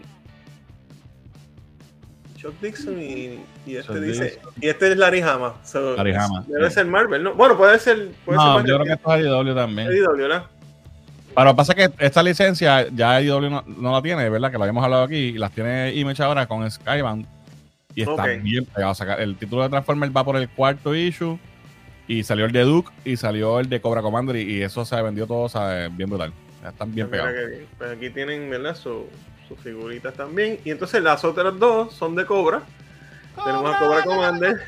Chuck 2.37 2.53
Dixon 2.61 3.01
y, 3.01 3.39
y 3.65 3.75
este 3.77 3.93
Chuck 3.93 4.01
dice. 4.01 4.23
Dixon. 4.25 4.53
Y 4.61 4.67
este 4.67 4.91
es 4.91 4.97
Larry 4.97 5.21
Hama. 5.21 5.55
So, 5.63 5.95
Larry 5.95 6.13
Hama, 6.13 6.43
Debe 6.47 6.69
ser 6.69 6.85
Marvel, 6.85 7.23
¿no? 7.23 7.33
Bueno, 7.33 7.57
puede 7.57 7.79
ser. 7.79 8.09
Puede 8.25 8.37
no, 8.37 8.57
ser 8.59 8.67
yo 8.67 8.75
creo 8.75 8.85
que 8.85 8.93
esto 8.93 9.15
es 9.15 9.25
IDW 9.25 9.55
también. 9.55 9.87
IDW, 9.91 10.17
¿verdad? 10.17 10.43
Pero 11.35 11.55
pasa 11.55 11.73
que 11.73 11.89
esta 11.99 12.23
licencia 12.23 12.87
ya 12.93 13.19
IDW 13.21 13.49
no, 13.49 13.63
no 13.65 13.91
la 13.91 14.01
tiene, 14.01 14.29
¿verdad? 14.29 14.51
Que 14.51 14.57
lo 14.57 14.63
habíamos 14.63 14.83
hablado 14.83 15.03
aquí. 15.03 15.15
Y 15.17 15.31
las 15.37 15.51
tiene 15.51 15.93
Image 15.95 16.21
ahora 16.23 16.45
con 16.45 16.69
Skybound. 16.69 17.25
Y 17.95 18.01
está 18.01 18.13
Ok. 18.23 18.41
bien 18.41 18.65
pegado. 18.65 18.91
O 18.91 18.95
sea, 18.95 19.15
el 19.15 19.35
título 19.37 19.63
de 19.63 19.69
Transformers 19.69 20.11
va 20.15 20.23
por 20.23 20.35
el 20.37 20.49
cuarto 20.49 20.93
issue. 20.95 21.39
Y 22.07 22.23
salió 22.23 22.45
el 22.45 22.51
de 22.51 22.61
Duke 22.61 22.91
y 23.03 23.17
salió 23.17 23.59
el 23.59 23.67
de 23.69 23.81
Cobra 23.81 24.01
Commander. 24.01 24.35
Y, 24.35 24.57
y 24.57 24.61
eso 24.61 24.85
se 24.85 25.01
vendió 25.01 25.25
todo, 25.27 25.49
bien 25.91 26.09
brutal. 26.09 26.31
Están 26.67 26.93
bien 26.93 27.09
pegados. 27.09 27.33
que. 27.33 27.65
Pues 27.77 27.91
aquí 27.91 28.09
tienen, 28.09 28.49
¿verdad? 28.49 28.75
Su- 28.75 29.07
sus 29.47 29.59
figuritas 29.59 30.13
también. 30.15 30.59
Y 30.65 30.71
entonces 30.71 31.01
las 31.03 31.23
otras 31.23 31.57
dos 31.59 31.93
son 31.93 32.15
de 32.15 32.25
Cobra. 32.25 32.63
Tenemos 33.43 33.75
a 33.75 33.79
Cobra 33.79 34.03
Commander 34.03 34.61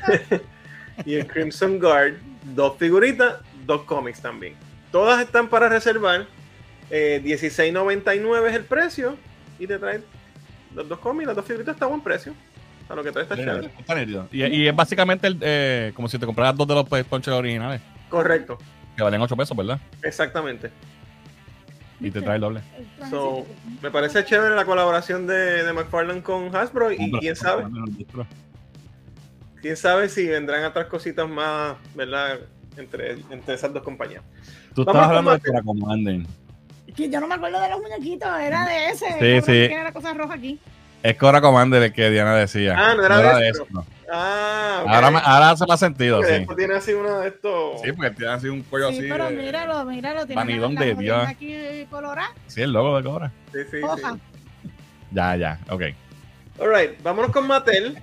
y 1.04 1.14
el 1.14 1.26
Crimson 1.26 1.78
Guard. 1.78 2.14
Dos 2.54 2.76
figuritas, 2.78 3.36
dos 3.66 3.82
cómics 3.82 4.20
también. 4.22 4.54
Todas 4.92 5.20
están 5.20 5.48
para 5.48 5.68
reservar. 5.68 6.26
Eh, 6.90 7.20
$16.99 7.24 8.48
es 8.48 8.54
el 8.54 8.64
precio. 8.64 9.16
Y 9.58 9.66
te 9.66 9.78
traen 9.78 10.04
los 10.74 10.88
dos 10.88 10.98
cómics, 11.00 11.26
las 11.26 11.36
dos 11.36 11.44
figuritas 11.44 11.74
está 11.74 11.86
a 11.86 11.88
buen 11.88 12.00
precio. 12.00 12.32
A 12.88 12.94
lo 12.94 13.04
que 13.04 13.12
trae 13.12 13.24
está 13.24 13.36
chévere. 13.36 13.70
Y, 14.32 14.44
y 14.44 14.68
es 14.68 14.74
básicamente 14.74 15.26
el, 15.26 15.38
eh, 15.42 15.92
como 15.94 16.08
si 16.08 16.18
te 16.18 16.24
compraras 16.26 16.56
dos 16.56 16.66
de 16.66 16.74
los 16.74 16.88
pues, 16.88 17.04
ponches 17.04 17.32
originales, 17.32 17.80
Correcto, 18.08 18.58
que 18.96 19.02
valen 19.02 19.20
8 19.20 19.36
pesos, 19.36 19.56
¿verdad? 19.56 19.78
exactamente. 20.02 20.70
Y 22.00 22.10
te 22.12 22.22
trae 22.22 22.36
el 22.36 22.40
doble. 22.40 22.60
So, 23.10 23.44
me 23.82 23.90
parece 23.90 24.24
chévere 24.24 24.54
la 24.54 24.64
colaboración 24.64 25.26
de, 25.26 25.64
de 25.64 25.72
McFarlane 25.72 26.22
con 26.22 26.54
Hasbro 26.54 26.92
y 26.92 27.10
quién 27.18 27.34
sabe, 27.34 27.64
quién 29.60 29.76
sabe 29.76 30.08
si 30.08 30.26
vendrán 30.28 30.64
otras 30.64 30.86
cositas 30.86 31.28
más, 31.28 31.76
¿verdad? 31.94 32.38
Entre, 32.76 33.18
entre 33.30 33.54
esas 33.54 33.72
dos 33.72 33.82
compañías. 33.82 34.22
Tú 34.74 34.84
Vamos 34.84 35.02
estabas 35.02 35.08
hablando 35.08 35.32
de 35.32 35.40
Cora 35.40 35.62
Commander. 35.62 36.20
Que 36.94 37.10
yo 37.10 37.20
no 37.20 37.26
me 37.26 37.34
acuerdo 37.34 37.60
de 37.60 37.68
los 37.68 37.80
muñequitos, 37.80 38.28
era 38.40 38.64
de 38.66 38.90
ese. 38.90 39.06
Sí, 39.18 39.40
sí. 39.40 39.52
que 39.52 39.72
Era 39.72 39.84
la 39.84 39.92
cosa 39.92 40.14
roja 40.14 40.34
aquí. 40.34 40.60
Es 41.02 41.16
Cora 41.16 41.40
Commander 41.40 41.82
el 41.82 41.92
que 41.92 42.10
Diana 42.10 42.34
decía. 42.34 42.74
Ah, 42.76 42.94
no 42.94 43.04
era 43.04 43.36
de 43.38 43.48
eso. 43.48 43.66
no. 43.70 43.86
Ah, 44.10 44.80
ok. 44.84 44.88
Ahora, 44.90 45.10
me- 45.10 45.20
ahora 45.22 45.50
hace 45.50 45.66
más 45.66 45.78
sentido, 45.78 46.22
sí. 46.22 46.32
esto 46.32 46.56
tiene 46.56 46.74
así 46.74 46.92
uno 46.94 47.20
de 47.20 47.28
estos. 47.28 47.80
Sí, 47.82 47.92
porque 47.92 48.10
tiene 48.12 48.32
así 48.32 48.48
un 48.48 48.62
cuello 48.62 48.88
Sí, 48.90 48.98
así. 48.98 49.08
pero 49.08 49.26
de- 49.26 49.36
míralo, 49.36 49.84
míralo. 49.84 50.26
Tiene 50.26 50.34
vanidón 50.40 50.74
de 50.74 50.94
Dios. 50.94 51.26
aquí 51.28 51.86
colorada, 51.90 52.32
Sí, 52.46 52.62
el 52.62 52.72
logo 52.72 52.96
de 52.96 53.02
Cora. 53.08 53.32
Sí, 53.52 53.58
sí, 53.70 53.76
sí. 53.80 54.70
Ya, 55.10 55.36
ya, 55.36 55.58
ok. 55.70 55.82
Alright, 56.60 57.02
vámonos 57.02 57.30
con 57.30 57.46
Mattel. 57.46 57.98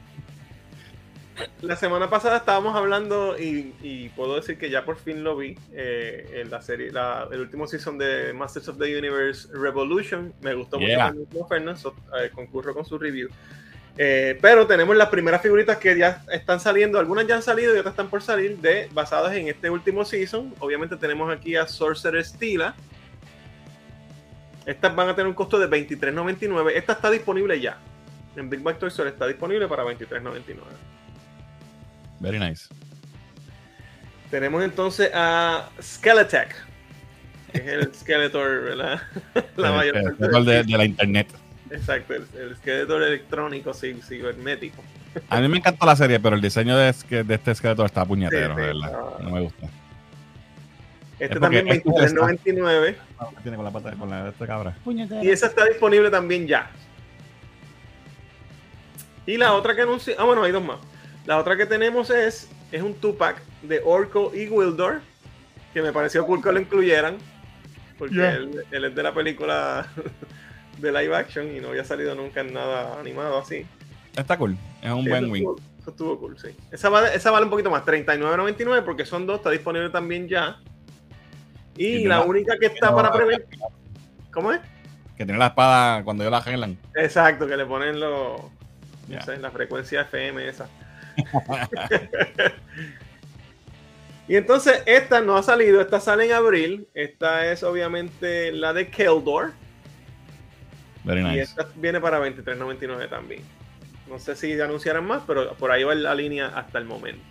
La 1.61 1.75
semana 1.75 2.09
pasada 2.09 2.37
estábamos 2.37 2.75
hablando 2.75 3.37
y, 3.37 3.73
y 3.81 4.09
puedo 4.09 4.35
decir 4.35 4.57
que 4.57 4.69
ya 4.69 4.85
por 4.85 4.97
fin 4.97 5.23
lo 5.23 5.35
vi 5.35 5.57
eh, 5.73 6.41
en 6.41 6.49
la 6.49 6.61
serie, 6.61 6.91
la- 6.91 7.27
el 7.31 7.41
último 7.41 7.67
season 7.67 7.97
de 7.97 8.31
Masters 8.33 8.69
of 8.69 8.77
the 8.77 8.97
Universe 8.97 9.49
Revolution. 9.53 10.33
Me 10.41 10.53
gustó 10.53 10.79
Yeah. 10.79 11.11
mucho 11.13 11.75
so, 11.77 11.95
eh, 12.21 12.29
concurro 12.33 12.73
con 12.73 12.85
su 12.85 12.97
review. 12.97 13.29
Eh, 13.97 14.37
pero 14.41 14.67
tenemos 14.67 14.95
las 14.95 15.09
primeras 15.09 15.41
figuritas 15.41 15.77
que 15.77 15.97
ya 15.97 16.23
están 16.31 16.59
saliendo, 16.59 16.99
algunas 16.99 17.25
ya 17.27 17.35
han 17.35 17.41
salido 17.41 17.75
y 17.75 17.79
otras 17.79 17.93
están 17.93 18.09
por 18.09 18.21
salir, 18.21 18.57
de, 18.57 18.89
basadas 18.93 19.33
en 19.35 19.47
este 19.47 19.69
último 19.69 20.05
season. 20.05 20.53
Obviamente 20.59 20.95
tenemos 20.97 21.33
aquí 21.33 21.55
a 21.55 21.65
Sorcerer 21.67 22.23
Stila. 22.23 22.75
Estas 24.65 24.95
van 24.95 25.09
a 25.09 25.15
tener 25.15 25.27
un 25.27 25.33
costo 25.35 25.59
de 25.59 25.67
$23.99. 25.69 26.71
Esta 26.75 26.93
está 26.93 27.09
disponible 27.11 27.59
ya. 27.59 27.77
En 28.35 28.49
Big 28.49 28.61
Bang 28.61 28.77
Toy 28.77 28.89
Store 28.89 29.09
está 29.09 29.27
disponible 29.27 29.67
para 29.67 29.83
$23.99. 29.83 30.55
Very 32.19 32.39
nice. 32.39 32.67
Tenemos 34.31 34.63
entonces 34.63 35.09
a 35.13 35.69
Skeletech, 35.81 36.55
que 37.51 37.57
es 37.59 37.67
el 37.67 37.93
Skeletor, 37.95 38.61
¿verdad? 38.63 39.01
La 39.55 39.69
El- 39.69 39.75
mayor 39.75 39.97
el 39.97 40.17
del- 40.17 40.45
de, 40.45 40.63
de 40.63 40.77
la 40.77 40.85
internet. 40.85 41.27
Exacto, 41.71 42.13
el, 42.13 42.25
el 42.39 42.55
Skeletor 42.57 43.03
electrónico 43.03 43.73
sí, 43.73 43.99
cibernético. 44.07 44.83
A 45.29 45.39
mí 45.39 45.47
me 45.47 45.57
encantó 45.57 45.85
la 45.85 45.95
serie, 45.95 46.19
pero 46.19 46.35
el 46.35 46.41
diseño 46.41 46.75
de, 46.77 46.89
este 46.89 47.51
esqueleto 47.51 47.85
está 47.85 48.03
puñetero, 48.05 48.53
Sí, 48.55 48.61
verdad. 48.61 48.91
No 49.21 49.29
me 49.31 49.41
gusta. 49.41 49.67
Este 51.17 51.35
Es 51.35 51.39
también 51.39 51.67
este 51.69 51.87
está- 51.89 52.27
$23.99. 52.27 52.95
¿Qué 53.37 53.41
tiene 53.41 53.55
con 53.55 53.65
la 53.65 53.71
pata 53.71 53.91
con 53.93 54.09
la 54.09 54.23
de 54.25 54.29
esta 54.31 54.45
cabra? 54.45 54.75
Puñetera. 54.83 55.23
Y 55.23 55.29
esa 55.29 55.47
está 55.47 55.63
disponible 55.65 56.09
también 56.11 56.45
ya. 56.47 56.69
Y 59.25 59.37
la 59.37 59.53
otra 59.53 59.73
que 59.75 59.81
anuncié, 59.83 60.15
ah 60.19 60.23
bueno, 60.25 60.43
hay 60.43 60.51
dos 60.51 60.63
más. 60.63 60.77
La 61.25 61.37
otra 61.39 61.55
que 61.57 61.65
tenemos 61.65 62.09
es, 62.09 62.49
es 62.71 62.81
un 62.81 62.93
two-pack 62.95 63.41
de 63.63 63.81
Orko 63.83 64.31
y 64.35 64.47
Wildor, 64.47 65.01
que 65.73 65.81
me 65.81 65.91
pareció 65.91 66.25
cool 66.25 66.41
que 66.43 66.51
lo 66.51 66.59
incluyeran, 66.59 67.17
porque 67.97 68.15
Yeah. 68.15 68.33
él, 68.35 68.63
él 68.71 68.85
es 68.85 68.95
de 68.95 69.03
la 69.03 69.13
película 69.13 69.87
de 70.77 70.91
live 70.91 71.15
action 71.15 71.55
y 71.55 71.59
no 71.59 71.69
había 71.69 71.83
salido 71.83 72.13
nunca 72.15 72.41
en 72.41 72.53
nada 72.53 72.99
animado 72.99 73.39
así. 73.39 73.65
Está 74.15 74.37
cool. 74.37 74.55
Es 74.81 74.91
un 74.91 75.03
Sí, 75.03 75.09
buen 75.09 75.25
estuvo- 75.35 75.55
Eso 75.79 75.89
estuvo 75.91 76.19
cool, 76.19 76.37
sí. 76.39 76.49
Esa 76.71 76.89
vale, 76.89 77.15
esa 77.15 77.31
vale 77.31 77.45
un 77.45 77.49
poquito 77.51 77.69
más, 77.69 77.83
$39.99 77.85 78.83
porque 78.83 79.05
son 79.05 79.25
dos, 79.25 79.37
está 79.37 79.49
disponible 79.51 79.89
también 79.89 80.27
ya. 80.27 80.57
Y 81.77 81.85
Y 81.87 82.03
la 82.05 82.21
única 82.21 82.57
que 82.57 82.67
está 82.67 82.89
no- 82.91 82.95
para 82.97 83.11
prever... 83.11 83.45
¿Cómo 84.31 84.51
es? 84.51 84.59
Que 85.17 85.25
tiene 85.25 85.37
la 85.39 85.47
espada 85.47 86.03
cuando 86.03 86.23
ellos 86.23 86.31
la 86.31 86.37
arreglan. 86.37 86.77
Exacto, 86.95 87.47
que 87.47 87.55
le 87.57 87.65
ponen 87.65 87.99
los... 87.99 88.41
No 89.07 89.21
sé, 89.21 89.37
la 89.37 89.51
frecuencia 89.51 90.01
FM 90.01 90.47
esa. 90.47 90.67
y 94.27 94.35
entonces 94.35 94.81
esta 94.85 95.21
no 95.21 95.37
ha 95.37 95.43
salido, 95.43 95.81
esta 95.81 95.99
sale 95.99 96.25
en 96.25 96.31
abril. 96.33 96.87
Esta 96.93 97.51
es 97.51 97.63
obviamente 97.63 98.51
la 98.51 98.73
de 98.73 98.89
Keldor. 98.89 99.53
Very 101.03 101.21
Y 101.21 101.23
nice. 101.23 101.41
esta 101.43 101.67
viene 101.75 102.01
para 102.01 102.19
$23.99 102.19 103.09
también. 103.09 103.41
No 104.09 104.17
sé 104.19 104.35
si 104.35 104.59
anunciarán 104.59 105.05
más, 105.05 105.23
pero 105.27 105.53
por 105.55 105.71
ahí 105.71 105.83
va 105.83 105.93
la 105.95 106.15
línea 106.15 106.47
hasta 106.47 106.79
el 106.79 106.85
momento. 106.85 107.23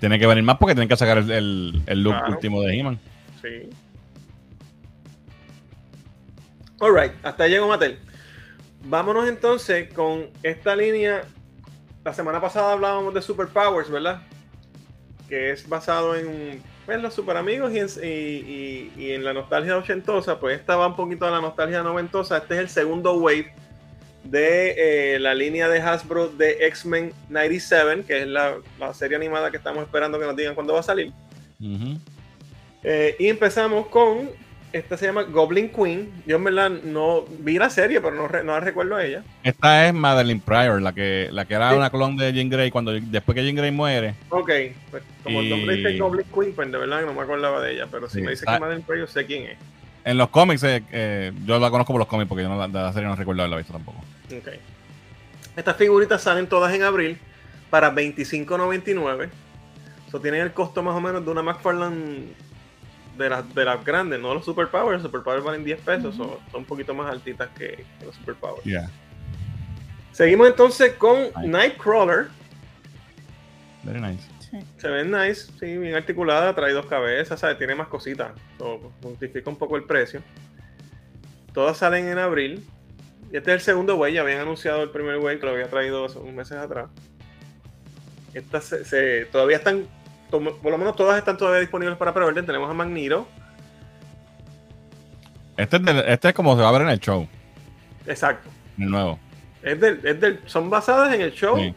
Tiene 0.00 0.18
que 0.18 0.26
venir 0.26 0.44
más 0.44 0.56
porque 0.58 0.74
tienen 0.74 0.88
que 0.88 0.96
sacar 0.96 1.18
el, 1.18 1.30
el, 1.30 1.82
el 1.86 2.02
look 2.02 2.14
Claro. 2.16 2.32
último 2.34 2.62
de 2.62 2.74
He-Man. 2.78 2.98
Sí. 3.42 3.68
Alright, 6.80 7.12
hasta 7.24 7.44
ahí 7.44 7.50
llegó 7.50 7.68
Mattel. 7.68 7.98
Vámonos 8.84 9.28
entonces 9.28 9.92
con 9.92 10.26
esta 10.42 10.76
línea. 10.76 11.22
La 12.08 12.14
semana 12.14 12.40
pasada 12.40 12.72
hablábamos 12.72 13.12
de 13.12 13.20
Superpowers, 13.20 13.90
¿verdad? 13.90 14.22
Que 15.28 15.50
es 15.50 15.68
basado 15.68 16.16
en 16.16 16.62
pues, 16.86 17.02
los 17.02 17.12
super 17.12 17.36
amigos 17.36 17.70
y 17.74 17.80
en, 17.80 17.86
y- 18.02 18.06
y- 18.06 18.92
y 18.96 19.12
en 19.12 19.22
la 19.24 19.34
nostalgia 19.34 19.76
ochentosa. 19.76 20.40
Pues 20.40 20.58
esta 20.58 20.74
va 20.76 20.86
un 20.86 20.96
poquito 20.96 21.26
a 21.26 21.30
la 21.30 21.42
nostalgia 21.42 21.82
noventosa. 21.82 22.38
Este 22.38 22.54
es 22.54 22.60
el 22.60 22.68
segundo 22.70 23.12
wave 23.18 23.52
de 24.24 25.16
eh, 25.16 25.18
la 25.18 25.34
línea 25.34 25.68
de 25.68 25.82
Hasbro 25.82 26.28
de 26.28 26.66
X-Men 26.68 27.12
97, 27.28 28.04
que 28.06 28.22
es 28.22 28.26
la, 28.26 28.56
la 28.78 28.94
serie 28.94 29.18
animada 29.18 29.50
que 29.50 29.58
estamos 29.58 29.82
esperando 29.84 30.18
que 30.18 30.24
nos 30.24 30.34
digan 30.34 30.54
cuándo 30.54 30.72
va 30.72 30.80
a 30.80 30.84
salir. 30.84 31.12
Eh, 32.84 33.16
y 33.18 33.28
empezamos 33.28 33.86
con, 33.88 34.30
esta 34.72 34.96
se 34.96 35.06
llama 35.06 35.22
Goblin 35.22 35.70
Queen. 35.70 36.10
Yo 36.26 36.36
en 36.36 36.44
verdad 36.44 36.70
no 36.70 37.24
vi 37.40 37.58
la 37.58 37.70
serie, 37.70 38.00
pero 38.00 38.14
no, 38.14 38.28
no 38.28 38.52
la 38.52 38.60
recuerdo 38.60 38.96
a 38.96 39.04
ella. 39.04 39.22
Esta 39.42 39.86
es 39.86 39.94
Madeline 39.94 40.40
Pryor, 40.40 40.82
la 40.82 40.92
que, 40.92 41.28
la 41.32 41.44
que 41.46 41.54
era 41.54 41.70
Sí. 41.70 41.76
una 41.76 41.90
clon 41.90 42.16
de 42.16 42.32
Jean 42.32 42.48
Grey 42.50 42.70
cuando 42.70 42.92
después 42.92 43.34
que 43.34 43.44
Jean 43.44 43.56
Grey 43.56 43.70
muere. 43.70 44.14
Ok, 44.30 44.50
pues 44.90 45.02
como 45.24 45.40
el 45.40 45.48
nombre 45.50 45.74
Y- 45.74 45.84
dice 45.84 45.98
Goblin 45.98 46.26
Queen, 46.34 46.52
pues 46.54 46.70
de 46.70 46.78
verdad 46.78 47.00
que 47.00 47.06
no 47.06 47.14
me 47.14 47.22
acordaba 47.22 47.62
de 47.62 47.72
ella, 47.72 47.86
pero 47.90 48.08
si 48.08 48.18
Sí, 48.18 48.22
me 48.24 48.32
dice 48.32 48.44
ah. 48.46 48.54
que 48.54 48.60
Madeleine 48.60 48.84
Pryor, 48.86 49.08
sé 49.08 49.24
quién 49.26 49.44
es. 49.44 49.58
En 50.04 50.16
los 50.16 50.28
cómics, 50.30 50.62
eh, 50.64 50.82
eh, 50.92 51.32
yo 51.44 51.58
la 51.58 51.70
conozco 51.70 51.92
por 51.92 52.00
los 52.00 52.08
cómics 52.08 52.28
porque 52.28 52.42
yo 52.44 52.48
no, 52.48 52.56
la, 52.58 52.68
de 52.68 52.74
la 52.74 52.92
serie 52.92 53.08
no 53.08 53.16
recuerdo 53.16 53.42
haberla 53.42 53.56
visto 53.58 53.72
tampoco. 53.72 53.98
Ok. 54.36 54.48
Estas 55.56 55.76
figuritas 55.76 56.22
salen 56.22 56.46
todas 56.46 56.72
en 56.74 56.82
abril 56.82 57.18
para 57.68 57.90
$25.99. 57.94 59.28
So, 60.10 60.20
tienen 60.20 60.40
el 60.40 60.52
costo 60.52 60.82
más 60.82 60.94
o 60.94 61.00
menos 61.00 61.24
de 61.24 61.30
una 61.30 61.42
McFarlane 61.42 62.28
de 63.18 63.28
las 63.30 63.54
de 63.54 63.64
las 63.64 63.84
grandes, 63.84 64.20
no 64.20 64.32
los 64.34 64.44
Superpowers. 64.44 65.02
Los 65.02 65.10
Superpowers 65.10 65.44
valen 65.44 65.64
10 65.64 65.80
pesos, 65.80 66.14
Ujú. 66.18 66.24
so, 66.24 66.40
son 66.50 66.60
un 66.60 66.64
poquito 66.66 66.94
más 66.94 67.10
altitas 67.12 67.48
que, 67.58 67.84
que 67.98 68.04
los 68.06 68.14
Superpowers. 68.16 68.64
Yeah, 68.64 68.88
Seguimos 70.12 70.48
entonces 70.48 70.94
con 70.94 71.18
Nice. 71.36 71.46
Nightcrawler. 71.48 72.28
very 73.84 74.00
nice. 74.00 74.22
Sí. 74.50 74.58
Se 74.78 74.88
ven 74.88 75.10
nice, 75.10 75.52
sí, 75.60 75.76
bien 75.76 75.94
articulada, 75.94 76.54
trae 76.54 76.72
dos 76.72 76.86
cabezas, 76.86 77.38
¿sabes? 77.38 77.58
tiene 77.58 77.74
más 77.74 77.88
cositas. 77.88 78.32
So, 78.58 78.92
justifica 79.02 79.50
un 79.50 79.56
poco 79.56 79.76
el 79.76 79.84
precio. 79.84 80.22
Todas 81.52 81.76
salen 81.76 82.08
en 82.08 82.18
abril. 82.18 82.64
Y 83.30 83.36
este 83.36 83.50
es 83.50 83.56
el 83.56 83.60
segundo 83.60 83.96
wave, 83.96 84.14
ya 84.14 84.22
habían 84.22 84.40
anunciado 84.40 84.82
el 84.82 84.88
primer 84.90 85.18
wave 85.18 85.38
que 85.38 85.44
lo 85.46 85.52
había 85.52 85.68
traído 85.68 86.06
hace 86.06 86.18
unos 86.18 86.32
meses 86.34 86.56
atrás. 86.56 86.88
Estas 88.32 88.64
se, 88.64 88.84
se- 88.86 89.26
todavía 89.26 89.58
están, 89.58 89.86
por 90.30 90.70
lo 90.70 90.78
menos 90.78 90.94
todas 90.96 91.18
están 91.18 91.36
todavía 91.36 91.60
disponibles 91.60 91.96
para 91.96 92.12
preorden. 92.14 92.44
Tenemos 92.46 92.68
a 92.70 92.74
Magneto, 92.74 93.26
Este 95.56 95.76
es, 95.76 95.82
del- 95.84 96.04
este 96.08 96.28
es 96.28 96.34
como 96.34 96.54
se 96.56 96.62
va 96.62 96.68
a 96.68 96.72
ver 96.72 96.82
en 96.82 96.88
el 96.90 97.00
show, 97.00 97.26
exacto. 98.06 98.48
el 98.78 98.90
nuevo. 98.90 99.18
Es 99.62 99.80
del, 99.80 100.00
es 100.04 100.20
del- 100.20 100.40
son 100.46 100.70
basadas 100.70 101.12
en 101.14 101.20
el 101.22 101.32
show 101.32 101.56
Sí. 101.56 101.74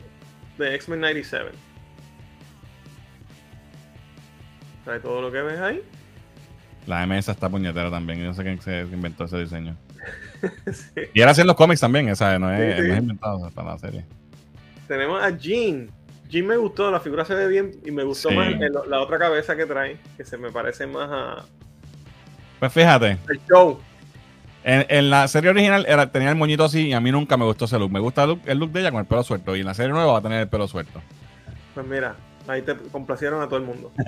de 0.58 0.76
X-Men 0.76 1.02
97. 1.02 1.50
Trae 4.86 5.00
todo 5.00 5.22
lo 5.22 5.32
que 5.32 5.42
ves 5.42 5.60
ahí. 5.60 5.82
La 6.88 7.04
MS 7.06 7.30
está 7.32 7.50
puñetera 7.50 7.92
también. 7.92 8.20
Yo 8.20 8.26
no 8.26 8.34
sé 8.34 8.44
quién 8.44 8.60
se 8.62 8.82
inventó 8.82 9.26
ese 9.26 9.38
diseño. 9.40 9.76
Sí. 10.74 11.02
Y 11.14 11.22
era 11.22 11.30
así 11.32 11.42
en 11.42 11.48
los 11.48 11.56
cómics 11.56 11.80
también, 11.82 12.10
esa 12.10 12.40
no 12.40 12.52
es, 12.52 12.76
Sí, 12.76 12.82
sí. 12.82 12.88
no 12.88 12.94
es 12.96 13.00
inventado 13.00 13.52
para 13.52 13.74
la 13.74 13.78
serie. 13.78 14.04
Tenemos 14.88 15.22
a 15.22 15.30
Jean. 15.38 15.92
Jean 16.32 16.48
me 16.48 16.56
gustó, 16.58 16.90
la 16.90 17.00
figura 17.00 17.26
se 17.26 17.36
ve 17.36 17.48
bien 17.48 17.72
y 17.86 17.92
me 17.92 18.04
gustó 18.04 18.30
Sí. 18.30 18.36
más 18.36 18.48
el- 18.48 18.72
la 18.88 19.02
otra 19.02 19.20
cabeza 19.20 19.56
que 19.56 19.66
trae, 19.66 19.98
que 20.18 20.24
se 20.24 20.38
me 20.38 20.50
parece 20.52 20.88
más 20.88 21.10
a, 21.12 21.46
Pues 22.60 22.72
fíjate, 22.74 23.18
al 23.30 23.40
show. 23.50 23.80
en, 24.64 24.86
en 24.90 25.10
la 25.10 25.28
serie 25.28 25.50
original 25.50 25.86
era, 25.88 26.10
tenía 26.12 26.30
el 26.30 26.36
moñito 26.38 26.64
así 26.64 26.88
y 26.88 26.94
a 26.94 27.00
mí 27.02 27.12
nunca 27.12 27.36
me 27.38 27.44
gustó 27.46 27.66
ese 27.66 27.78
look. 27.78 27.92
Me 27.92 28.00
gusta 28.00 28.24
el 28.24 28.30
look, 28.30 28.42
el 28.46 28.58
look 28.60 28.72
de 28.72 28.80
ella 28.80 28.92
con 28.92 29.02
el 29.02 29.06
pelo 29.08 29.24
suelto 29.24 29.56
y 29.56 29.60
en 29.60 29.66
la 29.66 29.74
serie 29.74 29.92
nueva 29.92 30.14
va 30.14 30.20
a 30.20 30.22
tener 30.22 30.40
el 30.42 30.48
pelo 30.48 30.68
suelto. 30.68 31.02
Pues 31.74 31.86
mira, 31.86 32.16
ahí 32.48 32.62
te 32.62 32.76
complacieron 32.78 33.42
a 33.42 33.48
todo 33.48 33.58
el 33.58 33.66
mundo. 33.66 33.92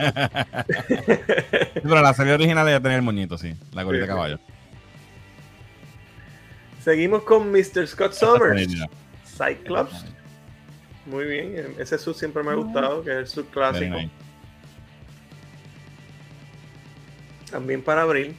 Pero 1.73 1.97
en 1.97 2.03
la 2.03 2.13
serie 2.13 2.33
original 2.33 2.67
ella 2.69 2.79
tenía 2.79 2.97
el 2.97 3.03
moñito, 3.03 3.37
sí, 3.37 3.53
la 3.73 3.83
colita 3.83 4.05
Sí, 4.05 4.07
de 4.09 4.15
caballo. 4.15 4.39
Seguimos 6.81 7.23
con 7.23 7.51
Mr. 7.51 7.87
Scott 7.87 8.13
Summers, 8.13 8.67
Cyclops. 9.25 10.05
Muy 11.05 11.25
bien. 11.25 11.75
Ese 11.77 11.97
sub 11.97 12.15
siempre 12.15 12.43
me 12.43 12.51
ha 12.51 12.53
Ah. 12.53 12.57
gustado, 12.57 13.03
que 13.03 13.11
es 13.11 13.17
el 13.17 13.27
sub 13.27 13.49
clásico. 13.49 13.95
También 17.51 17.81
para 17.83 18.01
abril. 18.03 18.35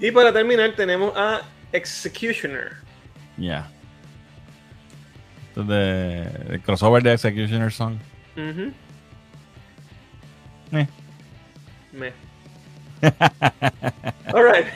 Y 0.00 0.10
para 0.10 0.32
terminar, 0.32 0.72
tenemos 0.76 1.12
a 1.16 1.42
Executioner. 1.72 2.72
Yeah. 3.36 3.70
De, 5.54 6.22
el 6.50 6.60
crossover 6.62 7.02
de 7.02 7.14
Executioner 7.14 7.72
Song. 7.72 7.96
Ujú. 8.36 8.72
Eh. 10.72 10.86
Me. 11.92 12.12
Alright. 14.32 14.66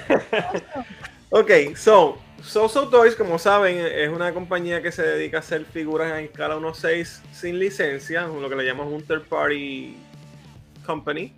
ok, 1.31 1.77
so, 1.77 2.19
Soso 2.43 2.89
Toys, 2.89 3.15
como 3.15 3.39
saben, 3.39 3.79
es 3.79 4.09
una 4.09 4.33
compañía 4.35 4.83
que 4.83 4.93
se 4.93 5.03
dedica 5.03 5.39
a 5.39 5.41
hacer 5.41 5.65
figuras 5.65 6.11
en 6.13 6.25
escala 6.25 6.57
1.6 6.57 7.21
sin 7.33 7.59
licencia, 7.59 8.27
lo 8.27 8.49
que 8.49 8.57
le 8.57 8.65
llamamos 8.65 8.93
un 8.93 9.03
third 9.03 9.25
party 9.25 9.97
company. 10.85 11.33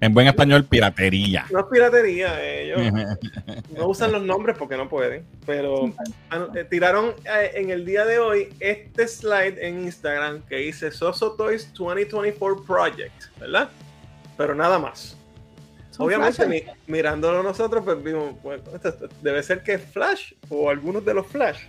En 0.00 0.12
buen 0.12 0.26
español, 0.26 0.64
piratería. 0.64 1.46
No 1.50 1.60
es 1.60 1.66
piratería, 1.66 2.42
ellos 2.44 2.80
no 3.76 3.88
usan 3.88 4.12
los 4.12 4.22
nombres 4.22 4.56
porque 4.58 4.76
no 4.76 4.88
pueden, 4.88 5.24
pero 5.46 5.92
ah, 6.30 6.48
eh, 6.54 6.64
tiraron 6.64 7.14
eh, 7.24 7.52
en 7.54 7.70
el 7.70 7.84
día 7.84 8.04
de 8.04 8.18
hoy 8.18 8.48
este 8.60 9.08
slide 9.08 9.58
en 9.58 9.84
Instagram 9.84 10.42
que 10.42 10.56
dice 10.56 10.90
Soso 10.90 11.32
Toys 11.32 11.72
2024 11.72 12.62
Project, 12.62 13.38
¿verdad? 13.40 13.70
Pero 14.36 14.54
nada 14.54 14.78
más. 14.78 15.16
Obviamente, 15.98 16.46
mi- 16.46 16.64
mirándolo 16.86 17.42
nosotros, 17.42 17.82
pues 17.84 18.02
vimos, 18.02 18.34
pues, 18.42 18.60
esto- 18.74 18.88
esto 18.88 19.08
debe 19.22 19.42
ser 19.42 19.62
que 19.62 19.74
es 19.74 19.82
Flash 19.92 20.32
o 20.48 20.68
algunos 20.70 21.04
de 21.04 21.14
los 21.14 21.26
Flash. 21.26 21.60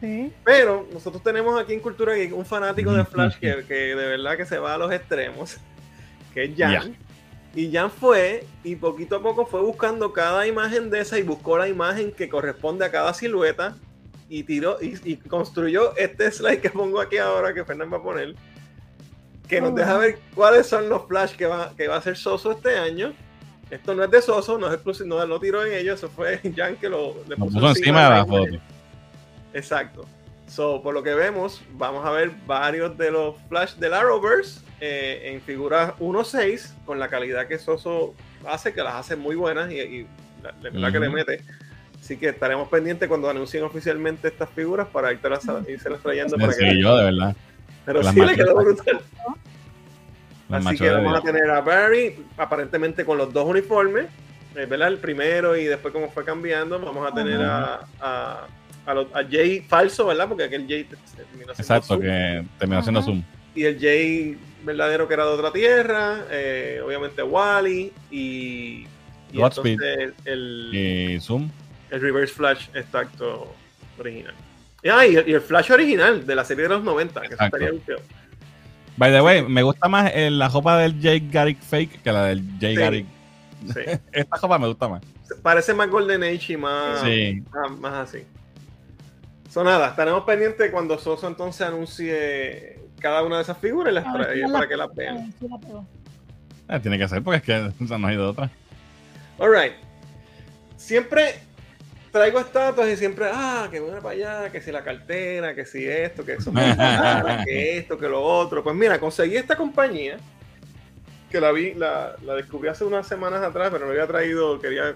Sí. 0.00 0.32
Pero 0.44 0.86
nosotros 0.92 1.22
tenemos 1.22 1.60
aquí 1.60 1.74
en 1.74 1.80
Cultura 1.80 2.14
Geek 2.14 2.34
un 2.34 2.46
fanático 2.46 2.92
de 2.92 3.04
Flash 3.04 3.36
que, 3.38 3.64
que 3.68 3.74
de 3.74 3.94
verdad 3.94 4.36
que 4.36 4.46
se 4.46 4.58
va 4.58 4.74
a 4.74 4.78
los 4.78 4.90
extremos, 4.92 5.58
que 6.34 6.44
es 6.44 6.50
Jan. 6.56 6.96
Y 7.54 7.70
Jan 7.72 7.90
fue 7.90 8.44
y 8.64 8.76
poquito 8.76 9.16
a 9.16 9.22
poco 9.22 9.44
fue 9.44 9.60
buscando 9.60 10.12
cada 10.12 10.46
imagen 10.46 10.88
de 10.88 11.00
esa 11.00 11.18
y 11.18 11.22
buscó 11.22 11.58
la 11.58 11.68
imagen 11.68 12.12
que 12.12 12.28
corresponde 12.28 12.84
a 12.84 12.90
cada 12.90 13.12
silueta 13.12 13.76
y 14.28 14.44
tiró 14.44 14.78
y, 14.80 14.94
y 15.04 15.16
construyó 15.16 15.96
este 15.96 16.30
slide 16.30 16.60
que 16.60 16.70
pongo 16.70 17.00
aquí 17.00 17.16
ahora 17.18 17.52
que 17.52 17.64
Fernán 17.64 17.92
va 17.92 17.96
a 17.96 18.02
poner 18.02 18.34
que 19.48 19.60
nos 19.60 19.72
Oh, 19.72 19.74
deja 19.74 19.92
wow. 19.94 20.00
ver 20.00 20.18
cuáles 20.34 20.66
son 20.68 20.88
los 20.88 21.06
flash 21.08 21.34
que 21.34 21.46
va, 21.46 21.74
que 21.76 21.88
va 21.88 21.96
a 21.96 21.98
hacer 21.98 22.16
Soso 22.16 22.52
este 22.52 22.76
año. 22.78 23.12
Esto 23.70 23.94
no 23.94 24.04
es 24.04 24.10
de 24.10 24.20
Soso, 24.20 24.58
no 24.58 24.66
es 24.66 24.74
exclusivo, 24.74 25.08
no 25.08 25.26
lo 25.26 25.38
tiró 25.38 25.64
en 25.64 25.74
ellos, 25.74 25.98
eso 25.98 26.08
fue 26.08 26.40
Jan 26.56 26.76
que 26.76 26.88
lo 26.88 27.14
le 27.28 27.36
Lo 27.36 27.46
puso 27.46 27.68
encima 27.68 28.04
de 28.04 28.10
la 28.10 28.26
foto. 28.26 28.56
Exacto. 29.54 30.06
So, 30.48 30.82
por 30.82 30.94
lo 30.94 31.02
que 31.02 31.14
vemos, 31.14 31.62
vamos 31.74 32.04
a 32.04 32.10
ver 32.10 32.32
varios 32.46 32.98
de 32.98 33.12
los 33.12 33.36
flash 33.48 33.74
del 33.74 33.94
Arrowverse 33.94 34.60
eh, 34.80 35.32
en 35.32 35.40
figuras 35.40 35.92
1.6 36.00 36.72
con 36.84 36.98
la 36.98 37.08
calidad 37.08 37.46
que 37.46 37.58
Soso 37.58 38.14
hace, 38.48 38.72
que 38.72 38.82
las 38.82 38.94
hace 38.94 39.14
muy 39.14 39.36
buenas 39.36 39.70
y, 39.70 39.78
y 39.78 40.06
la, 40.42 40.52
la 40.60 40.70
verdad 40.70 40.92
que 40.92 41.00
le 41.00 41.08
mete. 41.08 41.40
Así 42.00 42.16
que 42.16 42.30
estaremos 42.30 42.68
pendientes 42.68 43.08
cuando 43.08 43.30
anuncien 43.30 43.62
oficialmente 43.62 44.26
estas 44.26 44.48
figuras 44.50 44.88
para 44.88 45.12
irte 45.12 45.28
las, 45.28 45.44
irse 45.68 45.90
las 45.90 46.00
trayendo 46.00 46.36
para 46.36 46.52
que 46.52 46.70
Sí, 46.70 46.82
yo, 46.82 46.96
de 46.96 47.04
verdad. 47.04 47.36
Pero 47.84 48.02
sí 48.02 48.20
le 48.20 48.34
quedó 48.34 48.54
brutal. 48.56 49.00
Así 50.50 50.76
que 50.76 50.84
de 50.84 50.90
vamos 50.90 51.18
a 51.18 51.22
tener 51.22 51.50
a 51.50 51.60
Barry, 51.60 52.16
aparentemente 52.36 53.04
con 53.04 53.18
los 53.18 53.32
dos 53.32 53.46
uniformes, 53.46 54.06
eh, 54.56 54.66
¿verdad? 54.66 54.88
El 54.88 54.98
primero 54.98 55.56
y 55.56 55.64
después 55.64 55.92
como 55.92 56.10
fue 56.10 56.24
cambiando, 56.24 56.78
vamos 56.80 57.10
a 57.10 57.14
tener 57.14 57.40
a, 57.42 57.80
a, 58.00 58.46
a, 58.86 58.94
los- 58.94 59.06
a 59.14 59.22
Jay 59.30 59.60
falso, 59.60 60.06
¿verdad? 60.06 60.28
Porque 60.28 60.44
aquel 60.44 60.66
Jay 60.68 60.84
terminó 60.84 61.28
siendo 61.36 61.52
Exacto, 61.52 61.86
Zoom. 61.94 62.00
que 62.02 62.44
terminó 62.58 62.80
haciendo 62.80 63.02
zoom. 63.02 63.22
Y 63.54 63.64
el 63.64 63.78
Jay 63.80 64.38
verdadero 64.64 65.06
que 65.08 65.14
era 65.14 65.24
de 65.24 65.30
otra 65.32 65.52
tierra, 65.52 66.24
eh, 66.30 66.80
obviamente 66.84 67.22
Wally 67.22 67.92
y, 68.10 68.86
y 69.32 69.40
entonces 69.40 69.78
el, 70.24 70.70
Y 70.72 71.20
zoom. 71.20 71.48
el 71.90 72.00
Reverse 72.00 72.34
Flash 72.34 72.68
exacto 72.74 73.54
original. 73.98 74.34
Y, 74.82 74.88
ah, 74.88 75.06
y 75.06 75.16
el, 75.16 75.28
y 75.28 75.32
el 75.34 75.40
Flash 75.40 75.70
original 75.72 76.26
de 76.26 76.34
la 76.34 76.44
serie 76.44 76.64
de 76.64 76.70
los 76.70 76.82
90, 76.82 77.20
que 77.20 77.26
eso 77.26 77.34
Exacto. 77.34 77.56
estaría 77.58 77.80
feo. 77.84 77.98
By 78.96 79.10
the 79.12 79.22
way, 79.22 79.42
me 79.42 79.62
gusta 79.62 79.88
más 79.88 80.10
eh, 80.14 80.30
la 80.30 80.48
ropa 80.48 80.76
del 80.78 81.00
Jay 81.00 81.26
Garrick 81.30 81.60
fake 81.60 82.02
que 82.02 82.12
la 82.12 82.24
del 82.24 82.42
Jay 82.60 82.74
Sí. 82.76 82.80
Garrick. 82.80 83.06
Sí. 83.66 83.80
Esta 84.12 84.36
ropa 84.36 84.58
me 84.58 84.66
gusta 84.68 84.88
más. 84.88 85.02
Parece 85.42 85.72
más 85.74 85.88
Golden 85.88 86.22
Age 86.22 86.52
y 86.54 86.56
más, 86.56 87.00
Sí. 87.00 87.42
más, 87.50 87.70
más 87.78 87.94
así. 88.08 88.24
So 89.48 89.64
nada, 89.64 89.88
estaremos 89.88 90.24
pendientes 90.24 90.70
cuando 90.70 90.98
Soso 90.98 91.26
entonces 91.26 91.66
anuncie 91.66 92.78
cada 93.00 93.22
una 93.22 93.36
de 93.36 93.42
esas 93.42 93.58
figuras 93.58 93.90
y 93.92 93.94
las 93.94 94.04
trae 94.12 94.34
¿quién 94.34 94.46
para 94.52 94.60
la- 94.64 94.68
que 94.68 94.76
las 94.76 94.94
vean. 94.94 95.34
La. 96.68 96.76
Eh, 96.76 96.80
tiene 96.80 96.98
que 96.98 97.08
ser 97.08 97.22
porque 97.22 97.38
es 97.38 97.42
que 97.42 97.84
o 97.84 97.86
sea, 97.88 97.98
no 97.98 98.06
hay 98.06 98.16
de 98.16 98.22
otra. 98.22 98.50
Alright. 99.38 99.72
Siempre 100.76 101.40
traigo 102.10 102.40
estatuas 102.40 102.88
y 102.88 102.96
siempre, 102.96 103.26
ah, 103.32 103.68
que 103.70 103.80
bueno 103.80 104.00
para 104.00 104.14
allá, 104.14 104.52
que 104.52 104.60
si 104.60 104.72
la 104.72 104.82
cartera, 104.82 105.54
que 105.54 105.64
si 105.64 105.84
esto, 105.86 106.24
que 106.24 106.34
eso, 106.34 106.52
que 107.44 107.78
esto, 107.78 107.98
que 107.98 108.08
lo 108.08 108.22
otro. 108.22 108.62
Pues 108.62 108.74
mira, 108.74 108.98
conseguí 108.98 109.36
esta 109.36 109.56
compañía 109.56 110.18
que 111.30 111.40
la 111.40 111.52
vi, 111.52 111.74
la, 111.74 112.16
la 112.24 112.34
descubrí 112.34 112.68
hace 112.68 112.84
unas 112.84 113.06
semanas 113.06 113.42
atrás, 113.42 113.70
pero 113.70 113.86
no 113.86 113.92
había 113.92 114.06
traído, 114.06 114.60
quería 114.60 114.94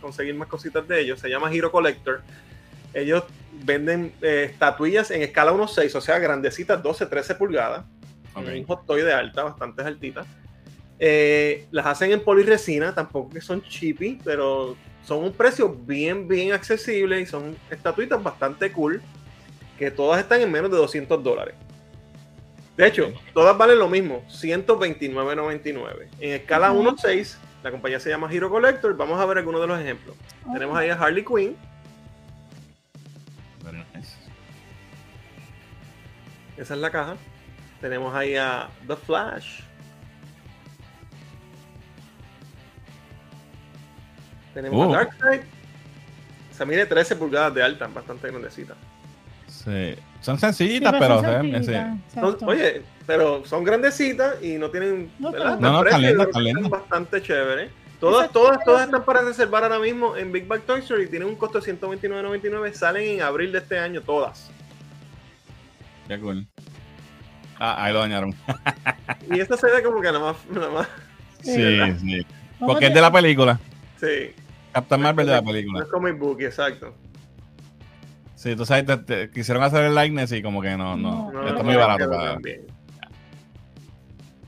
conseguir 0.00 0.34
más 0.34 0.48
cositas 0.48 0.86
de 0.86 1.00
ellos. 1.00 1.20
Se 1.20 1.28
llama 1.28 1.52
Hero 1.52 1.70
Collector. 1.70 2.22
Ellos 2.92 3.24
venden 3.64 4.12
eh, 4.22 4.48
estatuillas 4.50 5.10
en 5.10 5.22
escala 5.22 5.52
1.6, 5.52 5.94
o 5.94 6.00
sea, 6.00 6.18
grandecitas, 6.18 6.82
12, 6.82 7.06
13 7.06 7.34
pulgadas. 7.36 7.84
Ok. 8.34 8.44
Un 8.48 8.64
hot 8.64 8.86
toy 8.86 9.02
de 9.02 9.12
alta, 9.12 9.44
bastante 9.44 9.82
altitas. 9.82 10.26
Eh, 10.98 11.66
las 11.70 11.86
hacen 11.86 12.12
en 12.12 12.22
poliresina, 12.22 12.94
tampoco 12.94 13.30
que 13.30 13.40
son 13.40 13.62
cheapy, 13.62 14.18
pero 14.24 14.76
son 15.06 15.22
un 15.22 15.32
precio 15.32 15.68
bien, 15.72 16.26
bien 16.26 16.52
accesible 16.52 17.20
y 17.20 17.26
son 17.26 17.56
estatuitas 17.70 18.20
bastante 18.20 18.72
cool, 18.72 19.00
que 19.78 19.90
todas 19.92 20.18
están 20.20 20.40
en 20.40 20.50
menos 20.50 20.68
de 20.70 20.76
200 20.78 21.22
dólares. 21.22 21.54
De 22.76 22.86
hecho, 22.88 23.12
todas 23.32 23.56
valen 23.56 23.78
lo 23.78 23.88
mismo, 23.88 24.22
129.99. 24.28 26.08
En 26.20 26.32
escala 26.32 26.72
Ujú. 26.72 26.90
1.6, 26.90 27.36
la 27.62 27.70
compañía 27.70 28.00
se 28.00 28.10
llama 28.10 28.28
Hero 28.30 28.50
Collector. 28.50 28.96
Vamos 28.96 29.18
a 29.20 29.24
ver 29.26 29.38
algunos 29.38 29.60
de 29.60 29.66
los 29.68 29.78
ejemplos. 29.80 30.16
Tenemos 30.52 30.76
ahí 30.76 30.90
a 30.90 30.94
Harley 30.94 31.24
Quinn, 31.24 31.56
Very 33.62 33.78
nice. 33.94 34.12
esa 36.56 36.74
es 36.74 36.80
la 36.80 36.90
caja. 36.90 37.16
Tenemos 37.80 38.12
ahí 38.14 38.34
a 38.36 38.68
The 38.88 38.96
Flash. 38.96 39.60
Tenemos 44.56 44.86
Uh. 44.86 44.94
a 44.94 44.96
Darkseid. 44.96 45.40
Esa 46.50 46.64
mide 46.64 46.86
13 46.86 47.14
pulgadas 47.16 47.52
de 47.54 47.62
alta, 47.62 47.86
bastante 47.88 48.28
grandecita. 48.30 48.74
Sí. 49.46 49.94
Son 50.22 50.38
sencillitas, 50.38 50.92
Sí, 50.94 50.98
pero 50.98 51.16
son 51.16 51.24
se 51.26 51.30
ven- 51.30 51.52
sencillitas, 51.52 51.66
sí. 51.66 52.14
Son- 52.14 52.24
exacto. 52.30 52.46
oye, 52.46 52.82
pero 53.06 53.44
son 53.44 53.64
grandecitas 53.64 54.42
y 54.42 54.54
no 54.54 54.70
tienen. 54.70 55.10
No, 55.18 55.30
No, 55.30 55.82
no, 55.82 55.84
lindas. 55.98 56.70
bastante 56.70 57.20
chévere. 57.20 57.68
Todas, 58.00 58.30
todas, 58.30 58.58
todas 58.64 58.86
están 58.86 59.04
para 59.04 59.20
reservar 59.20 59.62
ahora 59.64 59.78
mismo 59.78 60.16
en 60.16 60.32
Big 60.32 60.46
Bag 60.46 60.62
Toy 60.62 60.80
Store 60.80 61.02
y 61.04 61.08
tienen 61.08 61.28
un 61.28 61.36
costo 61.36 61.60
de 61.60 61.64
129.99. 61.66 62.72
Salen 62.72 63.02
en 63.10 63.20
abril 63.22 63.52
de 63.52 63.58
este 63.58 63.78
año 63.78 64.00
todas. 64.00 64.50
Qué 66.08 66.18
cool. 66.18 66.46
Ah, 67.58 67.84
ahí 67.84 67.92
lo 67.92 68.00
dañaron. 68.00 68.34
Y 69.30 69.40
esta 69.40 69.56
se 69.58 69.66
ve 69.70 69.82
como 69.82 70.00
que 70.00 70.06
nada 70.12 70.20
más. 70.20 70.36
Nada 70.50 70.70
más 70.70 70.88
Sí, 71.42 71.52
sí. 72.00 72.26
¿Cómo 72.58 72.72
Porque 72.72 72.86
es 72.86 72.94
de 72.94 73.00
la 73.02 73.12
película. 73.12 73.58
sí. 74.00 74.32
Captain 74.76 75.00
Marvel 75.00 75.24
de 75.26 75.32
la 75.32 75.40
No 75.40 75.46
película. 75.46 75.82
es 75.84 75.88
comic 75.88 76.18
book, 76.18 76.42
exacto. 76.42 76.94
Sí, 78.34 78.54
tú 78.54 78.66
sabes, 78.66 78.84
te- 78.84 78.96
te- 78.98 79.30
quisieron 79.30 79.62
hacer 79.62 79.84
el 79.84 79.94
likeness 79.94 80.32
y 80.32 80.42
como 80.42 80.60
que 80.60 80.76
no, 80.76 80.96
no. 80.98 81.32
No, 81.32 81.46
está 81.48 81.58
no 81.60 81.64
muy 81.64 81.76
barato 81.76 82.10
para. 82.10 82.38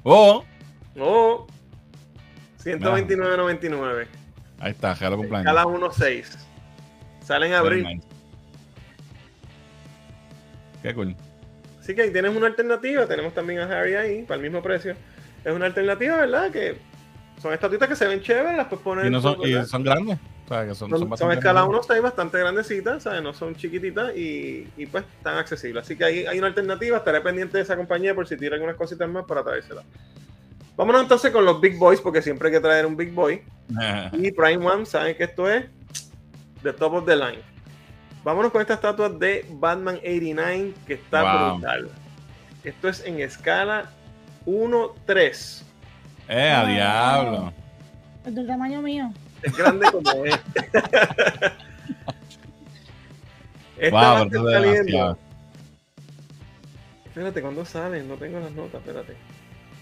Oh, 0.02 0.44
Oh, 1.00 1.46
129.99. 2.62 4.06
ahí 4.60 4.70
está, 4.72 4.92
regalo 4.94 5.16
cumpleaños. 5.16 5.46
Escala 5.50 5.64
1.6. 5.66 6.36
Sale 7.24 7.46
en 7.46 7.54
abril. 7.54 7.82
Very 7.84 7.94
nice. 7.96 8.08
Qué 10.82 10.94
cool. 10.94 11.16
Así 11.80 11.94
que 11.94 12.02
ahí 12.02 12.12
tienes 12.12 12.36
una 12.36 12.48
alternativa. 12.48 13.06
Tenemos 13.06 13.32
también 13.32 13.60
a 13.60 13.64
Harry 13.64 13.94
ahí, 13.94 14.22
para 14.24 14.36
el 14.36 14.42
mismo 14.42 14.60
precio. 14.62 14.94
Es 15.44 15.52
una 15.54 15.66
alternativa, 15.66 16.16
¿verdad? 16.16 16.50
Que 16.50 16.76
son 17.40 17.52
estatuitas 17.52 17.88
que 17.88 17.96
se 17.96 18.06
ven 18.06 18.20
chéveres, 18.20 18.56
las 18.56 18.66
puedes 18.66 18.82
poner. 18.82 19.06
Y, 19.06 19.10
no 19.10 19.20
son, 19.20 19.36
y 19.42 19.54
son 19.64 19.82
grandes. 19.84 20.18
O 20.44 20.48
sea, 20.48 20.66
que 20.66 20.74
son, 20.74 20.90
Son, 20.90 21.16
son 21.16 21.32
escala 21.32 21.62
grandes. 21.66 21.88
1.6 21.88 22.02
bastante 22.02 22.38
grandecitas, 22.38 23.02
¿sabes? 23.02 23.22
No 23.22 23.32
son 23.34 23.54
chiquititas 23.54 24.16
y, 24.16 24.66
y 24.76 24.86
pues 24.86 25.04
están 25.18 25.36
accesibles. 25.36 25.84
Así 25.84 25.96
que 25.96 26.04
ahí 26.04 26.26
hay 26.26 26.38
una 26.38 26.48
alternativa. 26.48 26.96
Estaré 26.96 27.20
pendiente 27.20 27.58
de 27.58 27.62
esa 27.62 27.76
compañía 27.76 28.14
por 28.14 28.26
si 28.26 28.36
tira 28.36 28.54
algunas 28.54 28.76
cositas 28.76 29.08
más 29.08 29.24
para 29.24 29.44
traérselas. 29.44 29.84
Vámonos 30.76 31.02
entonces 31.02 31.30
con 31.32 31.44
los 31.44 31.60
Big 31.60 31.76
Boys, 31.76 32.00
porque 32.00 32.22
siempre 32.22 32.48
hay 32.48 32.54
que 32.54 32.60
traer 32.60 32.86
un 32.86 32.96
Big 32.96 33.12
Boy. 33.12 33.42
Y 34.12 34.32
Prime 34.32 34.64
One, 34.66 34.86
saben 34.86 35.16
que 35.16 35.24
esto 35.24 35.50
es 35.50 35.66
the 36.62 36.72
top 36.72 36.94
of 36.94 37.04
the 37.06 37.14
line. 37.16 37.42
Vámonos 38.24 38.50
con 38.50 38.60
esta 38.60 38.74
estatua 38.74 39.08
de 39.08 39.46
Batman 39.50 39.96
89 39.96 40.74
que 40.86 40.94
está 40.94 41.22
Wow. 41.22 41.54
brutal. 41.58 41.90
Esto 42.64 42.88
es 42.88 43.04
en 43.04 43.20
escala 43.20 43.90
1-3. 44.46 45.62
Eh, 46.28 46.50
a 46.50 46.66
diablo. 46.66 47.52
Es 48.26 48.34
del 48.34 48.46
tamaño 48.46 48.82
mío. 48.82 49.10
Es 49.42 49.56
grande 49.56 49.86
como 49.90 50.24
es. 50.24 50.34
Esta 53.78 54.14
Wow, 54.20 54.28
pero 54.28 54.50
saliendo. 54.50 55.18
Espérate, 57.06 57.40
¿cuándo 57.42 57.64
sale? 57.64 58.02
No 58.02 58.14
tengo 58.14 58.40
las 58.40 58.50
notas, 58.52 58.80
espérate. 58.80 59.16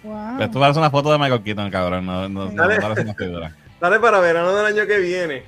Wow. 0.02 0.40
Esto 0.40 0.60
parece 0.60 0.78
una 0.78 0.90
foto 0.90 1.10
de 1.12 1.18
Michael 1.18 1.42
Keaton, 1.42 1.70
cabrón. 1.70 2.04
No, 2.06 2.28
no, 2.28 2.46
no 2.46 2.52
Dale. 2.52 2.80
parece 2.80 3.00
una 3.02 3.14
figura. 3.14 3.56
Dale 3.80 3.98
para 4.00 4.20
verano 4.20 4.54
del 4.54 4.66
año 4.66 4.86
que 4.86 4.98
viene. 4.98 5.42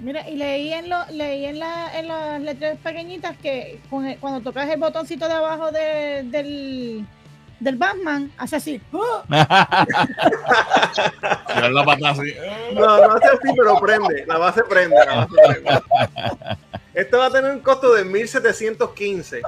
Mira, 0.00 0.28
y 0.28 0.36
leí 0.36 0.72
en, 0.72 0.90
lo, 0.90 0.98
leí 1.12 1.46
en, 1.46 1.58
la, 1.58 1.98
en 1.98 2.08
las 2.08 2.40
letras 2.42 2.76
pequeñitas 2.82 3.36
que 3.38 3.80
con 3.88 4.04
el- 4.06 4.18
cuando 4.18 4.40
tocas 4.40 4.68
el 4.68 4.78
botoncito 4.80 5.26
de 5.28 5.34
abajo 5.34 5.70
de- 5.72 6.22
del, 6.24 7.06
del 7.64 7.76
Batman, 7.76 8.30
hace 8.36 8.56
así. 8.56 8.80
¡Oh! 8.92 9.22
Yo 11.60 11.68
la 11.70 11.84
pata 11.84 12.10
así. 12.10 12.34
No, 12.74 12.98
no 12.98 13.14
hace 13.14 13.26
así, 13.28 13.54
pero 13.56 13.80
prende. 13.80 14.24
La 14.26 14.38
base 14.38 14.62
prende. 14.64 14.96
La 15.06 15.16
base 15.16 15.34
prende. 15.46 15.82
Esto 16.92 17.18
va 17.18 17.26
a 17.26 17.30
tener 17.30 17.50
un 17.50 17.60
costo 17.60 17.94
de 17.94 18.04
1715. 18.04 19.42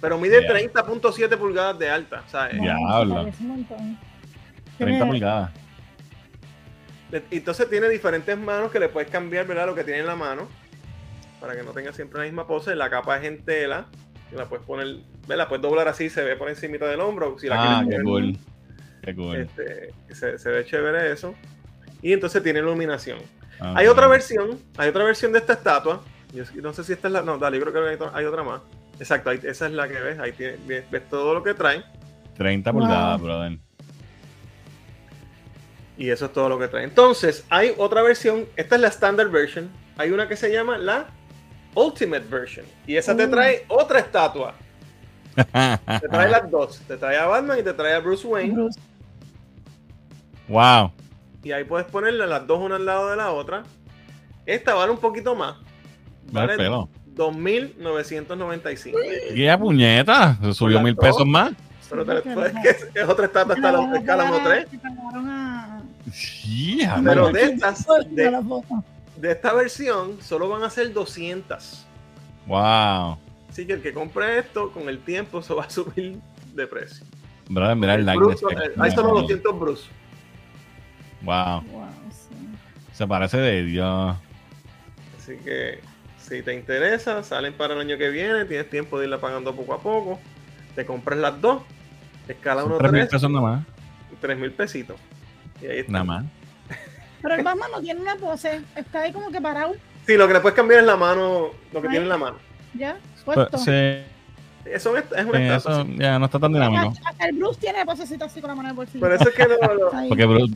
Pero 0.00 0.18
mide 0.18 0.42
Ya. 0.42 0.48
30.7 0.48 1.36
pulgadas 1.36 1.78
de 1.78 1.90
alta. 1.90 2.22
¿sabes? 2.28 2.54
Ya. 2.56 2.74
Diablo. 2.76 3.14
parece 3.16 3.42
un 3.42 3.48
montón. 3.48 3.98
30 4.78 4.78
Tiene- 4.78 5.04
pulgadas. 5.06 5.50
Entonces 7.32 7.68
tiene 7.68 7.88
diferentes 7.88 8.38
manos 8.38 8.70
que 8.70 8.78
le 8.78 8.88
puedes 8.88 9.10
cambiar, 9.10 9.44
¿verdad? 9.46 9.66
Lo 9.66 9.74
que 9.74 9.82
tiene 9.82 9.98
en 10.00 10.06
la 10.06 10.14
mano. 10.16 10.48
Para 11.40 11.56
que 11.56 11.62
no 11.64 11.72
tenga 11.72 11.92
siempre 11.92 12.20
la 12.20 12.24
misma 12.26 12.46
pose. 12.46 12.74
La 12.76 12.88
capa 12.88 13.18
es 13.18 13.24
en 13.24 13.44
tela. 13.44 13.86
Y 14.32 14.36
la 14.36 14.44
puedes 14.44 14.64
poner, 14.64 14.98
¿verdad? 15.26 15.48
Puedes 15.48 15.62
doblar 15.62 15.88
así, 15.88 16.10
se 16.10 16.22
ve 16.22 16.36
por 16.36 16.48
encima 16.48 16.76
del 16.86 17.00
hombro. 17.00 17.36
Si 17.38 17.46
la 17.48 17.56
Ah, 17.78 17.80
quieres 17.82 17.98
qué 18.00 18.04
cool. 18.04 18.38
Qué 19.02 19.14
cool. 19.14 19.36
este, 19.36 19.94
se, 20.14 20.38
se 20.38 20.50
ve 20.50 20.64
chévere 20.64 21.12
eso. 21.12 21.34
Y 22.02 22.12
entonces 22.12 22.42
tiene 22.42 22.58
iluminación. 22.60 23.18
Ah, 23.60 23.74
Hay 23.76 23.86
otra 23.86 24.06
versión, 24.06 24.58
hay 24.78 24.88
otra 24.88 25.04
versión 25.04 25.32
de 25.32 25.38
esta 25.38 25.52
estatua. 25.54 26.02
Yo 26.32 26.44
no 26.62 26.72
sé 26.72 26.84
si 26.84 26.92
esta 26.92 27.08
es 27.08 27.12
la. 27.12 27.22
No, 27.22 27.38
dale, 27.38 27.58
yo 27.58 27.64
creo 27.66 27.84
que 27.98 28.04
hay 28.14 28.24
otra, 28.24 28.42
más. 28.42 28.60
Exacto, 28.98 29.30
ahí- 29.30 29.40
esa 29.42 29.66
es 29.66 29.72
la 29.72 29.88
que 29.88 29.98
ves. 30.00 30.18
Ahí 30.18 30.32
tiene- 30.32 30.56
ves, 30.66 30.84
ves 30.90 31.08
todo 31.08 31.34
lo 31.34 31.42
que 31.42 31.54
trae. 31.54 31.82
30 32.36 32.70
Wow. 32.70 32.80
pulgadas, 32.80 33.20
brother. 33.20 33.58
Y 35.98 36.08
eso 36.10 36.26
es 36.26 36.32
todo 36.32 36.48
lo 36.48 36.58
que 36.58 36.68
trae. 36.68 36.84
Entonces, 36.84 37.44
hay 37.50 37.74
otra 37.76 38.02
versión. 38.02 38.46
Esta 38.56 38.76
es 38.76 38.80
la 38.80 38.88
standard 38.88 39.30
version. 39.30 39.68
Hay 39.98 40.10
una 40.10 40.26
que 40.28 40.36
se 40.36 40.50
llama 40.50 40.78
la 40.78 41.06
Ultimate 41.74 42.24
version. 42.30 42.64
Y 42.86 42.96
esa 42.96 43.14
te 43.16 43.26
Uh. 43.26 43.30
trae 43.30 43.64
otra 43.68 43.98
estatua. 43.98 44.54
Te 46.00 46.08
trae 46.08 46.30
las 46.30 46.50
dos. 46.50 46.80
Te 46.86 46.96
trae 46.96 47.16
a 47.18 47.26
Batman 47.26 47.58
y 47.58 47.62
te 47.62 47.72
trae 47.72 47.94
a 47.94 48.00
Bruce 48.00 48.26
Wayne. 48.26 48.54
Bruce. 48.54 48.78
wow. 50.48 50.90
Y 51.42 51.52
ahí 51.52 51.64
puedes 51.64 51.86
ponerle 51.90 52.26
las 52.26 52.46
dos 52.46 52.58
una 52.60 52.76
al 52.76 52.84
lado 52.84 53.10
de 53.10 53.16
la 53.16 53.30
otra. 53.32 53.62
Esta 54.46 54.74
vale 54.74 54.92
un 54.92 54.98
poquito 54.98 55.34
más. 55.34 55.56
Vale 56.32 56.56
pelo. 56.56 56.88
2.995. 57.16 58.92
¿Qué 59.34 59.56
puñeta? 59.58 60.36
Se 60.42 60.54
subió 60.54 60.80
mil 60.80 60.94
dos. 60.94 61.04
pesos 61.04 61.26
más. 61.26 61.52
Pero 61.88 62.04
te- 62.04 62.20
pues, 62.34 62.52
es, 62.64 62.88
es 62.94 63.08
otra 63.08 63.26
estatua 63.26 63.54
hasta 63.54 63.72
la 63.72 63.96
escala 63.98 64.24
1.3. 64.30 64.68
Se 64.70 64.78
tardaron 64.78 65.28
a- 65.28 65.82
Yeah, 66.44 67.00
Pero 67.04 67.30
de 67.30 67.42
estas, 67.42 67.86
de 68.10 68.40
de 69.16 69.32
esta 69.32 69.52
versión, 69.52 70.20
solo 70.22 70.48
van 70.48 70.62
a 70.62 70.70
ser 70.70 70.92
200. 70.92 71.84
Wow. 72.46 73.18
Así 73.60 73.66
que 73.66 73.74
el 73.74 73.82
que 73.82 73.92
compre 73.92 74.38
esto, 74.38 74.70
con 74.72 74.88
el 74.88 75.00
tiempo, 75.00 75.42
se 75.42 75.52
va 75.52 75.64
a 75.64 75.68
subir 75.68 76.18
de 76.54 76.66
precio. 76.66 77.04
Brother, 77.50 77.76
mira 77.76 77.94
el 77.94 78.06
like. 78.06 78.18
Bruce, 78.18 78.42
eh, 78.50 78.72
hay 78.78 78.90
solo 78.92 79.20
200 79.20 79.60
Bruce. 79.60 79.90
Wow. 81.20 81.60
Wow, 81.60 81.84
sí. 82.10 82.34
Se 82.94 83.06
parece 83.06 83.36
de 83.36 83.64
Dios. 83.64 84.16
Así 85.18 85.36
que 85.44 85.80
si 86.16 86.40
te 86.40 86.54
interesa, 86.54 87.22
salen 87.22 87.52
para 87.52 87.74
el 87.74 87.80
año 87.80 87.98
que 87.98 88.08
viene, 88.08 88.46
tienes 88.46 88.70
tiempo 88.70 88.98
de 88.98 89.04
irla 89.04 89.20
pagando 89.20 89.54
poco 89.54 89.74
a 89.74 89.80
poco. 89.82 90.18
Te 90.74 90.86
compras 90.86 91.18
las 91.18 91.38
dos, 91.38 91.60
escala 92.28 92.62
Son 92.62 92.78
3 92.78 92.92
mil 92.92 93.02
1.3, 93.02 93.10
pesos 93.10 93.30
nada 93.30 93.42
más. 93.42 93.66
3 94.22 94.38
mil 94.38 94.52
pesitos. 94.52 94.96
Y 95.60 95.66
ahí 95.66 95.78
está. 95.80 95.92
Nada 95.92 96.04
más. 96.04 96.24
Pero 97.20 97.34
el 97.34 97.44
Batman 97.44 97.70
no 97.72 97.82
tiene 97.82 98.00
una 98.00 98.16
pose. 98.16 98.62
Está 98.74 99.02
ahí 99.02 99.12
como 99.12 99.30
que 99.30 99.38
parado. 99.42 99.74
Sí, 100.06 100.16
lo 100.16 100.26
que 100.26 100.32
le 100.32 100.40
puedes 100.40 100.56
cambiar 100.56 100.80
es 100.80 100.86
la 100.86 100.96
mano, 100.96 101.50
lo 101.74 101.82
que 101.82 101.88
Ay. 101.88 101.90
tiene 101.90 102.04
en 102.04 102.08
la 102.08 102.16
mano. 102.16 102.38
Ya, 102.72 102.96
Pues, 103.24 103.36
puesto. 103.36 103.58
sí, 103.58 104.02
Eso 104.64 104.96
es, 104.96 105.04
es 105.16 105.24
una 105.24 105.38
sí, 105.38 105.44
estatua. 105.44 105.72
eso 105.80 105.84
sí. 105.84 105.96
ya 105.98 106.18
no 106.18 106.24
está 106.26 106.38
tan 106.38 106.52
dinámico. 106.52 106.88
Hasta, 106.90 107.08
hasta 107.10 107.26
el 107.28 107.36
Bruce 107.36 107.60
tiene 107.60 107.84
posecito 107.84 108.24
así 108.24 108.40
con 108.40 108.48
la 108.48 108.54
mano 108.54 108.68
en 108.68 108.70
el 108.72 108.76
bolsillo. 108.76 109.00
Por 109.00 109.12
eso 109.12 109.28
es 109.28 109.34
que 109.34 109.44
lo- 109.46 109.94
Ahí. 109.94 110.08
Porque 110.08 110.26
Bruce, 110.26 110.54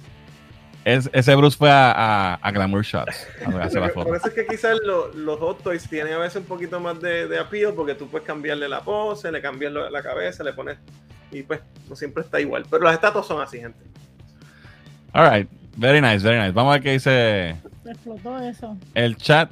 es- 0.84 1.10
ese 1.12 1.34
Bruce 1.34 1.56
fue 1.56 1.70
a, 1.70 1.92
a, 1.92 2.34
a 2.34 2.50
Glamour 2.50 2.82
Shots 2.84 3.26
a 3.46 3.62
hacer 3.62 3.80
la 3.80 3.88
Por 3.88 4.04
foto. 4.04 4.14
eso 4.16 4.28
es 4.28 4.34
que 4.34 4.46
quizás 4.46 4.76
lo- 4.84 5.12
los 5.14 5.38
hot 5.40 5.62
toys 5.62 5.88
tienen 5.88 6.12
a 6.14 6.18
veces 6.18 6.36
un 6.36 6.44
poquito 6.44 6.78
más 6.80 7.00
de, 7.00 7.26
de 7.28 7.38
appeal 7.38 7.72
porque 7.74 7.94
tú 7.94 8.08
puedes 8.08 8.26
cambiarle 8.26 8.68
la 8.68 8.80
pose, 8.80 9.32
le 9.32 9.40
cambias 9.40 9.72
la 9.72 10.02
cabeza, 10.02 10.44
le 10.44 10.52
pones 10.52 10.76
y 11.30 11.42
pues 11.42 11.60
no 11.88 11.96
siempre 11.96 12.22
está 12.22 12.40
igual. 12.40 12.64
Pero 12.70 12.84
las 12.84 12.94
estatuas 12.94 13.26
son 13.26 13.40
así, 13.42 13.58
gente. 13.58 13.78
Alright, 15.12 15.48
very 15.76 16.00
nice, 16.00 16.18
very 16.18 16.38
nice. 16.38 16.52
Vamos 16.52 16.70
a 16.70 16.74
ver 16.74 16.82
qué 16.82 16.92
dice 16.92 17.56
Se 17.84 17.90
explotó 17.90 18.38
eso. 18.40 18.76
el 18.94 19.16
chat. 19.16 19.50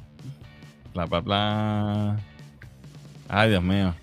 Bla, 0.92 1.06
bla, 1.06 1.20
bla. 1.20 2.16
Ay, 3.34 3.48
Dios 3.50 3.62
mío. 3.62 3.94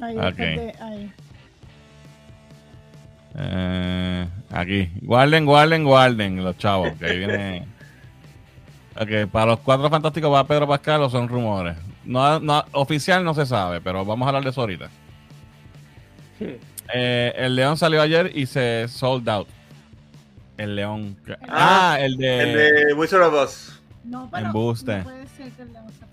Ahí, 0.00 0.16
Ok. 0.16 0.36
de- 0.36 0.74
ahí. 0.80 1.12
Eh, 3.38 4.28
aquí. 4.50 4.90
Guarden, 5.02 5.44
guarden, 5.44 5.84
guarden 5.84 6.42
los 6.44 6.56
chavos. 6.56 6.92
Que 6.98 7.06
ahí 7.06 7.18
viene. 7.18 7.66
Ok, 8.98 9.30
para 9.30 9.44
los 9.44 9.58
cuatro 9.60 9.90
fantásticos 9.90 10.32
va 10.32 10.46
Pedro 10.46 10.66
Pascal 10.66 11.02
o 11.02 11.10
son 11.10 11.28
rumores. 11.28 11.76
No, 12.06 12.40
no, 12.40 12.64
oficial 12.72 13.22
no 13.24 13.34
se 13.34 13.44
sabe, 13.44 13.78
pero 13.82 14.06
vamos 14.06 14.24
a 14.24 14.30
hablar 14.30 14.42
de 14.42 14.48
eso 14.48 14.62
ahorita. 14.62 14.88
Eh, 16.94 17.32
el 17.36 17.54
León 17.56 17.76
salió 17.76 18.00
ayer 18.00 18.30
y 18.34 18.46
se 18.46 18.86
sold 18.88 19.28
out. 19.28 19.48
El 20.56 20.76
León. 20.76 21.14
Ah, 21.46 21.92
Ah, 21.92 22.00
el 22.00 22.16
de. 22.16 22.40
El 22.42 22.86
de 22.88 22.94
Wizard 22.94 23.20
of 23.24 23.34
Oz. 23.34 23.82
No, 24.02 24.30
pero 24.32 24.46
no 24.46 24.52
puede 24.54 24.76
ser 24.76 25.50
que 25.52 25.60
el 25.62 25.72
León 25.74 25.86
se 25.92 26.06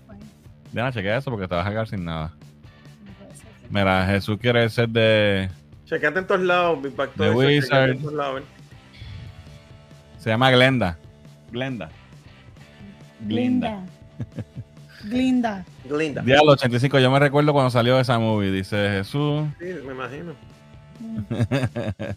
fue. 0.74 0.82
Déjame 0.82 0.92
chequear 0.92 1.18
eso 1.18 1.30
porque 1.30 1.48
te 1.48 1.54
vas 1.54 1.66
a 1.66 1.70
quedar 1.70 1.88
sin 1.88 2.04
nada. 2.04 2.32
Mira, 3.70 4.06
Jesús 4.06 4.38
quiere 4.40 4.68
ser 4.68 4.88
de. 4.88 5.48
Chequeate 5.86 6.18
en 6.20 6.26
todos 6.26 6.40
lados, 6.42 6.80
me 6.80 6.88
impactó 6.88 7.22
The 7.22 7.30
eso, 7.30 7.40
chequeate 7.40 7.56
Wizard. 7.60 7.90
en 7.90 7.98
todos 8.00 8.14
lados, 8.14 8.34
ven. 8.36 8.44
Se 10.18 10.30
llama 10.30 10.50
Glenda. 10.50 10.98
Glenda. 11.52 11.88
Glinda. 13.20 13.80
Glinda. 15.04 15.64
Glinda. 15.84 16.22
Diablo 16.22 16.52
85, 16.52 16.98
yo 16.98 17.10
me 17.10 17.18
recuerdo 17.18 17.52
cuando 17.52 17.70
salió 17.70 17.98
esa 18.00 18.18
movie, 18.18 18.50
dice 18.50 18.76
Jesús. 18.90 19.44
Sí, 19.58 19.66
me 19.86 19.92
imagino. 19.92 20.34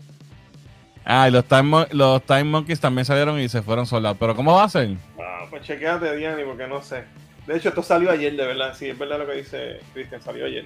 Ah, 1.09 1.29
y 1.29 1.31
los 1.31 1.45
Time, 1.45 1.63
Mon- 1.63 1.87
los 1.91 2.21
Time 2.23 2.43
Monkeys 2.43 2.81
también 2.81 3.05
salieron 3.05 3.39
y 3.39 3.47
se 3.47 3.61
fueron 3.61 3.85
soldados. 3.85 4.17
Pero 4.19 4.35
¿cómo 4.35 4.53
va 4.55 4.65
a 4.65 4.69
ser? 4.69 4.97
Ah, 5.17 5.45
pues 5.49 5.61
chequeate, 5.63 6.17
Diani, 6.17 6.43
porque 6.43 6.67
no 6.67 6.81
sé. 6.81 7.05
De 7.47 7.55
hecho, 7.55 7.69
esto 7.69 7.81
salió 7.81 8.11
ayer, 8.11 8.35
de 8.35 8.45
verdad. 8.45 8.75
Sí, 8.77 8.89
es 8.89 8.99
verdad 8.99 9.19
lo 9.19 9.25
que 9.25 9.35
dice 9.35 9.79
Cristian, 9.93 10.21
salió 10.21 10.45
ayer. 10.45 10.65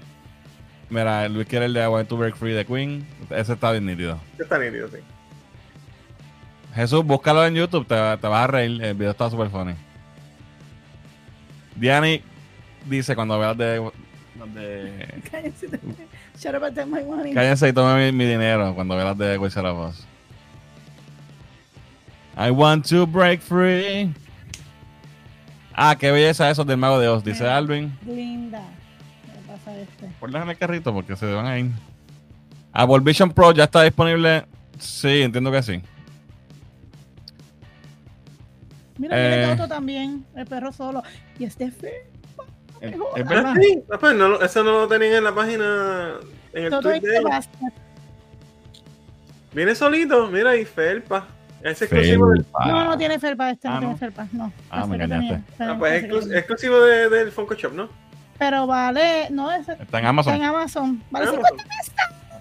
Mira, 0.90 1.30
Luis 1.30 1.48
quiere 1.48 1.66
el 1.66 1.74
de 1.74 1.84
I 1.84 1.88
Want 1.88 2.10
to 2.10 2.18
Break 2.18 2.36
Free 2.36 2.54
de 2.54 2.66
Queen. 2.66 3.08
Ese 3.30 3.54
está 3.54 3.72
bien 3.72 3.86
nítido. 3.86 4.20
Este 4.32 4.44
Está 4.44 4.58
nítido, 4.58 4.90
sí. 4.90 4.98
Jesús, 6.74 7.06
búscalo 7.06 7.46
en 7.46 7.54
YouTube, 7.54 7.86
te, 7.88 7.96
te 7.96 8.28
vas 8.28 8.44
a 8.44 8.48
reír. 8.48 8.84
El 8.84 8.96
video 8.96 9.12
está 9.12 9.30
súper 9.30 9.50
funny. 9.50 9.74
Diani 11.76 12.22
dice 12.86 13.16
cuando 13.16 13.40
veas 13.40 13.58
de, 13.58 13.80
de 14.54 15.22
Cállense. 15.32 15.68
Shut 16.38 16.56
up 16.56 16.86
my 16.88 17.04
money. 17.04 17.34
Cállense 17.34 17.70
y 17.70 17.74
tome 17.74 18.12
mi, 18.12 18.18
mi 18.18 18.26
dinero 18.26 18.74
cuando 18.74 18.96
veas 18.96 19.18
de 19.18 19.38
Wizard 19.38 19.66
of 19.66 19.78
Oz. 19.78 20.08
I 22.38 22.50
want 22.50 22.88
to 22.90 23.06
break 23.06 23.42
free. 23.42 24.14
Ah, 25.74 25.96
qué 25.98 26.12
belleza 26.12 26.50
eso 26.50 26.64
del 26.66 26.78
mago 26.78 27.00
de 27.00 27.08
Oz, 27.08 27.24
dice 27.24 27.44
Mira. 27.44 27.58
Alvin. 27.58 27.98
Glinda. 28.04 28.62
¿Qué 29.26 29.52
pasa 29.52 29.78
este? 29.80 30.08
Ponlas 30.20 30.44
en 30.44 30.50
el 30.50 30.58
carrito 30.58 30.94
porque 30.94 31.16
se 31.16 31.26
van 31.32 31.46
a 31.46 31.58
ir. 31.60 31.72
Apple 32.74 33.00
Vision 33.02 33.32
Pro 33.32 33.52
ya 33.54 33.66
está 33.66 33.84
disponible. 33.84 34.46
Sí, 34.80 35.22
entiendo 35.22 35.52
que 35.52 35.62
sí. 35.64 35.82
Mira, 38.98 39.16
mira 39.16 39.36
Eh. 39.36 39.44
el 39.46 39.50
otro 39.52 39.68
también. 39.68 40.26
El 40.36 40.46
perro 40.46 40.72
solo. 40.72 41.04
Y 41.40 41.46
este. 41.46 41.66
Es, 41.66 41.74
es 43.16 43.28
verdad. 43.28 43.54
Ah, 43.56 43.60
sí. 43.62 43.84
Ah, 43.92 43.98
pues, 44.00 44.16
no, 44.16 44.42
eso 44.42 44.64
no 44.64 44.72
lo 44.82 44.88
tenían 44.88 45.14
en 45.16 45.24
la 45.24 45.34
página, 45.36 46.14
en 46.54 46.64
el 46.66 46.70
Todo 46.70 46.82
tweet 46.82 47.00
de 47.02 47.18
ellos. 47.18 47.24
basta. 47.30 47.58
Viene 49.54 49.76
solito, 49.76 50.28
mira 50.30 50.52
ahí, 50.52 50.66
felpa. 50.66 51.28
Es 51.64 51.82
exclusivo 51.82 52.30
del. 52.30 52.46
No, 52.66 52.84
no 52.86 52.98
tiene 52.98 53.20
felpa 53.20 53.50
este, 53.52 53.68
no 53.68 53.76
Ah, 53.76 53.80
tiene 53.80 53.94
¿no? 53.94 53.98
felpa, 54.00 54.28
no. 54.32 54.54
Ah, 54.70 54.86
me 54.86 54.96
engañaste. 54.96 55.42
Ah, 55.60 55.76
pues 55.78 56.04
es 56.04 56.32
exclusivo 56.32 56.80
de- 56.82 57.10
del 57.10 57.32
Funko 57.32 57.54
Shop, 57.56 57.74
¿no? 57.74 57.90
Pero 58.40 58.66
vale, 58.66 59.28
no, 59.30 59.52
ese 59.52 59.74
Está 59.74 59.74
en 59.74 59.82
está 59.84 60.10
Amazon. 60.10 60.34
en 60.36 60.44
Amazon. 60.44 61.04
Vale 61.12 61.26
Ah, 61.28 61.32
50 61.32 61.64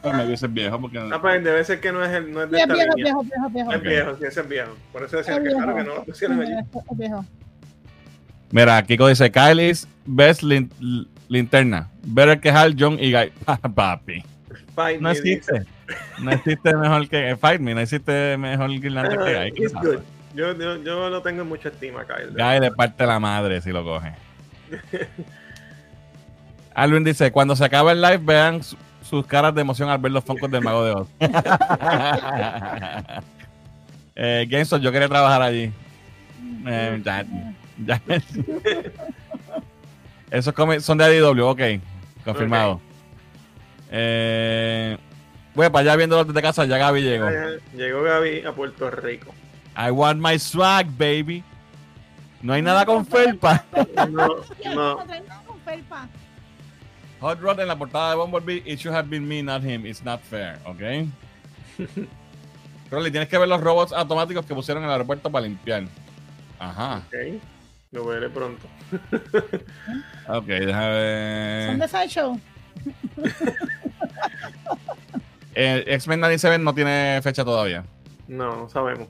Pero 0.02 0.16
me 0.16 0.26
dice 0.26 0.46
viejo 0.48 0.80
porque. 0.80 0.98
Ah, 0.98 1.18
pues 1.20 1.44
debe 1.44 1.62
ser 1.64 1.78
que 1.80 1.92
no 1.92 2.02
es, 2.02 2.10
el, 2.10 2.32
no 2.32 2.42
es 2.42 2.50
de 2.50 2.56
es 2.56 2.62
esta 2.62 2.74
viejo, 2.74 2.94
viejo, 2.96 3.22
viejo, 3.22 3.48
viejo. 3.50 3.72
Es 3.72 3.82
viejo, 3.82 4.16
sí, 4.18 4.24
ese 4.24 4.40
es 4.40 4.48
viejo. 4.48 4.70
Por 4.92 5.02
eso 5.04 5.16
decían 5.18 5.36
Es 5.36 5.42
que 5.42 5.48
viejo. 5.48 5.58
claro 5.62 5.76
que 5.76 5.84
no 5.84 5.94
lo 5.96 6.04
pusieron 6.04 6.40
allí. 6.40 6.52
Es 6.54 6.98
viejo. 6.98 7.24
Mira, 8.50 8.82
Kiko 8.82 9.08
dice: 9.08 9.30
Kylie's 9.30 9.86
best 10.06 10.42
lin- 10.42 10.70
linterna. 11.28 11.88
Better 12.02 12.40
que 12.40 12.50
Hal, 12.50 12.74
John 12.78 12.96
y 12.98 13.12
Guy. 13.12 13.30
Papi. 13.74 14.24
Fight 14.74 15.00
No 15.00 15.10
existe. 15.10 15.64
No 16.20 16.30
existe 16.30 16.76
mejor 16.76 17.08
que. 17.08 17.36
Fight 17.36 17.60
me, 17.60 17.74
no 17.74 17.80
existe 17.80 18.36
mejor 18.36 18.68
que 18.80 18.88
Ah, 18.88 19.44
Guy. 19.44 19.50
Good. 19.82 19.98
Yo, 20.34 20.56
yo, 20.56 20.76
yo 20.82 21.10
lo 21.10 21.22
tengo 21.22 21.42
en 21.42 21.48
mucha 21.48 21.70
estima, 21.70 22.04
Kyle. 22.06 22.30
Guy 22.30 22.60
le 22.60 22.70
parte 22.70 23.04
la 23.06 23.18
madre 23.18 23.60
si 23.60 23.72
lo 23.72 23.82
coge. 23.82 24.12
Alvin 26.74 27.04
dice: 27.04 27.32
Cuando 27.32 27.56
se 27.56 27.64
acabe 27.64 27.92
el 27.92 28.00
live, 28.00 28.18
vean 28.18 28.62
su- 28.62 28.76
sus 29.02 29.26
caras 29.26 29.54
de 29.54 29.60
emoción 29.62 29.88
al 29.88 29.98
ver 29.98 30.12
los 30.12 30.24
foncos 30.24 30.50
del 30.50 30.62
Mago 30.62 30.84
de 30.84 30.92
Oz. 30.92 31.08
eh, 34.14 34.46
Genson, 34.48 34.80
yo 34.80 34.92
quería 34.92 35.08
trabajar 35.08 35.42
allí. 35.42 35.72
Eh, 36.66 37.00
ya, 37.04 37.24
ya. 37.84 38.00
Esos 40.30 40.54
son 40.84 40.98
de 40.98 41.04
ADW, 41.04 41.42
ok. 41.44 41.60
Confirmado. 42.24 42.80
Eh, 43.90 44.96
voy 45.54 45.68
para 45.68 45.80
allá 45.80 45.96
viéndolo 45.96 46.24
desde 46.24 46.40
casa, 46.40 46.64
ya 46.64 46.78
Gaby 46.78 47.02
llegó. 47.02 47.28
Llegó 47.74 48.02
Gaby 48.02 48.44
a 48.46 48.52
Puerto 48.52 48.90
Rico. 48.90 49.34
I 49.76 49.90
want 49.90 50.20
my 50.20 50.38
swag, 50.38 50.86
baby. 50.96 51.42
No 52.42 52.52
hay 52.52 52.62
nada 52.62 52.86
con 52.86 53.04
felpa. 53.04 53.64
No, 54.10 54.36
no. 54.74 54.96
con 55.46 55.60
felpa. 55.64 56.08
Hot 57.20 57.40
Rod 57.40 57.60
en 57.60 57.68
la 57.68 57.76
portada 57.76 58.10
de 58.10 58.16
Bumblebee, 58.16 58.62
it 58.64 58.78
should 58.78 58.94
have 58.96 59.08
been 59.10 59.28
me, 59.28 59.42
not 59.42 59.62
him. 59.62 59.84
It's 59.84 60.02
not 60.02 60.20
fair, 60.22 60.58
¿ok? 60.64 61.06
Rolly, 62.90 63.10
tienes 63.10 63.28
que 63.28 63.38
ver 63.38 63.48
los 63.48 63.60
robots 63.60 63.92
automáticos 63.92 64.44
que 64.46 64.54
pusieron 64.54 64.82
en 64.82 64.88
el 64.88 64.92
aeropuerto 64.94 65.30
para 65.30 65.46
limpiar. 65.46 65.84
Ajá. 66.58 67.02
Ok. 67.06 67.40
Lo 67.92 68.06
veré 68.06 68.28
pronto. 68.30 68.66
Ok, 70.28 70.46
déjame 70.46 70.88
ver. 70.90 71.70
Son 71.70 71.78
de 71.78 71.88
Sideshow. 71.88 72.40
Eh, 75.54 75.84
X-Men 75.86 76.20
97 76.20 76.58
no 76.58 76.74
tiene 76.74 77.20
fecha 77.22 77.44
todavía. 77.44 77.84
No, 78.28 78.56
no 78.56 78.68
sabemos. 78.68 79.08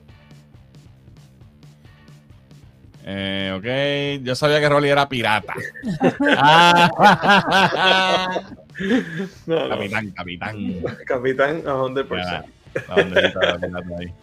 Eh, 3.03 3.53
ok, 3.55 4.23
yo 4.23 4.35
sabía 4.35 4.59
que 4.59 4.69
Rolly 4.69 4.89
era 4.89 5.07
pirata. 5.09 5.53
Ah. 6.37 6.89
No, 9.45 9.67
no. 9.67 9.69
capitán, 9.69 10.09
capitán. 10.11 10.55
Capitán 11.05 11.57
a 11.67 11.73
100%. 11.73 12.07
Ya, 12.23 12.43
la 12.87 12.95
banderita 12.95 13.39
de 13.39 13.59
pirata 13.67 13.97
ahí. 13.99 14.13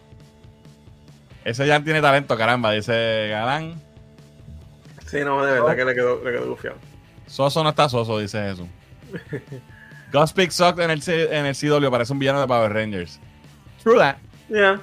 Ese 1.45 1.65
ya 1.65 1.81
tiene 1.81 2.01
talento, 2.01 2.35
caramba, 2.35 2.71
dice 2.73 3.29
Galán. 3.29 3.75
Sí, 5.05 5.19
no, 5.23 5.45
de 5.45 5.53
verdad 5.53 5.75
que 5.77 5.85
le 5.85 5.95
quedó, 5.95 6.21
le 6.23 6.31
quedó 6.31 6.49
gufiado. 6.49 6.77
Soso 7.25 7.63
no 7.63 7.69
está 7.69 7.87
soso, 7.87 8.19
dice 8.19 8.41
Jesús. 8.49 8.67
Gospic 10.11 10.51
Sock 10.51 10.79
en 10.79 10.89
el, 10.91 11.01
C- 11.01 11.35
en 11.37 11.45
el 11.45 11.55
CW 11.55 11.89
parece 11.91 12.13
un 12.13 12.19
villano 12.19 12.41
de 12.41 12.47
Power 12.47 12.71
Rangers. 12.73 13.19
True 13.83 13.97
that. 13.99 14.15
Ya. 14.49 14.79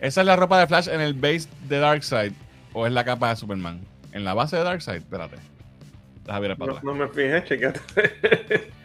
¿Esa 0.00 0.20
es 0.22 0.26
la 0.26 0.36
ropa 0.36 0.58
de 0.58 0.66
Flash 0.66 0.88
en 0.88 1.00
el 1.00 1.14
base 1.14 1.48
de 1.68 1.78
Darkseid? 1.78 2.32
¿O 2.72 2.86
es 2.86 2.92
la 2.92 3.04
capa 3.04 3.28
de 3.30 3.36
Superman? 3.36 3.80
¿En 4.12 4.24
la 4.24 4.32
base 4.34 4.56
de 4.56 4.64
Darkseid? 4.64 4.96
Espérate. 4.98 5.36
Para 6.24 6.48
No, 6.56 6.80
no 6.82 6.94
me 6.94 7.08
fijé, 7.08 7.42
chequeate. 7.44 7.80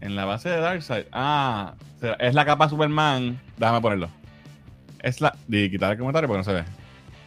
En 0.00 0.14
la 0.14 0.24
base 0.24 0.48
de 0.50 0.58
Darkseid. 0.58 1.04
Ah, 1.10 1.74
es 2.18 2.34
la 2.34 2.44
capa 2.44 2.64
de 2.66 2.70
Superman. 2.70 3.40
Déjame 3.56 3.80
ponerlo. 3.80 4.08
Es 5.02 5.20
la. 5.20 5.34
Di 5.48 5.70
quitar 5.70 5.92
el 5.92 5.98
comentario 5.98 6.28
porque 6.28 6.38
no 6.38 6.44
se 6.44 6.52
ve. 6.52 6.60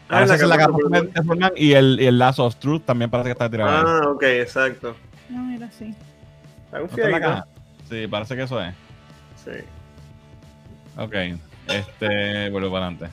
Ah, 0.08 0.24
Parece 0.26 0.46
la 0.48 0.58
capa 0.58 0.74
Superman. 0.74 1.12
de 1.12 1.22
Superman 1.22 1.52
y 1.56 1.74
el, 1.74 1.98
y 2.00 2.06
el 2.06 2.20
Lazo 2.20 2.46
of 2.46 2.56
Truth 2.58 2.84
también 2.86 3.10
parece 3.10 3.30
que 3.30 3.32
está 3.34 3.50
tirado. 3.50 3.70
Ah, 3.88 4.10
ok, 4.10 4.24
exacto. 4.24 4.96
No, 5.30 5.42
mira, 5.44 5.70
sí. 5.72 5.94
Está 6.66 6.80
¿No 6.80 6.86
está 6.86 7.02
en 7.06 7.12
la 7.12 7.18
gufiadito. 7.20 7.20
caja? 7.22 7.48
Sí, 7.90 8.08
parece 8.08 8.36
que 8.36 8.42
eso 8.44 8.62
es. 8.62 8.74
Sí. 9.44 9.52
Ok. 10.98 11.16
Este. 11.68 12.50
Vuelvo 12.50 12.72
para 12.72 12.88
adelante. 12.88 13.10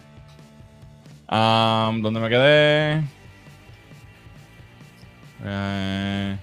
Um, 1.29 2.03
¿Dónde 2.03 2.21
me 2.21 2.29
quedé? 2.29 3.03
Eh, 5.45 6.37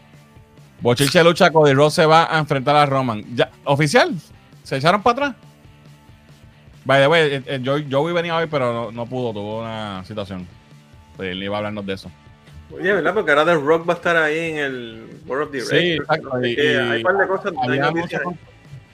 Bochiche 0.82 1.24
lucha, 1.24 1.52
Cody 1.52 1.74
Rhodes 1.74 1.94
se 1.94 2.06
va 2.06 2.34
a 2.36 2.40
enfrentar 2.40 2.76
a 2.76 2.86
Roman. 2.86 3.24
¿Ya? 3.36 3.50
¿Oficial? 3.64 4.14
¿Se 4.64 4.78
echaron 4.78 5.02
para 5.02 5.28
atrás? 5.28 5.36
By 6.86 7.02
the 7.02 7.08
way, 7.08 7.22
eh, 7.36 7.44
eh, 7.46 7.62
Joey, 7.64 7.88
Joey 7.90 8.14
venía 8.14 8.36
hoy, 8.36 8.48
pero 8.48 8.74
no, 8.74 8.92
no 8.92 9.06
pudo, 9.06 9.32
tuvo 9.32 9.62
una 9.62 10.04
situación. 10.06 10.46
Él 11.18 11.42
iba 11.42 11.56
a 11.56 11.60
hablarnos 11.60 11.86
de 11.86 11.94
eso. 11.94 12.12
Oye, 12.72 12.92
¿verdad? 12.94 13.14
Porque 13.14 13.32
ahora 13.32 13.46
The 13.46 13.56
Rock 13.56 13.88
va 13.88 13.94
a 13.94 13.96
estar 13.98 14.18
ahí 14.18 14.52
en 14.52 14.58
el 14.58 15.08
World 15.28 15.46
of 15.48 15.52
Directors. 15.52 15.80
Sí, 15.82 15.92
exacto, 15.94 16.46
y- 16.46 16.54
y 16.54 16.60
hay 16.60 16.98
un 16.98 17.04
par 17.04 17.18
de 17.18 17.28
cosas. 17.28 17.54
hay 17.62 17.80
noticias 17.80 18.22
con- 18.22 18.38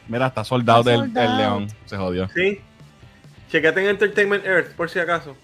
Mira, 0.08 0.28
está 0.28 0.44
soldado 0.44 0.80
Está 0.90 1.22
del, 1.22 1.38
León. 1.38 1.68
Se 1.86 1.96
jodió. 1.96 2.28
Sí. 2.30 2.60
Chequete 3.50 3.82
en 3.82 3.88
Entertainment 3.90 4.46
Earth, 4.46 4.74
por 4.76 4.90
si 4.90 5.00
acaso. 5.00 5.36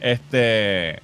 Este. 0.00 1.00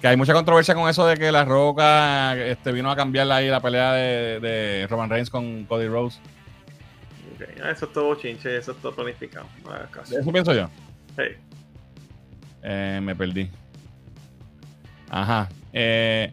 Que 0.00 0.08
hay 0.08 0.16
mucha 0.16 0.32
controversia 0.32 0.74
con 0.74 0.88
eso 0.88 1.06
de 1.06 1.16
que 1.16 1.30
La 1.32 1.44
Roca 1.44 2.34
este, 2.36 2.72
vino 2.72 2.90
a 2.90 2.96
cambiar 2.96 3.30
ahí 3.32 3.48
la 3.48 3.60
pelea 3.60 3.92
de, 3.92 4.40
de 4.40 4.86
Roman 4.88 5.10
Reigns 5.10 5.28
con 5.28 5.64
Cody 5.64 5.88
Rhodes. 5.88 6.20
Ok, 7.34 7.48
ah, 7.62 7.70
Eso 7.70 7.86
es 7.86 7.92
todo 7.92 8.14
chinche, 8.14 8.56
eso 8.56 8.72
es 8.72 8.78
todo 8.78 8.94
planificado. 8.94 9.46
No 9.64 9.72
hagas 9.72 9.90
caso. 9.90 10.18
Eso 10.18 10.32
pienso 10.32 10.54
yo. 10.54 10.68
Hey. 11.18 11.36
Eh, 12.62 13.00
me 13.02 13.14
perdí. 13.14 13.50
Ajá. 15.10 15.48
Eh, 15.72 16.32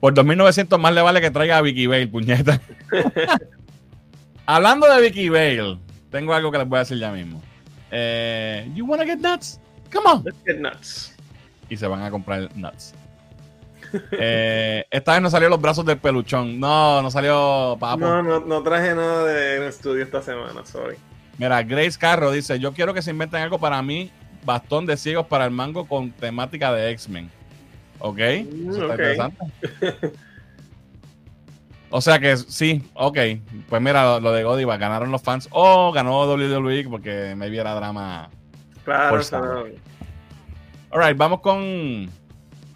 por 0.00 0.14
2.900 0.14 0.78
más 0.78 0.94
le 0.94 1.02
vale 1.02 1.20
que 1.20 1.30
traiga 1.30 1.58
a 1.58 1.62
Vicky 1.62 1.86
Bale, 1.86 2.08
puñeta. 2.08 2.60
Hablando 4.46 4.92
de 4.92 5.00
Vicky 5.00 5.28
Bale, 5.28 5.78
tengo 6.10 6.34
algo 6.34 6.52
que 6.52 6.58
les 6.58 6.68
voy 6.68 6.76
a 6.76 6.80
decir 6.80 6.98
ya 6.98 7.10
mismo. 7.10 7.40
Eh, 7.90 8.70
you 8.74 8.84
wanna 8.84 9.04
get 9.04 9.18
nuts? 9.18 9.60
Come 9.92 10.06
on. 10.10 10.22
Let's 10.24 10.36
get 10.44 10.58
nuts. 10.58 11.14
y 11.68 11.76
se 11.76 11.86
van 11.86 12.02
a 12.02 12.10
comprar 12.10 12.48
nuts. 12.56 12.94
Eh, 14.10 14.84
esta 14.90 15.12
vez 15.12 15.22
no 15.22 15.30
salió 15.30 15.48
los 15.48 15.60
brazos 15.60 15.86
del 15.86 15.98
peluchón. 15.98 16.58
No, 16.58 17.00
no 17.00 17.10
salió 17.10 17.76
papo. 17.78 17.98
No, 17.98 18.22
no, 18.22 18.40
no 18.40 18.62
traje 18.62 18.94
nada 18.94 19.24
de 19.24 19.68
estudio 19.68 20.02
esta 20.02 20.20
semana, 20.20 20.66
sorry. 20.66 20.96
Mira, 21.38 21.62
Grace 21.62 21.96
Carro 21.98 22.32
dice: 22.32 22.58
Yo 22.58 22.72
quiero 22.72 22.92
que 22.92 23.02
se 23.02 23.10
inventen 23.10 23.42
algo 23.42 23.58
para 23.58 23.80
mí, 23.82 24.10
bastón 24.44 24.86
de 24.86 24.96
ciegos 24.96 25.26
para 25.26 25.44
el 25.44 25.52
mango 25.52 25.86
con 25.86 26.10
temática 26.10 26.72
de 26.72 26.90
X-Men. 26.90 27.30
¿Ok? 28.06 28.18
Mm, 28.18 28.70
Eso 28.70 28.82
está 28.82 28.84
ok. 28.84 28.90
interesante. 28.90 30.12
o 31.88 32.00
sea 32.02 32.18
que 32.18 32.36
sí, 32.36 32.82
ok. 32.92 33.18
Pues 33.70 33.80
mira, 33.80 34.04
lo, 34.04 34.20
lo 34.20 34.32
de 34.32 34.44
Godiva, 34.44 34.76
ganaron 34.76 35.10
los 35.10 35.22
fans. 35.22 35.48
O 35.52 35.90
ganó 35.90 36.26
WWE 36.30 36.86
porque 36.90 37.34
me 37.34 37.48
viera 37.48 37.72
drama. 37.74 38.28
Claro, 38.84 39.08
Por 39.08 39.20
o 39.20 39.22
sea, 39.22 39.38
favor. 39.38 39.74
Alright, 40.90 41.16
vamos 41.16 41.40
con, 41.40 42.10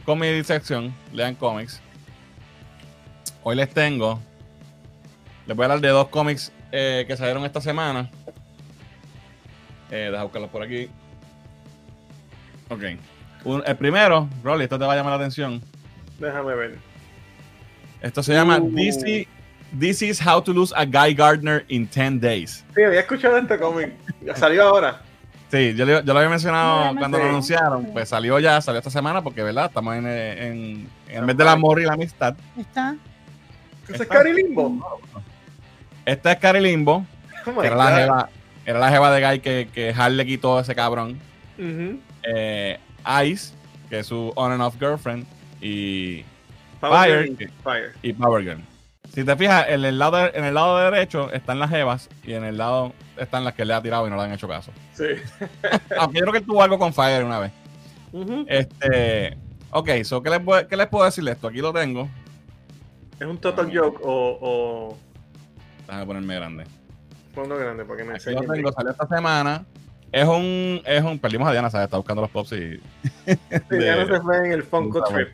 con 0.07 0.19
mi 0.19 0.43
sección. 0.45 0.95
Lean 1.13 1.35
cómics. 1.35 1.79
Hoy 3.43 3.55
les 3.57 3.69
tengo. 3.69 4.19
Les 5.47 5.55
voy 5.55 5.65
a 5.65 5.67
hablar 5.67 5.81
de 5.83 5.89
dos 5.89 6.09
cómics 6.09 6.51
eh, 6.73 7.05
que 7.07 7.19
salieron 7.19 7.45
esta 7.45 7.61
semana. 7.61 8.09
Eh, 9.91 10.09
deja 10.11 10.23
buscarlos 10.23 10.51
por 10.51 10.63
aquí. 10.63 10.89
Ok. 12.71 12.83
Un- 13.45 13.63
el 13.67 13.77
primero, 13.77 14.29
Rolly, 14.43 14.65
esto 14.65 14.79
te 14.79 14.85
va 14.85 14.93
a 14.93 14.97
llamar 14.97 15.13
la 15.13 15.17
atención. 15.19 15.63
déjame 16.19 16.55
ver. 16.55 16.79
Esto 18.01 18.23
se 18.23 18.33
llama 18.33 18.59
Uh. 18.59 18.71
DC, 18.71 19.27
This 19.79 20.03
is 20.03 20.25
How 20.27 20.41
to 20.43 20.53
Lose 20.53 20.73
a 20.77 20.85
Guy 20.85 21.15
Gardner 21.15 21.65
in 21.69 21.87
10 21.87 22.21
Days. 22.21 22.65
Sí, 22.75 22.83
había 22.83 23.01
escuchado 23.01 23.37
este 23.39 23.59
cómic. 23.59 23.93
Salió 24.37 24.63
ahora. 24.65 25.03
Sí, 25.51 25.75
yo, 25.75 25.85
lo 25.87 26.17
había 26.19 26.29
mencionado 26.29 26.95
cuando 26.97 27.19
lo 27.19 27.25
anunciaron. 27.25 27.87
Pues 27.93 28.09
salió 28.09 28.39
ya, 28.39 28.61
salió 28.61 28.79
esta 28.79 28.91
semana 28.91 29.23
porque, 29.23 29.43
¿verdad? 29.43 29.67
Estamos 29.67 29.95
en, 29.97 30.07
en, 30.07 30.89
en 31.09 31.17
el 31.17 31.23
mes 31.23 31.37
del 31.37 31.49
amor 31.49 31.81
y 31.81 31.85
la 31.85 31.95
amistad. 31.95 32.35
Está. 32.59 32.97
¿Ese 33.89 34.03
es 34.03 34.09
Cari 34.09 34.33
Limbo? 34.35 35.01
Esta 36.05 36.33
es 36.33 36.39
Cari 36.39 36.61
Limbo, 36.61 37.05
Oh 37.47 37.61
que 37.61 37.67
era 37.67 37.77
la, 37.77 37.97
jeva, 37.97 38.29
era 38.67 38.79
la 38.79 38.91
jeva 38.91 39.11
de 39.11 39.27
Guy 39.27 39.41
que, 39.41 39.69
que 39.73 39.95
Hal 39.97 40.17
le 40.19 40.27
quitó 40.27 40.59
a 40.59 40.61
ese 40.63 40.75
cabrón. 40.75 41.19
Ujú. 41.59 41.99
Eh, 42.25 42.79
Ice, 43.25 43.53
que 43.89 44.01
es 44.01 44.07
su 44.07 44.33
on 44.37 44.53
and 44.53 44.63
off 44.63 44.77
girlfriend. 44.79 45.27
Y, 45.61 46.25
Power 46.81 46.99
Fire. 47.09 47.25
Girl 47.25 47.43
y 47.43 47.63
Fire. 47.63 47.93
y 48.03 48.13
Power 48.13 48.43
Girl. 48.45 48.61
Si 49.13 49.25
te 49.25 49.37
fijas, 49.37 49.67
en 49.69 49.85
el 49.85 49.99
lado, 49.99 50.17
de- 50.19 50.33
en 50.35 50.45
el 50.45 50.55
lado 50.55 50.79
derecho 50.79 51.33
están 51.33 51.59
las 51.59 51.73
Evas 51.73 52.09
y 52.25 52.35
en 52.35 52.45
el 52.45 52.59
lado 52.59 52.93
están 53.17 53.43
las 53.45 53.55
que 53.55 53.65
le 53.65 53.73
ha 53.75 53.83
tirado 53.83 54.07
y 54.07 54.11
no 54.11 54.17
le 54.17 54.23
han 54.23 54.33
hecho 54.33 54.47
caso. 54.47 54.71
Sí. 54.93 55.05
Aunque 55.99 56.19
yo 56.19 56.27
creo 56.27 56.33
que 56.35 56.41
tuvo 56.43 56.63
algo 56.63 56.79
con 56.79 56.93
Fire 56.93 57.25
una 57.25 57.39
vez. 57.41 57.53
Este. 58.47 59.37
Ok, 59.71 59.91
so, 60.05 60.23
¿qué, 60.23 60.31
les, 60.31 60.45
voy- 60.45 60.67
¿qué 60.69 60.77
les 60.77 60.87
puedo 60.89 61.05
decir 61.05 61.25
de 61.25 61.33
esto? 61.33 61.49
Aquí 61.49 61.59
lo 61.59 61.73
tengo. 61.73 62.09
¿Es 63.19 63.27
un 63.27 63.39
total 63.39 63.71
joke 63.77 64.01
o, 64.03 64.39
o 64.41 64.99
Déjame 65.87 66.07
ponerme 66.07 66.35
grande. 66.37 66.65
fondo 67.35 67.57
grande 67.57 67.85
para 67.85 67.97
que 67.99 68.05
me 68.05 68.15
Aquí 68.15 68.31
lo 68.31 68.41
tengo, 68.53 68.73
salió 68.73 68.91
esta 68.93 69.07
semana. 69.09 69.65
Es 70.13 70.27
un, 70.27 70.81
es 70.87 71.03
un. 71.03 71.19
Perdimos 71.19 71.49
a 71.49 71.53
Diana, 71.53 71.71
¿sabes? 71.71 71.85
Está 71.87 71.97
buscando 71.99 72.23
los 72.23 72.31
pops 72.31 72.53
y. 72.53 72.81
Sí, 73.27 73.35
ya 73.71 73.97
no 73.97 74.07
de- 74.07 74.15
se 74.17 74.21
fue 74.23 74.39
en 74.47 74.53
el 74.53 74.63
Funko 74.63 75.03
Trip. 75.05 75.29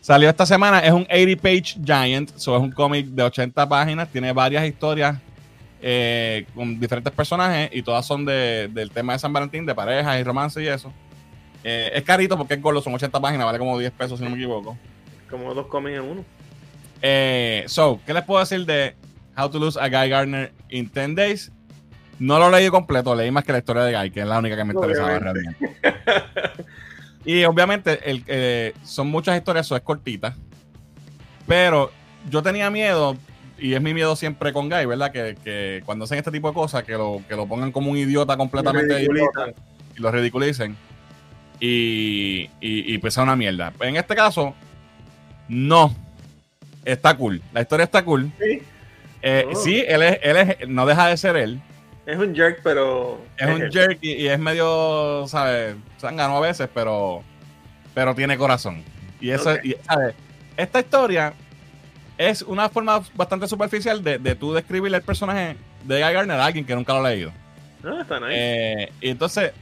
Salió 0.00 0.28
esta 0.30 0.46
semana, 0.46 0.78
es 0.80 0.92
un 0.92 1.02
80 1.10 1.42
page 1.42 1.76
giant, 1.84 2.30
so 2.36 2.56
es 2.56 2.62
un 2.62 2.70
cómic 2.72 3.06
de 3.06 3.22
80 3.24 3.68
páginas, 3.68 4.08
tiene 4.08 4.32
varias 4.32 4.64
historias 4.66 5.18
eh, 5.82 6.46
con 6.54 6.80
diferentes 6.80 7.12
personajes 7.12 7.68
y 7.72 7.82
todas 7.82 8.06
son 8.06 8.24
de- 8.24 8.68
del 8.72 8.90
tema 8.90 9.12
de 9.12 9.18
San 9.18 9.32
Valentín, 9.32 9.66
de 9.66 9.74
parejas 9.74 10.18
y 10.18 10.22
romance 10.24 10.62
y 10.62 10.66
eso. 10.66 10.92
Eh, 11.62 11.90
es 11.94 12.02
carito 12.04 12.38
porque 12.38 12.54
es 12.54 12.62
gordo, 12.62 12.80
son 12.80 12.94
80 12.94 13.20
páginas, 13.20 13.44
vale 13.44 13.58
como 13.58 13.78
10 13.78 13.92
pesos 13.92 14.18
si 14.18 14.24
no 14.24 14.30
me 14.30 14.36
equivoco. 14.36 14.76
Como 15.28 15.52
dos 15.52 15.66
cómics 15.66 15.98
en 15.98 16.04
uno. 16.04 16.24
Eh, 17.02 17.64
so, 17.66 18.00
¿qué 18.06 18.14
les 18.14 18.24
puedo 18.24 18.40
decir 18.40 18.64
de 18.64 18.94
How 19.36 19.50
to 19.50 19.58
Lose 19.58 19.78
a 19.78 19.88
Guy 19.88 20.08
Gardner 20.08 20.52
in 20.70 20.88
10 20.88 21.14
Days? 21.16 21.52
No 22.18 22.38
lo 22.38 22.50
leí 22.50 22.68
completo, 22.68 23.14
leí 23.14 23.30
más 23.30 23.44
que 23.44 23.52
la 23.52 23.58
historia 23.58 23.82
de 23.84 23.96
Guy, 23.96 24.10
que 24.10 24.20
es 24.20 24.26
la 24.26 24.38
única 24.38 24.56
que 24.56 24.64
me 24.64 24.74
interesaba 24.74 25.16
Obviamente. 25.16 25.56
realmente. 25.60 26.64
y 27.24 27.44
obviamente 27.44 28.10
el, 28.10 28.24
eh, 28.26 28.74
son 28.82 29.08
muchas 29.08 29.36
historias, 29.36 29.66
eso 29.66 29.76
es 29.76 29.82
cortita. 29.82 30.34
Pero 31.46 31.90
yo 32.28 32.42
tenía 32.42 32.70
miedo, 32.70 33.16
y 33.58 33.74
es 33.74 33.80
mi 33.80 33.94
miedo 33.94 34.16
siempre 34.16 34.52
con 34.52 34.68
Guy, 34.68 34.86
¿verdad? 34.86 35.12
Que, 35.12 35.36
que 35.42 35.82
cuando 35.86 36.04
hacen 36.04 36.18
este 36.18 36.30
tipo 36.30 36.48
de 36.48 36.54
cosas, 36.54 36.82
que 36.84 36.92
lo, 36.92 37.22
que 37.28 37.36
lo 37.36 37.46
pongan 37.46 37.72
como 37.72 37.90
un 37.90 37.96
idiota 37.96 38.36
completamente 38.36 39.02
idiota 39.02 39.48
y 39.96 40.00
lo 40.00 40.10
ridiculicen. 40.10 40.76
Y, 41.60 42.42
y, 42.60 42.94
y 42.94 42.98
pues 42.98 43.14
sea 43.14 43.24
una 43.24 43.34
mierda. 43.36 43.72
En 43.80 43.96
este 43.96 44.14
caso, 44.14 44.54
no. 45.48 45.94
Está 46.84 47.16
cool. 47.16 47.42
La 47.52 47.62
historia 47.62 47.84
está 47.84 48.04
cool. 48.04 48.30
Sí, 48.40 48.62
Eh, 49.22 49.44
Oh. 49.50 49.54
Sí, 49.56 49.84
él 49.86 50.02
es, 50.02 50.18
él 50.22 50.36
es, 50.36 50.68
no 50.68 50.86
deja 50.86 51.08
de 51.08 51.16
ser 51.16 51.36
él. 51.36 51.60
Es 52.12 52.18
un 52.18 52.34
jerk, 52.34 52.60
pero. 52.62 53.20
Es 53.36 53.46
un 53.48 53.70
jerk 53.70 53.98
y, 54.00 54.12
y 54.12 54.28
es 54.28 54.38
medio, 54.38 55.24
¿sabes? 55.28 55.76
Zángano 56.00 56.36
a 56.38 56.40
veces, 56.40 56.68
pero, 56.72 57.22
pero 57.94 58.14
tiene 58.14 58.36
corazón. 58.38 58.82
Y 59.20 59.30
eso, 59.30 59.50
Ok. 59.52 59.64
y, 59.64 59.74
¿sabes? 59.86 60.14
Esta 60.56 60.80
historia 60.80 61.32
es 62.16 62.42
una 62.42 62.68
forma 62.68 63.00
bastante 63.14 63.46
superficial 63.46 64.02
de, 64.02 64.18
de 64.18 64.34
tú 64.34 64.52
describirle 64.52 64.96
el 64.96 65.02
personaje 65.04 65.56
de 65.84 66.02
Guy 66.02 66.12
Gardner 66.12 66.40
a 66.40 66.46
alguien 66.46 66.64
que 66.64 66.74
nunca 66.74 66.92
lo 66.94 67.04
ha 67.04 67.10
leído. 67.10 67.30
Ah, 67.84 67.98
está 68.00 68.18
nice. 68.18 68.32
Eh, 68.32 68.92
y 69.00 69.10
entonces, 69.10 69.52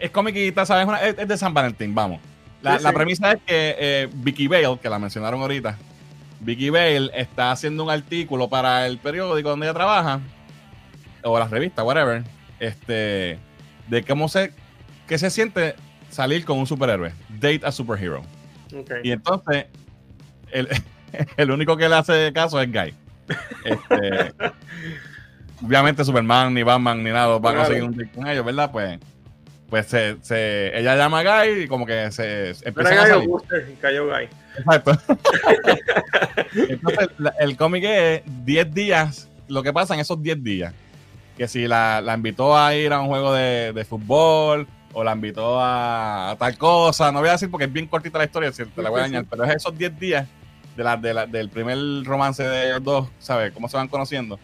es 0.00 0.10
comiquita, 0.10 0.66
¿sabes? 0.66 0.86
Una- 0.86 1.00
es, 1.02 1.18
es 1.18 1.28
de 1.28 1.36
San 1.38 1.54
Valentín, 1.54 1.94
vamos. 1.94 2.20
La, 2.60 2.76
Sí, 2.78 2.82
la 2.84 2.90
sí. 2.90 2.94
premisa 2.96 3.32
es 3.32 3.38
que 3.46 3.76
eh, 3.78 4.08
Vicky 4.12 4.48
Bale, 4.48 4.78
que 4.82 4.88
la 4.90 4.98
mencionaron 4.98 5.40
ahorita, 5.40 5.78
Vicky 6.40 6.68
Bale 6.70 7.10
está 7.14 7.52
haciendo 7.52 7.84
un 7.84 7.90
artículo 7.90 8.48
para 8.48 8.86
el 8.86 8.98
periódico 8.98 9.48
donde 9.50 9.66
ella 9.66 9.74
trabaja, 9.74 10.20
o 11.26 11.38
la 11.38 11.48
revista, 11.48 11.82
whatever, 11.82 12.22
este, 12.60 13.38
de 13.88 14.04
cómo 14.06 14.28
se, 14.28 14.52
qué 15.06 15.18
se 15.18 15.30
siente 15.30 15.74
salir 16.10 16.44
con 16.44 16.58
un 16.58 16.66
superhéroe, 16.66 17.12
date 17.28 17.60
a 17.64 17.72
superhero. 17.72 18.22
Ok. 18.74 18.92
Y 19.02 19.10
entonces, 19.10 19.66
el, 20.52 20.68
el 21.36 21.50
único 21.50 21.76
que 21.76 21.88
le 21.88 21.94
hace 21.96 22.32
caso 22.32 22.60
es 22.60 22.70
Guy. 22.72 22.94
Este, 23.64 24.32
obviamente 25.64 26.04
Superman, 26.04 26.54
ni 26.54 26.62
Batman, 26.62 27.02
ni 27.02 27.10
nada 27.10 27.38
van 27.38 27.56
a 27.56 27.58
conseguir 27.58 27.84
un 27.84 27.96
date 27.96 28.10
con 28.12 28.26
ellos, 28.26 28.44
¿verdad? 28.44 28.70
Pues, 28.70 28.98
pues 29.68 29.86
se, 29.86 30.16
se- 30.22 30.78
ella 30.78 30.94
llama 30.94 31.20
a 31.20 31.44
Guy 31.44 31.64
y 31.64 31.66
como 31.68 31.84
que 31.86 32.10
se, 32.12 32.54
se 32.54 32.68
era 32.68 33.02
a 33.02 33.06
salir. 33.08 33.28
Booster, 33.28 33.66
cayó 33.80 34.06
Guy. 34.06 34.28
Exacto. 34.58 34.92
Entonces, 36.54 37.08
la- 37.18 37.34
el 37.40 37.56
cómic 37.56 37.84
es 37.84 38.22
10 38.44 38.72
días, 38.74 39.28
lo 39.48 39.62
que 39.64 39.72
pasa 39.72 39.94
en 39.94 40.00
esos 40.00 40.22
10 40.22 40.42
días. 40.42 40.72
Que 41.36 41.48
si 41.48 41.66
la, 41.68 42.00
la 42.00 42.14
invitó 42.14 42.56
a 42.56 42.74
ir 42.74 42.92
a 42.92 43.00
un 43.00 43.08
juego 43.08 43.32
de, 43.32 43.72
de 43.72 43.84
fútbol 43.84 44.66
o 44.94 45.04
la 45.04 45.12
invitó 45.12 45.60
a, 45.60 46.30
a 46.30 46.36
tal 46.36 46.56
cosa, 46.56 47.12
no 47.12 47.20
voy 47.20 47.28
a 47.28 47.32
decir 47.32 47.50
porque 47.50 47.66
es 47.66 47.72
bien 47.72 47.86
cortita 47.86 48.16
la 48.18 48.24
historia, 48.24 48.50
si 48.52 48.64
te 48.64 48.82
la 48.82 48.88
voy 48.88 49.00
a 49.00 49.02
dañar, 49.02 49.26
pero 49.28 49.44
es 49.44 49.54
esos 49.56 49.76
10 49.76 49.98
días 50.00 50.26
de 50.74 50.82
la, 50.84 50.96
de 50.96 51.12
la- 51.12 51.26
del 51.26 51.50
primer 51.50 51.76
romance 52.04 52.42
de 52.42 52.68
ellos 52.68 52.82
dos, 52.82 53.08
¿sabes? 53.18 53.52
Cómo 53.52 53.68
se 53.68 53.76
van 53.76 53.88
conociendo. 53.88 54.38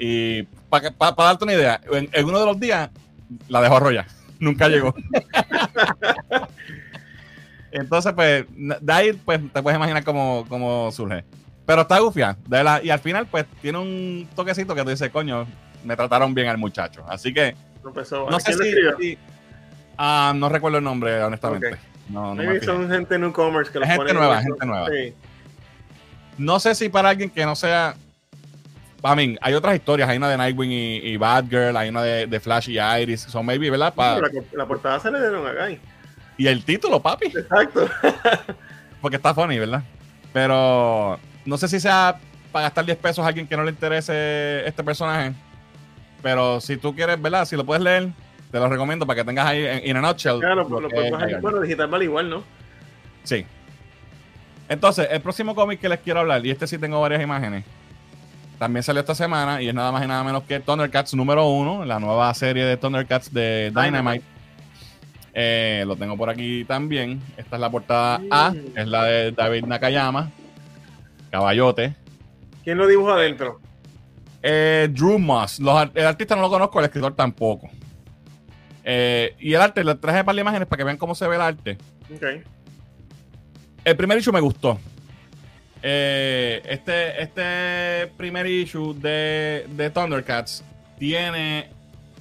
Y 0.00 0.42
para 0.68 0.90
darte 1.16 1.44
una 1.44 1.54
idea, 1.54 1.80
en, 1.92 2.08
en 2.12 2.24
uno 2.26 2.40
de 2.40 2.46
los 2.46 2.58
días 2.58 2.90
la 3.48 3.60
dejó 3.60 3.76
arrollar. 3.76 4.06
Nunca 4.40 4.68
llegó. 4.68 4.94
Entonces, 7.70 8.12
pues, 8.14 8.46
de 8.56 8.92
ahí 8.92 9.12
pues, 9.12 9.40
te 9.52 9.62
puedes 9.62 9.76
imaginar 9.76 10.02
cómo, 10.04 10.44
cómo 10.48 10.90
surge. 10.90 11.24
Pero 11.66 11.82
está 11.82 11.98
gufia. 11.98 12.36
De 12.46 12.64
la, 12.64 12.82
y 12.82 12.90
al 12.90 12.98
final, 12.98 13.26
pues, 13.26 13.44
tiene 13.60 13.78
un 13.78 14.28
toquecito 14.34 14.74
que 14.74 14.82
tú 14.82 14.90
dices, 14.90 15.10
coño, 15.10 15.46
me 15.84 15.96
trataron 15.96 16.34
bien 16.34 16.48
al 16.48 16.58
muchacho. 16.58 17.04
Así 17.08 17.32
que, 17.34 17.54
No, 17.82 17.88
empezó. 17.90 18.28
no 18.30 18.36
¿A 18.36 18.40
sé 18.40 18.52
si... 18.54 18.72
si- 19.00 19.18
ah, 19.96 20.32
no 20.34 20.48
recuerdo 20.48 20.78
el 20.78 20.84
nombre, 20.84 21.22
honestamente. 21.22 21.78
No, 22.08 22.34
no, 22.34 22.42
Maybe 22.42 22.60
son 22.64 22.88
gente 22.90 23.16
en 23.16 23.20
Newcomers 23.22 23.68
que 23.70 23.78
los 23.80 23.86
gente 23.86 23.98
ponen 23.98 24.16
nueva, 24.16 24.40
gente 24.42 24.64
nueva. 24.66 24.86
Sí. 24.88 25.14
No 26.38 26.58
sé 26.60 26.74
si 26.74 26.88
para 26.88 27.10
alguien 27.10 27.30
que 27.30 27.44
no 27.44 27.54
sea... 27.56 27.94
I 29.04 29.14
mean, 29.14 29.38
hay 29.42 29.54
otras 29.54 29.74
historias. 29.76 30.08
Hay 30.08 30.16
una 30.16 30.28
de 30.28 30.36
Nightwing 30.36 30.72
y, 30.72 30.96
y 30.96 31.16
Batgirl, 31.16 31.76
hay 31.76 31.88
una 31.90 32.02
de, 32.02 32.26
de 32.26 32.40
Flash 32.40 32.68
y 32.70 32.78
Iris. 32.80 33.20
Son 33.22 33.44
maybe, 33.46 33.70
¿verdad? 33.70 33.94
Pa- 33.94 34.18
La, 34.20 34.28
la 34.54 34.66
portada 34.66 34.98
se 34.98 35.10
le 35.10 35.20
dieron 35.20 35.46
a 35.46 35.52
Guy. 35.66 35.78
y 36.36 36.46
el 36.48 36.64
título, 36.64 37.00
papi. 37.00 37.26
Exacto. 37.26 37.88
Porque 39.00 39.16
está 39.16 39.32
funny, 39.34 39.58
¿verdad? 39.58 39.82
Pero 40.32 41.18
no 41.44 41.56
sé 41.58 41.68
si 41.68 41.78
sea 41.78 42.18
para 42.50 42.64
gastar 42.64 42.84
10 42.86 42.98
pesos 42.98 43.24
a 43.24 43.28
alguien 43.28 43.46
que 43.46 43.56
no 43.56 43.62
le 43.62 43.70
interese 43.70 44.66
este 44.66 44.82
personaje. 44.82 45.32
Pero 46.22 46.60
si 46.60 46.76
tú 46.76 46.94
quieres, 46.94 47.20
¿verdad? 47.20 47.44
Si 47.44 47.56
lo 47.56 47.64
puedes 47.64 47.82
leer, 47.82 48.08
te 48.50 48.58
lo 48.58 48.68
recomiendo 48.68 49.06
para 49.06 49.20
que 49.20 49.24
tengas 49.24 49.46
ahí 49.46 49.64
en 49.64 49.86
in 49.88 49.96
a 49.96 50.00
nutshell. 50.00 50.40
Claro, 50.40 50.68
lo 50.68 50.80
lo 50.80 50.88
que 50.88 50.94
puedes 50.94 51.06
es 51.06 51.12
bajar. 51.12 51.40
Bueno, 51.40 51.60
digital 51.60 51.86
vale 51.88 52.04
igual, 52.04 52.30
¿no? 52.30 52.42
Sí. 53.24 53.44
Entonces, 54.68 55.08
el 55.10 55.20
próximo 55.20 55.54
cómic 55.54 55.80
que 55.80 55.88
les 55.88 56.00
quiero 56.00 56.20
hablar, 56.20 56.44
y 56.44 56.50
este 56.50 56.66
sí 56.66 56.76
tengo 56.78 57.00
varias 57.00 57.22
imágenes, 57.22 57.64
también 58.58 58.82
salió 58.82 59.00
esta 59.00 59.14
semana 59.14 59.62
y 59.62 59.68
es 59.68 59.74
nada 59.74 59.92
más 59.92 60.04
y 60.04 60.08
nada 60.08 60.24
menos 60.24 60.42
que 60.42 60.60
Thundercats 60.60 61.14
número 61.14 61.46
uno, 61.48 61.84
la 61.84 62.00
nueva 62.00 62.32
serie 62.34 62.64
de 62.64 62.76
Thundercats 62.76 63.32
de 63.32 63.70
Dynamite. 63.70 63.90
Dynamite. 63.92 64.24
Eh, 65.32 65.84
lo 65.86 65.94
tengo 65.94 66.16
por 66.16 66.28
aquí 66.28 66.64
también. 66.64 67.22
Esta 67.36 67.56
es 67.56 67.60
la 67.60 67.70
portada 67.70 68.20
A, 68.30 68.50
Mm. 68.50 68.76
es 68.78 68.88
la 68.88 69.04
de 69.04 69.30
David 69.32 69.64
Nakayama, 69.66 70.30
Caballote. 71.30 71.94
¿Quién 72.64 72.78
lo 72.78 72.86
dibuja 72.88 73.14
adentro? 73.14 73.60
Eh, 74.42 74.88
Drew 74.90 75.18
Moss. 75.18 75.58
Los 75.58 75.90
el 75.94 76.06
artista 76.06 76.36
no 76.36 76.42
lo 76.42 76.50
conozco, 76.50 76.78
el 76.78 76.86
escritor 76.86 77.14
tampoco. 77.14 77.70
Eh, 78.84 79.34
y 79.38 79.52
el 79.52 79.60
arte, 79.60 79.84
le 79.84 79.94
traje 79.96 80.24
para 80.24 80.34
las 80.34 80.42
imágenes 80.42 80.68
para 80.68 80.78
que 80.78 80.84
vean 80.84 80.96
cómo 80.96 81.14
se 81.14 81.26
ve 81.28 81.36
el 81.36 81.42
arte. 81.42 81.76
Ok. 82.14 82.24
El 83.84 83.96
primer 83.96 84.18
issue 84.18 84.32
me 84.32 84.40
gustó. 84.40 84.78
Eh, 85.82 86.62
este, 86.64 87.22
este 87.22 88.12
primer 88.16 88.46
issue 88.46 88.94
de, 88.94 89.66
de 89.68 89.90
Thundercats 89.90 90.64
tiene 90.98 91.70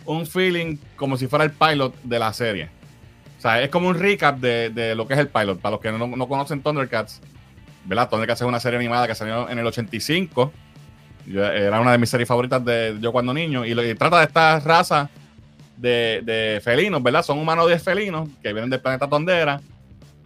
un 0.06 0.28
feeling 0.28 0.78
como 0.96 1.18
si 1.18 1.28
fuera 1.28 1.46
el 1.46 1.52
pilot 1.52 1.96
de 2.04 2.20
la 2.20 2.34
serie. 2.34 2.70
O 3.38 3.42
sea, 3.42 3.62
es 3.62 3.70
como 3.70 3.88
un 3.88 3.96
recap 3.96 4.38
de, 4.40 4.70
de 4.70 4.96
lo 4.96 5.08
que 5.08 5.14
es 5.14 5.20
el 5.20 5.28
pilot. 5.28 5.60
Para 5.60 5.72
los 5.74 5.82
que 5.82 5.92
no, 5.92 6.08
no 6.08 6.28
conocen 6.28 6.62
Thundercats, 6.62 7.22
¿verdad? 7.86 8.10
Thundercats 8.10 8.42
es 8.42 8.48
una 8.48 8.60
serie 8.60 8.78
animada 8.78 9.08
que 9.08 9.16
salió 9.16 9.50
en 9.50 9.58
el 9.60 9.66
85. 9.66 10.52
Yo- 11.28 11.46
era 11.46 11.80
una 11.80 11.92
de 11.92 11.98
mis 11.98 12.10
series 12.10 12.28
favoritas 12.28 12.64
de 12.64 12.98
yo 13.00 13.12
cuando 13.12 13.34
niño. 13.34 13.66
Y, 13.66 13.76
trata 13.96 14.20
de 14.20 14.26
esta 14.26 14.60
raza 14.60 15.10
de, 15.76 16.22
de 16.24 16.60
felinos, 16.64 17.04
¿verdad? 17.04 17.22
Son 17.24 17.38
humanos 17.38 17.68
de 17.70 17.78
felinos 17.80 18.30
que 18.42 18.54
vienen 18.54 18.70
del 18.70 18.80
planeta 18.80 19.08
Tondera. 19.08 19.62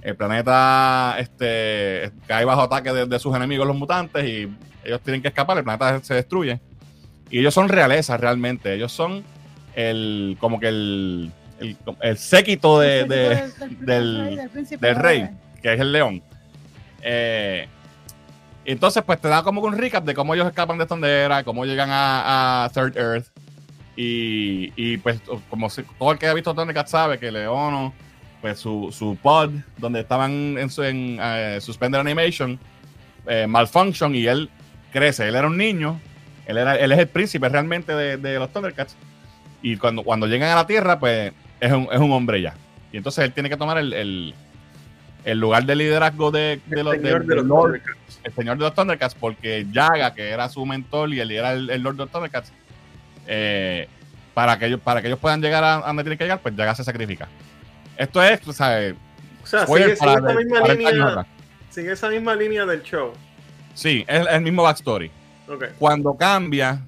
El 0.01 0.15
planeta 0.15 1.15
este, 1.19 2.11
cae 2.25 2.45
bajo 2.45 2.61
ataque 2.61 2.91
de, 2.91 3.05
de 3.05 3.19
sus 3.19 3.35
enemigos, 3.35 3.67
los 3.67 3.75
mutantes, 3.75 4.23
y 4.25 4.49
ellos 4.83 4.99
tienen 5.01 5.21
que 5.21 5.27
escapar. 5.27 5.57
El 5.57 5.63
planeta 5.63 5.99
se 6.03 6.13
destruye. 6.15 6.59
Y 7.29 7.39
ellos 7.39 7.53
son 7.53 7.69
realezas 7.69 8.19
realmente. 8.19 8.73
Ellos 8.73 8.91
son 8.91 9.23
el 9.75 10.37
como 10.39 10.59
que 10.59 10.67
el, 10.69 11.31
el, 11.59 11.77
el 12.01 12.17
séquito 12.17 12.79
de, 12.79 13.03
de- 13.05 13.51
del- 13.79 14.49
príncipe 14.49 14.85
del 14.85 14.95
de- 14.95 15.01
rey, 15.01 15.29
que 15.61 15.73
es 15.73 15.79
el 15.79 15.91
león. 15.91 16.23
Eh, 17.03 17.67
entonces, 18.71 19.03
pues 19.03 19.19
te 19.19 19.27
da 19.27 19.43
como 19.43 19.61
un 19.61 19.77
recap 19.77 20.03
de 20.03 20.13
cómo 20.13 20.33
ellos 20.33 20.47
escapan 20.47 20.77
de 20.77 20.85
Tondera, 20.85 21.43
cómo 21.43 21.65
llegan 21.65 21.89
a, 21.91 22.69
Third 22.73 22.97
Earth. 22.97 23.27
Y, 23.95 24.97
pues, 24.97 25.21
como 25.49 25.69
si- 25.69 25.83
todo 25.99 26.11
el 26.11 26.17
que 26.17 26.27
ha 26.27 26.33
visto 26.33 26.55
Thundercats 26.55 26.91
sabe 26.91 27.19
que 27.19 27.31
Leono, 27.31 27.93
pues 28.41 28.59
su, 28.59 29.17
pod, 29.21 29.51
donde 29.77 29.99
estaban 29.99 30.57
en, 30.57 30.69
su, 30.69 30.83
en 30.83 31.19
eh, 31.21 31.59
Animation, 31.93 32.59
eh, 33.27 33.45
malfunction 33.47 34.15
y 34.15 34.25
él 34.25 34.49
crece. 34.91 35.27
Él 35.27 35.35
era 35.35 35.47
un 35.47 35.57
niño, 35.57 35.99
él, 36.47 36.57
era, 36.57 36.75
él 36.75 36.91
es 36.91 36.99
el 36.99 37.07
príncipe 37.07 37.47
realmente 37.49 37.93
de, 37.93 38.17
de 38.17 38.39
los 38.39 38.51
Thundercats. 38.51 38.95
Y 39.61 39.77
cuando, 39.77 40.03
cuando 40.03 40.25
llegan 40.25 40.49
a 40.49 40.55
la 40.55 40.67
Tierra, 40.67 40.99
pues 40.99 41.33
es 41.59 41.71
un, 41.71 41.87
es 41.91 41.99
un 41.99 42.11
hombre 42.11 42.41
ya. 42.41 42.55
Y 42.91 42.97
entonces 42.97 43.23
él 43.23 43.33
tiene 43.33 43.49
que 43.49 43.57
tomar 43.57 43.77
el, 43.77 44.33
el 45.25 45.39
lugar 45.39 45.65
de 45.65 45.75
liderazgo 45.75 46.31
de, 46.31 46.59
de 46.65 46.79
El 46.79 46.85
los, 46.85 46.95
señor 46.95 47.25
de 47.25 47.35
los 47.35 47.45
Lord, 47.45 47.63
Thundercats. 47.63 48.19
el 48.23 48.33
señor 48.33 48.57
de 48.57 48.63
los 48.63 48.73
Thundercats, 48.73 49.15
porque 49.15 49.67
Yaga, 49.71 50.13
que 50.13 50.29
era 50.29 50.49
su 50.49 50.65
mentor 50.65 51.13
y 51.13 51.19
él 51.19 51.31
era 51.31 51.53
el, 51.53 51.69
el 51.69 51.81
Lord 51.81 51.95
de 51.95 52.03
los 52.03 52.11
Thundercats, 52.11 52.51
eh, 53.27 53.87
para, 54.33 54.57
que 54.57 54.65
ellos, 54.67 54.79
para 54.79 55.01
que 55.01 55.07
ellos 55.07 55.19
puedan 55.19 55.41
llegar 55.41 55.63
a 55.63 55.75
a 55.77 55.87
donde 55.87 56.03
tienen 56.03 56.17
que 56.17 56.23
llegar, 56.23 56.41
pues 56.41 56.55
Yaga 56.55 56.75
se 56.75 56.83
sacrifica. 56.83 57.27
Esto 57.97 58.23
es. 58.23 58.47
O 58.47 58.53
sea, 58.53 58.93
spoiler 59.45 59.95
sigue, 59.97 60.11
esa 60.11 60.33
misma 60.33 60.59
40 60.59 60.89
años 60.89 60.93
línea, 60.93 61.07
atrás. 61.09 61.27
sigue 61.69 61.91
esa 61.91 62.09
misma 62.09 62.35
línea 62.35 62.65
del 62.65 62.81
show. 62.83 63.13
Sí, 63.73 64.03
es 64.07 64.25
el 64.27 64.41
mismo 64.41 64.63
backstory. 64.63 65.11
Cuando 65.77 66.15
cambia, 66.15 66.81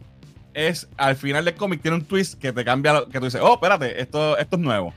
es 0.53 0.87
al 0.97 1.15
final 1.15 1.45
del 1.45 1.55
cómic 1.55 1.81
tiene 1.81 1.97
un 1.97 2.05
twist 2.05 2.39
que 2.39 2.53
te 2.53 2.63
cambia, 2.63 3.03
que 3.11 3.19
tú 3.19 3.25
dices, 3.25 3.41
oh, 3.43 3.55
espérate, 3.55 4.01
esto, 4.01 4.37
esto 4.37 4.55
es 4.55 4.61
nuevo. 4.61 4.93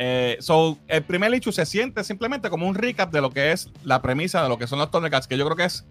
Eh, 0.00 0.36
so, 0.38 0.78
el 0.86 1.02
primer 1.02 1.34
issue 1.34 1.52
se 1.52 1.66
siente 1.66 2.04
simplemente 2.04 2.48
como 2.48 2.68
un 2.68 2.76
recap 2.76 3.10
de 3.12 3.20
lo 3.20 3.30
que 3.30 3.50
es 3.50 3.68
la 3.82 4.00
premisa 4.00 4.40
de 4.42 4.48
lo 4.48 4.56
que 4.56 4.68
son 4.68 4.78
los 4.78 4.90
Thundercats, 4.92 5.26
que 5.26 5.36
yo 5.36 5.44
creo 5.44 5.56
que 5.56 5.64
es 5.64 5.84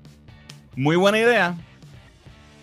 muy 0.78 0.96
buena 0.96 1.20
idea 1.20 1.56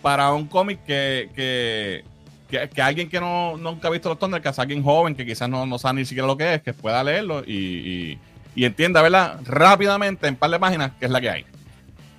para 0.01 0.33
un 0.33 0.47
cómic 0.47 0.83
que, 0.87 1.29
que, 1.35 2.05
que- 2.49 2.69
que 2.71 2.83
alguien 2.83 3.11
que 3.11 3.21
no, 3.21 3.57
nunca 3.59 3.89
ha 3.89 3.91
visto 3.91 4.09
los 4.09 4.19
Thundercats, 4.19 4.59
alguien 4.59 4.83
joven 4.83 5.15
que 5.15 5.27
quizás 5.27 5.49
no, 5.49 5.67
no 5.67 5.79
sabe 5.79 6.01
ni 6.01 6.05
siquiera 6.07 6.27
lo 6.27 6.37
que 6.37 6.55
es, 6.55 6.63
que 6.63 6.73
pueda 6.73 7.05
leerlo 7.05 7.43
y, 7.47 8.19
y- 8.57 8.65
entienda, 8.65 9.03
¿verdad? 9.03 9.41
Rápidamente, 9.45 10.27
en 10.29 10.37
par 10.37 10.49
de 10.51 10.59
páginas, 10.59 10.93
qué 10.99 11.05
es 11.07 11.11
la 11.11 11.21
que 11.21 11.29
hay. 11.31 11.45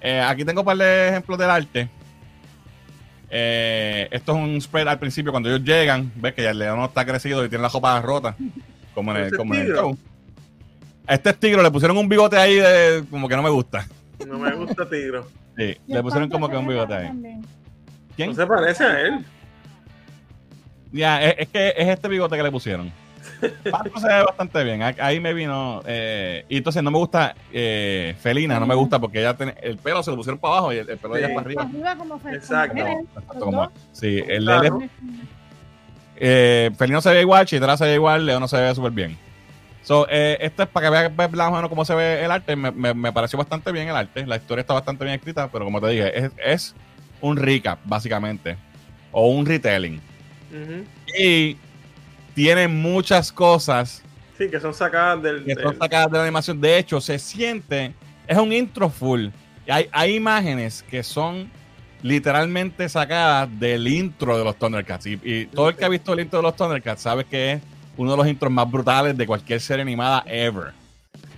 Eh, 0.01 0.21
aquí 0.21 0.45
tengo 0.45 0.61
un 0.61 0.65
par 0.65 0.77
de 0.77 1.07
ejemplos 1.09 1.39
del 1.39 1.49
arte. 1.49 1.89
Eh, 3.29 4.07
esto 4.11 4.33
es 4.33 4.37
un 4.37 4.61
spread 4.61 4.87
al 4.87 4.99
principio 4.99 5.31
cuando 5.31 5.49
ellos 5.49 5.63
llegan, 5.63 6.11
ves 6.15 6.33
que 6.35 6.43
ya 6.43 6.51
el 6.51 6.59
león 6.59 6.79
está 6.81 7.05
crecido 7.05 7.43
y 7.43 7.49
tiene 7.49 7.63
la 7.63 7.69
copa 7.69 7.99
rota, 8.01 8.35
como 8.95 9.11
en 9.11 9.17
el, 9.17 9.23
Ese 9.27 9.37
como 9.37 9.53
en 9.53 9.59
el 9.59 9.65
tigre. 9.67 9.79
show. 9.81 9.97
A 11.07 11.13
este 11.13 11.33
tigre 11.33 11.61
le 11.61 11.69
pusieron 11.69 11.95
un 11.97 12.09
bigote 12.09 12.35
ahí 12.37 12.55
de 12.55 13.03
como 13.11 13.27
que 13.29 13.35
no 13.35 13.43
me 13.43 13.49
gusta. 13.51 13.85
No 14.25 14.39
me 14.39 14.51
gusta 14.55 14.89
Tigro. 14.89 15.27
Sí, 15.55 15.77
le 15.85 16.01
pusieron 16.01 16.29
como 16.29 16.49
que 16.49 16.57
un 16.57 16.67
bigote 16.67 16.93
ahí. 16.95 17.07
también. 17.07 17.45
¿Quién? 18.15 18.29
No 18.29 18.35
se 18.35 18.47
parece 18.47 18.83
a 18.83 19.01
él. 19.01 19.25
Ya, 20.91 21.21
es, 21.21 21.35
es 21.39 21.47
que 21.49 21.73
es 21.77 21.87
este 21.89 22.07
bigote 22.07 22.35
que 22.37 22.43
le 22.43 22.51
pusieron. 22.51 22.91
Pato 23.69 23.99
se 23.99 24.07
ve 24.07 24.23
bastante 24.23 24.63
bien. 24.63 24.81
Ahí- 24.81 25.19
me 25.19 25.33
vino. 25.33 25.81
eh, 25.85 26.45
y 26.47 26.57
entonces 26.57 26.81
no 26.81 26.89
me 26.91 26.97
gusta 26.97 27.35
eh, 27.51 28.15
Felina, 28.19 28.59
no 28.59 28.65
me 28.65 28.75
gusta 28.75 28.97
porque 28.99 29.19
ella 29.19 29.35
tiene 29.35 29.55
el 29.61 29.77
pelo 29.77 30.01
se 30.03 30.11
lo 30.11 30.17
pusieron 30.17 30.39
para 30.39 30.53
abajo 30.53 30.73
y 30.73 30.77
el, 30.77 30.89
el 30.89 30.97
pelo 30.97 31.15
de 31.15 31.19
ella 31.25 31.29
para 31.35 31.41
arriba. 31.41 31.63
Arriba 31.63 31.95
como 31.97 32.19
fe- 32.19 32.35
Exacto. 32.35 32.77
Exacto, 32.79 33.39
como- 33.39 33.71
sí, 33.91 34.23
el 34.25 34.43
Claro. 34.45 34.79
Eh, 36.17 36.71
Felino 36.77 37.01
se 37.01 37.11
ve 37.13 37.21
igual, 37.21 37.45
Chitra 37.45 37.77
se 37.77 37.85
ve 37.85 37.95
igual, 37.95 38.25
León 38.25 38.39
no 38.41 38.47
se 38.47 38.57
ve 38.57 38.73
súper 38.75 38.91
bien. 38.91 39.17
So, 39.83 40.07
eh, 40.09 40.37
esto 40.41 40.63
es 40.63 40.69
para 40.69 40.87
que 40.87 40.91
veas 40.91 41.15
veas 41.15 41.31
más 41.31 41.49
o 41.49 41.55
menos 41.55 41.69
cómo 41.69 41.85
se 41.85 41.93
ve 41.93 42.23
el 42.25 42.31
arte. 42.31 42.55
Me, 42.55 42.71
me- 42.71 42.93
me 42.93 43.11
pareció 43.13 43.37
bastante 43.37 43.71
bien 43.71 43.87
el 43.87 43.95
arte. 43.95 44.25
La 44.25 44.37
historia 44.37 44.61
está 44.61 44.73
bastante 44.73 45.03
bien 45.05 45.15
escrita, 45.15 45.47
pero 45.51 45.65
como 45.65 45.79
te 45.79 45.89
dije, 45.89 46.17
es, 46.25 46.31
es 46.43 46.75
un 47.21 47.37
recap, 47.37 47.79
básicamente. 47.85 48.57
O 49.11 49.27
un 49.29 49.45
retelling. 49.45 50.01
Ujú. 50.51 50.83
Y 51.19 51.57
tiene 52.33 52.67
muchas 52.67 53.31
cosas 53.31 54.01
Sí, 54.37 54.49
que 54.49 54.59
son 54.59 54.73
sacadas 54.73 55.21
del. 55.21 55.45
que 55.45 55.53
son 55.53 55.71
del- 55.71 55.77
sacadas 55.79 56.11
de 56.11 56.17
la 56.17 56.23
animación. 56.23 56.59
De 56.59 56.77
hecho, 56.79 56.99
se 56.99 57.19
siente, 57.19 57.93
es 58.27 58.37
un 58.37 58.51
intro 58.51 58.89
full. 58.89 59.27
Hay, 59.67 59.87
hay 59.91 60.15
imágenes 60.15 60.83
que 60.89 61.03
son 61.03 61.49
literalmente 62.05 62.87
sacadas 62.87 63.49
del 63.59 63.87
intro 63.87 64.37
de 64.37 64.43
los 64.43 64.55
Thundercats. 64.57 65.07
Y, 65.07 65.19
y 65.23 65.45
todo 65.47 65.69
el 65.69 65.75
que 65.75 65.85
ha 65.85 65.89
visto 65.89 66.13
el 66.13 66.19
intro 66.19 66.37
de 66.37 66.43
los 66.43 66.55
Thundercats 66.55 67.01
sabe 67.01 67.25
que 67.25 67.53
es 67.53 67.61
uno 67.97 68.11
de 68.11 68.17
los 68.17 68.27
intros 68.27 68.51
más 68.51 68.69
brutales 68.69 69.17
de 69.17 69.25
cualquier 69.25 69.59
serie 69.59 69.81
animada 69.81 70.23
ever. 70.27 70.67
o 70.67 70.71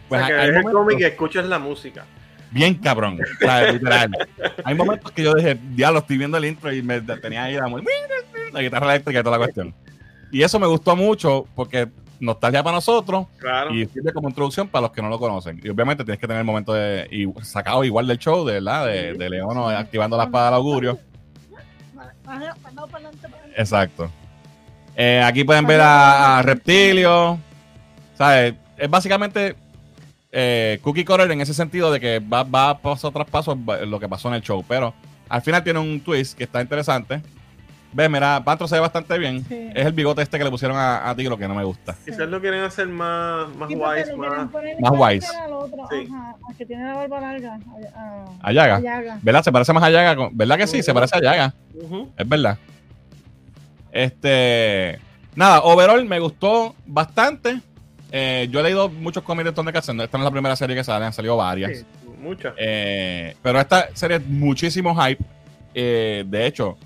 Pues 0.10 0.19
sea, 0.19 0.27
que 0.27 0.34
hay- 0.34 0.49
hay 0.49 0.56
el 0.57 0.64
cómic 0.64 0.99
y 0.99 1.03
escuchas 1.06 1.45
la 1.45 1.57
música. 1.57 2.03
Bien 2.52 2.76
cabrón. 2.76 3.18
o 3.22 3.72
literal. 3.72 4.11
Hay 4.65 4.76
momentos 4.76 5.10
que 5.11 5.23
yo 5.23 5.34
dije, 5.35 5.57
diablo, 5.72 5.99
estoy 5.99 6.18
viendo 6.18 6.38
el 6.38 6.44
intro 6.45 6.73
y 6.73 6.81
me 6.81 6.99
tenía 6.99 7.44
ahí 7.45 7.53
la, 7.56 7.68
la 8.52 8.61
guitarra 8.61 8.91
eléctrica 8.94 9.19
y 9.22 9.23
toda 9.23 9.38
la 9.38 9.45
cuestión. 9.45 9.73
Y 10.34 10.41
eso 10.41 10.60
me 10.60 10.68
gustó 10.68 10.98
mucho 10.98 11.45
porque 11.56 11.88
nostalgia 12.19 12.64
para 12.64 12.76
nosotros 12.77 13.27
Claro. 13.39 13.73
y 13.73 13.85
sirve 13.88 14.11
como 14.14 14.27
introducción 14.30 14.68
para 14.68 14.84
los 14.84 14.91
que 14.91 15.02
no 15.02 15.10
lo 15.10 15.19
conocen. 15.19 15.60
Y 15.64 15.69
obviamente 15.69 16.03
tienes 16.03 16.19
que 16.19 16.27
tener 16.27 16.39
el 16.39 16.45
momento 16.45 16.73
de. 16.73 17.07
Y 17.11 17.27
sacado 17.44 17.84
igual 17.84 18.07
del 18.07 18.18
show, 18.18 18.45
de 18.45 18.53
verdad, 18.53 18.85
de, 18.88 19.14
de 19.14 19.30
Leono 19.30 19.69
activando 19.69 20.18
la 20.18 20.23
espada 20.26 20.45
del 20.48 20.56
augurio. 20.56 20.99
Exacto. 23.56 24.10
Eh, 24.95 25.22
aquí 25.23 25.44
pueden 25.44 25.65
ver 25.65 25.81
a, 25.81 26.39
a 26.39 26.41
Reptilio. 26.41 27.38
¿Sabes? 28.18 28.56
Es 28.77 28.89
básicamente 28.89 29.56
eh, 30.31 30.80
Cookie 30.81 31.06
Cutter 31.06 31.30
en 31.31 31.41
ese 31.41 31.53
sentido 31.53 31.91
de 31.91 31.99
que 31.99 32.19
va, 32.19 32.44
va 32.44 32.77
paso 32.80 33.11
tras 33.11 33.27
paso 33.30 33.57
lo 33.85 33.99
que 33.99 34.10
pasó 34.10 34.27
en 34.30 34.35
el 34.35 34.41
show. 34.41 34.64
Pero 34.68 34.94
al 35.30 35.41
final 35.41 35.64
tiene 35.64 35.80
un 35.80 35.99
twist 36.02 36.38
que 36.38 36.45
está 36.45 36.61
interesante. 36.61 37.22
Ve, 37.98 38.07
mira, 38.10 38.44
Pantro 38.44 38.68
se 38.68 38.76
ve 38.76 38.82
bastante 38.82 39.18
bien. 39.18 39.44
Sí. 39.49 39.72
Es 39.74 39.88
el 39.88 39.91
bigote 39.91 40.22
este 40.22 40.38
que 40.38 40.44
le 40.44 40.52
pusieron 40.52 40.78
a, 40.78 41.10
a 41.10 41.15
Tigro 41.15 41.36
que 41.36 41.48
no 41.48 41.56
me 41.56 41.64
gusta. 41.64 41.95
Quizás 42.06 42.30
lo 42.30 42.40
quieren 42.40 42.61
hacer 42.61 42.88
más, 42.88 43.49
más 43.56 43.68
Sí, 43.68 43.74
wise, 43.76 44.15
más. 44.15 44.30
más 44.38 44.52
carácter 44.52 44.76
wise. 44.99 45.28
al 45.36 45.53
otro, 45.53 45.78
Sí. 45.90 46.07
ajá, 46.07 46.36
al 46.48 46.56
que 46.56 46.65
tiene 46.68 46.84
la 46.86 46.94
barba 46.94 47.19
larga. 47.22 47.53
A, 47.95 47.99
a- 47.99 48.26
A 48.49 48.52
Yaga. 48.52 48.76
a 48.76 48.80
Yaga. 48.82 49.19
¿Verdad? 49.24 49.41
Se 49.44 49.52
parece 49.52 49.74
más 49.74 49.82
a 49.84 49.90
Yaga. 49.90 50.15
con- 50.15 50.30
¿Verdad 50.38 50.57
que 50.57 50.68
sí? 50.68 50.84
Se 50.84 50.94
parece 50.94 51.18
a 51.18 51.22
Yaga. 51.22 51.56
Ujú. 51.74 52.11
Es 52.15 52.30
verdad. 52.30 52.60
Este. 53.91 54.99
Nada, 55.36 55.61
overall 55.64 56.06
me 56.06 56.19
gustó 56.19 56.76
bastante. 56.86 57.61
Eh, 58.11 58.48
yo 58.52 58.60
he 58.60 58.64
leído 58.64 58.90
muchos 58.90 59.24
cómics 59.24 59.45
de 59.45 59.52
Thundercats. 59.53 59.90
Esta 59.90 60.18
no 60.19 60.24
es 60.24 60.26
la 60.26 60.32
primera 60.32 60.56
serie 60.56 60.76
que 60.76 60.84
sale, 60.84 61.03
han 61.06 61.14
salido 61.14 61.36
varias. 61.38 61.80
Sí, 61.80 61.86
muchas. 62.22 62.53
Eh, 62.57 63.36
pero 63.41 63.60
esta 63.60 63.88
serie 63.95 64.18
es 64.18 64.26
muchísimo 64.28 64.95
hype. 65.02 65.24
Eh, 65.74 66.24
de 66.28 66.45
hecho, 66.45 66.78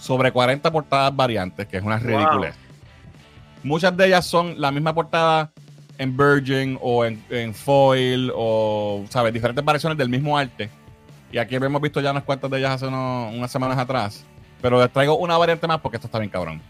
sobre 0.00 0.32
40 0.32 0.70
portadas 0.72 1.14
variantes, 1.14 1.66
que 1.68 1.76
es 1.76 1.82
una 1.82 1.98
Wow. 1.98 2.06
ridiculez. 2.06 2.54
Muchas 3.62 3.94
de 3.96 4.06
ellas 4.06 4.26
son 4.26 4.58
la 4.60 4.70
misma 4.70 4.94
portada 4.94 5.50
en 5.98 6.16
Virgin 6.16 6.78
o 6.80 7.04
en, 7.04 7.22
en 7.28 7.52
Foil 7.54 8.32
o, 8.34 9.04
¿sabes? 9.10 9.32
Diferentes 9.34 9.62
variaciones 9.62 9.98
del 9.98 10.08
mismo 10.08 10.36
arte. 10.38 10.70
Y 11.30 11.36
aquí 11.38 11.54
hemos 11.56 11.80
visto 11.82 12.00
ya 12.00 12.10
unas 12.10 12.24
cuantas 12.24 12.50
de 12.50 12.58
ellas 12.58 12.70
hace 12.72 12.86
unos- 12.86 13.34
unas 13.34 13.50
semanas 13.50 13.78
atrás. 13.78 14.24
Pero 14.62 14.80
les 14.80 14.90
traigo 14.92 15.16
una 15.16 15.36
variante 15.36 15.66
más 15.66 15.78
porque 15.80 15.96
esto 15.98 16.06
está 16.06 16.18
bien 16.18 16.30
cabrón. 16.30 16.60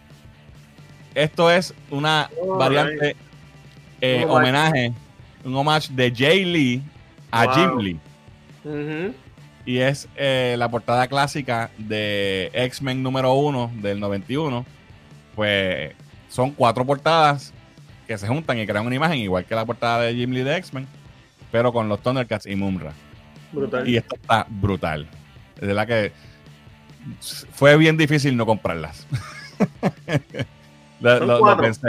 Esto 1.14 1.50
es 1.50 1.74
una 1.90 2.28
Oh, 2.40 2.56
variante 2.56 3.16
eh, 4.00 4.24
homenaje, 4.28 4.92
un 5.44 5.54
homage 5.56 5.92
de 5.92 6.12
Jay 6.14 6.44
Lee 6.44 6.82
a 7.30 7.44
Wow. 7.46 7.54
Jim 7.54 7.78
Lee. 7.78 8.00
Ujú. 8.64 9.14
Y 9.66 9.78
es 9.78 10.08
eh, 10.16 10.54
la 10.58 10.68
portada 10.70 11.06
clásica 11.06 11.70
de 11.78 12.50
X-Men 12.54 13.02
número 13.02 13.34
1 13.34 13.72
del 13.76 14.00
91. 14.00 14.64
Pues 15.34 15.92
son 16.28 16.50
cuatro 16.52 16.84
portadas 16.84 17.52
que 18.06 18.16
se 18.18 18.26
juntan 18.26 18.58
y 18.58 18.66
crean 18.66 18.86
una 18.86 18.94
imagen 18.96 19.18
igual 19.18 19.44
que 19.44 19.54
la 19.54 19.64
portada 19.64 20.00
de 20.02 20.14
Jim 20.14 20.30
Lee 20.32 20.42
de 20.42 20.56
X-Men, 20.56 20.86
pero 21.52 21.72
con 21.72 21.88
los 21.88 22.00
Thundercats 22.02 22.46
y 22.46 22.56
Mumra. 22.56 22.92
Brutal. 23.52 23.88
Y 23.88 23.96
esto 23.96 24.16
está 24.16 24.46
brutal. 24.48 25.06
Es 25.60 25.66
verdad 25.68 25.86
que 25.86 26.12
fue 27.52 27.76
bien 27.76 27.96
difícil 27.96 28.36
no 28.36 28.46
comprarlas. 28.46 29.06
Lo- 31.00 31.18
Son 31.18 31.26
lo- 31.28 31.34
lo 31.34 31.40
cuatro. 31.40 31.62
pensé. 31.64 31.88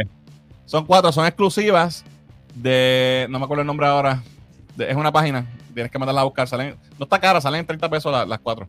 Son 0.65 0.85
cuatro, 0.85 1.11
son 1.11 1.25
exclusivas 1.25 2.03
de. 2.55 3.27
No 3.29 3.39
me 3.39 3.45
acuerdo 3.45 3.61
el 3.61 3.67
nombre 3.67 3.87
ahora. 3.87 4.21
de- 4.75 4.89
es 4.89 4.95
una 4.95 5.11
página. 5.11 5.45
Tienes 5.73 5.91
que 5.91 5.99
mandarla 5.99 6.21
a 6.21 6.25
buscar. 6.25 6.47
Salen, 6.47 6.75
no 6.99 7.03
está 7.05 7.19
cara, 7.19 7.39
salen 7.41 7.61
en 7.61 7.65
30 7.67 7.89
pesos 7.89 8.11
la- 8.11 8.25
las 8.25 8.39
cuatro. 8.39 8.65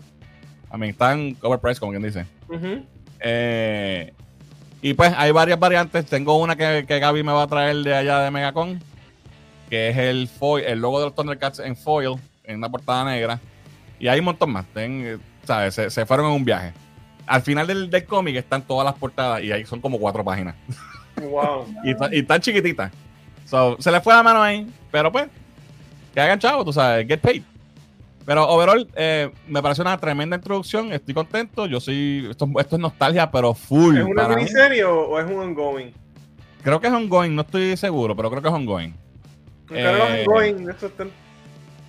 A 0.71 0.77
mí 0.79 0.89
están 0.89 1.37
overpriced, 1.43 1.79
como 1.81 1.93
quien 1.93 2.03
dice. 2.03 2.27
Ujú. 2.49 2.85
Eh, 3.21 4.13
y 4.81 4.95
pues 4.95 5.13
hay 5.17 5.31
varias 5.31 5.59
variantes. 5.59 6.07
Tengo 6.07 6.37
una 6.39 6.57
que, 6.57 6.85
que 6.87 6.99
Gaby 6.99 7.23
me 7.23 7.33
va 7.33 7.43
a 7.45 7.47
traer 7.47 7.77
de 7.77 7.95
allá 7.95 8.21
de 8.21 8.31
Megacon, 8.31 8.81
que 9.71 9.91
es 9.91 9.97
el 9.97 10.29
foil, 10.29 10.65
el 10.65 10.81
logo 10.81 10.99
de 10.99 11.07
los 11.07 11.15
Thundercats 11.15 11.59
en 11.61 11.77
foil, 11.77 12.17
en 12.45 12.57
una 12.59 12.69
portada 12.69 13.05
negra. 13.05 13.39
Y 14.01 14.09
hay 14.09 14.19
un 14.19 14.25
montón 14.25 14.51
más. 14.51 14.67
Ten- 14.75 15.03
eh, 15.07 15.19
¿sabes? 15.45 15.75
Se, 15.75 15.91
se 15.91 16.07
fueron 16.07 16.27
en 16.27 16.33
un 16.33 16.45
viaje. 16.45 16.73
Al 17.27 17.43
final 17.43 17.67
del, 17.67 17.89
del 17.91 18.05
cómic 18.05 18.35
están 18.37 18.63
todas 18.63 18.85
las 18.85 18.95
portadas 18.95 19.43
y 19.43 19.53
ahí 19.53 19.65
son 19.65 19.81
como 19.81 19.99
cuatro 19.99 20.25
páginas. 20.25 20.55
Wow. 21.21 21.67
Y, 21.85 22.19
y 22.19 22.23
tan 22.25 22.41
chiquititas. 22.41 22.91
So, 23.47 23.77
se 23.79 23.91
le 23.93 24.01
fue 24.01 24.15
la 24.15 24.23
mano 24.23 24.43
ahí, 24.43 24.67
pero 24.91 25.13
pues, 25.13 25.29
que 26.15 26.21
hagan 26.21 26.39
chavo, 26.39 26.65
tú 26.65 26.73
sabes, 26.73 27.07
get 27.07 27.21
paid. 27.21 27.43
Pero 28.25 28.49
overall, 28.49 28.89
eh, 28.95 29.31
me 29.49 29.61
pareció 29.61 29.83
una 29.83 29.99
tremenda 29.99 30.37
introducción. 30.37 30.93
Estoy 30.93 31.13
contento. 31.13 31.67
Yo 31.67 31.81
soy. 31.81 32.29
Esto, 32.31 32.49
esto 32.61 32.77
es 32.77 32.81
nostalgia, 32.83 33.29
pero 33.31 33.53
full. 33.53 33.97
¿Es 33.99 34.05
una 34.05 34.29
miniserie 34.29 34.85
o, 34.85 35.09
o 35.09 35.19
es 35.19 35.27
un 35.27 35.41
ongoing? 35.41 35.93
Creo 36.63 36.81
que 36.81 36.87
es 36.87 36.93
ongoing, 36.93 37.35
no 37.35 37.43
estoy 37.43 37.77
seguro, 37.77 38.15
pero 38.15 38.31
creo 38.31 38.41
que 38.41 38.49
es 38.49 38.55
ongoing. 38.55 38.95
Eh, 39.73 40.25
ongoing, 40.27 40.69
eso 40.71 40.87
está- 40.87 41.07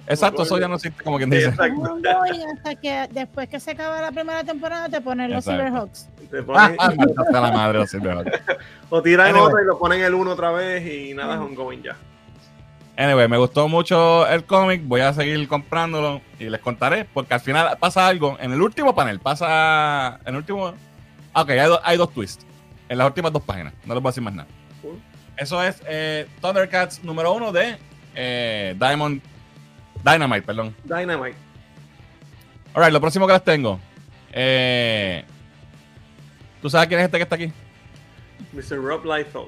Exacto, 0.08 0.42
eso 0.44 0.58
ya 0.60 0.68
no 0.68 0.76
existe 0.76 1.02
como 1.04 1.18
quien 1.18 1.30
dice. 1.30 1.50
Exacto. 1.50 1.80
Ongoing 1.82 2.42
hasta 2.58 2.76
que 2.76 3.08
después 3.12 3.48
que 3.48 3.60
se 3.60 3.72
acaba 3.72 4.02
la 4.02 4.12
primera 4.12 4.44
temporada 4.44 4.90
te 4.90 5.00
ponen 5.02 5.30
los 5.32 5.46
Exacto. 5.48 5.64
Silverhawks. 5.64 6.10
Te 6.32 6.38
Ah, 6.40 6.44
ponen- 6.44 6.76
ah, 6.80 6.94
maldita 6.98 7.24
sea 7.30 7.42
la 7.42 7.52
madre 7.52 7.78
los 7.80 7.90
Silverhawks. 7.92 8.32
o 8.90 9.02
tiran 9.04 9.28
Anyway. 9.28 9.44
otra 9.46 9.62
y 9.62 9.66
lo 9.66 9.78
ponen 9.78 10.02
el 10.02 10.14
uno 10.16 10.32
otra 10.32 10.52
vez 10.52 10.84
y 10.92 11.14
nada 11.14 11.36
es 11.36 11.40
ongoing 11.42 11.84
ya. 11.84 11.96
Anyway, 12.96 13.28
me 13.28 13.38
gustó 13.38 13.68
mucho 13.68 14.28
el 14.28 14.44
cómic, 14.46 14.82
voy 14.86 15.02
a 15.02 15.12
seguir 15.14 15.48
comprándolo 15.48 16.22
y 16.40 16.46
les 16.50 16.62
contaré, 16.62 17.06
porque 17.06 17.34
al 17.34 17.40
final 17.40 17.76
pasa 17.80 18.06
algo, 18.08 18.38
en 18.40 18.52
el 18.54 18.62
último 18.62 18.94
panel 18.94 19.20
pasa, 19.20 20.20
en 20.24 20.28
el 20.30 20.36
último, 20.36 20.74
ah, 21.34 21.42
ok, 21.42 21.50
hay, 21.50 21.68
do- 21.68 21.82
hay 21.84 21.98
dos 21.98 22.14
twists, 22.14 22.46
en 22.90 23.00
las 23.00 23.08
últimas 23.08 23.34
dos 23.34 23.42
páginas, 23.42 23.74
no 23.86 23.96
les 23.96 24.04
voy 24.04 24.10
a 24.10 24.12
decir 24.12 24.22
más 24.24 24.34
nada. 24.36 24.48
Cool. 24.84 25.00
Eso 25.38 25.64
es 25.64 25.82
eh, 25.88 26.28
Thundercats 26.40 27.04
número 27.04 27.34
uno 27.34 27.52
de 27.52 27.78
eh, 28.14 28.76
Diamond, 28.78 29.22
Dynamite, 30.04 30.44
perdón. 30.44 30.76
Dynamite. 30.84 31.36
Alright, 32.76 32.94
lo 32.94 33.02
próximo 33.02 33.26
que 33.26 33.34
les 33.34 33.44
tengo, 33.44 33.80
eh, 34.32 35.26
¿tú 36.62 36.70
sabes 36.70 36.88
quién 36.88 37.00
es 37.00 37.06
este 37.08 37.18
que 37.18 37.24
está 37.24 37.36
aquí? 37.36 37.52
Mr. 38.52 38.78
Rob 38.80 39.04
Liefeld. 39.04 39.48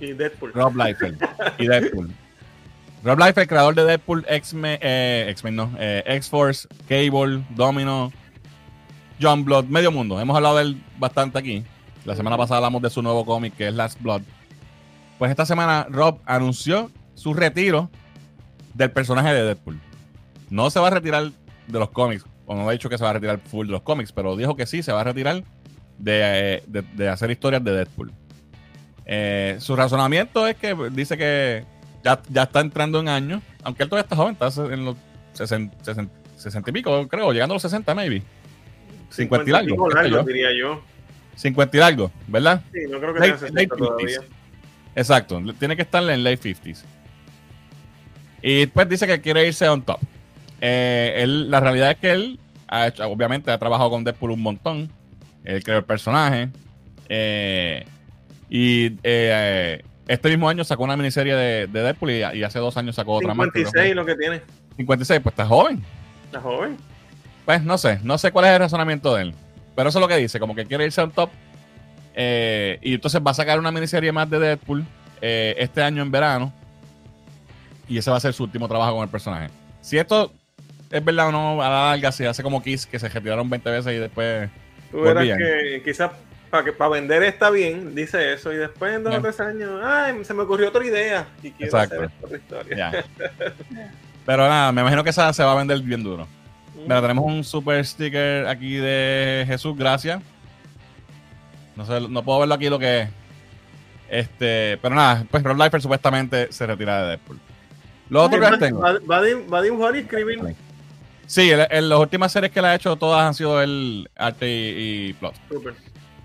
Y 0.00 0.12
Deadpool. 0.12 0.52
Rob 0.52 0.74
Liefeld 0.76 1.22
y 1.58 1.66
Deadpool. 1.66 2.10
Rob 3.04 3.18
Liefeld, 3.18 3.48
creador 3.48 3.74
de 3.74 3.84
Deadpool, 3.84 4.24
X-Men, 4.28 4.78
eh, 4.82 5.26
X-Men 5.30 5.56
no, 5.56 5.70
eh, 5.78 6.02
X-Force, 6.06 6.68
Cable, 6.88 7.42
Domino, 7.50 8.12
John 9.20 9.44
Blood, 9.44 9.64
medio 9.66 9.90
mundo. 9.90 10.20
Hemos 10.20 10.36
hablado 10.36 10.56
de 10.56 10.62
él 10.62 10.82
bastante 10.98 11.38
aquí. 11.38 11.64
La 12.04 12.16
semana 12.16 12.36
pasada 12.36 12.58
hablamos 12.58 12.82
de 12.82 12.90
su 12.90 13.02
nuevo 13.02 13.24
cómic 13.24 13.54
que 13.56 13.68
es 13.68 13.74
Last 13.74 14.00
Blood. 14.00 14.22
Pues 15.18 15.30
esta 15.30 15.44
semana 15.46 15.86
Rob 15.90 16.18
anunció 16.24 16.90
su 17.14 17.34
retiro 17.34 17.90
del 18.74 18.90
personaje 18.90 19.32
de 19.34 19.44
Deadpool. 19.44 19.78
No 20.48 20.70
se 20.70 20.80
va 20.80 20.88
a 20.88 20.90
retirar 20.90 21.30
de 21.66 21.78
los 21.78 21.90
cómics, 21.90 22.24
o 22.46 22.54
no 22.54 22.68
ha 22.68 22.72
dicho 22.72 22.88
que 22.88 22.96
se 22.98 23.04
va 23.04 23.10
a 23.10 23.12
retirar 23.14 23.38
full 23.38 23.66
de 23.66 23.72
los 23.72 23.82
cómics, 23.82 24.12
pero 24.12 24.36
dijo 24.36 24.56
que 24.56 24.66
sí, 24.66 24.82
se 24.82 24.92
va 24.92 25.02
a 25.02 25.04
retirar 25.04 25.44
de, 25.98 26.20
eh, 26.56 26.62
de- 26.66 26.82
de 26.82 27.08
hacer 27.08 27.30
historias 27.30 27.62
de 27.62 27.72
Deadpool. 27.72 28.12
Eh, 29.12 29.56
su 29.58 29.74
razonamiento 29.74 30.46
es 30.46 30.54
que 30.54 30.72
dice 30.92 31.16
que 31.18 31.64
ya, 32.04 32.20
ya 32.28 32.44
está 32.44 32.60
entrando 32.60 33.00
en 33.00 33.08
años, 33.08 33.42
aunque 33.64 33.82
él 33.82 33.88
todavía 33.88 34.04
está 34.04 34.14
joven, 34.14 34.36
está 34.40 34.72
en 34.72 34.84
los 34.84 34.96
60, 35.32 35.76
60, 35.84 36.14
60 36.36 36.70
y 36.70 36.72
pico, 36.72 37.08
creo, 37.08 37.32
llegando 37.32 37.54
a 37.54 37.56
los 37.56 37.62
60, 37.62 37.92
maybe. 37.96 38.22
50 39.10 39.50
y 39.50 39.52
algo, 39.52 39.74
pico 39.74 39.88
qué 39.88 39.90
sé 39.90 40.02
largo, 40.02 40.16
yo. 40.18 40.22
diría 40.24 40.48
yo. 40.56 40.80
50 41.34 41.76
y 41.76 41.80
algo, 41.80 42.12
¿verdad? 42.28 42.62
Sí, 42.72 42.78
no 42.88 43.00
creo 43.00 43.12
que 43.14 43.18
Late- 43.20 43.26
tenga 43.32 43.38
60 43.40 43.60
late 43.62 43.76
todavía. 43.76 44.20
50s. 44.20 44.24
Exacto, 44.94 45.42
tiene 45.58 45.74
que 45.74 45.82
estar 45.82 46.02
en 46.08 46.22
late 46.22 46.38
50s. 46.54 46.84
Y 48.42 48.66
pues 48.66 48.88
dice 48.88 49.06
que 49.08 49.20
quiere 49.20 49.44
irse 49.46 49.68
on 49.68 49.82
top. 49.82 49.98
Eh, 50.60 51.14
él, 51.18 51.50
la 51.50 51.58
realidad 51.58 51.90
es 51.90 51.96
que 51.98 52.12
él, 52.12 52.38
ha 52.68 52.86
hecho, 52.86 53.04
obviamente, 53.08 53.50
ha 53.50 53.58
trabajado 53.58 53.90
con 53.90 54.04
Deadpool 54.04 54.30
un 54.30 54.42
montón. 54.42 54.90
Él 55.44 55.62
creó 55.64 55.78
el 55.78 55.84
personaje. 55.84 56.48
Eh, 57.08 57.84
y 58.50 58.98
eh, 59.04 59.82
este 60.08 60.28
mismo 60.28 60.48
año 60.48 60.64
sacó 60.64 60.82
una 60.82 60.96
miniserie 60.96 61.36
de, 61.36 61.66
de 61.68 61.82
Deadpool 61.82 62.10
y, 62.10 62.38
y 62.38 62.42
hace 62.42 62.58
dos 62.58 62.76
años 62.76 62.96
sacó 62.96 63.12
otra 63.12 63.32
más. 63.32 63.48
creo 63.52 63.64
que 63.64 63.70
56 63.70 63.94
lo 63.94 64.04
que 64.04 64.16
tiene. 64.16 64.42
56, 64.76 65.20
pues 65.22 65.32
está 65.32 65.46
joven. 65.46 65.80
La 66.32 66.40
joven. 66.40 66.76
Pues 67.46 67.62
no 67.62 67.78
sé, 67.78 68.00
no 68.02 68.18
sé 68.18 68.32
cuál 68.32 68.46
es 68.46 68.50
el 68.52 68.58
razonamiento 68.58 69.14
de 69.14 69.22
él. 69.22 69.34
Pero 69.76 69.88
eso 69.88 69.98
es 69.98 70.00
lo 70.00 70.08
que 70.08 70.16
dice, 70.16 70.40
como 70.40 70.56
que 70.56 70.66
quiere 70.66 70.84
irse 70.84 71.00
on 71.00 71.12
top. 71.12 71.30
Eh, 72.14 72.78
y 72.82 72.94
entonces 72.94 73.20
va 73.24 73.30
a 73.30 73.34
sacar 73.34 73.58
una 73.58 73.70
miniserie 73.70 74.10
más 74.10 74.28
de 74.28 74.40
Deadpool 74.40 74.84
eh, 75.22 75.54
este 75.58 75.80
año 75.80 76.02
en 76.02 76.10
verano. 76.10 76.52
Y 77.88 77.98
ese 77.98 78.10
va 78.10 78.16
a 78.16 78.20
ser 78.20 78.32
su 78.32 78.42
último 78.42 78.66
trabajo 78.66 78.94
con 78.94 79.04
el 79.04 79.08
personaje. 79.08 79.48
Si 79.80 79.96
esto 79.96 80.32
es 80.90 81.04
verdad 81.04 81.28
o 81.28 81.32
no, 81.32 81.62
a 81.62 81.68
la 81.68 81.84
larga, 81.90 82.10
si 82.10 82.24
hace 82.24 82.42
como 82.42 82.62
Kiss, 82.62 82.84
que 82.84 82.98
se 82.98 83.08
retiraron 83.08 83.48
20 83.48 83.70
veces 83.70 83.92
y 83.94 83.98
después. 83.98 84.50
Tú 84.90 85.02
verás 85.02 85.24
que 85.24 85.82
quizás 85.84 86.10
para 86.50 86.64
que 86.64 86.72
para 86.72 86.90
vender 86.90 87.22
está 87.22 87.48
bien, 87.50 87.94
dice 87.94 88.32
eso, 88.32 88.52
y 88.52 88.56
después 88.56 88.94
en 88.94 89.04
dos 89.04 89.14
o 89.14 89.20
tres 89.20 89.38
años, 89.40 89.80
ay, 89.84 90.24
se 90.24 90.34
me 90.34 90.42
ocurrió 90.42 90.68
otra 90.68 90.84
idea 90.84 91.26
y 91.42 91.50
quiero 91.52 91.66
Exacto. 91.78 91.96
hacer 91.96 92.10
otra 92.22 92.36
historia. 92.36 93.04
Pero 94.26 94.48
nada, 94.48 94.72
me 94.72 94.80
imagino 94.82 95.02
que 95.04 95.10
esa 95.10 95.32
se 95.32 95.42
va 95.42 95.52
a 95.52 95.56
vender 95.56 95.80
bien 95.80 96.02
duro. 96.02 96.26
Mira, 96.82 97.00
tenemos 97.00 97.24
un 97.24 97.42
super 97.44 97.84
sticker 97.84 98.46
aquí 98.46 98.74
de 98.76 99.44
Jesús, 99.46 99.76
gracias. 99.76 100.20
No 101.76 101.86
sé, 101.86 102.00
no 102.08 102.22
puedo 102.22 102.40
verlo 102.40 102.54
aquí 102.54 102.68
lo 102.68 102.78
que 102.78 103.00
es. 103.02 103.08
Este, 104.08 104.76
pero 104.82 104.94
nada, 104.94 105.24
pues 105.30 105.42
Rob 105.42 105.56
Liefeld 105.56 105.82
supuestamente 105.82 106.52
se 106.52 106.66
retira 106.66 107.02
de 107.02 107.08
Deadpool. 107.10 107.38
Lo 108.08 108.24
otro 108.24 108.40
que 108.40 108.56
tengo. 108.58 108.80
va- 108.80 108.98
va 109.08 109.16
a 109.18 109.22
di- 109.22 109.46
va 109.46 109.58
a 109.58 109.62
dibujar 109.62 109.94
y 109.94 110.00
escribir. 110.00 110.40
Sí, 111.26 111.50
en, 111.52 111.88
las 111.88 111.98
últimas 111.98 112.32
series 112.32 112.50
que 112.50 112.60
le 112.60 112.68
ha 112.68 112.74
hecho, 112.74 112.96
todas 112.96 113.22
han 113.24 113.34
sido 113.34 113.62
el 113.62 114.10
arte 114.16 114.48
y, 114.50 115.10
y 115.10 115.12
plot. 115.12 115.34
Súper. 115.48 115.74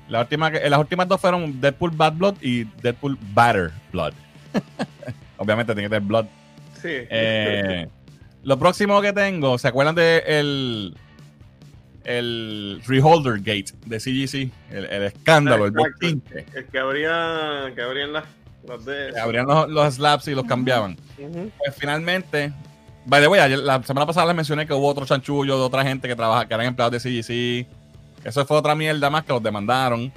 La 0.10 0.22
última, 0.22 0.52
que- 0.52 0.70
las 0.70 0.80
últimas 0.80 1.08
dos 1.08 1.20
fueron 1.20 1.60
Deadpool 1.60 1.92
Bad 1.92 2.14
Blood 2.14 2.36
y 2.42 2.66
Deadpool 2.82 3.18
Batter 3.34 3.72
Blood. 3.92 4.14
Obviamente 5.38 5.74
tiene 5.74 5.90
que 5.90 5.96
tener 5.96 6.08
Blood. 6.08 6.26
Sí. 6.82 6.90
Eh, 6.92 7.88
lo 8.44 8.60
próximo 8.60 9.02
que 9.02 9.12
tengo, 9.14 9.58
¿se 9.58 9.68
acuerdan 9.68 9.96
de 9.96 10.24
el, 10.28 10.96
el 12.04 12.82
Reholder 12.88 13.40
Gate 13.40 13.74
de 13.86 14.00
CGC? 14.00 14.52
El, 14.72 14.86
el 14.86 15.04
escándalo, 15.04 15.66
el 15.66 15.74
Exacto. 15.76 16.08
El 16.54 16.66
que 16.68 16.80
abría, 16.80 17.72
que 17.76 17.82
abrían 17.82 18.14
las, 18.14 18.24
las 18.68 18.86
de. 18.86 19.12
Que 19.14 19.20
Abrían 19.20 19.48
los, 19.48 19.70
los 19.70 19.96
slaps 19.96 20.28
y 20.28 20.36
los 20.36 20.46
cambiaban. 20.46 20.98
Ujú. 21.18 21.52
Pues 21.58 21.76
finalmente, 21.76 22.54
by 23.06 23.22
the 23.22 23.28
way, 23.28 23.40
ayer- 23.42 23.60
la 23.60 23.82
semana 23.84 24.06
pasada 24.06 24.28
les 24.28 24.36
mencioné 24.36 24.68
que 24.68 24.74
hubo 24.74 24.88
otro 24.88 25.06
chanchullo 25.06 25.58
de 25.58 25.64
otra 25.64 25.84
gente 25.84 26.08
que 26.08 26.16
trabaja, 26.16 26.48
que 26.48 26.54
eran 26.54 26.68
empleados 26.68 26.92
de 26.92 27.00
CGC. 27.00 27.68
Eso 28.26 28.46
fue 28.46 28.58
otra 28.58 28.76
mierda 28.76 29.10
más 29.10 29.24
que 29.24 29.32
los 29.32 29.42
demandaron. 29.42 30.12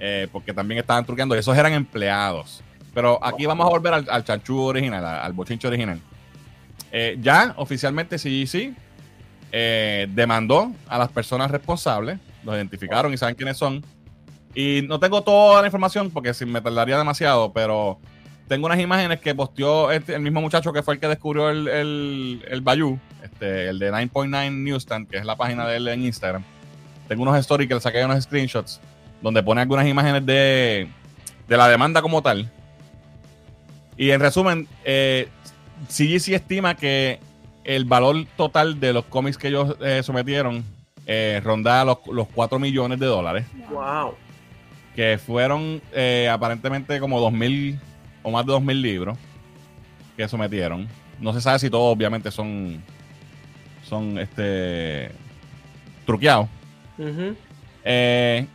eh, 0.00 0.28
porque 0.30 0.52
también 0.52 0.78
estaban 0.80 1.04
truqueando. 1.06 1.34
Esos 1.34 1.56
eran 1.56 1.72
empleados. 1.72 2.62
Pero 2.94 3.18
aquí 3.24 3.46
vamos 3.46 3.66
a 3.66 3.70
volver 3.70 3.94
al, 3.94 4.06
al 4.10 4.22
chanchullo 4.24 4.64
original, 4.64 5.04
al, 5.04 5.20
al 5.20 5.32
bochinche 5.32 5.66
original. 5.66 6.00
Eh, 6.92 7.16
ya 7.20 7.52
oficialmente 7.56 8.16
CGC 8.18 8.74
eh, 9.52 10.06
demandó 10.10 10.72
a 10.88 10.98
las 10.98 11.08
personas 11.10 11.50
responsables. 11.50 12.18
Los 12.44 12.54
identificaron 12.54 13.12
y 13.12 13.16
saben 13.16 13.34
quiénes 13.34 13.56
son. 13.56 13.84
Y 14.54 14.82
no 14.86 14.98
tengo 15.00 15.22
toda 15.22 15.60
la 15.62 15.66
información 15.68 16.10
porque 16.10 16.32
si 16.34 16.44
me 16.46 16.60
tardaría 16.60 16.96
demasiado, 16.96 17.52
pero 17.52 17.98
tengo 18.48 18.66
unas 18.66 18.78
imágenes 18.80 19.20
que 19.20 19.34
posteó 19.34 19.90
este- 19.90 20.14
el 20.14 20.20
mismo 20.22 20.40
muchacho 20.40 20.72
que 20.72 20.82
fue 20.82 20.94
el 20.94 21.00
que 21.00 21.08
descubrió 21.08 21.50
el, 21.50 21.68
el, 21.68 22.44
el 22.48 22.60
Bayou, 22.62 22.98
este, 23.22 23.68
el 23.68 23.78
de 23.78 23.90
9.9 23.92 24.52
Newsstand, 24.52 25.08
que 25.08 25.18
es 25.18 25.24
la 25.24 25.36
página 25.36 25.66
de 25.66 25.76
él 25.76 25.88
en 25.88 26.04
Instagram. 26.04 26.42
Tengo 27.08 27.22
unos 27.22 27.36
stories 27.38 27.68
que 27.68 27.74
le 27.74 27.80
saqué 27.80 28.04
unos 28.04 28.22
screenshots 28.24 28.80
donde 29.22 29.42
pone 29.42 29.60
algunas 29.62 29.86
imágenes 29.86 30.24
de, 30.26 30.88
de 31.48 31.56
la 31.56 31.68
demanda 31.68 32.00
como 32.02 32.22
tal. 32.22 32.50
Y 33.96 34.10
en 34.10 34.20
resumen, 34.20 34.68
eh, 34.84 35.28
CGC 35.88 36.34
estima 36.34 36.76
que 36.76 37.18
el 37.64 37.84
valor 37.84 38.24
total 38.36 38.78
de 38.78 38.92
los 38.92 39.04
cómics 39.06 39.36
que 39.36 39.48
ellos 39.48 39.74
eh, 39.80 40.02
sometieron 40.04 40.64
eh, 41.06 41.40
ronda 41.42 41.84
los, 41.84 41.98
los 42.12 42.28
4 42.28 42.58
millones 42.58 42.98
de 43.00 43.06
dólares 43.06 43.46
Wow. 43.70 44.14
que 44.94 45.18
fueron 45.18 45.80
eh, 45.92 46.28
aparentemente 46.30 47.00
como 47.00 47.20
2.000 47.30 47.78
o 48.22 48.30
más 48.30 48.46
de 48.46 48.52
2.000 48.52 48.80
libros 48.80 49.18
que 50.16 50.28
sometieron. 50.28 50.86
No 51.20 51.32
se 51.32 51.40
sabe 51.40 51.58
si 51.58 51.70
todos 51.70 51.94
obviamente 51.96 52.30
son 52.30 52.82
son 53.88 54.18
este 54.18 55.10
truqueados. 56.06 56.48
Ujú. 56.98 57.36
Eh, 57.84 58.46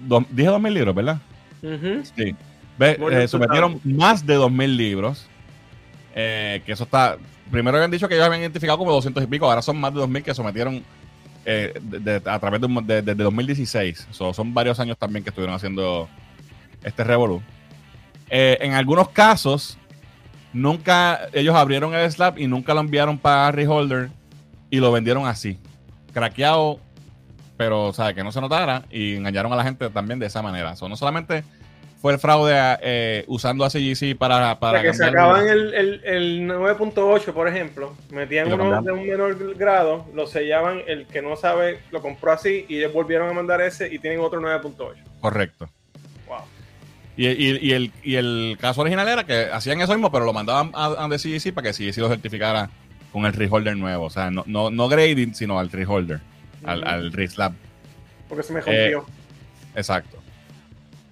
do- 0.00 0.24
dije 0.30 0.48
2.000 0.50 0.72
libros, 0.74 0.94
¿verdad? 0.94 1.18
Ujú. 1.62 2.02
Sí. 2.16 2.34
Ve, 2.78 2.98
eh, 3.10 3.28
sometieron 3.28 3.80
más 3.84 4.26
de 4.26 4.34
2.000 4.36 4.76
libros. 4.76 5.26
eh, 6.18 6.62
que 6.64 6.72
eso 6.72 6.84
está... 6.84 7.18
Primero 7.50 7.76
habían 7.76 7.90
dicho 7.90 8.08
que 8.08 8.14
ellos 8.14 8.26
habían 8.26 8.40
identificado 8.40 8.78
como 8.78 8.90
200 8.90 9.22
y 9.22 9.26
pico, 9.26 9.46
ahora 9.48 9.60
son 9.62 9.78
más 9.78 9.92
de 9.94 10.00
2.000 10.00 10.22
que 10.22 10.32
sometieron 10.34 10.82
eh, 11.44 11.78
de- 11.80 12.00
de- 12.20 12.30
a 12.30 12.38
través 12.40 12.60
de, 12.60 12.68
de- 12.82 13.02
desde 13.02 13.22
2016. 13.22 14.08
So, 14.10 14.32
son 14.34 14.52
varios 14.54 14.80
años 14.80 14.96
también 14.98 15.22
que 15.22 15.28
estuvieron 15.30 15.54
haciendo 15.54 16.08
este 16.82 17.04
revolú. 17.04 17.40
En 18.28 18.72
algunos 18.72 19.10
casos, 19.10 19.78
nunca 20.52 21.28
ellos 21.32 21.54
abrieron 21.54 21.94
el 21.94 22.10
slab 22.10 22.38
y 22.38 22.46
nunca 22.48 22.74
lo 22.74 22.80
enviaron 22.80 23.18
para 23.18 23.52
Reholder 23.52 24.08
y 24.70 24.78
lo 24.80 24.90
vendieron 24.90 25.26
así, 25.26 25.58
craqueado, 26.12 26.80
pero 27.56 27.84
o 27.86 27.92
sea, 27.92 28.14
que 28.14 28.22
no 28.24 28.32
se 28.32 28.40
notara 28.40 28.84
y 28.90 29.16
engañaron 29.16 29.52
a 29.52 29.56
la 29.56 29.64
gente 29.64 29.88
también 29.90 30.18
de 30.18 30.26
esa 30.26 30.42
manera. 30.42 30.76
So, 30.76 30.88
no 30.88 30.96
solamente 30.96 31.44
fue 32.00 32.12
el 32.12 32.18
fraude 32.18 32.52
eh, 32.82 33.24
usando 33.26 33.64
a 33.64 33.70
CGC 33.70 34.16
para, 34.18 34.52
O 34.52 34.58
para 34.60 34.80
sea, 34.80 34.90
que 34.90 34.96
sacaban 34.96 35.48
el, 35.48 35.74
el, 35.74 36.00
el 36.04 36.48
9.8, 36.48 37.32
por 37.32 37.48
ejemplo, 37.48 37.94
metían 38.10 38.52
uno 38.52 38.82
de 38.82 38.92
un 38.92 39.06
menor 39.06 39.56
grado, 39.56 40.06
lo 40.14 40.26
sellaban, 40.26 40.82
el 40.86 41.06
que 41.06 41.22
no 41.22 41.36
sabe 41.36 41.80
lo 41.90 42.02
compró 42.02 42.32
así 42.32 42.66
y 42.68 42.76
ellos 42.78 42.92
volvieron 42.92 43.28
a 43.28 43.32
mandar 43.32 43.60
ese 43.62 43.92
y 43.92 43.98
tienen 43.98 44.20
otro 44.20 44.40
9.8. 44.40 44.94
Correcto. 45.20 45.68
Wow. 46.28 46.38
Y, 47.16 47.28
y- 47.28 47.58
y 47.62 47.72
el, 47.72 47.92
y 48.04 48.16
el 48.16 48.58
caso 48.60 48.82
original 48.82 49.08
era 49.08 49.24
que 49.24 49.46
hacían 49.50 49.80
eso 49.80 49.92
mismo, 49.94 50.12
pero 50.12 50.26
lo 50.26 50.34
mandaban 50.34 50.70
a, 50.74 50.86
a 51.02 51.08
CDC 51.08 51.54
para 51.54 51.68
que 51.68 51.72
CDC 51.72 51.96
lo 51.98 52.08
certificara 52.08 52.68
con 53.10 53.24
el 53.24 53.32
reholder 53.32 53.74
nuevo. 53.74 54.04
O 54.04 54.10
sea, 54.10 54.30
no, 54.30 54.44
no, 54.46 54.70
no 54.70 54.88
grading, 54.88 55.34
sino 55.34 55.58
al 55.58 55.70
reholder, 55.70 56.20
al, 56.66 56.86
al 56.86 57.12
reslab. 57.12 57.52
Porque 58.28 58.42
se 58.42 58.52
me 58.52 58.60
Eh, 58.66 58.90
rompió. 58.92 59.06
Exacto. 59.74 60.18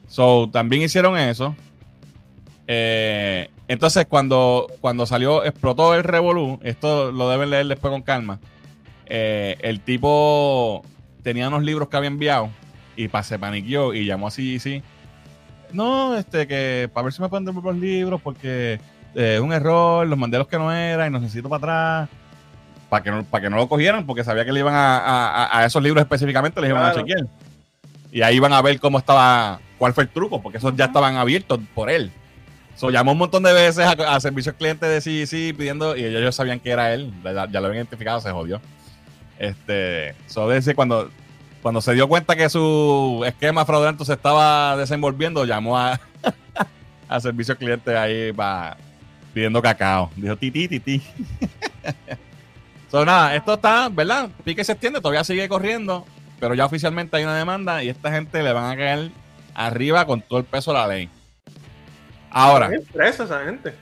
So, 0.09 0.49
también 0.53 0.83
hicieron 0.83 1.17
eso. 1.19 1.55
Eh, 2.67 3.51
entonces, 3.69 4.07
cuando, 4.07 4.67
cuando 4.81 5.07
salió, 5.07 5.45
explotó 5.45 5.95
el 5.95 6.05
Revolu, 6.05 6.61
esto 6.63 7.13
lo 7.13 7.29
deben 7.29 7.51
leer 7.51 7.67
después 7.67 7.91
con 7.91 8.03
calma. 8.03 8.39
eh, 9.07 9.57
el 9.61 9.81
tipo 9.81 10.83
tenía 11.23 11.49
unos 11.49 11.63
libros 11.63 11.89
que 11.91 11.97
había 11.99 12.09
enviado 12.09 12.49
y 12.97 13.09
pa- 13.09 13.23
se 13.23 13.39
paniqueó 13.39 13.93
y 13.93 14.07
llamó 14.07 14.29
a 14.29 14.31
CDC. 14.31 14.83
No, 15.73 16.17
este, 16.17 16.47
que 16.47 16.89
para 16.93 17.05
ver 17.05 17.13
si 17.13 17.21
me 17.21 17.29
pueden 17.29 17.45
devolver 17.45 17.75
los 17.75 17.83
libros 17.83 18.21
porque 18.23 18.81
eh, 19.15 19.35
es 19.35 19.41
un 19.41 19.53
error, 19.53 20.07
los 20.07 20.19
mandé 20.19 20.39
los 20.39 20.49
que 20.49 20.57
no 20.57 20.73
eran 20.73 21.09
y 21.09 21.13
los 21.13 21.21
necesito 21.21 21.51
para 21.51 22.05
atrás. 22.05 22.09
Para 22.95 23.03
que, 23.03 23.11
no, 23.11 23.25
para 23.25 23.43
que 23.43 23.51
no 23.51 23.57
lo 23.57 23.69
cogieran, 23.69 24.07
porque 24.07 24.23
sabía 24.23 24.45
que 24.45 24.53
le 24.53 24.61
iban 24.61 24.73
a, 24.73 24.99
a- 24.99 25.59
a 25.59 25.65
esos 25.67 25.83
libros 25.83 26.01
específicamente, 26.01 26.61
les 26.61 26.71
iban 26.71 26.85
a 26.85 26.93
Claro. 26.93 27.01
chequear. 27.09 27.27
Y 28.13 28.23
ahí 28.23 28.37
iban 28.37 28.53
a 28.53 28.63
ver 28.63 28.79
cómo 28.79 28.99
estaba, 28.99 29.59
cuál 29.79 29.93
fue 29.93 30.05
el 30.05 30.11
truco, 30.11 30.41
porque 30.41 30.59
esos 30.59 30.77
ya 30.77 30.85
estaban 30.85 31.17
abiertos 31.17 31.59
por 31.75 31.91
él. 31.91 32.13
So, 32.77 32.91
llamó 32.91 33.11
un 33.11 33.19
montón 33.19 33.43
de 33.43 33.53
veces 33.53 33.85
a, 33.85 33.91
a 34.15 34.21
servicios 34.21 34.55
clientes 34.55 34.89
de 34.89 35.01
CDC 35.01 35.57
pidiendo, 35.59 35.97
y 35.97 36.05
ellos, 36.05 36.21
ellos 36.21 36.37
sabían 36.37 36.61
que 36.61 36.71
era 36.71 36.95
él, 36.95 37.13
ya, 37.25 37.49
ya 37.51 37.61
lo 37.61 37.67
habían 37.67 37.79
identificado, 37.79 38.21
se 38.21 38.31
jodió. 38.31 38.61
Este, 39.41 40.15
so, 40.29 40.49
desde 40.49 40.77
cuando, 40.77 41.11
cuando 41.63 41.81
se 41.81 41.95
dio 41.95 42.07
cuenta 42.07 42.37
que 42.37 42.49
su 42.49 43.25
esquema 43.27 43.67
fraudulento 43.67 44.05
se 44.05 44.13
estaba 44.13 44.77
desenvolviendo, 44.77 45.45
llamó 45.45 45.77
a, 45.77 45.99
a 47.09 47.19
servicios 47.19 47.59
clientes 47.59 47.93
ahí 47.97 48.33
pa- 48.33 48.77
pidiendo 49.33 49.61
cacao. 49.61 50.13
Dijo, 50.15 50.37
titi, 50.37 50.69
titi. 50.69 51.03
so, 52.99 53.05
nada, 53.05 53.35
esto 53.35 53.55
está, 53.55 53.89
¿verdad? 53.89 54.29
Pique 54.45 54.63
se 54.63 54.71
extiende, 54.73 55.01
todavía 55.01 55.25
sigue 55.25 55.49
corriendo, 55.49 56.07
pero 56.39 56.55
ya 56.55 56.65
oficialmente 56.65 57.17
hay 57.17 57.25
una 57.25 57.37
demanda 57.37 57.83
y 57.83 57.89
esta 57.89 58.13
gente 58.13 58.41
le 58.43 58.53
van 58.53 58.71
a 58.71 58.77
caer 58.77 59.11
arriba 59.55 60.07
con 60.07 60.21
todo 60.23 60.39
el 60.39 60.45
peso 60.45 60.73
de 60.73 60.79
la 60.79 60.87
ley. 60.87 61.09
Ahora, 62.31 62.71
Es 62.73 62.87
presa 62.93 63.25
esa 63.25 63.45
gente. 63.45 63.75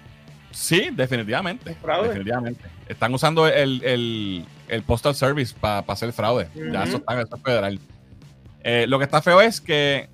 sí, 0.50 0.88
definitivamente. 0.92 1.74
Fraude. 1.74 2.08
Definitivamente. 2.08 2.64
Están 2.88 3.12
usando 3.14 3.46
el, 3.46 3.82
el- 3.84 4.44
el 4.68 4.82
Postal 4.82 5.14
Service 5.14 5.54
para 5.58 5.80
hacer 5.88 6.12
fraude. 6.14 6.48
Ya 6.72 6.84
eso 6.84 6.96
está, 6.96 7.20
eso 7.20 7.36
es 7.36 7.42
federal. 7.42 7.78
Eh, 8.64 8.86
lo 8.88 8.98
que 8.98 9.04
está 9.04 9.20
feo 9.20 9.40
es 9.42 9.60
que 9.60 10.08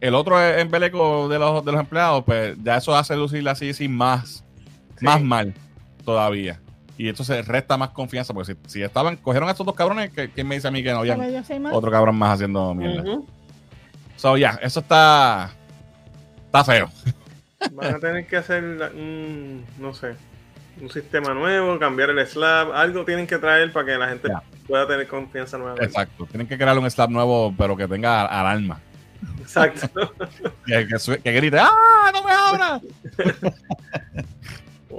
el 0.00 0.14
otro 0.14 0.38
embeleco 0.42 1.28
de 1.30 1.38
los, 1.38 1.64
de 1.64 1.72
los 1.72 1.80
empleados, 1.80 2.22
pues 2.24 2.56
ya 2.62 2.76
eso 2.76 2.94
hace 2.94 3.16
lucir 3.16 3.48
así, 3.48 3.72
sí, 3.72 3.88
más, 3.88 4.44
Sí. 4.98 5.06
más 5.06 5.22
mal 5.22 5.54
todavía. 6.04 6.60
Y 6.98 7.08
entonces 7.08 7.46
resta 7.48 7.76
más 7.76 7.90
confianza, 7.90 8.34
porque 8.34 8.54
si, 8.54 8.70
si 8.70 8.82
estaban, 8.82 9.16
cogieron 9.16 9.48
a 9.48 9.52
estos 9.52 9.64
dos 9.66 9.74
cabrones, 9.74 10.10
¿qué- 10.10 10.30
¿quién 10.30 10.46
me 10.46 10.56
dice 10.56 10.68
a 10.68 10.70
mí 10.70 10.82
que 10.82 10.92
no 10.92 10.98
había 11.00 11.16
otro 11.72 11.90
cabrón 11.90 12.16
más 12.16 12.34
haciendo 12.34 12.74
mierda? 12.74 13.18
So, 14.16 14.36
ya, 14.36 14.58
eso 14.62 14.80
está, 14.80 15.50
está 16.46 16.64
feo. 16.64 16.90
Van 17.72 17.94
a 17.94 17.98
tener 17.98 18.26
que 18.26 18.36
hacer 18.36 18.62
un, 18.94 19.64
no 19.78 19.94
sé, 19.94 20.14
un 20.80 20.90
sistema 20.90 21.32
nuevo, 21.32 21.78
cambiar 21.78 22.10
el 22.10 22.26
slab, 22.26 22.72
algo 22.72 23.04
tienen 23.04 23.26
que 23.26 23.38
traer 23.38 23.72
para 23.72 23.86
que 23.86 23.92
la 23.98 24.08
gente 24.08 24.28
pueda 24.66 24.86
tener 24.86 25.06
confianza 25.08 25.56
nuevamente. 25.58 25.86
Exacto. 25.86 26.26
Tienen 26.26 26.46
que 26.46 26.56
crear 26.58 26.76
un 26.78 26.90
slab 26.90 27.10
nuevo, 27.10 27.54
pero 27.56 27.76
que 27.76 27.88
tenga 27.88 28.26
alarma. 28.26 28.80
Exacto. 29.40 30.12
Que, 30.66 30.86
que, 31.22 31.32
grite, 31.32 31.58
¡ah! 31.58 32.10
¡No 32.12 32.22
me 32.22 32.30
abras! 32.32 32.82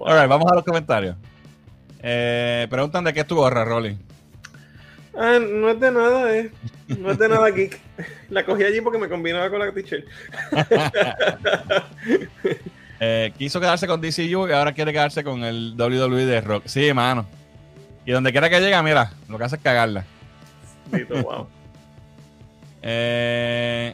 Alright, 0.05 0.29
vamos 0.29 0.51
a 0.51 0.55
los 0.55 0.63
comentarios. 0.63 1.15
Eh, 2.03 2.67
preguntan 2.69 3.05
de 3.05 3.13
qué 3.13 3.21
es 3.21 3.27
tu 3.27 3.35
gorra, 3.35 3.63
Rolly. 3.63 3.97
Ah, 5.15 5.39
no 5.39 5.69
es 5.69 5.79
de 5.79 5.91
nada, 5.91 6.37
eh. 6.37 6.51
No 6.99 7.11
es 7.11 7.17
de 7.17 7.29
nada 7.29 7.49
geek. 7.49 7.79
La 8.29 8.45
cogí 8.45 8.63
allí 8.63 8.81
porque 8.81 8.99
me 8.99 9.07
combinaba 9.07 9.49
con 9.49 9.59
la 9.59 9.71
t-shirt. 9.71 10.05
Eh, 13.05 13.33
quiso 13.37 13.59
quedarse 13.59 13.85
con 13.85 13.99
DCU 13.99 14.47
y 14.47 14.53
ahora 14.53 14.71
quiere 14.71 14.93
quedarse 14.93 15.25
con 15.25 15.43
el 15.43 15.75
WWE 15.77 16.25
de 16.25 16.39
Rock. 16.39 16.63
Sí, 16.67 16.93
mano. 16.93 17.25
Y 18.05 18.13
donde 18.13 18.31
quiera 18.31 18.49
que 18.49 18.61
llegue, 18.61 18.81
mira, 18.81 19.11
lo 19.27 19.37
que 19.37 19.43
hace 19.43 19.57
es 19.57 19.61
cagarla. 19.61 20.05
Dito, 20.91 21.21
wow. 21.21 21.47
Eh, 22.85 23.93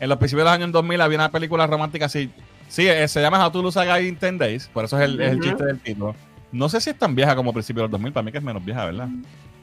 en 0.00 0.08
los 0.08 0.18
principios 0.18 0.44
de 0.44 0.50
los 0.50 0.54
años 0.54 0.72
2000 0.72 1.00
había 1.00 1.18
una 1.18 1.30
película 1.30 1.66
romántica 1.66 2.06
así. 2.06 2.30
Sí, 2.68 2.88
eh, 2.88 3.06
se 3.08 3.20
llama 3.20 3.44
How 3.44 3.50
to 3.50 3.62
Lose 3.62 3.80
a 3.80 3.84
Guy 3.84 4.08
in 4.08 4.18
10 4.18 4.38
Days. 4.38 4.68
Por 4.68 4.86
eso 4.86 4.98
es 4.98 5.04
el, 5.04 5.20
es 5.20 5.32
el 5.32 5.40
chiste 5.40 5.64
del 5.64 5.78
título. 5.80 6.14
No 6.52 6.68
sé 6.68 6.80
si 6.80 6.90
es 6.90 6.98
tan 6.98 7.14
vieja 7.14 7.34
como 7.36 7.52
principios 7.52 7.82
de 7.82 7.84
los 7.84 7.90
2000. 7.92 8.12
Para 8.12 8.24
mí 8.24 8.32
que 8.32 8.38
es 8.38 8.44
menos 8.44 8.64
vieja, 8.64 8.84
¿verdad? 8.86 9.08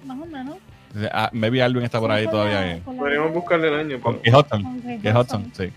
Más 0.05 0.17
o 0.19 0.25
menos. 0.25 0.57
Ah, 1.11 1.29
maybe 1.33 1.63
Alvin 1.63 1.83
está 1.83 1.99
por 1.99 2.11
ahí 2.11 2.27
todavía. 2.27 2.79
Podríamos 2.85 3.33
buscarle 3.33 3.67
el 3.69 3.73
año. 3.75 3.99
Con 4.01 4.15
Hudson. 4.25 4.83
Hudson. 5.17 5.51
Sí. 5.57 5.71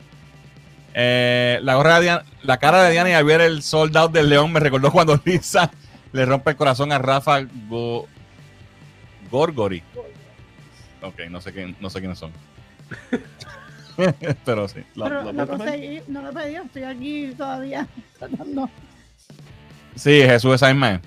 Eh, 0.98 1.58
la, 1.62 1.74
gorra 1.76 1.96
de 1.96 2.02
Diana- 2.02 2.24
la 2.42 2.56
cara 2.58 2.82
de 2.82 2.90
Diana 2.92 3.10
y 3.10 3.12
al 3.12 3.24
ver 3.24 3.40
el 3.42 3.62
sold 3.62 3.96
out 3.96 4.12
del 4.12 4.28
león 4.30 4.52
me 4.52 4.60
recordó 4.60 4.90
cuando 4.90 5.18
Lisa 5.24 5.70
le 6.12 6.24
rompe 6.26 6.50
el 6.50 6.56
corazón 6.56 6.90
a 6.92 6.98
Rafa 6.98 7.40
Go- 7.68 8.06
Gorgori. 9.30 9.82
Ok, 11.02 11.20
no 11.30 11.40
sé, 11.40 11.52
quién, 11.52 11.76
no 11.80 11.88
sé 11.90 12.00
quiénes 12.00 12.18
son. 12.18 12.32
Pero 14.44 14.68
sí. 14.68 14.80
lo- 14.94 15.04
Pero 15.04 15.22
lo- 15.24 15.32
no 15.32 15.44
lo- 15.44 15.48
conseguí, 15.58 16.00
no 16.08 16.22
lo 16.22 16.30
he 16.30 16.32
pedido, 16.32 16.64
estoy 16.64 16.82
aquí 16.82 17.32
todavía 17.36 17.86
tratando. 18.18 18.68
Sí, 19.96 20.22
Jesús 20.22 20.54
esa 20.54 20.68
misma 20.68 20.92
es. 20.92 21.00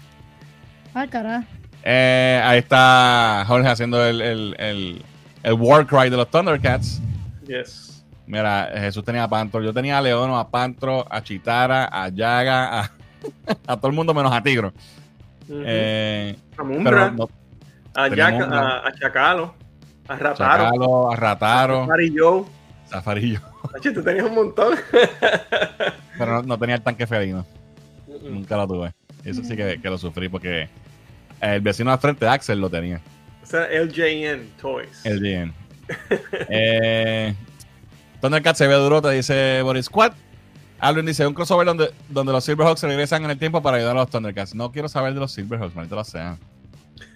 Ay, 0.93 1.07
carajo. 1.07 1.45
Eh, 1.83 2.41
ahí 2.43 2.59
está 2.59 3.45
Jorge 3.47 3.69
haciendo 3.69 4.05
el, 4.05 4.21
el, 4.21 4.55
el, 4.59 5.05
el 5.43 5.53
war 5.53 5.85
cry 5.87 6.09
de 6.09 6.17
los 6.17 6.29
Thundercats. 6.29 7.01
Yes. 7.47 8.03
Mira, 8.27 8.69
Jesús 8.75 9.03
tenía 9.03 9.23
a 9.23 9.27
Pantro, 9.27 9.61
yo 9.63 9.73
tenía 9.73 9.97
a 9.97 10.01
Leono, 10.01 10.37
a 10.37 10.49
Pantro, 10.49 11.07
a 11.09 11.23
Chitara, 11.23 11.89
a 11.91 12.09
Yaga, 12.09 12.81
a, 12.81 12.91
a 13.67 13.77
todo 13.77 13.87
el 13.87 13.93
mundo 13.93 14.13
menos 14.13 14.31
a 14.31 14.43
Tigro. 14.43 14.73
Eh, 15.49 16.37
a 16.55 16.63
Mumbra, 16.63 17.09
no, 17.09 17.27
a, 17.95 18.03
a, 18.03 18.05
a 18.05 18.93
Chacalo, 18.93 19.55
a 20.07 20.15
Rataro, 20.15 20.35
Chacalo, 20.35 21.11
a 21.11 21.15
Rataro, 21.15 21.83
a 21.83 21.87
Joe. 22.15 22.43
Zafarillo. 22.87 23.39
Hacho, 23.75 23.93
tú 23.93 24.03
tenías 24.03 24.25
un 24.25 24.35
montón. 24.35 24.75
Pero 26.17 26.33
no, 26.33 26.43
no 26.43 26.59
tenía 26.59 26.75
el 26.75 26.81
tanque 26.81 27.07
felino, 27.07 27.45
nunca 28.29 28.57
lo 28.57 28.67
tuve. 28.67 28.93
Eso 29.23 29.43
sí 29.43 29.55
que, 29.55 29.79
que 29.81 29.89
lo 29.89 29.97
sufrí 29.97 30.29
porque 30.29 30.69
el 31.41 31.61
vecino 31.61 31.91
al 31.91 31.99
frente, 31.99 32.27
Axel, 32.27 32.59
lo 32.59 32.69
tenía. 32.69 33.01
O 33.43 33.45
sea, 33.45 33.67
LJN 33.67 34.49
Toys. 34.61 35.03
GM. 35.03 35.53
eh, 36.49 37.33
Thundercat 38.21 38.55
se 38.55 38.67
ve 38.67 38.75
duro, 38.75 39.01
te 39.01 39.11
dice 39.11 39.61
Boris 39.61 39.85
Squad. 39.85 40.13
Alvin 40.79 41.05
dice, 41.05 41.27
un 41.27 41.33
crossover 41.33 41.65
donde, 41.65 41.91
donde 42.07 42.31
los 42.31 42.43
Silverhawks 42.43 42.83
regresan 42.83 43.25
en 43.25 43.31
el 43.31 43.37
tiempo 43.37 43.61
para 43.61 43.77
ayudar 43.77 43.97
a 43.97 44.01
los 44.01 44.09
Thundercats. 44.09 44.55
No 44.55 44.71
quiero 44.71 44.87
saber 44.87 45.13
de 45.13 45.19
los 45.19 45.31
Silverhawks, 45.31 45.75
maldito 45.75 45.95
lo 45.95 46.03
sea. 46.03 46.37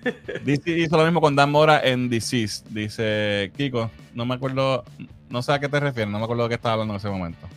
DC 0.44 0.72
hizo 0.80 0.98
lo 0.98 1.06
mismo 1.06 1.22
con 1.22 1.36
Dan 1.36 1.52
Mora 1.52 1.82
en 1.82 2.10
Disease. 2.10 2.64
Dice 2.70 3.52
Kiko, 3.56 3.90
no 4.14 4.26
me 4.26 4.36
acuerdo, 4.36 4.84
no 5.30 5.42
sé 5.42 5.54
a 5.54 5.60
qué 5.60 5.70
te 5.70 5.80
refieres, 5.80 6.12
no 6.12 6.20
me 6.20 6.26
acuerdo 6.26 6.44
de 6.44 6.50
qué 6.50 6.56
estaba 6.56 6.74
hablando 6.74 6.94
en 6.94 6.98
ese 6.98 7.10
momento. 7.10 7.48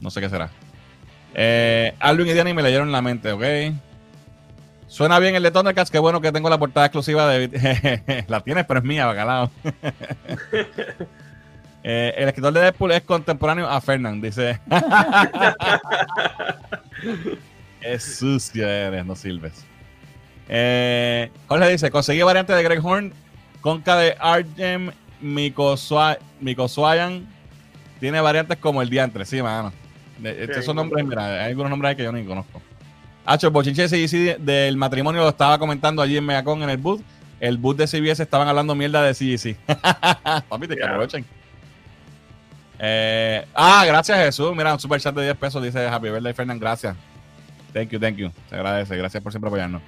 No 0.00 0.10
sé 0.10 0.20
qué 0.20 0.28
será. 0.28 0.50
Eh, 1.34 1.94
Alvin 2.00 2.28
y 2.28 2.34
Danny 2.34 2.54
me 2.54 2.62
leyeron 2.62 2.92
la 2.92 3.02
mente, 3.02 3.32
¿ok? 3.32 3.42
Suena 4.86 5.18
bien 5.18 5.34
el 5.34 5.42
de 5.42 5.50
Thundercats, 5.50 5.90
qué 5.90 5.98
bueno 5.98 6.20
que 6.20 6.32
tengo 6.32 6.50
la 6.50 6.58
portada 6.58 6.86
exclusiva 6.86 7.28
de... 7.28 8.24
la 8.28 8.40
tienes, 8.40 8.66
pero 8.66 8.80
es 8.80 8.84
mía, 8.84 9.06
bacalao. 9.06 9.50
Eh, 11.84 12.14
el 12.16 12.28
escritor 12.28 12.52
de 12.52 12.60
Deadpool 12.60 12.92
es 12.92 13.02
contemporáneo 13.02 13.68
a 13.68 13.80
Fernand, 13.80 14.24
dice. 14.24 14.60
es 17.80 18.18
sucio 18.18 18.68
eres, 18.68 19.04
no 19.04 19.16
sirves. 19.16 19.64
Eh, 20.48 21.28
Jorge 21.48 21.70
dice, 21.70 21.90
conseguí 21.90 22.22
variante 22.22 22.52
de 22.52 22.62
Greg 22.62 22.84
Horn, 22.84 23.12
conca 23.60 23.96
de 23.96 24.16
Argem, 24.20 24.92
Mikoswayan. 25.20 27.26
Tiene 27.98 28.20
variantes 28.20 28.58
como 28.58 28.80
el 28.80 28.88
diantre, 28.88 29.24
sí, 29.24 29.42
mano. 29.42 29.72
Estos 30.24 30.64
son 30.64 30.76
nombres, 30.76 31.04
mira, 31.04 31.44
hay 31.44 31.50
algunos 31.50 31.70
nombres 31.70 31.96
que 31.96 32.04
yo 32.04 32.12
ni 32.12 32.24
conozco. 32.24 32.60
Hacho, 33.24 33.46
el 33.46 33.52
bochinche 33.52 33.86
de 33.86 33.88
CGC 33.88 34.38
del 34.38 34.76
matrimonio 34.76 35.22
lo 35.22 35.28
estaba 35.28 35.58
comentando 35.58 36.02
allí 36.02 36.16
en 36.16 36.24
Megacon 36.24 36.62
en 36.62 36.70
el 36.70 36.76
booth. 36.76 37.00
El 37.40 37.58
booth 37.58 37.76
de 37.76 37.86
CBS 37.86 38.22
estaban 38.22 38.48
hablando 38.48 38.74
mierda 38.74 39.02
de 39.02 39.14
CGC. 39.14 39.56
Papi, 40.48 40.68
te 40.68 40.76
que 40.76 40.84
aprovechen. 40.84 41.24
Eh, 42.78 43.44
ah, 43.54 43.84
gracias 43.86 44.18
Jesús. 44.18 44.54
Mira, 44.56 44.72
un 44.72 44.80
super 44.80 45.00
chat 45.00 45.14
de 45.14 45.22
10 45.22 45.36
pesos 45.36 45.62
dice 45.62 45.86
Happy 45.86 46.10
Birthday 46.10 46.34
Fernand. 46.34 46.60
Gracias. 46.60 46.96
Thank 47.72 47.90
you, 47.90 48.00
thank 48.00 48.16
you. 48.16 48.30
Se 48.48 48.56
agradece. 48.56 48.96
Gracias 48.96 49.22
por 49.22 49.32
siempre 49.32 49.48
apoyarnos. 49.48 49.82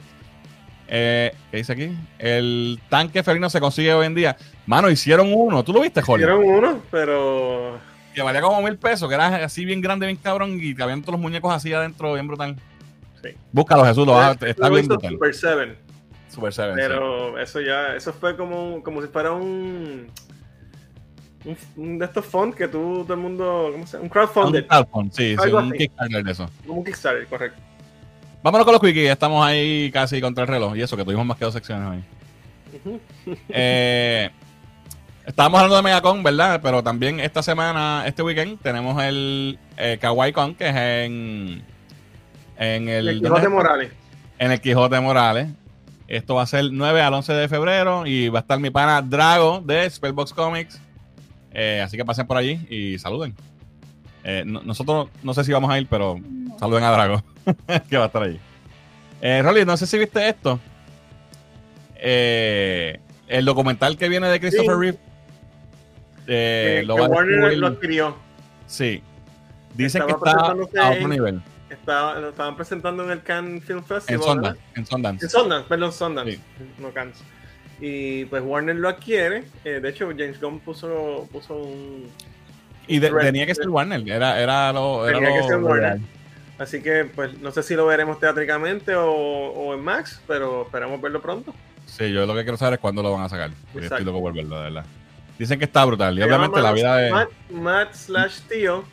Eh, 0.87 1.35
¿Qué 1.51 1.57
dice 1.57 1.73
aquí? 1.73 1.97
El 2.19 2.81
tanque 2.89 3.23
felino 3.23 3.51
se 3.51 3.61
consigue 3.61 3.93
hoy 3.95 4.07
en 4.07 4.15
día. 4.15 4.37
Mano, 4.67 4.91
hicieron 4.91 5.33
uno. 5.35 5.65
¿Tú 5.65 5.73
lo 5.73 5.81
viste, 5.81 6.03
Jorge? 6.03 6.25
Hicieron 6.25 6.45
uno, 6.45 6.83
pero 6.91 7.79
que 8.15 8.23
valía 8.23 8.41
como 8.41 8.63
mil 8.63 8.77
pesos, 8.79 9.09
que 9.09 9.15
era 9.15 9.45
así 9.45 9.65
bien 9.65 9.81
grande, 9.81 10.07
bien 10.07 10.17
cabrón, 10.19 10.59
y 10.61 10.75
que 10.75 10.83
habían 10.83 11.01
todos 11.03 11.13
los 11.15 11.21
muñecos 11.21 11.53
así 11.53 11.73
adentro, 11.73 12.15
bien 12.15 12.27
brutal. 12.27 12.57
Sí. 13.23 13.31
Búscalo, 13.53 13.85
Jesús, 13.85 14.07
lo 14.07 14.13
vas 14.13 14.41
a- 14.41 14.47
está 14.47 14.69
bien 14.69 14.87
brutal. 14.87 15.13
Super 15.13 15.35
7. 15.35 15.79
Super 16.29 16.53
Seven. 16.53 16.75
sí. 16.75 16.81
Pero 16.87 17.39
eso 17.39 17.61
ya, 17.61 17.95
eso 17.97 18.13
fue 18.13 18.37
como, 18.37 18.83
como 18.83 19.01
si 19.03 19.09
fuera 19.09 19.33
un, 19.33 20.09
un, 21.45 21.57
un 21.77 21.99
de 21.99 22.05
estos 22.07 22.25
fonts 22.25 22.57
que 22.57 22.67
tú, 22.69 23.03
todo 23.05 23.15
el 23.15 23.21
mundo, 23.21 23.69
¿cómo 23.73 23.87
se 23.87 23.93
llama? 23.93 24.03
Un 24.05 24.09
crowdfunded, 24.09 24.63
Un 24.63 24.69
crowdfund, 24.69 25.13
sí, 25.13 25.37
sí, 25.41 25.49
un 25.51 25.69
así. 25.69 25.79
Kickstarter 25.79 26.25
de 26.25 26.33
eso. 26.33 26.51
como 26.67 26.79
un 26.81 26.85
Kickstarter, 26.85 27.27
correcto. 27.27 27.61
Vámonos 28.43 28.65
con 28.67 28.73
los 28.75 28.83
quickies, 28.83 29.11
estamos 29.11 29.47
ahí 29.47 29.91
casi 29.91 30.21
contra 30.21 30.43
el 30.43 30.49
reloj. 30.49 30.77
Y 30.77 30.83
eso, 30.83 30.97
que 30.97 31.05
tuvimos 31.05 31.25
más 31.25 31.39
que 31.39 31.45
dos 31.47 31.55
secciones 31.55 31.89
hoy. 31.89 32.05
Ujú. 32.85 33.01
Eh, 33.49 34.31
estábamos 35.27 35.59
hablando 35.61 35.77
de 35.77 35.83
Megacon, 35.83 36.23
¿verdad? 36.23 36.61
Pero 36.63 36.83
también 36.83 37.21
esta 37.21 37.43
semana, 37.43 38.05
este 38.07 38.23
weekend, 38.23 38.61
tenemos 38.61 39.03
el 39.03 39.59
eh, 39.77 39.99
Kawaii 40.01 40.33
Con, 40.33 40.55
que 40.55 40.69
es 40.69 40.75
en, 40.77 41.63
en 42.59 42.89
el, 42.89 43.09
El 43.09 43.21
Quijote 43.23 43.49
Morales. 43.49 43.93
en 44.39 44.53
el 44.53 44.61
Quijote 44.61 45.01
Morales. 45.01 45.49
Esto 46.07 46.35
va 46.35 46.43
a 46.43 46.47
ser 46.47 46.67
9 46.71 47.01
al 47.01 47.15
11 47.15 47.33
de 47.33 47.49
febrero 47.49 48.07
y 48.07 48.29
va 48.29 48.41
a 48.41 48.43
estar 48.43 48.59
mi 48.61 48.71
pana 48.71 49.01
Drago 49.01 49.61
de 49.65 49.89
Spellbox 49.89 50.33
Comics. 50.35 50.79
Eh, 51.53 51.81
así 51.85 51.97
que 51.97 52.05
pasen 52.05 52.27
por 52.27 52.37
allí 52.37 52.67
y 52.69 52.99
saluden. 52.99 53.35
Eh, 54.23 54.43
no- 54.45 54.63
nosotros 54.63 55.09
no 55.23 55.33
sé 55.35 55.45
si 55.45 55.53
vamos 55.53 55.71
a 55.71 55.79
ir, 55.79 55.87
pero 55.89 56.19
No. 56.21 56.59
saluden 56.59 56.85
a 56.85 56.91
Drago, 56.91 57.23
que 57.89 57.97
va 57.97 58.05
a 58.05 58.07
estar 58.07 58.23
allí. 58.23 58.39
Eh, 59.23 59.41
Rolly, 59.43 59.65
no 59.65 59.77
sé 59.79 59.87
si 59.87 59.97
viste 59.99 60.29
esto. 60.29 60.61
Eh, 61.97 63.01
el 63.29 63.45
documental 63.47 63.97
que 63.97 64.09
viene 64.09 64.29
de 64.29 64.41
Christopher 64.41 64.75
Sí. 64.75 64.81
Reeve. 64.81 64.99
Eh, 66.27 66.83
lo 66.87 66.97
que 66.97 67.01
va 67.03 67.09
Warner 67.09 67.57
lo 67.59 67.67
adquirió. 67.67 68.17
Sí. 68.67 69.03
Dicen 69.75 70.03
Estaba 70.03 70.55
que 70.55 70.63
está 70.63 70.83
a 70.87 70.91
otro 70.91 71.03
en- 71.05 71.11
nivel. 71.11 71.43
Estaba, 71.71 72.19
lo 72.21 72.29
estaban 72.31 72.57
presentando 72.57 73.03
en 73.05 73.11
el 73.11 73.23
Cannes 73.23 73.65
Film 73.65 73.79
En 73.81 73.85
Festival. 73.85 74.59
En 74.77 74.87
Sundance. 74.87 75.25
En 75.25 75.31
Sundance, 75.31 75.69
perdón, 75.69 75.93
Sundance. 75.93 76.33
Sí. 76.33 76.41
No 76.79 76.91
Cannes. 76.93 77.17
Y 77.81 78.25
pues 78.27 78.43
Warner 78.45 78.77
lo 78.77 78.89
adquiere. 78.89 79.45
Eh, 79.65 79.81
de 79.81 79.89
hecho, 79.89 80.09
James 80.11 80.41
Gunn 80.41 80.61
puso, 80.61 81.29
puso 81.33 81.57
un. 81.57 82.09
Y 82.87 82.99
de- 83.01 83.11
tenía 83.11 83.47
que 83.47 83.55
ser 83.55 83.69
Warner. 83.69 84.09
Era, 84.09 84.41
era 84.41 84.73
lo. 84.73 85.09
Era 85.09 85.19
Tenía 85.19 85.41
que 85.41 85.49
ser 85.49 85.59
Warner. 85.59 85.81
real. 85.83 86.01
Así 86.57 86.81
que, 86.81 87.05
pues, 87.07 87.37
no 87.41 87.51
sé 87.51 87.65
si 87.65 87.75
lo 87.75 87.85
veremos 87.87 88.21
teatricamente 88.21 88.95
o, 88.95 89.11
o 89.11 89.75
en 89.75 89.81
Max, 89.81 90.21
pero 90.29 90.63
esperamos 90.63 91.01
verlo 91.01 91.21
pronto. 91.21 91.53
Sí, 91.87 92.13
yo 92.13 92.25
lo 92.27 92.35
que 92.35 92.43
quiero 92.45 92.57
saber 92.57 92.75
es 92.75 92.81
cuándo 92.81 93.03
lo 93.03 93.13
van 93.13 93.23
a 93.23 93.29
sacar. 93.29 93.51
Exacto. 93.51 93.81
estoy 93.81 94.05
loco 94.05 94.21
por 94.21 94.33
verlo, 94.35 94.57
de 94.59 94.63
verdad. 94.63 94.85
Dicen 95.39 95.59
que 95.59 95.65
está 95.65 95.85
brutal. 95.85 96.15
Y 96.17 96.19
Se 96.23 96.25
obviamente 96.25 96.61
la 96.61 96.73
vida 96.73 96.97
de. 96.97 97.11
Matt, 97.11 97.29
Matt 97.51 97.95
slash 97.95 98.41
Tío. 98.49 98.85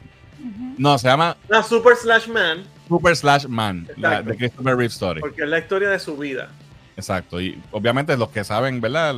No, 0.78 0.98
se 0.98 1.08
llama 1.08 1.38
No, 1.50 1.62
Super 1.62 1.96
slash 1.96 2.28
Man, 2.28 2.64
Super 2.88 3.16
Slash 3.16 3.46
Man, 3.46 3.88
la, 3.98 4.24
de 4.24 4.36
Christopher 4.36 4.76
Reeve 4.76 4.86
Story. 4.88 5.22
porque 5.22 5.44
es 5.44 5.48
la 5.50 5.60
historia 5.60 5.90
de 5.90 6.00
su 6.00 6.18
vida. 6.18 6.50
Exacto. 6.98 7.40
Y 7.40 7.62
obviamente 7.72 8.18
los 8.18 8.30
que 8.30 8.44
saben, 8.44 8.82
¿verdad? 8.82 9.16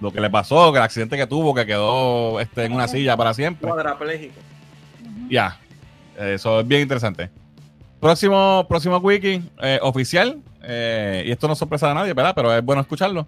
Lo 0.00 0.10
que 0.12 0.20
le 0.22 0.30
pasó, 0.30 0.72
que 0.72 0.78
el 0.78 0.84
accidente 0.84 1.16
que 1.18 1.26
tuvo, 1.26 1.54
que 1.54 1.66
quedó 1.66 2.40
este, 2.40 2.64
en 2.64 2.72
una 2.72 2.88
silla 2.88 3.14
para 3.16 3.34
siempre. 3.34 3.68
Cuadrapléjico. 3.68 4.34
Ujú. 5.02 5.28
Ya. 5.30 5.58
Eso 6.18 6.60
es 6.60 6.66
bien 6.68 6.80
interesante. 6.80 7.30
Próximo, 8.00 8.64
próximo 8.68 8.96
wiki 8.98 9.42
eh, 9.62 9.78
oficial. 9.82 10.38
eh, 10.62 11.24
y 11.26 11.30
esto 11.30 11.46
no 11.46 11.52
es 11.52 11.58
sorpresa 11.58 11.88
de 11.88 11.94
nadie, 11.94 12.14
¿verdad? 12.14 12.32
Pero 12.34 12.54
es 12.54 12.64
bueno 12.64 12.80
escucharlo. 12.80 13.26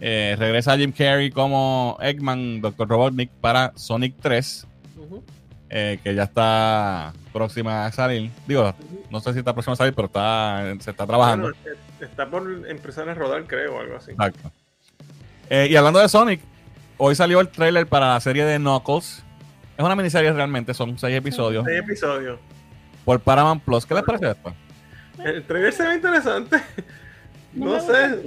Eh, 0.00 0.36
regresa 0.38 0.76
Jim 0.76 0.92
Carrey 0.92 1.30
como 1.30 1.98
Eggman, 2.00 2.60
Dr. 2.60 2.88
Robotnik 2.88 3.30
para 3.40 3.72
Sonic 3.76 4.14
3. 4.20 4.66
Ujú. 4.96 5.22
eh, 5.70 5.98
que 6.02 6.14
ya 6.14 6.22
está 6.24 7.12
próxima 7.32 7.86
a 7.86 7.92
salir. 7.92 8.30
Digo, 8.46 8.74
no 9.10 9.20
sé 9.20 9.32
si 9.32 9.38
está 9.40 9.52
próxima 9.52 9.74
a 9.74 9.76
salir, 9.76 9.94
pero 9.94 10.06
está, 10.06 10.64
se 10.80 10.90
está 10.90 11.06
trabajando. 11.06 11.50
Bueno, 11.50 11.76
eh, 12.00 12.04
está 12.04 12.28
por 12.30 12.66
empezar 12.68 13.08
a 13.08 13.14
rodar, 13.14 13.44
creo, 13.46 13.76
o 13.76 13.80
algo 13.80 13.96
así. 13.96 14.12
Exacto. 14.12 14.50
Eh, 15.50 15.68
y 15.70 15.76
hablando 15.76 15.98
de 15.98 16.08
Sonic, 16.08 16.40
hoy 16.96 17.14
salió 17.14 17.40
el 17.40 17.48
trailer 17.48 17.86
para 17.86 18.08
la 18.14 18.20
serie 18.20 18.44
de 18.44 18.58
Knuckles. 18.58 19.22
Es 19.76 19.84
una 19.84 19.94
miniserie 19.96 20.32
realmente, 20.32 20.74
son 20.74 20.98
seis 20.98 21.16
episodios 21.16 21.64
Seis 21.64 21.78
episodios. 21.80 22.38
por 23.04 23.20
Paramount 23.20 23.62
Plus. 23.62 23.84
¿Qué 23.86 23.94
les 23.94 24.02
parece 24.04 24.30
esto? 24.30 24.54
El 25.24 25.44
trailer 25.44 25.72
se 25.72 25.86
ve 25.86 25.94
interesante. 25.96 26.56
No 27.54 27.80
sé. 27.80 28.18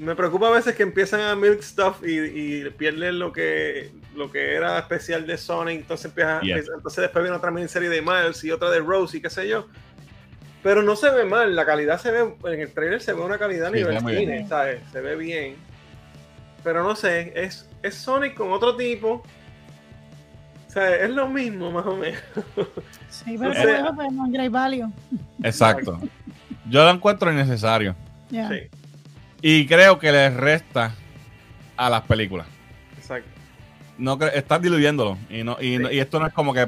Me 0.00 0.16
preocupa 0.16 0.48
a 0.48 0.50
veces 0.50 0.74
que 0.74 0.82
empiezan 0.82 1.20
a 1.20 1.36
milk 1.36 1.60
stuff 1.62 2.02
y, 2.06 2.18
y 2.64 2.70
pierden 2.70 3.18
lo 3.18 3.32
que 3.32 3.92
lo 4.16 4.30
que 4.32 4.54
era 4.54 4.78
especial 4.78 5.26
de 5.26 5.36
Sonic. 5.36 5.80
Entonces 5.82 6.06
empieza, 6.06 6.40
Yes. 6.40 6.70
entonces 6.74 7.02
después 7.02 7.22
viene 7.22 7.36
otra 7.36 7.50
miniserie 7.50 7.90
de 7.90 8.00
Miles 8.00 8.42
y 8.44 8.50
otra 8.50 8.70
de 8.70 8.78
Rose 8.80 9.18
y 9.18 9.20
qué 9.20 9.28
sé 9.28 9.46
yo. 9.46 9.66
Pero 10.62 10.82
no 10.82 10.96
se 10.96 11.10
ve 11.10 11.24
mal, 11.24 11.54
la 11.54 11.66
calidad 11.66 12.00
se 12.00 12.10
ve, 12.10 12.34
en 12.44 12.60
el 12.60 12.72
trailer 12.72 13.00
se 13.02 13.12
ve 13.12 13.20
una 13.20 13.36
calidad 13.38 13.66
a 13.68 13.70
Sí, 13.70 13.76
nivel 13.76 13.98
cine, 13.98 14.14
bien. 14.26 14.48
¿sabes? 14.48 14.80
Se 14.90 15.00
ve 15.02 15.16
bien. 15.16 15.56
Pero 16.64 16.82
no 16.82 16.94
sé, 16.96 17.32
es, 17.34 17.68
es 17.82 17.94
Sonic 17.94 18.34
con 18.34 18.52
otro 18.52 18.76
tipo. 18.76 19.22
O 20.66 20.70
sea, 20.72 20.94
es 20.96 21.10
lo 21.10 21.28
mismo 21.28 21.70
más 21.72 21.84
o 21.86 21.96
menos. 21.96 22.20
Sí, 23.10 23.36
pero 23.38 23.50
O 23.50 23.54
por 23.54 23.62
sea- 23.62 23.80
eso 23.80 23.94
pues, 23.94 24.12
no 24.12 24.26
es 24.26 24.32
great 24.32 24.50
value. 24.52 24.88
Exacto. 25.42 25.98
Yo 26.68 26.84
lo 26.84 26.90
encuentro 26.90 27.30
innecesario. 27.32 27.94
Ya. 28.30 28.48
Sí, 28.48 28.60
Y 29.42 29.66
creo 29.66 29.98
que 29.98 30.12
les 30.12 30.34
resta 30.34 30.94
a 31.76 31.90
las 31.90 32.02
películas. 32.02 32.46
exacto. 32.96 33.28
No 33.98 34.18
estás 34.32 34.62
diluyéndolo. 34.62 35.18
Y, 35.28 35.42
no, 35.44 35.56
y, 35.60 35.78
no- 35.78 35.90
y 35.90 35.98
esto 36.00 36.18
no 36.20 36.26
es 36.26 36.32
como 36.32 36.54
que. 36.54 36.62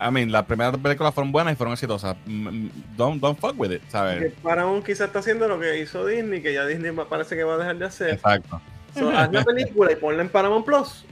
I 0.00 0.10
mean, 0.10 0.32
las 0.32 0.44
primeras 0.44 0.76
películas 0.76 1.14
fueron 1.14 1.30
buenas 1.30 1.52
y 1.52 1.56
fueron 1.56 1.72
exitosas. 1.72 2.16
Mm, 2.26 2.48
mm, 2.48 2.70
Don't, 2.96 3.20
don't 3.22 3.38
fuck 3.38 3.58
with 3.58 3.70
it, 3.70 3.80
Que 3.84 3.90
¿sabes? 3.90 4.32
Paramount 4.42 4.84
quizás 4.84 5.06
está 5.06 5.20
haciendo 5.20 5.46
lo 5.48 5.58
que 5.60 5.78
hizo 5.80 6.04
Disney, 6.04 6.42
que 6.42 6.52
ya 6.52 6.66
Disney 6.66 6.90
parece 7.08 7.36
que 7.36 7.44
va 7.44 7.54
a 7.54 7.58
dejar 7.58 7.78
de 7.78 7.84
hacer. 7.86 8.10
Exacto. 8.14 8.60
So, 8.92 9.08
haz 9.10 9.32
la 9.32 9.44
película 9.44 9.92
y 9.92 9.96
ponla 9.96 10.22
en 10.22 10.28
Paramount 10.28 10.66
Plus. 10.66 11.04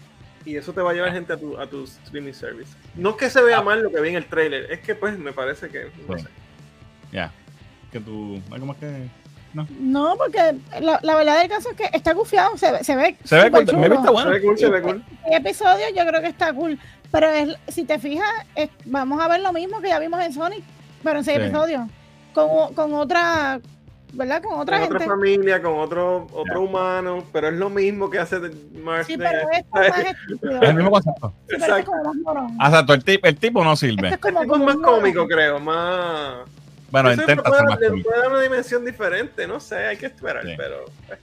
Y 0.44 0.56
eso 0.56 0.72
te 0.72 0.80
va 0.80 0.90
a 0.90 0.94
llevar 0.94 1.12
gente 1.12 1.32
a 1.32 1.36
tu, 1.36 1.56
a 1.58 1.66
tu 1.68 1.84
streaming 1.84 2.32
service. 2.32 2.72
No 2.96 3.10
es 3.10 3.16
que 3.16 3.30
se 3.30 3.40
vea 3.42 3.58
Ah. 3.58 3.62
mal 3.62 3.82
lo 3.82 3.90
que 3.92 4.00
vi 4.00 4.08
en 4.10 4.16
el 4.16 4.26
trailer, 4.26 4.70
es 4.72 4.80
que 4.80 4.96
pues 4.96 5.16
me 5.16 5.32
parece 5.32 5.68
que. 5.68 5.86
no 6.08 6.16
Sí. 6.18 6.24
sé. 6.24 6.28
Ya. 7.12 7.32
Que 7.92 8.00
tú. 8.00 8.40
¿Algo 8.50 8.66
más 8.66 8.76
que.? 8.78 9.08
No. 9.54 9.66
No, 9.80 10.16
porque 10.16 10.56
la, 10.80 10.98
la 11.02 11.14
verdad 11.14 11.38
del 11.40 11.48
caso 11.48 11.70
es 11.70 11.76
que 11.76 11.90
está 11.96 12.12
gufiado, 12.14 12.56
se, 12.56 12.72
ve- 12.72 12.84
se 12.84 12.96
ve. 12.96 13.16
Se 13.24 13.36
ve 13.36 13.50
cool. 13.50 13.76
Me 13.78 13.88
viste 13.88 14.10
bueno. 14.10 14.30
Se 14.32 14.38
ve 14.38 14.42
cool, 14.42 14.58
se 14.58 14.68
ve 14.70 14.82
cool. 14.82 15.04
El 15.26 15.34
episodio 15.34 15.84
yo 15.94 16.06
creo 16.06 16.20
que 16.22 16.28
está 16.28 16.52
cool. 16.52 16.78
Pero 17.10 17.28
es, 17.28 17.54
si 17.68 17.84
te 17.84 17.98
fijas, 17.98 18.28
es- 18.54 18.70
vamos 18.86 19.20
a 19.20 19.28
ver 19.28 19.40
lo 19.40 19.52
mismo 19.52 19.80
que 19.80 19.88
ya 19.88 19.98
vimos 19.98 20.20
en 20.24 20.32
Sonic, 20.32 20.64
pero 21.02 21.18
en 21.18 21.24
seis 21.24 21.38
Sí. 21.38 21.44
episodios. 21.44 21.82
Con, 22.32 22.72
con 22.72 22.94
otra, 22.94 23.60
¿verdad? 24.14 24.42
Con 24.42 24.58
otra 24.58 24.78
Con 24.78 24.88
gente. 24.88 25.04
otra 25.04 25.14
familia, 25.14 25.60
con 25.60 25.78
otro, 25.78 26.26
otro 26.32 26.62
humano, 26.62 27.22
pero 27.30 27.48
es 27.48 27.54
lo 27.54 27.68
mismo 27.68 28.08
que 28.08 28.18
hace 28.18 28.38
Mark. 28.82 29.04
Sí, 29.04 29.18
pero 29.18 29.38
esto 29.52 29.82
es 29.82 29.90
más 29.90 29.98
estúpido. 30.06 30.62
Es 30.62 30.68
el 30.70 30.74
mismo 30.76 30.90
concepto. 30.90 31.28
Sí, 31.28 31.42
este 31.52 31.56
es 31.56 31.62
Exacto. 31.68 31.90
como 31.90 32.04
más 32.04 32.16
morón. 32.16 32.52
Exacto, 32.54 32.94
el, 32.94 33.04
tipo 33.04 33.26
el 33.28 33.36
tipo 33.36 33.62
no 33.64 33.72
Este 33.74 33.88
sirve. 33.90 34.08
es 34.08 34.16
como, 34.16 34.40
tipo 34.40 34.54
es 34.54 34.60
como 34.60 34.64
más 34.64 34.76
cómico, 34.76 35.28
creo, 35.28 35.60
más. 35.60 36.36
Bueno, 36.92 37.10
Eso 37.10 37.22
intenta 37.22 37.42
le 37.42 37.48
puede 37.48 37.58
ser 37.58 37.66
dar- 37.66 37.70
más 37.74 37.80
le 37.80 37.88
cómico. 37.88 38.08
puede 38.08 38.20
dar 38.22 38.30
una 38.30 38.40
dimensión 38.42 38.84
diferente, 38.84 39.46
no 39.48 39.58
sé, 39.58 39.76
hay 39.86 39.96
que 39.96 40.06
esperar, 40.06 40.44
Sí. 40.44 40.54
pero. 40.56 40.84
eh, 41.10 41.16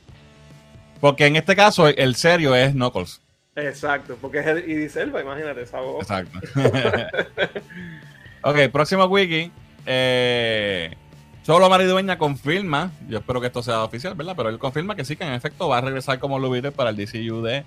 Porque 0.99 1.25
en 1.27 1.37
este 1.37 1.55
caso, 1.55 1.87
el 1.87 2.15
serio 2.15 2.53
es 2.55 2.73
Knuckles. 2.73 3.21
Exacto, 3.55 4.17
porque 4.19 4.39
es 4.39 4.47
el 4.47 4.69
Idris 4.69 4.95
Elba, 4.97 5.21
imagínate 5.21 5.61
esa 5.61 5.79
voz. 5.79 6.01
Exacto. 6.01 6.39
ok, 8.43 8.57
próximo 8.71 9.05
wiki. 9.05 9.51
Eh, 9.85 10.95
Solo 11.43 11.67
Maridueña 11.69 12.17
confirma, 12.17 12.91
yo 13.07 13.19
espero 13.19 13.41
que 13.41 13.47
esto 13.47 13.63
sea 13.63 13.83
oficial, 13.83 14.13
¿verdad? 14.13 14.33
Pero 14.35 14.49
él 14.49 14.59
confirma 14.59 14.95
que 14.95 15.03
sí, 15.03 15.15
que 15.15 15.23
en 15.23 15.33
efecto 15.33 15.67
va 15.67 15.79
a 15.79 15.81
regresar 15.81 16.19
como 16.19 16.39
Beetle 16.49 16.71
para 16.71 16.91
el 16.91 16.95
DCU 16.95 17.41
de 17.41 17.63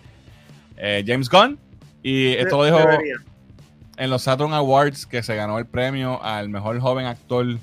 eh, 0.76 1.02
James 1.06 1.28
Gunn. 1.28 1.58
Y 2.02 2.34
esto 2.34 2.58
lo 2.58 2.64
dijo 2.64 2.78
Debería. 2.78 3.16
en 3.96 4.10
los 4.10 4.22
Saturn 4.22 4.52
Awards 4.52 5.04
que 5.06 5.22
se 5.24 5.34
ganó 5.34 5.58
el 5.58 5.66
premio 5.66 6.22
al 6.22 6.48
mejor 6.48 6.78
joven 6.78 7.06
actor 7.06 7.58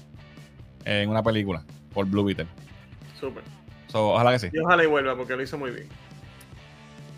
en 0.86 1.10
una 1.10 1.24
película 1.24 1.64
por 1.94 2.06
Blue 2.06 2.24
Beetle. 2.24 2.48
Súper. 3.20 3.44
So, 3.88 4.12
ojalá 4.14 4.32
que 4.34 4.40
sí. 4.40 4.50
Y 4.54 4.60
ojalá 4.60 4.84
y 4.84 4.88
vuelva, 4.88 5.16
porque 5.16 5.36
lo 5.36 5.44
hizo 5.44 5.58
muy 5.58 5.72
bien. 5.72 5.88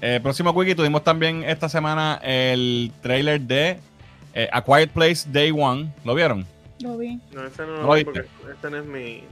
Eh, 0.01 0.19
próximo 0.21 0.51
wiki, 0.51 0.73
tuvimos 0.73 1.03
también 1.03 1.43
esta 1.43 1.69
semana 1.69 2.19
el 2.23 2.91
trailer 3.01 3.39
de 3.41 3.77
eh, 4.33 4.49
A 4.51 4.63
Quiet 4.63 4.89
Place 4.89 5.29
Day 5.31 5.51
One. 5.51 5.93
¿Lo 6.03 6.15
vieron? 6.15 6.45
Lo 6.79 6.97
vi. 6.97 7.19
No, 7.31 7.45
este 7.45 7.63
no 7.63 7.73
¿Lo 7.73 7.83
lo 7.83 7.93
vi 7.93 8.03
porque 8.03 8.25
este 8.51 8.69
no 8.71 8.77
es 8.77 8.85
mi. 8.85 9.23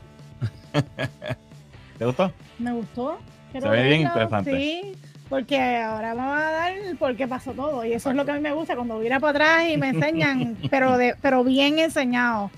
¿Te 1.97 2.05
gustó? 2.05 2.31
Me 2.59 2.71
gustó. 2.71 3.17
Quiero 3.51 3.71
Se 3.71 3.77
ve 3.77 3.87
bien 3.87 4.01
interesante. 4.01 4.51
Sí, 4.55 4.95
porque 5.27 5.77
ahora 5.77 6.13
vamos 6.13 6.37
a 6.37 6.51
dar 6.51 6.73
por 6.99 7.15
qué 7.15 7.27
pasó 7.27 7.53
todo. 7.53 7.83
Y 7.83 7.93
eso 7.93 8.11
es 8.11 8.15
lo 8.15 8.25
que 8.25 8.31
a 8.31 8.35
mí 8.35 8.41
me 8.41 8.53
gusta, 8.53 8.75
cuando 8.75 8.99
mira 8.99 9.19
para 9.19 9.31
atrás 9.31 9.69
y 9.69 9.77
me 9.77 9.89
enseñan, 9.89 10.55
pero 10.69 10.97
de, 10.97 11.15
pero 11.21 11.43
bien 11.43 11.79
enseñado. 11.79 12.51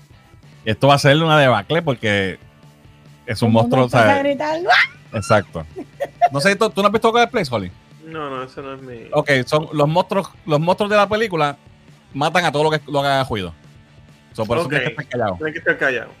Esto 0.64 0.88
va 0.88 0.94
a 0.94 0.98
ser 0.98 1.16
una 1.22 1.38
debacle 1.38 1.82
porque 1.82 2.38
es 3.26 3.42
un 3.42 3.52
monstruo. 3.52 3.88
Exacto. 5.12 5.66
No 6.30 6.40
sé, 6.40 6.56
¿tú, 6.56 6.70
tú 6.70 6.80
no 6.80 6.86
has 6.86 6.92
visto 6.92 7.12
Place, 7.30 7.54
Holly? 7.54 7.70
No, 8.06 8.30
no, 8.30 8.42
ese 8.42 8.62
no 8.62 8.74
es 8.74 8.80
mi. 8.80 9.06
Ok, 9.12 9.30
son 9.44 9.68
los 9.74 9.86
monstruos, 9.86 10.30
los 10.46 10.58
monstruos 10.58 10.88
de 10.90 10.96
la 10.96 11.06
película 11.06 11.58
matan 12.14 12.46
a 12.46 12.52
todo 12.52 12.64
lo 12.64 12.70
que, 12.70 12.80
lo 12.90 13.02
que 13.02 13.08
haga 13.08 13.24
ruido. 13.24 13.52
So, 14.32 14.46
por 14.46 14.56
eso 14.56 14.66
Ok. 14.66 14.70
tienes 14.70 14.88
que 14.88 14.92
estar 15.02 15.08
callado. 15.08 15.34
Tienen 15.36 15.52
que 15.52 15.58
estar 15.58 15.78
callados. 15.78 16.14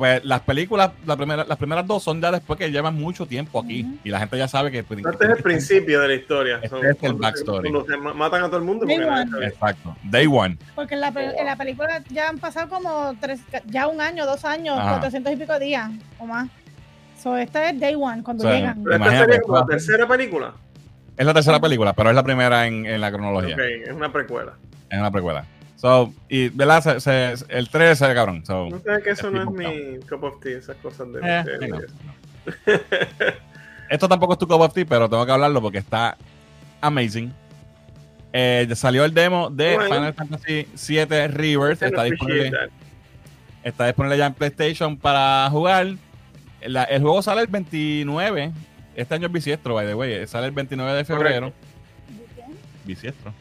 Pues 0.00 0.24
las 0.24 0.40
películas, 0.40 0.92
la 1.04 1.14
primera, 1.14 1.44
las 1.44 1.58
primeras 1.58 1.86
dos 1.86 2.02
son 2.02 2.22
ya 2.22 2.30
después 2.32 2.58
que 2.58 2.70
llevan 2.70 2.94
mucho 2.94 3.26
tiempo 3.26 3.60
aquí. 3.62 3.86
Y 4.02 4.08
la 4.08 4.18
gente 4.18 4.38
ya 4.38 4.48
sabe 4.48 4.70
que. 4.70 4.82
pues, 4.82 4.98
Este 4.98 5.24
es 5.26 5.30
el 5.30 5.42
principio 5.42 6.00
de 6.00 6.08
la 6.08 6.14
historia. 6.14 6.54
Este 6.54 6.68
Son 6.70 6.86
es 6.86 6.96
el 7.02 7.12
backstory. 7.12 7.70
Matan 8.14 8.44
a 8.44 8.46
todo 8.46 8.56
el 8.56 8.62
mundo. 8.62 8.86
Day 8.86 8.98
one. 8.98 9.44
Exacto. 9.44 9.94
Day 10.04 10.26
one. 10.26 10.56
Porque 10.74 10.94
en 10.94 11.02
la, 11.02 11.08
en 11.08 11.44
la 11.44 11.54
película 11.54 12.02
ya 12.08 12.30
han 12.30 12.38
pasado 12.38 12.70
como 12.70 13.14
tres, 13.20 13.40
ya 13.66 13.88
un 13.88 14.00
año, 14.00 14.24
dos 14.24 14.46
años, 14.46 14.78
Ajá. 14.78 14.92
400 14.92 15.34
y 15.34 15.36
pico 15.36 15.58
días 15.58 15.90
o 16.18 16.24
más. 16.24 16.48
So, 17.22 17.36
esta 17.36 17.68
es 17.68 17.78
Day 17.78 17.94
One, 17.94 18.22
cuando 18.22 18.50
llegan. 18.50 18.82
Pero 18.82 18.96
esta 18.96 19.10
sería 19.10 19.38
la 19.52 19.66
tercera 19.66 20.08
película. 20.08 20.54
Es 21.14 21.26
la 21.26 21.34
tercera 21.34 21.60
película, 21.60 21.92
pero 21.92 22.08
es 22.08 22.16
la 22.16 22.22
primera 22.22 22.66
en, 22.66 22.86
en 22.86 23.02
la 23.02 23.12
cronología. 23.12 23.54
Ok, 23.54 23.60
es 23.86 23.92
una 23.92 24.10
precuela. 24.10 24.54
Es 24.88 24.98
una 24.98 25.10
precuela. 25.10 25.44
So, 25.80 26.12
y, 26.28 26.50
¿verdad? 26.50 26.82
Se- 26.82 27.00
se- 27.00 27.44
el 27.48 27.70
3 27.70 27.98
se 27.98 28.14
cabrón. 28.14 28.44
So, 28.44 28.68
No 28.68 28.78
sé 28.80 29.02
que 29.02 29.10
eso 29.10 29.30
no 29.30 29.42
es 29.42 29.48
mi 29.50 29.98
cup 30.00 30.24
of 30.24 30.38
tea, 30.40 30.58
esas 30.58 30.76
cosas 30.76 31.08
de. 31.10 31.20
eh, 31.22 31.44
de-. 31.58 33.34
Esto 33.88 34.08
tampoco 34.08 34.34
es 34.34 34.38
tu 34.38 34.46
cup 34.46 34.60
of 34.60 34.74
tea, 34.74 34.84
pero 34.86 35.08
tengo 35.08 35.24
que 35.24 35.32
hablarlo 35.32 35.62
porque 35.62 35.78
está 35.78 36.18
amazing. 36.82 37.32
Eh, 38.32 38.68
salió 38.74 39.04
el 39.04 39.14
demo 39.14 39.48
de 39.50 39.74
Bueno. 39.74 39.94
Final 39.94 40.14
Fantasy 40.14 40.68
VII. 40.88 41.52
I 41.52 41.72
Está 41.86 42.02
disponible, 42.04 42.52
está 43.64 43.86
disponible 43.86 44.18
ya 44.18 44.26
en 44.26 44.34
PlayStation 44.34 44.96
para 44.98 45.48
jugar. 45.50 45.86
La- 46.62 46.84
el 46.84 47.00
juego 47.00 47.22
sale 47.22 47.40
el 47.40 47.46
29. 47.46 48.52
Este 48.94 49.14
año 49.14 49.26
es 49.28 49.32
bisiestro, 49.32 49.74
by 49.74 49.86
the 49.86 49.94
way. 49.94 50.26
Sale 50.26 50.46
el 50.46 50.52
29 50.52 50.92
de 50.92 51.04
febrero. 51.06 51.52
Bisiestro. 52.84 53.32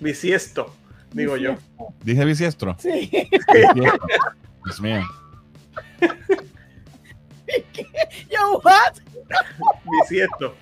Bisiesto, 0.00 0.74
digo 1.16 1.36
yo. 1.36 1.56
Dije 2.02 2.24
bisiestro. 2.24 2.76
Sí. 2.78 3.10
Bisiestro. 3.30 3.98
Dios 4.64 4.80
mío. 4.80 5.02
Yo, 8.30 8.60
what? 8.64 8.94
Bisiesto. 10.02 10.54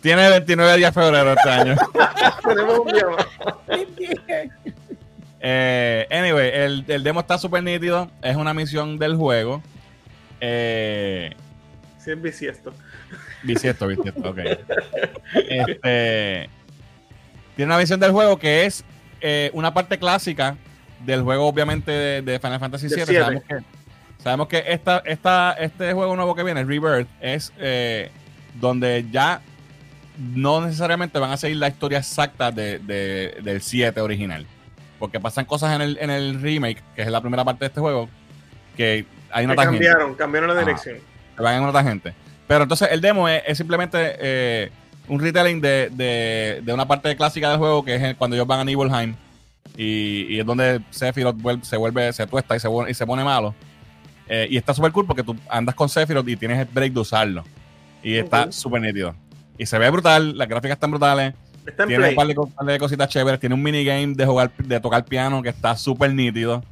Tiene 0.00 0.28
29 0.30 0.76
días 0.76 0.94
de 0.94 1.00
febrero 1.02 1.32
este 1.32 1.50
año. 1.50 1.76
Tenemos 2.48 2.78
un 2.78 2.92
día 2.92 3.06
más. 3.08 3.26
Eh, 5.40 6.04
anyway, 6.10 6.50
el, 6.52 6.84
el 6.88 7.04
demo 7.04 7.20
está 7.20 7.38
súper 7.38 7.62
nítido. 7.62 8.10
Es 8.22 8.34
una 8.34 8.52
misión 8.54 8.98
del 8.98 9.14
juego. 9.14 9.62
Eh, 10.40 11.30
Sí, 11.98 12.10
es 12.10 12.20
bisiesto. 12.20 12.72
bisiesto, 13.44 13.86
bisiesto, 13.86 14.30
ok. 14.30 14.38
Este, 15.48 16.50
tiene 17.58 17.72
una 17.72 17.80
misión 17.80 17.98
del 17.98 18.12
juego 18.12 18.38
que 18.38 18.66
es 18.66 18.84
eh, 19.20 19.50
una 19.52 19.74
parte 19.74 19.98
clásica 19.98 20.56
del 21.04 21.22
juego, 21.22 21.48
obviamente, 21.48 21.90
de, 21.90 22.22
de 22.22 22.38
Final 22.38 22.60
Fantasy 22.60 22.86
VII. 22.86 23.04
Sabemos 23.04 23.42
que, 23.48 23.56
sabemos 24.22 24.46
que 24.46 24.64
esta, 24.68 24.98
esta, 25.04 25.52
este 25.54 25.92
juego 25.92 26.14
nuevo 26.14 26.36
que 26.36 26.44
viene, 26.44 26.62
Rebirth, 26.62 27.08
es 27.20 27.52
eh, 27.58 28.10
donde 28.60 29.06
ya 29.10 29.40
no 30.36 30.60
necesariamente 30.60 31.18
van 31.18 31.32
a 31.32 31.36
seguir 31.36 31.56
la 31.56 31.66
historia 31.66 31.98
exacta 31.98 32.52
de, 32.52 32.78
de- 32.78 33.38
del 33.42 33.60
7 33.60 34.00
original. 34.02 34.46
Porque 35.00 35.18
pasan 35.18 35.44
cosas 35.44 35.74
en 35.74 35.80
el, 35.82 35.98
en 36.00 36.10
el 36.10 36.40
remake, 36.40 36.80
que 36.94 37.02
es 37.02 37.08
la 37.08 37.20
primera 37.20 37.44
parte 37.44 37.60
de 37.64 37.66
este 37.66 37.80
juego, 37.80 38.08
que 38.76 39.04
hay 39.32 39.44
una 39.46 39.54
Que 39.54 39.62
tangente 39.62 39.84
cambiaron, 39.84 40.14
cambiaron 40.14 40.48
la 40.48 40.54
Ajá. 40.54 40.64
dirección. 40.64 40.98
que 41.36 41.42
van 41.42 41.56
en 41.56 41.64
otra 41.64 41.82
gente. 41.82 42.14
Pero 42.46 42.62
entonces 42.62 42.88
el 42.92 43.00
demo 43.00 43.28
es, 43.28 43.42
es 43.48 43.58
simplemente 43.58 43.98
eh, 44.20 44.70
un 45.08 45.20
retelling 45.20 45.60
de, 45.60 45.90
de- 45.92 46.60
de 46.64 46.72
una 46.72 46.86
parte 46.86 47.14
clásica 47.16 47.48
del 47.50 47.58
juego 47.58 47.84
que 47.84 47.94
es 47.96 48.16
cuando 48.16 48.36
ellos 48.36 48.46
van 48.46 48.60
a 48.60 48.64
Nibelheim 48.64 49.14
y, 49.76 50.26
y 50.34 50.40
es 50.40 50.46
donde 50.46 50.80
Sephiroth 50.90 51.36
se 51.62 51.76
vuelve, 51.76 52.12
se 52.12 52.26
tuesta 52.26 52.56
y 52.56 52.60
se, 52.60 52.68
y 52.88 52.94
se 52.94 53.06
pone 53.06 53.24
malo. 53.24 53.54
Eh, 54.28 54.46
y 54.50 54.56
está 54.56 54.74
súper 54.74 54.92
cool 54.92 55.06
porque 55.06 55.22
tú 55.22 55.36
andas 55.48 55.74
con 55.74 55.88
Sephiroth 55.88 56.28
y 56.28 56.36
tienes 56.36 56.58
el 56.58 56.66
break 56.66 56.92
de 56.92 57.00
usarlo. 57.00 57.44
Y 58.02 58.16
está 58.16 58.44
Ok. 58.44 58.52
súper 58.52 58.82
nítido. 58.82 59.14
Y 59.56 59.66
se 59.66 59.78
ve 59.78 59.88
brutal, 59.90 60.36
las 60.36 60.48
gráficas 60.48 60.76
están 60.76 60.90
brutales. 60.90 61.34
Está 61.66 61.82
en 61.84 61.88
Tiene 61.88 62.02
play. 62.04 62.10
un 62.12 62.16
par 62.16 62.26
de, 62.26 62.34
co- 62.34 62.46
par 62.48 62.66
de 62.66 62.78
cositas 62.78 63.08
chéveres. 63.08 63.40
Tiene 63.40 63.54
un 63.54 63.62
minigame 63.62 64.14
de 64.14 64.26
jugar, 64.26 64.50
de 64.56 64.80
tocar 64.80 65.04
piano 65.04 65.42
que 65.42 65.48
está 65.48 65.76
súper 65.76 66.12
nítido. 66.14 66.62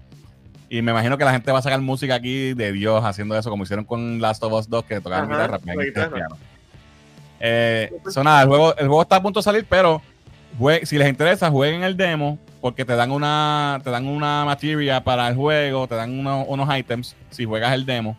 Y 0.69 0.83
me 0.83 0.91
imagino 0.93 1.17
que 1.17 1.25
la 1.25 1.33
gente 1.33 1.53
va 1.53 1.61
a 1.61 1.63
sacar 1.63 1.81
música 1.81 2.15
aquí 2.17 2.53
de 2.55 2.73
Dios 2.73 3.05
haciendo 3.05 3.37
eso, 3.39 3.51
como 3.51 3.63
hicieron 3.63 3.85
con 3.85 4.21
Last 4.21 4.43
of 4.43 4.53
Us 4.53 4.69
2, 4.69 4.85
que 4.85 5.01
tocaban 5.01 5.31
Ajá, 5.31 5.45
guitarra, 5.59 5.83
guitarra. 5.85 6.15
piano. 6.17 6.37
Eh, 7.41 7.93
so 8.11 8.23
nada, 8.25 8.43
el 8.43 8.49
juego, 8.49 8.77
el 8.77 8.87
juego 8.87 9.03
está 9.03 9.17
a 9.17 9.23
punto 9.23 9.41
de 9.41 9.45
salir, 9.45 9.67
pero 9.69 10.01
jue- 10.59 10.85
si 10.85 10.97
les 10.99 11.09
interesa, 11.09 11.51
jueguen 11.51 11.83
el 11.83 11.97
demo, 11.97 12.39
porque 12.61 12.85
te 12.85 12.97
dan 12.97 13.11
una, 13.11 13.81
te 13.85 13.91
dan 13.91 14.07
una 14.09 14.45
materia 14.45 15.03
para 15.05 15.29
el 15.29 15.35
juego, 15.37 15.87
te 15.87 15.95
dan 15.95 16.19
uno- 16.19 16.45
unos 16.45 16.77
items 16.79 17.15
si 17.31 17.45
juegas 17.45 17.73
el 17.75 17.85
demo. 17.87 18.17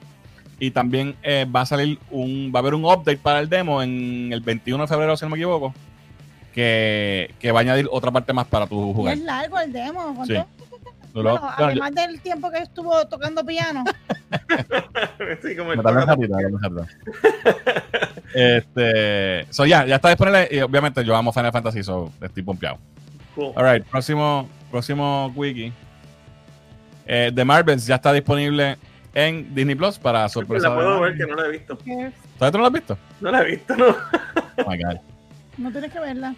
Y 0.60 0.72
también 0.72 1.16
eh, 1.22 1.46
va 1.54 1.62
a 1.62 1.66
salir 1.66 2.00
un, 2.10 2.52
va 2.54 2.60
a 2.60 2.62
haber 2.62 2.74
un 2.74 2.84
update 2.86 3.18
para 3.18 3.40
el 3.40 3.48
demo 3.50 3.82
en 3.84 4.30
el 4.34 4.42
21 4.42 4.84
de 4.84 4.88
febrero, 4.88 5.16
si 5.18 5.26
no 5.26 5.30
me 5.30 5.38
equivoco, 5.38 5.74
que, 6.54 7.34
que 7.40 7.52
va 7.52 7.60
a 7.60 7.62
añadir 7.62 7.88
otra 7.92 8.12
parte 8.12 8.34
más 8.34 8.48
para 8.48 8.66
tu 8.68 8.94
jugar. 8.94 9.16
es 9.16 9.24
largo 9.24 9.60
el 9.60 9.72
demo. 9.72 10.14
¿cuánto? 10.16 10.34
Sí. 10.34 10.40
Bueno, 11.24 11.40
yo- 11.58 11.66
además 11.66 11.96
del 11.96 12.22
tiempo 12.22 12.52
que 12.52 12.60
estuvo 12.60 13.06
tocando 13.08 13.46
piano. 13.46 13.84
sí, 15.42 15.56
como 15.56 15.74
el. 15.74 15.82
Este, 18.34 19.46
so 19.52 19.66
ya, 19.66 19.86
ya 19.86 19.96
está 19.96 20.10
disponible 20.10 20.48
y 20.52 20.60
obviamente 20.60 21.04
yo 21.04 21.16
amo 21.16 21.32
Final 21.32 21.52
Fantasy, 21.52 21.84
so 21.84 22.12
estoy 22.22 22.44
pompeado. 22.44 22.78
Cool. 23.36 23.54
Alright, 23.56 23.86
próximo, 23.86 24.50
próximo 24.70 25.32
wiki. 25.36 25.72
Eh, 27.06 27.32
The 27.34 27.46
Marvels 27.46 27.86
ya 27.86 27.96
está 27.96 28.12
disponible 28.12 28.78
en 29.14 29.54
Disney 29.56 29.76
Plus 29.76 29.98
para 29.98 30.28
sorpresa. 30.30 30.70
La 30.70 30.76
puedo 30.76 31.02
ver 31.02 31.16
que 31.18 31.26
no 31.26 31.36
la 31.36 31.46
he 31.48 31.52
visto. 31.52 31.78
¿Todavía 31.78 32.52
tú 32.52 32.58
no 32.58 32.60
lo 32.60 32.68
has 32.68 32.74
visto? 32.74 32.98
No 33.22 33.32
la 33.32 33.42
he 33.42 33.46
visto, 33.46 33.76
no. 33.76 33.88
Oh 33.88 34.70
my 34.70 34.78
God. 34.84 34.98
no 35.58 35.72
tienes 35.72 35.92
que 35.92 36.00
verla. 36.00 36.36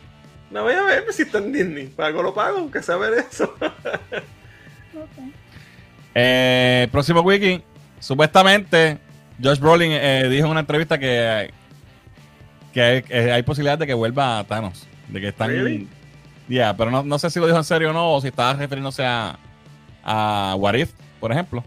La 0.52 0.62
voy 0.62 0.74
a 0.74 0.84
ver 0.84 1.06
si 1.12 1.24
está 1.24 1.40
en 1.40 1.52
Disney. 1.54 1.88
Pago 1.88 2.24
lo 2.24 2.34
pago, 2.34 2.58
aunque 2.60 2.82
sea 2.82 2.98
ver 2.98 3.14
eso. 3.14 3.54
Ok. 4.96 5.34
Eh, 6.16 6.88
próximo 6.92 7.22
wiki. 7.22 7.62
Supuestamente, 8.00 8.98
Josh 9.42 9.60
Brolin 9.60 9.92
eh, 9.92 10.28
dijo 10.30 10.46
en 10.46 10.52
una 10.52 10.60
entrevista 10.62 10.98
que, 10.98 11.52
que 12.74 12.82
hay, 12.82 13.02
que 13.04 13.32
hay 13.32 13.44
posibilidad 13.44 13.78
de 13.78 13.86
que 13.88 13.94
vuelva 13.94 14.40
a 14.40 14.44
Thanos. 14.46 14.88
De 15.08 15.20
que 15.22 15.28
están. 15.30 15.50
Really? 15.50 15.88
Yeah, 16.48 16.76
pero 16.76 16.90
no, 16.90 17.04
no 17.04 17.20
sé 17.20 17.30
si 17.30 17.40
lo 17.40 17.46
dijo 17.46 17.58
en 17.58 17.64
serio 17.64 17.92
o 17.92 17.94
no, 17.94 18.14
o 18.14 18.22
si 18.22 18.28
estaba 18.30 18.54
refiriéndose 18.54 19.06
a, 19.06 19.38
a 20.04 20.56
What 20.58 20.74
If, 20.76 20.92
por 21.20 21.32
ejemplo. 21.32 21.64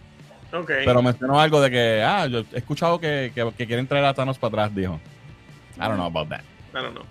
Ok. 0.53 0.71
Pero 0.85 1.01
mencionó 1.03 1.41
algo 1.41 1.61
de 1.61 1.71
que, 1.71 2.03
ah, 2.05 2.27
yo 2.27 2.41
he 2.53 2.59
escuchado 2.59 2.99
que, 2.99 3.31
que, 3.35 3.49
que 3.57 3.67
quieren 3.67 3.87
traer 3.87 4.05
a 4.05 4.15
Thanos 4.15 4.39
para 4.39 4.65
atrás, 4.65 4.75
dijo. 4.75 4.99
I 5.77 5.81
don't 5.83 5.95
know 5.95 6.07
about 6.07 6.29
that. 6.29 6.41
I 6.75 6.83
don't 6.83 6.95
know. 6.95 7.05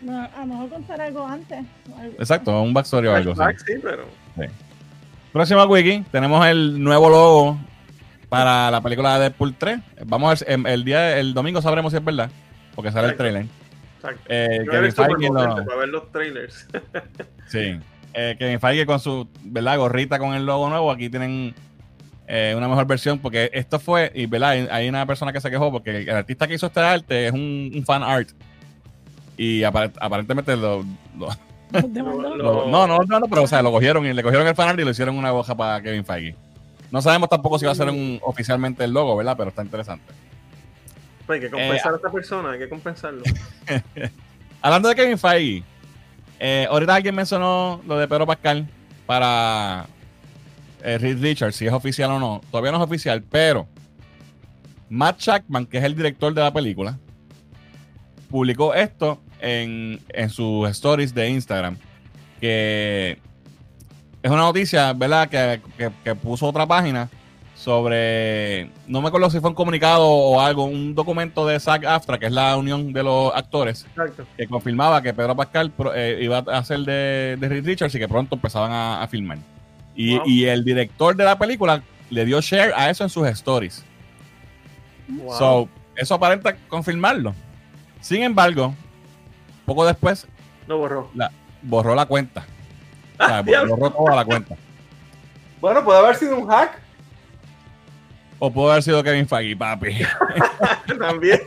No, 0.00 0.18
a 0.22 0.40
lo 0.40 0.46
mejor 0.46 0.68
contar 0.70 1.00
algo 1.00 1.26
antes. 1.26 1.58
algo- 1.98 2.14
Exacto, 2.18 2.62
un 2.62 2.72
backstory 2.72 3.08
o 3.08 3.14
algo. 3.14 3.32
sí. 3.32 3.36
Flashback, 3.36 3.66
sí, 3.66 4.44
pero. 5.32 5.32
Próximo 5.32 5.64
wiki, 5.64 6.04
tenemos 6.10 6.44
el 6.46 6.82
nuevo 6.82 7.08
logo 7.08 7.58
para 8.28 8.70
la 8.70 8.80
película 8.80 9.14
de 9.14 9.20
Deadpool 9.20 9.54
3. 9.54 9.80
Vamos 10.06 10.42
a 10.42 10.44
ver, 10.44 10.52
em, 10.54 10.66
el 10.66 10.84
día, 10.84 11.18
el 11.18 11.34
domingo 11.34 11.60
sabremos 11.62 11.92
si 11.92 11.98
es 11.98 12.04
verdad, 12.04 12.30
porque 12.74 12.92
sale 12.92 13.08
el 13.08 13.16
trailer. 13.16 13.46
Exacto. 13.96 14.22
Eh, 14.28 14.62
Yo 14.64 14.70
Kevin 14.70 14.92
Feige 14.92 15.28
lo- 15.28 15.64
para 15.64 15.76
ver 15.76 15.88
los 15.88 16.10
trailers. 16.12 16.66
sí. 17.48 17.78
Eh, 18.14 18.34
Kevin 18.38 18.58
Feige 18.60 18.86
con 18.86 18.98
su, 18.98 19.28
¿verdad? 19.42 19.78
Gorrita 19.78 20.18
con 20.18 20.34
el 20.34 20.44
logo 20.46 20.68
nuevo. 20.68 20.90
Aquí 20.90 21.08
tienen 21.10 21.54
eh, 22.26 22.54
una 22.56 22.66
mejor 22.68 22.86
versión, 22.86 23.18
porque 23.18 23.50
esto 23.52 23.78
fue, 23.78 24.10
y 24.14 24.26
¿verdad? 24.26 24.68
Hay, 24.70 24.88
una 24.88 25.04
persona 25.06 25.32
que 25.32 25.40
se 25.40 25.50
quejó 25.50 25.70
porque 25.70 25.98
el 26.02 26.10
artista 26.10 26.46
que 26.48 26.54
hizo 26.54 26.66
este 26.66 26.80
arte 26.80 27.26
es 27.26 27.32
un, 27.32 27.70
un 27.74 27.84
fan 27.84 28.02
art. 28.02 28.30
Y 29.36 29.62
apar- 29.62 29.92
aparentemente 30.00 30.56
lo, 30.56 30.84
lo-. 31.18 31.28
Lo- 31.92 32.36
lo- 32.36 32.66
no, 32.68 32.86
no, 32.86 32.98
no, 32.98 33.20
no, 33.20 33.26
pero 33.28 33.42
o 33.42 33.46
sea, 33.46 33.62
lo 33.62 33.70
cogieron 33.70 34.04
y 34.06 34.12
le 34.12 34.22
cogieron 34.22 34.46
el 34.46 34.54
fan 34.54 34.68
art 34.70 34.80
y 34.80 34.84
lo 34.84 34.90
hicieron 34.90 35.16
una 35.16 35.32
hoja 35.32 35.54
para 35.54 35.80
Kevin 35.82 36.04
Feige. 36.04 36.34
No 36.90 37.00
sabemos 37.02 37.28
tampoco 37.28 37.58
si 37.58 37.66
va 37.66 37.72
a 37.72 37.76
ser 37.76 37.88
un, 37.88 38.18
oficialmente 38.22 38.82
el 38.84 38.92
logo, 38.92 39.16
¿verdad? 39.16 39.36
Pero 39.36 39.50
está 39.50 39.62
interesante. 39.62 40.12
Pues 41.26 41.36
hay 41.40 41.46
que 41.46 41.50
compensar 41.52 41.92
Eh, 41.92 41.94
a 41.94 41.96
esta 41.96 42.10
persona, 42.10 42.50
hay 42.52 42.58
que 42.58 42.68
compensarlo. 42.68 43.22
Hablando 44.62 44.88
de 44.88 44.94
Kevin 44.96 45.18
Feige, 45.18 45.62
eh, 46.40 46.66
ahorita 46.68 46.94
alguien 46.96 47.14
mencionó 47.14 47.80
lo 47.86 47.96
de 47.98 48.08
Pedro 48.08 48.26
Pascal 48.26 48.68
para 49.06 49.86
eh, 50.82 50.98
Reed 50.98 51.20
Richards, 51.22 51.54
si 51.56 51.66
es 51.66 51.72
oficial 51.72 52.10
o 52.10 52.18
no. 52.18 52.40
Todavía 52.50 52.72
no 52.72 52.78
es 52.78 52.82
oficial, 52.84 53.22
pero 53.22 53.68
Matt 54.88 55.20
Shackman, 55.20 55.66
que 55.66 55.78
es 55.78 55.84
el 55.84 55.94
director 55.94 56.34
de 56.34 56.40
la 56.40 56.52
película, 56.52 56.98
publicó 58.28 58.74
esto 58.74 59.20
en, 59.40 60.00
en 60.10 60.30
sus 60.30 60.68
stories 60.70 61.14
de 61.14 61.28
Instagram, 61.30 61.76
que 62.40 63.18
es 64.22 64.30
una 64.30 64.42
noticia, 64.42 64.92
¿verdad? 64.92 65.28
Que, 65.28 65.60
que- 65.78 65.90
que 66.04 66.14
puso 66.14 66.46
otra 66.46 66.66
página 66.66 67.08
sobre, 67.54 68.70
no 68.86 69.02
me 69.02 69.08
acuerdo 69.08 69.28
si 69.28 69.38
fue 69.38 69.50
un 69.50 69.54
comunicado 69.54 70.06
o 70.08 70.40
algo, 70.40 70.64
un 70.64 70.94
documento 70.94 71.46
de 71.46 71.56
SAG-AFTRA, 71.60 72.18
que 72.18 72.26
es 72.26 72.32
la 72.32 72.56
unión 72.56 72.92
de 72.94 73.02
los 73.02 73.34
actores, 73.34 73.84
Exacto. 73.90 74.26
que 74.36 74.46
confirmaba 74.46 75.02
que 75.02 75.12
Pedro 75.12 75.36
Pascal 75.36 75.70
eh, 75.94 76.18
iba 76.22 76.38
a 76.38 76.58
hacer 76.58 76.80
de, 76.80 77.36
de 77.38 77.48
Reed 77.48 77.66
Richards 77.66 77.94
y 77.94 77.98
que 77.98 78.08
pronto 78.08 78.34
empezaban 78.36 78.72
a, 78.72 79.02
a 79.02 79.08
filmar. 79.08 79.38
Y, 79.94 80.16
Wow. 80.16 80.26
y 80.26 80.44
el 80.46 80.64
director 80.64 81.14
de 81.14 81.24
la 81.24 81.38
película 81.38 81.82
le 82.08 82.24
dio 82.24 82.40
share 82.40 82.72
a 82.74 82.88
eso 82.88 83.04
en 83.04 83.10
sus 83.10 83.26
stories. 83.28 83.84
Wow. 85.08 85.38
So, 85.38 85.68
eso 85.96 86.14
aparenta 86.14 86.56
confirmarlo. 86.68 87.34
Sin 88.00 88.22
embargo, 88.22 88.74
poco 89.70 89.86
después 89.86 90.26
Lo 90.66 90.78
borró. 90.78 91.10
borró 91.62 91.94
la 91.94 92.06
cuenta. 92.06 92.44
O 93.18 93.24
sea, 93.26 93.42
diablo. 93.42 93.76
borró 93.76 93.90
toda 93.92 94.16
la 94.16 94.24
cuenta. 94.24 94.56
Bueno, 95.60 95.84
puede 95.84 95.98
haber 96.00 96.16
sido 96.16 96.36
un 96.38 96.48
hack 96.48 96.78
O 98.40 98.50
pudo 98.50 98.70
haber 98.72 98.82
sido 98.82 99.02
Kevin 99.04 99.28
Feige, 99.28 99.54
papi. 99.56 99.98
también. 100.98 101.40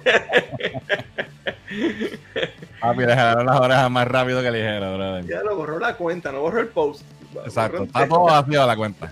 Papi, 2.79 2.99
le 2.99 3.15
jalaron 3.15 3.45
las 3.45 3.59
orejas 3.59 3.89
más 3.91 4.07
rápido 4.07 4.41
que 4.41 4.51
ligero, 4.51 4.93
brother. 4.95 5.25
ya 5.27 5.41
lo 5.43 5.55
borró 5.55 5.79
la 5.79 5.95
cuenta, 5.95 6.31
no 6.31 6.41
borró 6.41 6.59
el 6.59 6.67
post. 6.67 7.03
Exacto, 7.45 7.83
está 7.83 8.07
todo 8.07 8.25
vacío 8.25 8.65
la 8.67 8.75
cuenta. 8.75 9.11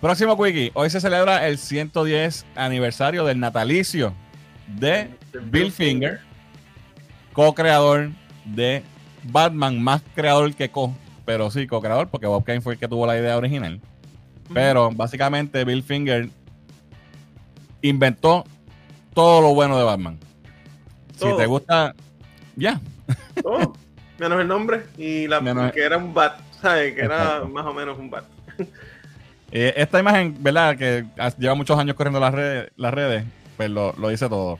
Próximo 0.00 0.40
Quickie. 0.40 0.70
Hoy 0.74 0.88
se 0.90 1.00
celebra 1.00 1.46
el 1.48 1.58
110 1.58 2.46
aniversario 2.54 3.24
del 3.24 3.40
natalicio 3.40 4.12
de 4.68 5.10
Bill 5.44 5.72
Finger, 5.72 6.20
co-creador 7.36 8.08
de 8.46 8.82
Batman, 9.24 9.78
más 9.82 10.00
creador 10.14 10.54
que 10.54 10.70
co, 10.70 10.94
pero 11.26 11.50
sí, 11.50 11.66
co-creador, 11.66 12.08
porque 12.08 12.26
Bob 12.26 12.44
Kane 12.44 12.62
fue 12.62 12.72
el 12.74 12.78
que 12.80 12.88
tuvo 12.88 13.06
la 13.06 13.18
idea 13.18 13.36
original. 13.36 13.78
Pero 14.54 14.90
básicamente 14.90 15.62
Bill 15.64 15.82
Finger 15.82 16.30
inventó 17.82 18.44
todo 19.12 19.42
lo 19.42 19.54
bueno 19.54 19.76
de 19.76 19.84
Batman. 19.84 20.18
Si 21.14 21.26
te 21.36 21.44
gusta, 21.44 21.94
ya. 22.56 22.80
Todo, 23.42 23.74
menos 24.18 24.40
el 24.40 24.48
nombre 24.48 24.86
y 24.96 25.26
la 25.28 25.40
Menos- 25.42 25.72
que 25.72 25.82
era 25.84 25.98
un 25.98 26.14
bat, 26.14 26.40
¿sabes? 26.62 26.94
Que 26.94 27.02
era 27.02 27.44
más 27.44 27.66
o 27.66 27.74
menos 27.74 27.98
un 27.98 28.10
bat. 28.10 28.24
Eh, 29.52 29.72
esta 29.76 30.00
imagen, 30.00 30.36
¿verdad? 30.40 30.76
Que 30.76 31.06
lleva 31.38 31.54
muchos 31.54 31.78
años 31.78 31.94
corriendo 31.94 32.18
las 32.18 32.34
redes, 32.34 32.72
las 32.74 32.92
redes 32.92 33.24
pues 33.56 33.70
lo, 33.70 33.92
lo 33.92 34.08
dice 34.08 34.28
todo. 34.28 34.58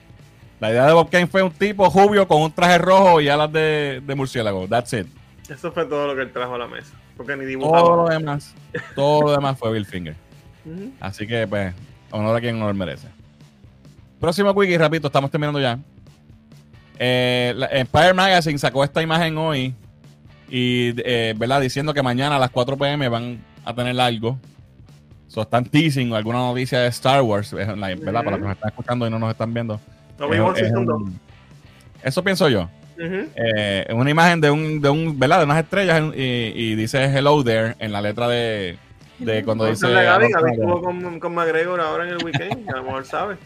La 0.59 0.71
idea 0.71 0.85
de 0.87 0.93
Bob 0.93 1.09
Kane 1.09 1.27
fue 1.27 1.43
un 1.43 1.51
tipo 1.51 1.87
rubio 1.89 2.27
con 2.27 2.41
un 2.41 2.51
traje 2.51 2.77
rojo 2.79 3.21
y 3.21 3.29
alas 3.29 3.51
de, 3.51 4.01
de 4.05 4.15
murciélago. 4.15 4.67
That's 4.67 4.93
it. 4.93 5.07
Eso 5.49 5.71
fue 5.71 5.85
todo 5.85 6.07
lo 6.07 6.15
que 6.15 6.21
él 6.23 6.31
trajo 6.31 6.55
a 6.55 6.57
la 6.57 6.67
mesa. 6.67 6.93
Porque 7.15 7.35
ni 7.37 7.43
Todo 7.53 7.71
lo 7.71 8.05
dibujaba. 8.05 8.09
demás, 8.13 8.53
todo 8.95 9.21
lo 9.21 9.31
demás 9.31 9.57
fue 9.57 9.71
Bill 9.73 9.85
Finger. 9.85 10.15
Así 10.99 11.25
que, 11.25 11.47
pues, 11.47 11.73
honor 12.11 12.35
a 12.35 12.41
quien 12.41 12.55
honor 12.61 12.73
merece. 12.73 13.07
Próximo 14.19 14.53
quickie, 14.53 14.77
rapidito, 14.77 15.07
estamos 15.07 15.29
terminando 15.31 15.59
ya. 15.59 15.79
Eh, 16.99 17.53
la- 17.55 17.67
Empire 17.67 18.13
Magazine 18.13 18.57
sacó 18.57 18.83
esta 18.83 19.01
imagen 19.01 19.37
hoy 19.37 19.73
y, 20.49 20.93
eh, 21.05 21.33
¿verdad? 21.37 21.61
Diciendo 21.61 21.93
que 21.93 22.01
mañana 22.01 22.35
a 22.35 22.39
las 22.39 22.49
4 22.49 22.75
pm 22.77 23.07
van 23.09 23.39
a 23.63 23.73
tener 23.73 23.99
algo. 23.99 24.37
So, 25.27 25.41
están 25.41 25.65
teasing 25.65 26.13
alguna 26.13 26.39
noticia 26.39 26.79
de 26.79 26.87
Star 26.87 27.21
Wars, 27.21 27.53
eh, 27.53 27.57
¿verdad? 27.57 27.93
Para 28.23 28.31
los 28.31 28.39
que 28.39 28.45
nos 28.47 28.51
están 28.55 28.69
escuchando 28.69 29.07
y 29.07 29.09
no 29.11 29.19
nos 29.19 29.31
están 29.31 29.53
viendo. 29.53 29.79
Lo 30.19 30.29
vimos 30.29 30.53
Es- 30.55 30.59
en 30.59 30.65
es 30.65 30.69
Season 30.71 30.85
2. 30.85 31.01
un- 31.01 31.19
Eso 32.03 32.23
pienso 32.23 32.49
yo. 32.49 32.69
Eh, 32.99 33.85
es 33.87 33.93
una 33.93 34.09
imagen 34.09 34.41
de 34.41 34.49
un, 34.49 34.81
de 34.81 34.89
un, 34.89 35.19
¿verdad? 35.19 35.39
De 35.39 35.45
unas 35.45 35.59
estrellas 35.63 36.01
y, 36.15 36.21
y 36.55 36.75
dice 36.75 37.03
hello 37.05 37.43
there 37.43 37.75
en 37.77 37.91
la 37.91 38.01
letra 38.01 38.27
de, 38.27 38.77
de 39.19 39.43
cuando 39.43 39.65
dice. 39.67 39.85
Estuvo 39.87 40.81
con, 40.81 41.19
con 41.19 41.35
McGregor 41.35 41.79
ahora 41.79 42.05
en 42.05 42.09
el 42.11 42.23
weekend, 42.23 42.67
a 42.69 42.77
lo 42.77 42.83
mejor 42.83 43.05
sabe. 43.05 43.37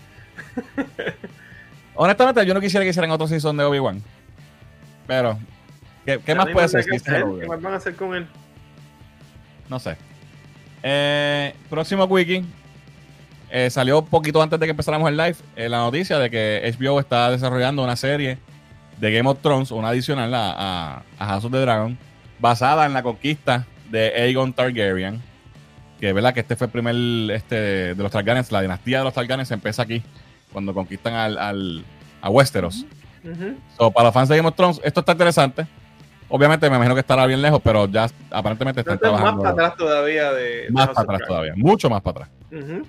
Honestamente, 1.96 2.46
yo 2.46 2.54
no 2.54 2.62
quisiera 2.62 2.84
que 2.86 2.90
hicieran 2.92 3.12
otro 3.12 3.28
season 3.28 3.58
de 3.58 3.64
Obi-Wan. 3.66 4.02
Pero, 5.06 5.38
¿qué, 6.06 6.18
más 6.36 6.48
puede 6.50 6.70
que 6.70 6.96
hacer. 6.96 7.26
¿Qué 7.40 7.48
más 7.48 7.62
van 7.62 7.74
a 7.74 7.78
hacer 7.78 7.96
con 7.96 8.16
él? 8.16 8.26
No 9.70 9.80
sé. 9.80 9.98
Eh, 10.84 11.54
próximo 11.70 12.06
wiki. 12.06 12.44
Eh, 13.54 13.70
salió 13.70 14.00
un 14.00 14.06
poquito 14.08 14.42
antes 14.42 14.60
de 14.60 14.66
que 14.66 14.72
empezáramos 14.72 15.10
el 15.10 15.18
live 15.18 15.36
eh, 15.58 15.68
la 15.68 15.80
noticia 15.80 16.18
de 16.20 16.30
que 16.30 16.74
HBO 16.80 17.00
está 17.02 17.30
desarrollando 17.32 17.84
una 17.84 17.98
serie 17.98 18.38
de 18.98 19.12
Game 19.12 19.30
of 19.30 19.40
Thrones, 19.42 19.72
una 19.72 19.90
adicional 19.90 20.34
a, 20.34 20.52
a, 20.58 21.04
a 21.20 21.26
House 21.26 21.44
of 21.46 21.52
the 21.52 21.60
Dragon, 21.60 21.98
basada 22.40 22.86
en 22.86 22.94
la 22.94 23.04
conquista 23.04 23.66
de 23.90 24.08
Aegon 24.16 24.54
Targaryen. 24.54 25.22
Que 26.00 26.14
verdad 26.14 26.34
que 26.34 26.40
este 26.40 26.56
fue 26.56 26.66
el 26.68 26.72
primer 26.72 26.96
este, 27.36 27.94
de 27.94 27.96
los 27.96 28.12
Targaryens, 28.12 28.52
la 28.52 28.62
dinastía 28.62 29.00
de 29.00 29.04
los 29.04 29.14
Targaryens 29.14 29.52
empieza 29.52 29.82
aquí, 29.84 30.02
cuando 30.54 30.74
conquistan 30.74 31.14
al, 31.14 31.38
al- 31.38 31.84
a 32.22 32.30
Westeros. 32.30 32.86
Ujú. 33.24 33.56
So, 33.78 33.92
para 33.92 34.06
los 34.06 34.14
fans 34.14 34.30
de 34.30 34.38
Game 34.38 34.48
of 34.48 34.56
Thrones, 34.56 34.80
esto 34.84 35.02
está 35.02 35.12
interesante. 35.12 35.68
Obviamente 36.30 36.70
me 36.70 36.78
imagino 36.78 36.96
que 36.96 37.02
estará 37.02 37.26
bien 37.28 37.42
lejos, 37.42 37.60
pero 37.64 37.88
ya 37.88 38.08
aparentemente 38.32 38.80
están 38.80 38.94
más 38.94 39.02
trabajando 39.02 39.42
para 39.44 39.54
atrás 39.54 39.76
todavía 39.78 40.32
de. 40.32 40.68
más 40.72 40.88
para 40.90 41.02
atrás 41.02 41.22
todavía, 41.28 41.54
mucho 41.58 41.90
más 41.90 42.02
para 42.02 42.24
atrás. 42.26 42.30
Ujú. 42.52 42.88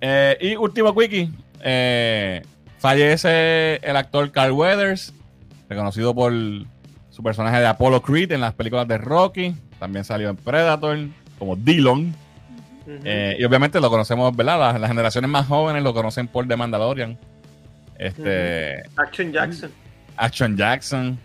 Eh, 0.00 0.36
y 0.40 0.56
último 0.56 0.94
quickie, 0.96 1.30
eh, 1.62 2.42
fallece 2.78 3.76
el 3.76 3.96
actor 3.96 4.30
Carl 4.30 4.52
Weathers, 4.52 5.12
reconocido 5.68 6.14
por 6.14 6.32
su 7.10 7.22
personaje 7.22 7.58
de 7.60 7.66
Apollo 7.66 8.00
Creed 8.00 8.32
en 8.32 8.40
las 8.40 8.54
películas 8.54 8.88
de 8.88 8.98
Rocky, 8.98 9.54
también 9.78 10.04
salió 10.04 10.30
en 10.30 10.36
Predator 10.36 10.98
como 11.38 11.56
Dillon, 11.56 12.14
eh, 13.04 13.36
y 13.38 13.44
obviamente 13.44 13.80
lo 13.80 13.88
conocemos, 13.90 14.34
¿verdad? 14.34 14.58
Las, 14.58 14.80
las 14.80 14.90
generaciones 14.90 15.30
más 15.30 15.46
jóvenes 15.46 15.82
lo 15.82 15.92
conocen 15.94 16.26
por 16.26 16.48
The 16.48 16.56
Mandalorian, 16.56 17.18
este, 17.98 18.82
Action 18.96 19.32
Jackson. 19.32 19.70
Action 20.16 20.56
Jackson, 20.56 21.18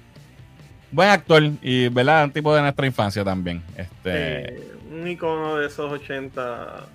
buen 0.92 1.10
actor 1.10 1.44
y, 1.62 1.88
¿verdad? 1.88 2.26
Un 2.26 2.32
tipo 2.32 2.54
de 2.54 2.62
nuestra 2.62 2.86
infancia 2.86 3.24
también, 3.24 3.64
este, 3.78 3.90
Eh, 4.06 4.72
un 4.92 5.08
icono 5.08 5.58
de 5.58 5.68
esos 5.68 5.92
80 5.92 6.86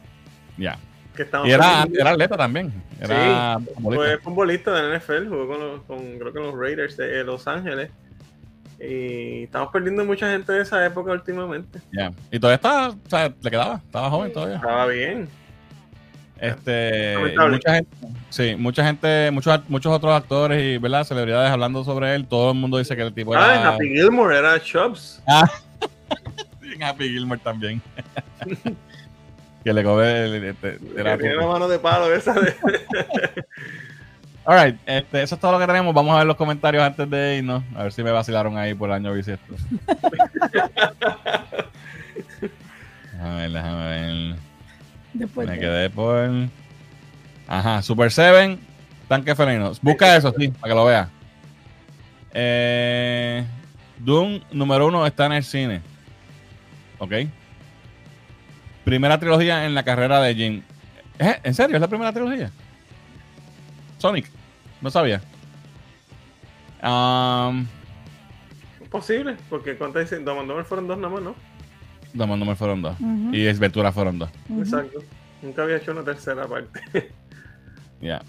ya. 0.56 0.78
Que 1.14 1.22
estamos 1.22 1.48
Y 1.48 1.52
era, 1.52 1.86
era 1.92 2.10
atleta 2.10 2.36
también, 2.36 2.72
era 3.00 3.58
futbolista. 3.58 4.04
Fue 4.04 4.18
futbolista 4.18 4.74
de 4.74 4.82
la 4.82 4.98
NFL, 4.98 5.28
jugó 5.28 5.48
con, 5.48 5.58
los, 5.60 5.82
con 5.82 6.18
creo 6.18 6.32
que 6.32 6.40
los 6.40 6.54
Raiders 6.54 6.96
de 6.96 7.24
Los 7.24 7.46
Ángeles. 7.46 7.90
Y 8.80 9.44
estamos 9.44 9.70
perdiendo 9.70 10.04
mucha 10.06 10.30
gente 10.30 10.52
de 10.52 10.62
esa 10.62 10.84
época 10.86 11.12
últimamente. 11.12 11.80
Y 12.30 12.38
todavía 12.38 12.56
está, 12.56 12.88
o 12.88 13.10
sea, 13.10 13.32
le 13.42 13.50
quedaba, 13.50 13.80
estaba 13.84 14.08
joven 14.08 14.32
todavía. 14.32 14.56
Estaba 14.56 14.86
bien. 14.86 15.28
Este, 16.40 17.36
mucha 17.50 17.74
gente, 17.74 17.90
sí, 18.30 18.56
mucha 18.56 18.82
gente, 18.82 19.30
muchos, 19.30 19.60
muchos 19.68 19.92
otros 19.92 20.14
actores 20.14 20.62
y 20.62 20.78
¿verdad? 20.78 21.04
celebridades 21.04 21.50
hablando 21.50 21.84
sobre 21.84 22.14
él. 22.14 22.26
Todo 22.26 22.52
el 22.52 22.56
mundo 22.56 22.78
dice 22.78 22.96
que 22.96 23.02
el 23.02 23.12
tipo 23.12 23.34
Ah, 23.34 23.54
era 23.54 23.68
Happy 23.68 23.88
Gilmore 23.88 24.38
era 24.38 24.58
Chubbs. 24.60 25.22
Sí, 26.62 26.82
Happy 26.82 27.08
Gilmore 27.08 27.40
también. 27.42 27.82
que 29.70 29.74
le 29.74 29.84
cobré 29.84 30.24
el- 30.24 30.54
tiene 30.56 31.16
tipo- 31.16 31.38
una 31.38 31.46
mano 31.46 31.68
de 31.68 31.78
palo 31.78 32.12
esa 32.14 32.32
de... 32.34 32.54
Alright, 34.44 34.76
este, 34.86 35.22
eso 35.22 35.34
es 35.36 35.40
todo 35.40 35.52
lo 35.52 35.58
que 35.60 35.66
tenemos. 35.66 35.94
Vamos 35.94 36.14
a 36.14 36.18
ver 36.18 36.26
los 36.26 36.36
comentarios 36.36 36.82
antes 36.82 37.08
de 37.08 37.36
irnos. 37.38 37.62
A 37.76 37.84
ver 37.84 37.92
si 37.92 38.02
me 38.02 38.10
vacilaron 38.10 38.56
ahí 38.58 38.74
por 38.74 38.88
el 38.88 38.96
año 38.96 39.12
bisiesto. 39.12 39.54
déjame 43.12 43.36
ver, 43.36 43.50
déjame 43.52 43.86
ver. 43.86 44.36
Después 45.12 45.46
Me 45.46 45.54
de- 45.54 45.60
quedé 45.60 45.90
por. 45.90 46.28
Ajá, 47.46 47.82
Super 47.82 48.10
7, 48.10 48.58
tanque 49.08 49.34
felino. 49.34 49.72
Busca 49.82 50.16
eso, 50.16 50.32
sí, 50.36 50.48
para 50.48 50.70
que 50.72 50.74
lo 50.76 50.84
veas. 50.86 51.08
Eh, 52.32 53.44
Doom 53.98 54.40
número 54.52 54.86
uno 54.86 55.06
está 55.06 55.26
en 55.26 55.32
el 55.32 55.44
cine. 55.44 55.80
Ok. 56.98 57.12
Primera 58.84 59.18
trilogía 59.18 59.66
en 59.66 59.74
la 59.74 59.82
carrera 59.84 60.20
de 60.20 60.34
Jim. 60.34 60.62
¿Eh? 61.18 61.38
¿En 61.42 61.54
serio? 61.54 61.76
¿Es 61.76 61.80
la 61.80 61.88
primera 61.88 62.12
trilogía? 62.12 62.50
Sonic. 63.98 64.26
No 64.80 64.90
sabía. 64.90 65.20
Um, 66.82 67.66
Posible, 68.90 69.36
porque 69.48 69.76
¿cuántas 69.76 70.02
dicen? 70.10 70.24
Domandor 70.24 70.64
fueron 70.64 70.88
dos 70.88 70.98
nada 70.98 71.12
más, 71.12 71.22
¿no? 71.22 71.34
Dumb 72.12 72.32
and 72.32 72.40
Dumber 72.40 72.56
fueron 72.56 72.82
dos. 72.82 72.98
Ujú, 72.98 73.30
Y 73.32 73.52
Ventura 73.52 73.92
fueron 73.92 74.18
dos. 74.18 74.30
Exacto. 74.58 74.98
Nunca 75.42 75.62
había 75.62 75.76
hecho 75.76 75.92
una 75.92 76.04
tercera 76.04 76.46
parte. 76.46 76.80
Ya. 78.02 78.22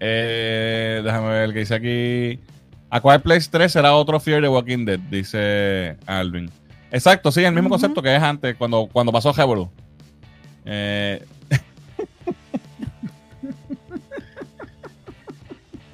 Eh, 0.00 1.02
déjame 1.04 1.28
ver 1.28 1.52
qué 1.52 1.58
dice 1.58 1.74
aquí. 1.74 2.40
A 2.88 3.02
Quiet 3.02 3.20
Place 3.20 3.48
3 3.50 3.70
será 3.70 3.94
otro 3.94 4.18
Fear 4.18 4.40
de 4.40 4.48
Walking 4.48 4.86
Dead, 4.86 4.98
dice 4.98 5.98
Alvin. 6.06 6.50
Exacto, 6.90 7.30
sí, 7.30 7.44
el 7.44 7.52
mismo 7.52 7.68
concepto 7.68 8.00
que 8.00 8.16
es 8.16 8.22
antes, 8.22 8.56
cuando, 8.56 8.88
cuando 8.90 9.12
pasó 9.12 9.34
Revolu. 9.34 9.70
Eh, 10.64 11.24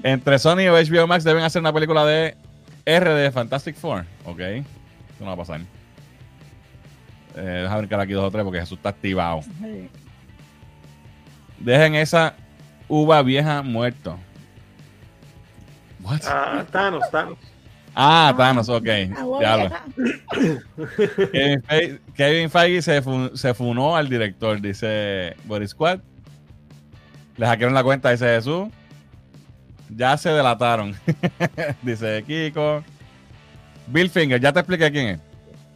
Entre 0.03 0.39
Sony 0.39 0.61
y 0.61 0.69
HBO 0.69 1.07
Max 1.07 1.25
deben 1.25 1.43
hacer 1.43 1.61
una 1.61 1.73
película 1.73 2.05
de 2.05 2.37
R 2.85 3.11
de 3.11 3.33
Fantastic 3.33 3.77
Four. 3.77 4.05
Ok. 4.25 4.41
Eso 4.41 4.65
no 5.21 5.27
va 5.27 5.33
a 5.33 5.37
pasar. 5.37 5.61
Eh, 7.35 7.61
déjame 7.63 7.79
brincar 7.79 8.01
aquí 8.01 8.13
dos 8.13 8.25
o 8.25 8.31
tres 8.31 8.45
porque 8.45 8.61
Jesús 8.61 8.79
está 8.79 8.91
activado. 8.91 9.41
Dejen 11.59 11.95
esa 11.97 12.35
uva 12.89 13.23
vieja 13.23 13.63
muerto. 13.63 14.19
What? 16.03 16.21
Ah, 16.27 16.65
Thanos, 16.71 17.11
Thanos. 17.11 17.39
Ah, 17.99 18.35
Thanos, 18.37 18.69
ok. 18.69 18.87
Ah, 19.17 19.25
Ya. 19.41 19.83
Kevin 21.33 21.63
Feige, 21.63 22.01
Kevin 22.15 22.51
Feige 22.51 22.83
se, 22.83 23.01
fu- 23.03 23.35
se 23.35 23.55
funó 23.55 23.97
al 23.97 24.09
director, 24.09 24.61
dice 24.61 25.35
Boris 25.45 25.71
Squad. 25.71 26.01
Le 27.39 27.47
hackearon 27.47 27.75
la 27.75 27.83
cuenta, 27.83 28.11
dice 28.11 28.27
Jesús. 28.27 28.69
Ya 29.89 30.17
se 30.19 30.29
delataron, 30.31 30.95
dice 31.83 32.23
Kiko. 32.27 32.83
Bill 33.87 34.11
Finger, 34.11 34.41
ya 34.41 34.53
te 34.53 34.59
expliqué 34.61 34.91
quién 34.91 35.09
es. 35.09 35.21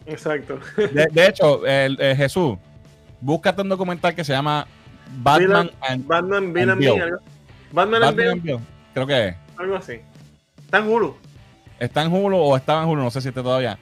Exacto. 0.06 0.58
De, 0.76 1.06
de 1.10 1.26
hecho, 1.26 1.64
el, 1.64 1.98
el 2.00 2.16
Jesús, 2.16 2.58
búscate 3.20 3.62
un 3.62 3.68
documental 3.68 4.14
que 4.14 4.24
se 4.24 4.32
llama 4.32 4.66
Batman 5.22 5.68
Villain- 5.68 5.72
and, 5.88 6.06
Batman, 6.06 6.52
Bill 6.52 6.70
and 6.70 6.80
Bill. 6.80 6.92
Algo- 7.00 7.20
Batman 7.72 8.02
and 8.02 8.16
Batman 8.16 8.16
Bill, 8.16 8.28
and 8.32 8.42
Bill. 8.42 8.58
Creo 8.92 9.06
que 9.06 9.28
es. 9.28 9.36
algo 9.56 9.76
así. 9.76 10.00
Está 10.64 10.78
en 10.78 10.88
Hulu. 10.88 11.16
Está 11.80 12.02
en 12.02 12.12
Hulu 12.12 12.36
o 12.36 12.56
estaba 12.56 12.82
en 12.84 12.88
Hulu, 12.88 13.02
no 13.02 13.10
sé 13.10 13.20
si 13.20 13.28
está 13.28 13.42
todavía. 13.42 13.76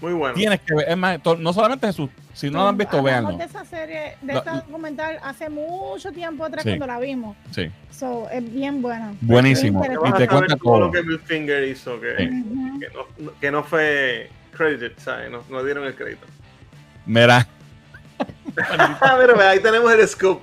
Muy 0.00 0.12
bueno. 0.12 0.34
Tienes 0.34 0.60
que 0.62 0.74
ver, 0.74 0.88
es 0.88 0.96
más, 0.96 1.20
no 1.38 1.52
solamente 1.52 1.86
Jesús, 1.86 2.10
si 2.32 2.50
no 2.50 2.58
lo 2.58 2.68
han 2.68 2.76
visto, 2.76 3.00
véanlo. 3.02 3.36
de 3.38 3.44
esa 3.44 3.64
serie, 3.64 4.16
de 4.20 4.32
esta 4.34 4.54
documental 4.62 5.18
hace 5.22 5.48
mucho 5.48 6.10
tiempo 6.10 6.44
atrás 6.44 6.64
Sí. 6.64 6.70
cuando 6.70 6.86
la 6.88 6.98
vimos. 6.98 7.36
Sí, 7.52 7.70
So, 7.90 8.28
es 8.30 8.52
bien 8.52 8.82
buena. 8.82 9.14
buenísimo. 9.20 9.84
Y 9.84 9.88
te 10.14 10.26
cuenta 10.26 10.56
todo 10.56 10.56
todo. 10.56 10.80
lo 10.80 10.90
que 10.92 11.00
Bill 11.02 11.20
Finger 11.20 11.62
hizo, 11.68 12.00
que, 12.00 12.16
Sí. 12.18 12.28
Ujú. 12.28 12.80
que, 12.80 12.88
no, 12.88 13.30
que 13.40 13.50
no 13.52 13.62
fue 13.62 14.30
credit, 14.52 14.98
¿sabes? 14.98 15.30
No, 15.30 15.42
no 15.48 15.62
dieron 15.62 15.84
el 15.86 15.94
crédito. 15.94 16.26
Mira, 17.06 17.46
Ah, 19.00 19.16
pero 19.18 19.36
ve, 19.36 19.44
ahí 19.44 19.60
tenemos 19.60 19.92
el 19.92 20.06
scoop. 20.08 20.40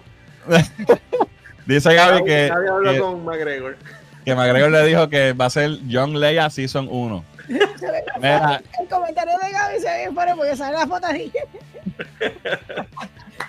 dice 1.65 1.93
Gaby 1.93 2.23
que, 2.23 2.47
Gaby 2.47 2.67
habló 2.67 2.91
que, 2.91 2.99
con 2.99 3.25
McGregor. 3.25 3.77
Que 4.25 4.35
McGregor 4.35 4.71
le 4.71 4.85
dijo 4.85 5.09
que 5.09 5.33
va 5.33 5.45
a 5.45 5.49
ser 5.49 5.71
John 5.89 6.19
Leia 6.19 6.49
Season 6.49 6.87
1. 6.89 7.25
Se 7.47 7.53
ve- 7.91 8.03
Mira, 8.17 8.61
El 8.79 8.87
comentario 8.87 9.33
de 9.43 9.51
Gaby 9.51 9.79
se 9.79 9.85
ve 10.07 10.11
fuera 10.13 10.35
porque 10.35 10.55
sale 10.55 10.77
la 10.77 10.87
foto 10.87 11.07
ahí. 11.07 11.31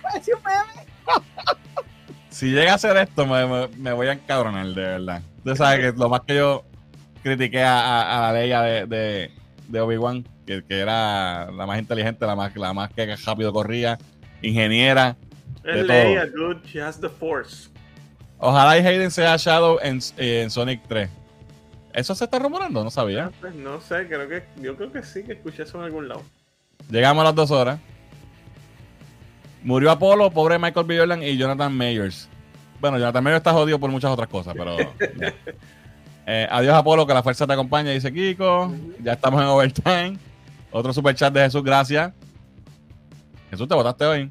Parece 0.02 0.34
un 0.34 0.42
meme. 0.42 0.86
si 2.30 2.46
llega 2.50 2.72
a 2.72 2.74
hacer 2.76 2.96
esto, 2.96 3.26
me, 3.26 3.46
me- 3.46 3.68
me 3.76 3.92
voy 3.92 4.08
a 4.08 4.12
encabronar, 4.12 4.66
de 4.66 4.74
verdad. 4.82 5.22
Tú 5.44 5.54
sabes 5.56 5.80
que 5.92 5.98
lo 5.98 6.08
más 6.08 6.22
que 6.22 6.36
yo 6.36 6.64
critiqué 7.22 7.62
a, 7.62 7.78
a- 7.80 8.28
a 8.28 8.32
la 8.32 8.40
Leia 8.40 8.62
de, 8.62 8.86
de, 8.86 9.30
de 9.68 9.80
Obi-Wan, 9.80 10.26
que, 10.46 10.64
que 10.64 10.78
era 10.80 11.50
la 11.50 11.66
más 11.66 11.78
inteligente, 11.78 12.26
la 12.26 12.34
más, 12.34 12.54
la 12.56 12.72
más 12.72 12.90
que 12.92 13.14
rápido 13.24 13.52
corría, 13.52 13.98
ingeniera. 14.40 15.16
Es 15.64 15.74
todo. 15.76 15.86
Leia, 15.86 16.26
dude. 16.26 16.60
She 16.66 16.80
has 16.82 16.98
the 17.00 17.08
force. 17.08 17.68
Ojalá 18.44 18.76
y 18.76 18.84
Hayden 18.84 19.12
sea 19.12 19.36
Shadow 19.36 19.78
en, 19.80 20.00
en 20.16 20.50
Sonic 20.50 20.82
3. 20.88 21.08
¿Eso 21.92 22.12
se 22.16 22.24
está 22.24 22.40
rumorando? 22.40 22.82
No 22.82 22.90
sabía. 22.90 23.30
Pues 23.40 23.54
no 23.54 23.80
sé, 23.80 24.08
creo 24.08 24.28
que 24.28 24.42
yo 24.60 24.76
creo 24.76 24.90
que 24.90 25.04
sí, 25.04 25.22
que 25.22 25.34
escuché 25.34 25.62
eso 25.62 25.78
en 25.78 25.84
algún 25.84 26.08
lado. 26.08 26.22
Llegamos 26.90 27.22
a 27.22 27.26
las 27.26 27.36
dos 27.36 27.52
horas. 27.52 27.78
Murió 29.62 29.92
Apolo, 29.92 30.28
pobre 30.32 30.58
Michael 30.58 30.84
B. 30.86 30.98
Jordan 30.98 31.22
y 31.22 31.36
Jonathan 31.36 31.72
Mayers. 31.72 32.28
Bueno, 32.80 32.98
Jonathan 32.98 33.22
Mayers 33.22 33.38
está 33.38 33.52
jodido 33.52 33.78
por 33.78 33.90
muchas 33.92 34.10
otras 34.10 34.28
cosas, 34.28 34.54
pero. 34.56 34.76
Eh, 36.24 36.46
adiós, 36.52 36.76
Apolo, 36.76 37.04
que 37.04 37.12
la 37.14 37.22
fuerza 37.24 37.48
te 37.48 37.52
acompaña, 37.52 37.90
dice 37.90 38.12
Kiko. 38.12 38.72
Ya 39.00 39.14
estamos 39.14 39.42
en 39.42 39.48
overtime. 39.48 40.18
Otro 40.70 40.92
super 40.92 41.16
chat 41.16 41.34
de 41.34 41.40
Jesús, 41.40 41.64
gracias. 41.64 42.12
Jesús, 43.50 43.66
te 43.66 43.74
votaste 43.74 44.04
hoy. 44.04 44.30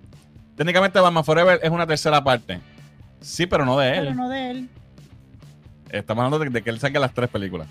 Técnicamente, 0.55 1.01
Batman 1.01 1.25
Forever 1.25 1.59
es 1.61 1.69
una 1.69 1.85
tercera 1.85 2.23
parte. 2.23 2.61
Sí, 3.21 3.45
pero 3.45 3.65
no 3.65 3.77
de 3.77 3.91
Pero 3.91 4.09
él. 4.09 4.15
no 4.15 4.29
de 4.29 4.51
él. 4.51 4.69
Estamos 5.89 6.23
hablando 6.23 6.43
de, 6.43 6.49
de 6.49 6.61
que 6.61 6.69
él 6.69 6.79
saque 6.79 6.99
las 6.99 7.13
tres 7.13 7.29
películas. 7.29 7.67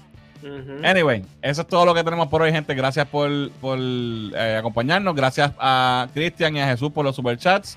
Anyway, 0.82 1.22
eso 1.42 1.62
es 1.62 1.68
todo 1.68 1.84
lo 1.84 1.94
que 1.94 2.02
tenemos 2.02 2.28
por 2.28 2.40
hoy, 2.40 2.50
gente. 2.50 2.74
Gracias 2.74 3.06
por, 3.06 3.50
por 3.60 3.78
eh, 3.78 4.56
acompañarnos. 4.58 5.14
Gracias 5.14 5.52
a 5.58 6.08
Cristian 6.14 6.56
y 6.56 6.60
a 6.62 6.66
Jesús 6.66 6.90
por 6.92 7.04
los 7.04 7.14
superchats. 7.14 7.76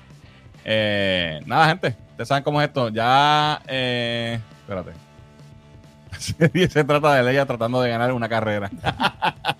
Eh, 0.64 1.40
nada, 1.44 1.68
gente. 1.68 1.94
Ustedes 2.12 2.28
saben 2.28 2.42
cómo 2.42 2.62
es 2.62 2.68
esto. 2.68 2.88
Ya. 2.88 3.60
Eh, 3.66 4.40
espérate. 4.60 4.92
Se 6.70 6.84
trata 6.84 7.14
de 7.14 7.22
Leia 7.22 7.44
tratando 7.44 7.82
de 7.82 7.90
ganar 7.90 8.12
una 8.12 8.28
carrera. 8.28 8.70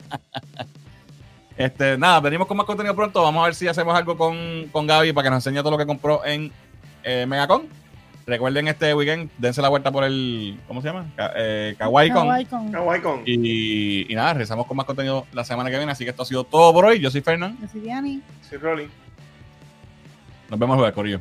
este, 1.58 1.98
nada, 1.98 2.20
venimos 2.20 2.46
con 2.46 2.56
más 2.56 2.66
contenido 2.66 2.94
pronto. 2.94 3.22
Vamos 3.22 3.42
a 3.42 3.46
ver 3.46 3.54
si 3.54 3.68
hacemos 3.68 3.94
algo 3.94 4.16
con, 4.16 4.68
con 4.72 4.86
Gaby 4.86 5.12
para 5.12 5.24
que 5.26 5.30
nos 5.30 5.46
enseñe 5.46 5.60
todo 5.62 5.72
lo 5.72 5.78
que 5.78 5.86
compró 5.86 6.24
en 6.24 6.50
eh, 7.02 7.26
Megacon. 7.26 7.62
Recuerden 8.26 8.68
este 8.68 8.94
weekend, 8.94 9.30
dense 9.36 9.60
la 9.60 9.68
vuelta 9.68 9.90
por 9.92 10.02
el. 10.02 10.58
¿Cómo 10.66 10.80
se 10.80 10.88
llama? 10.88 11.06
Eh, 11.36 11.74
Kawaii 11.76 12.10
Con. 12.10 12.22
Kawaii 12.22 12.44
con- 12.46 12.72
Kawaii 12.72 13.00
Con. 13.02 13.22
Y, 13.26 14.10
y 14.10 14.14
nada, 14.14 14.32
regresamos 14.32 14.66
con 14.66 14.76
más 14.78 14.86
contenido 14.86 15.26
la 15.32 15.44
semana 15.44 15.68
que 15.70 15.76
viene. 15.76 15.92
Así 15.92 16.04
que 16.04 16.10
esto 16.10 16.22
ha 16.22 16.26
sido 16.26 16.42
todo 16.44 16.72
por 16.72 16.86
hoy. 16.86 17.00
Yo 17.00 17.10
soy 17.10 17.20
Fernán. 17.20 17.58
Yo 17.60 17.68
soy 17.68 17.82
Diani. 17.82 18.22
Sí, 18.48 18.56
Rolly. 18.56 18.88
Nos 20.48 20.58
vemos 20.58 20.78
luego, 20.78 20.94
Corillo. 20.94 21.20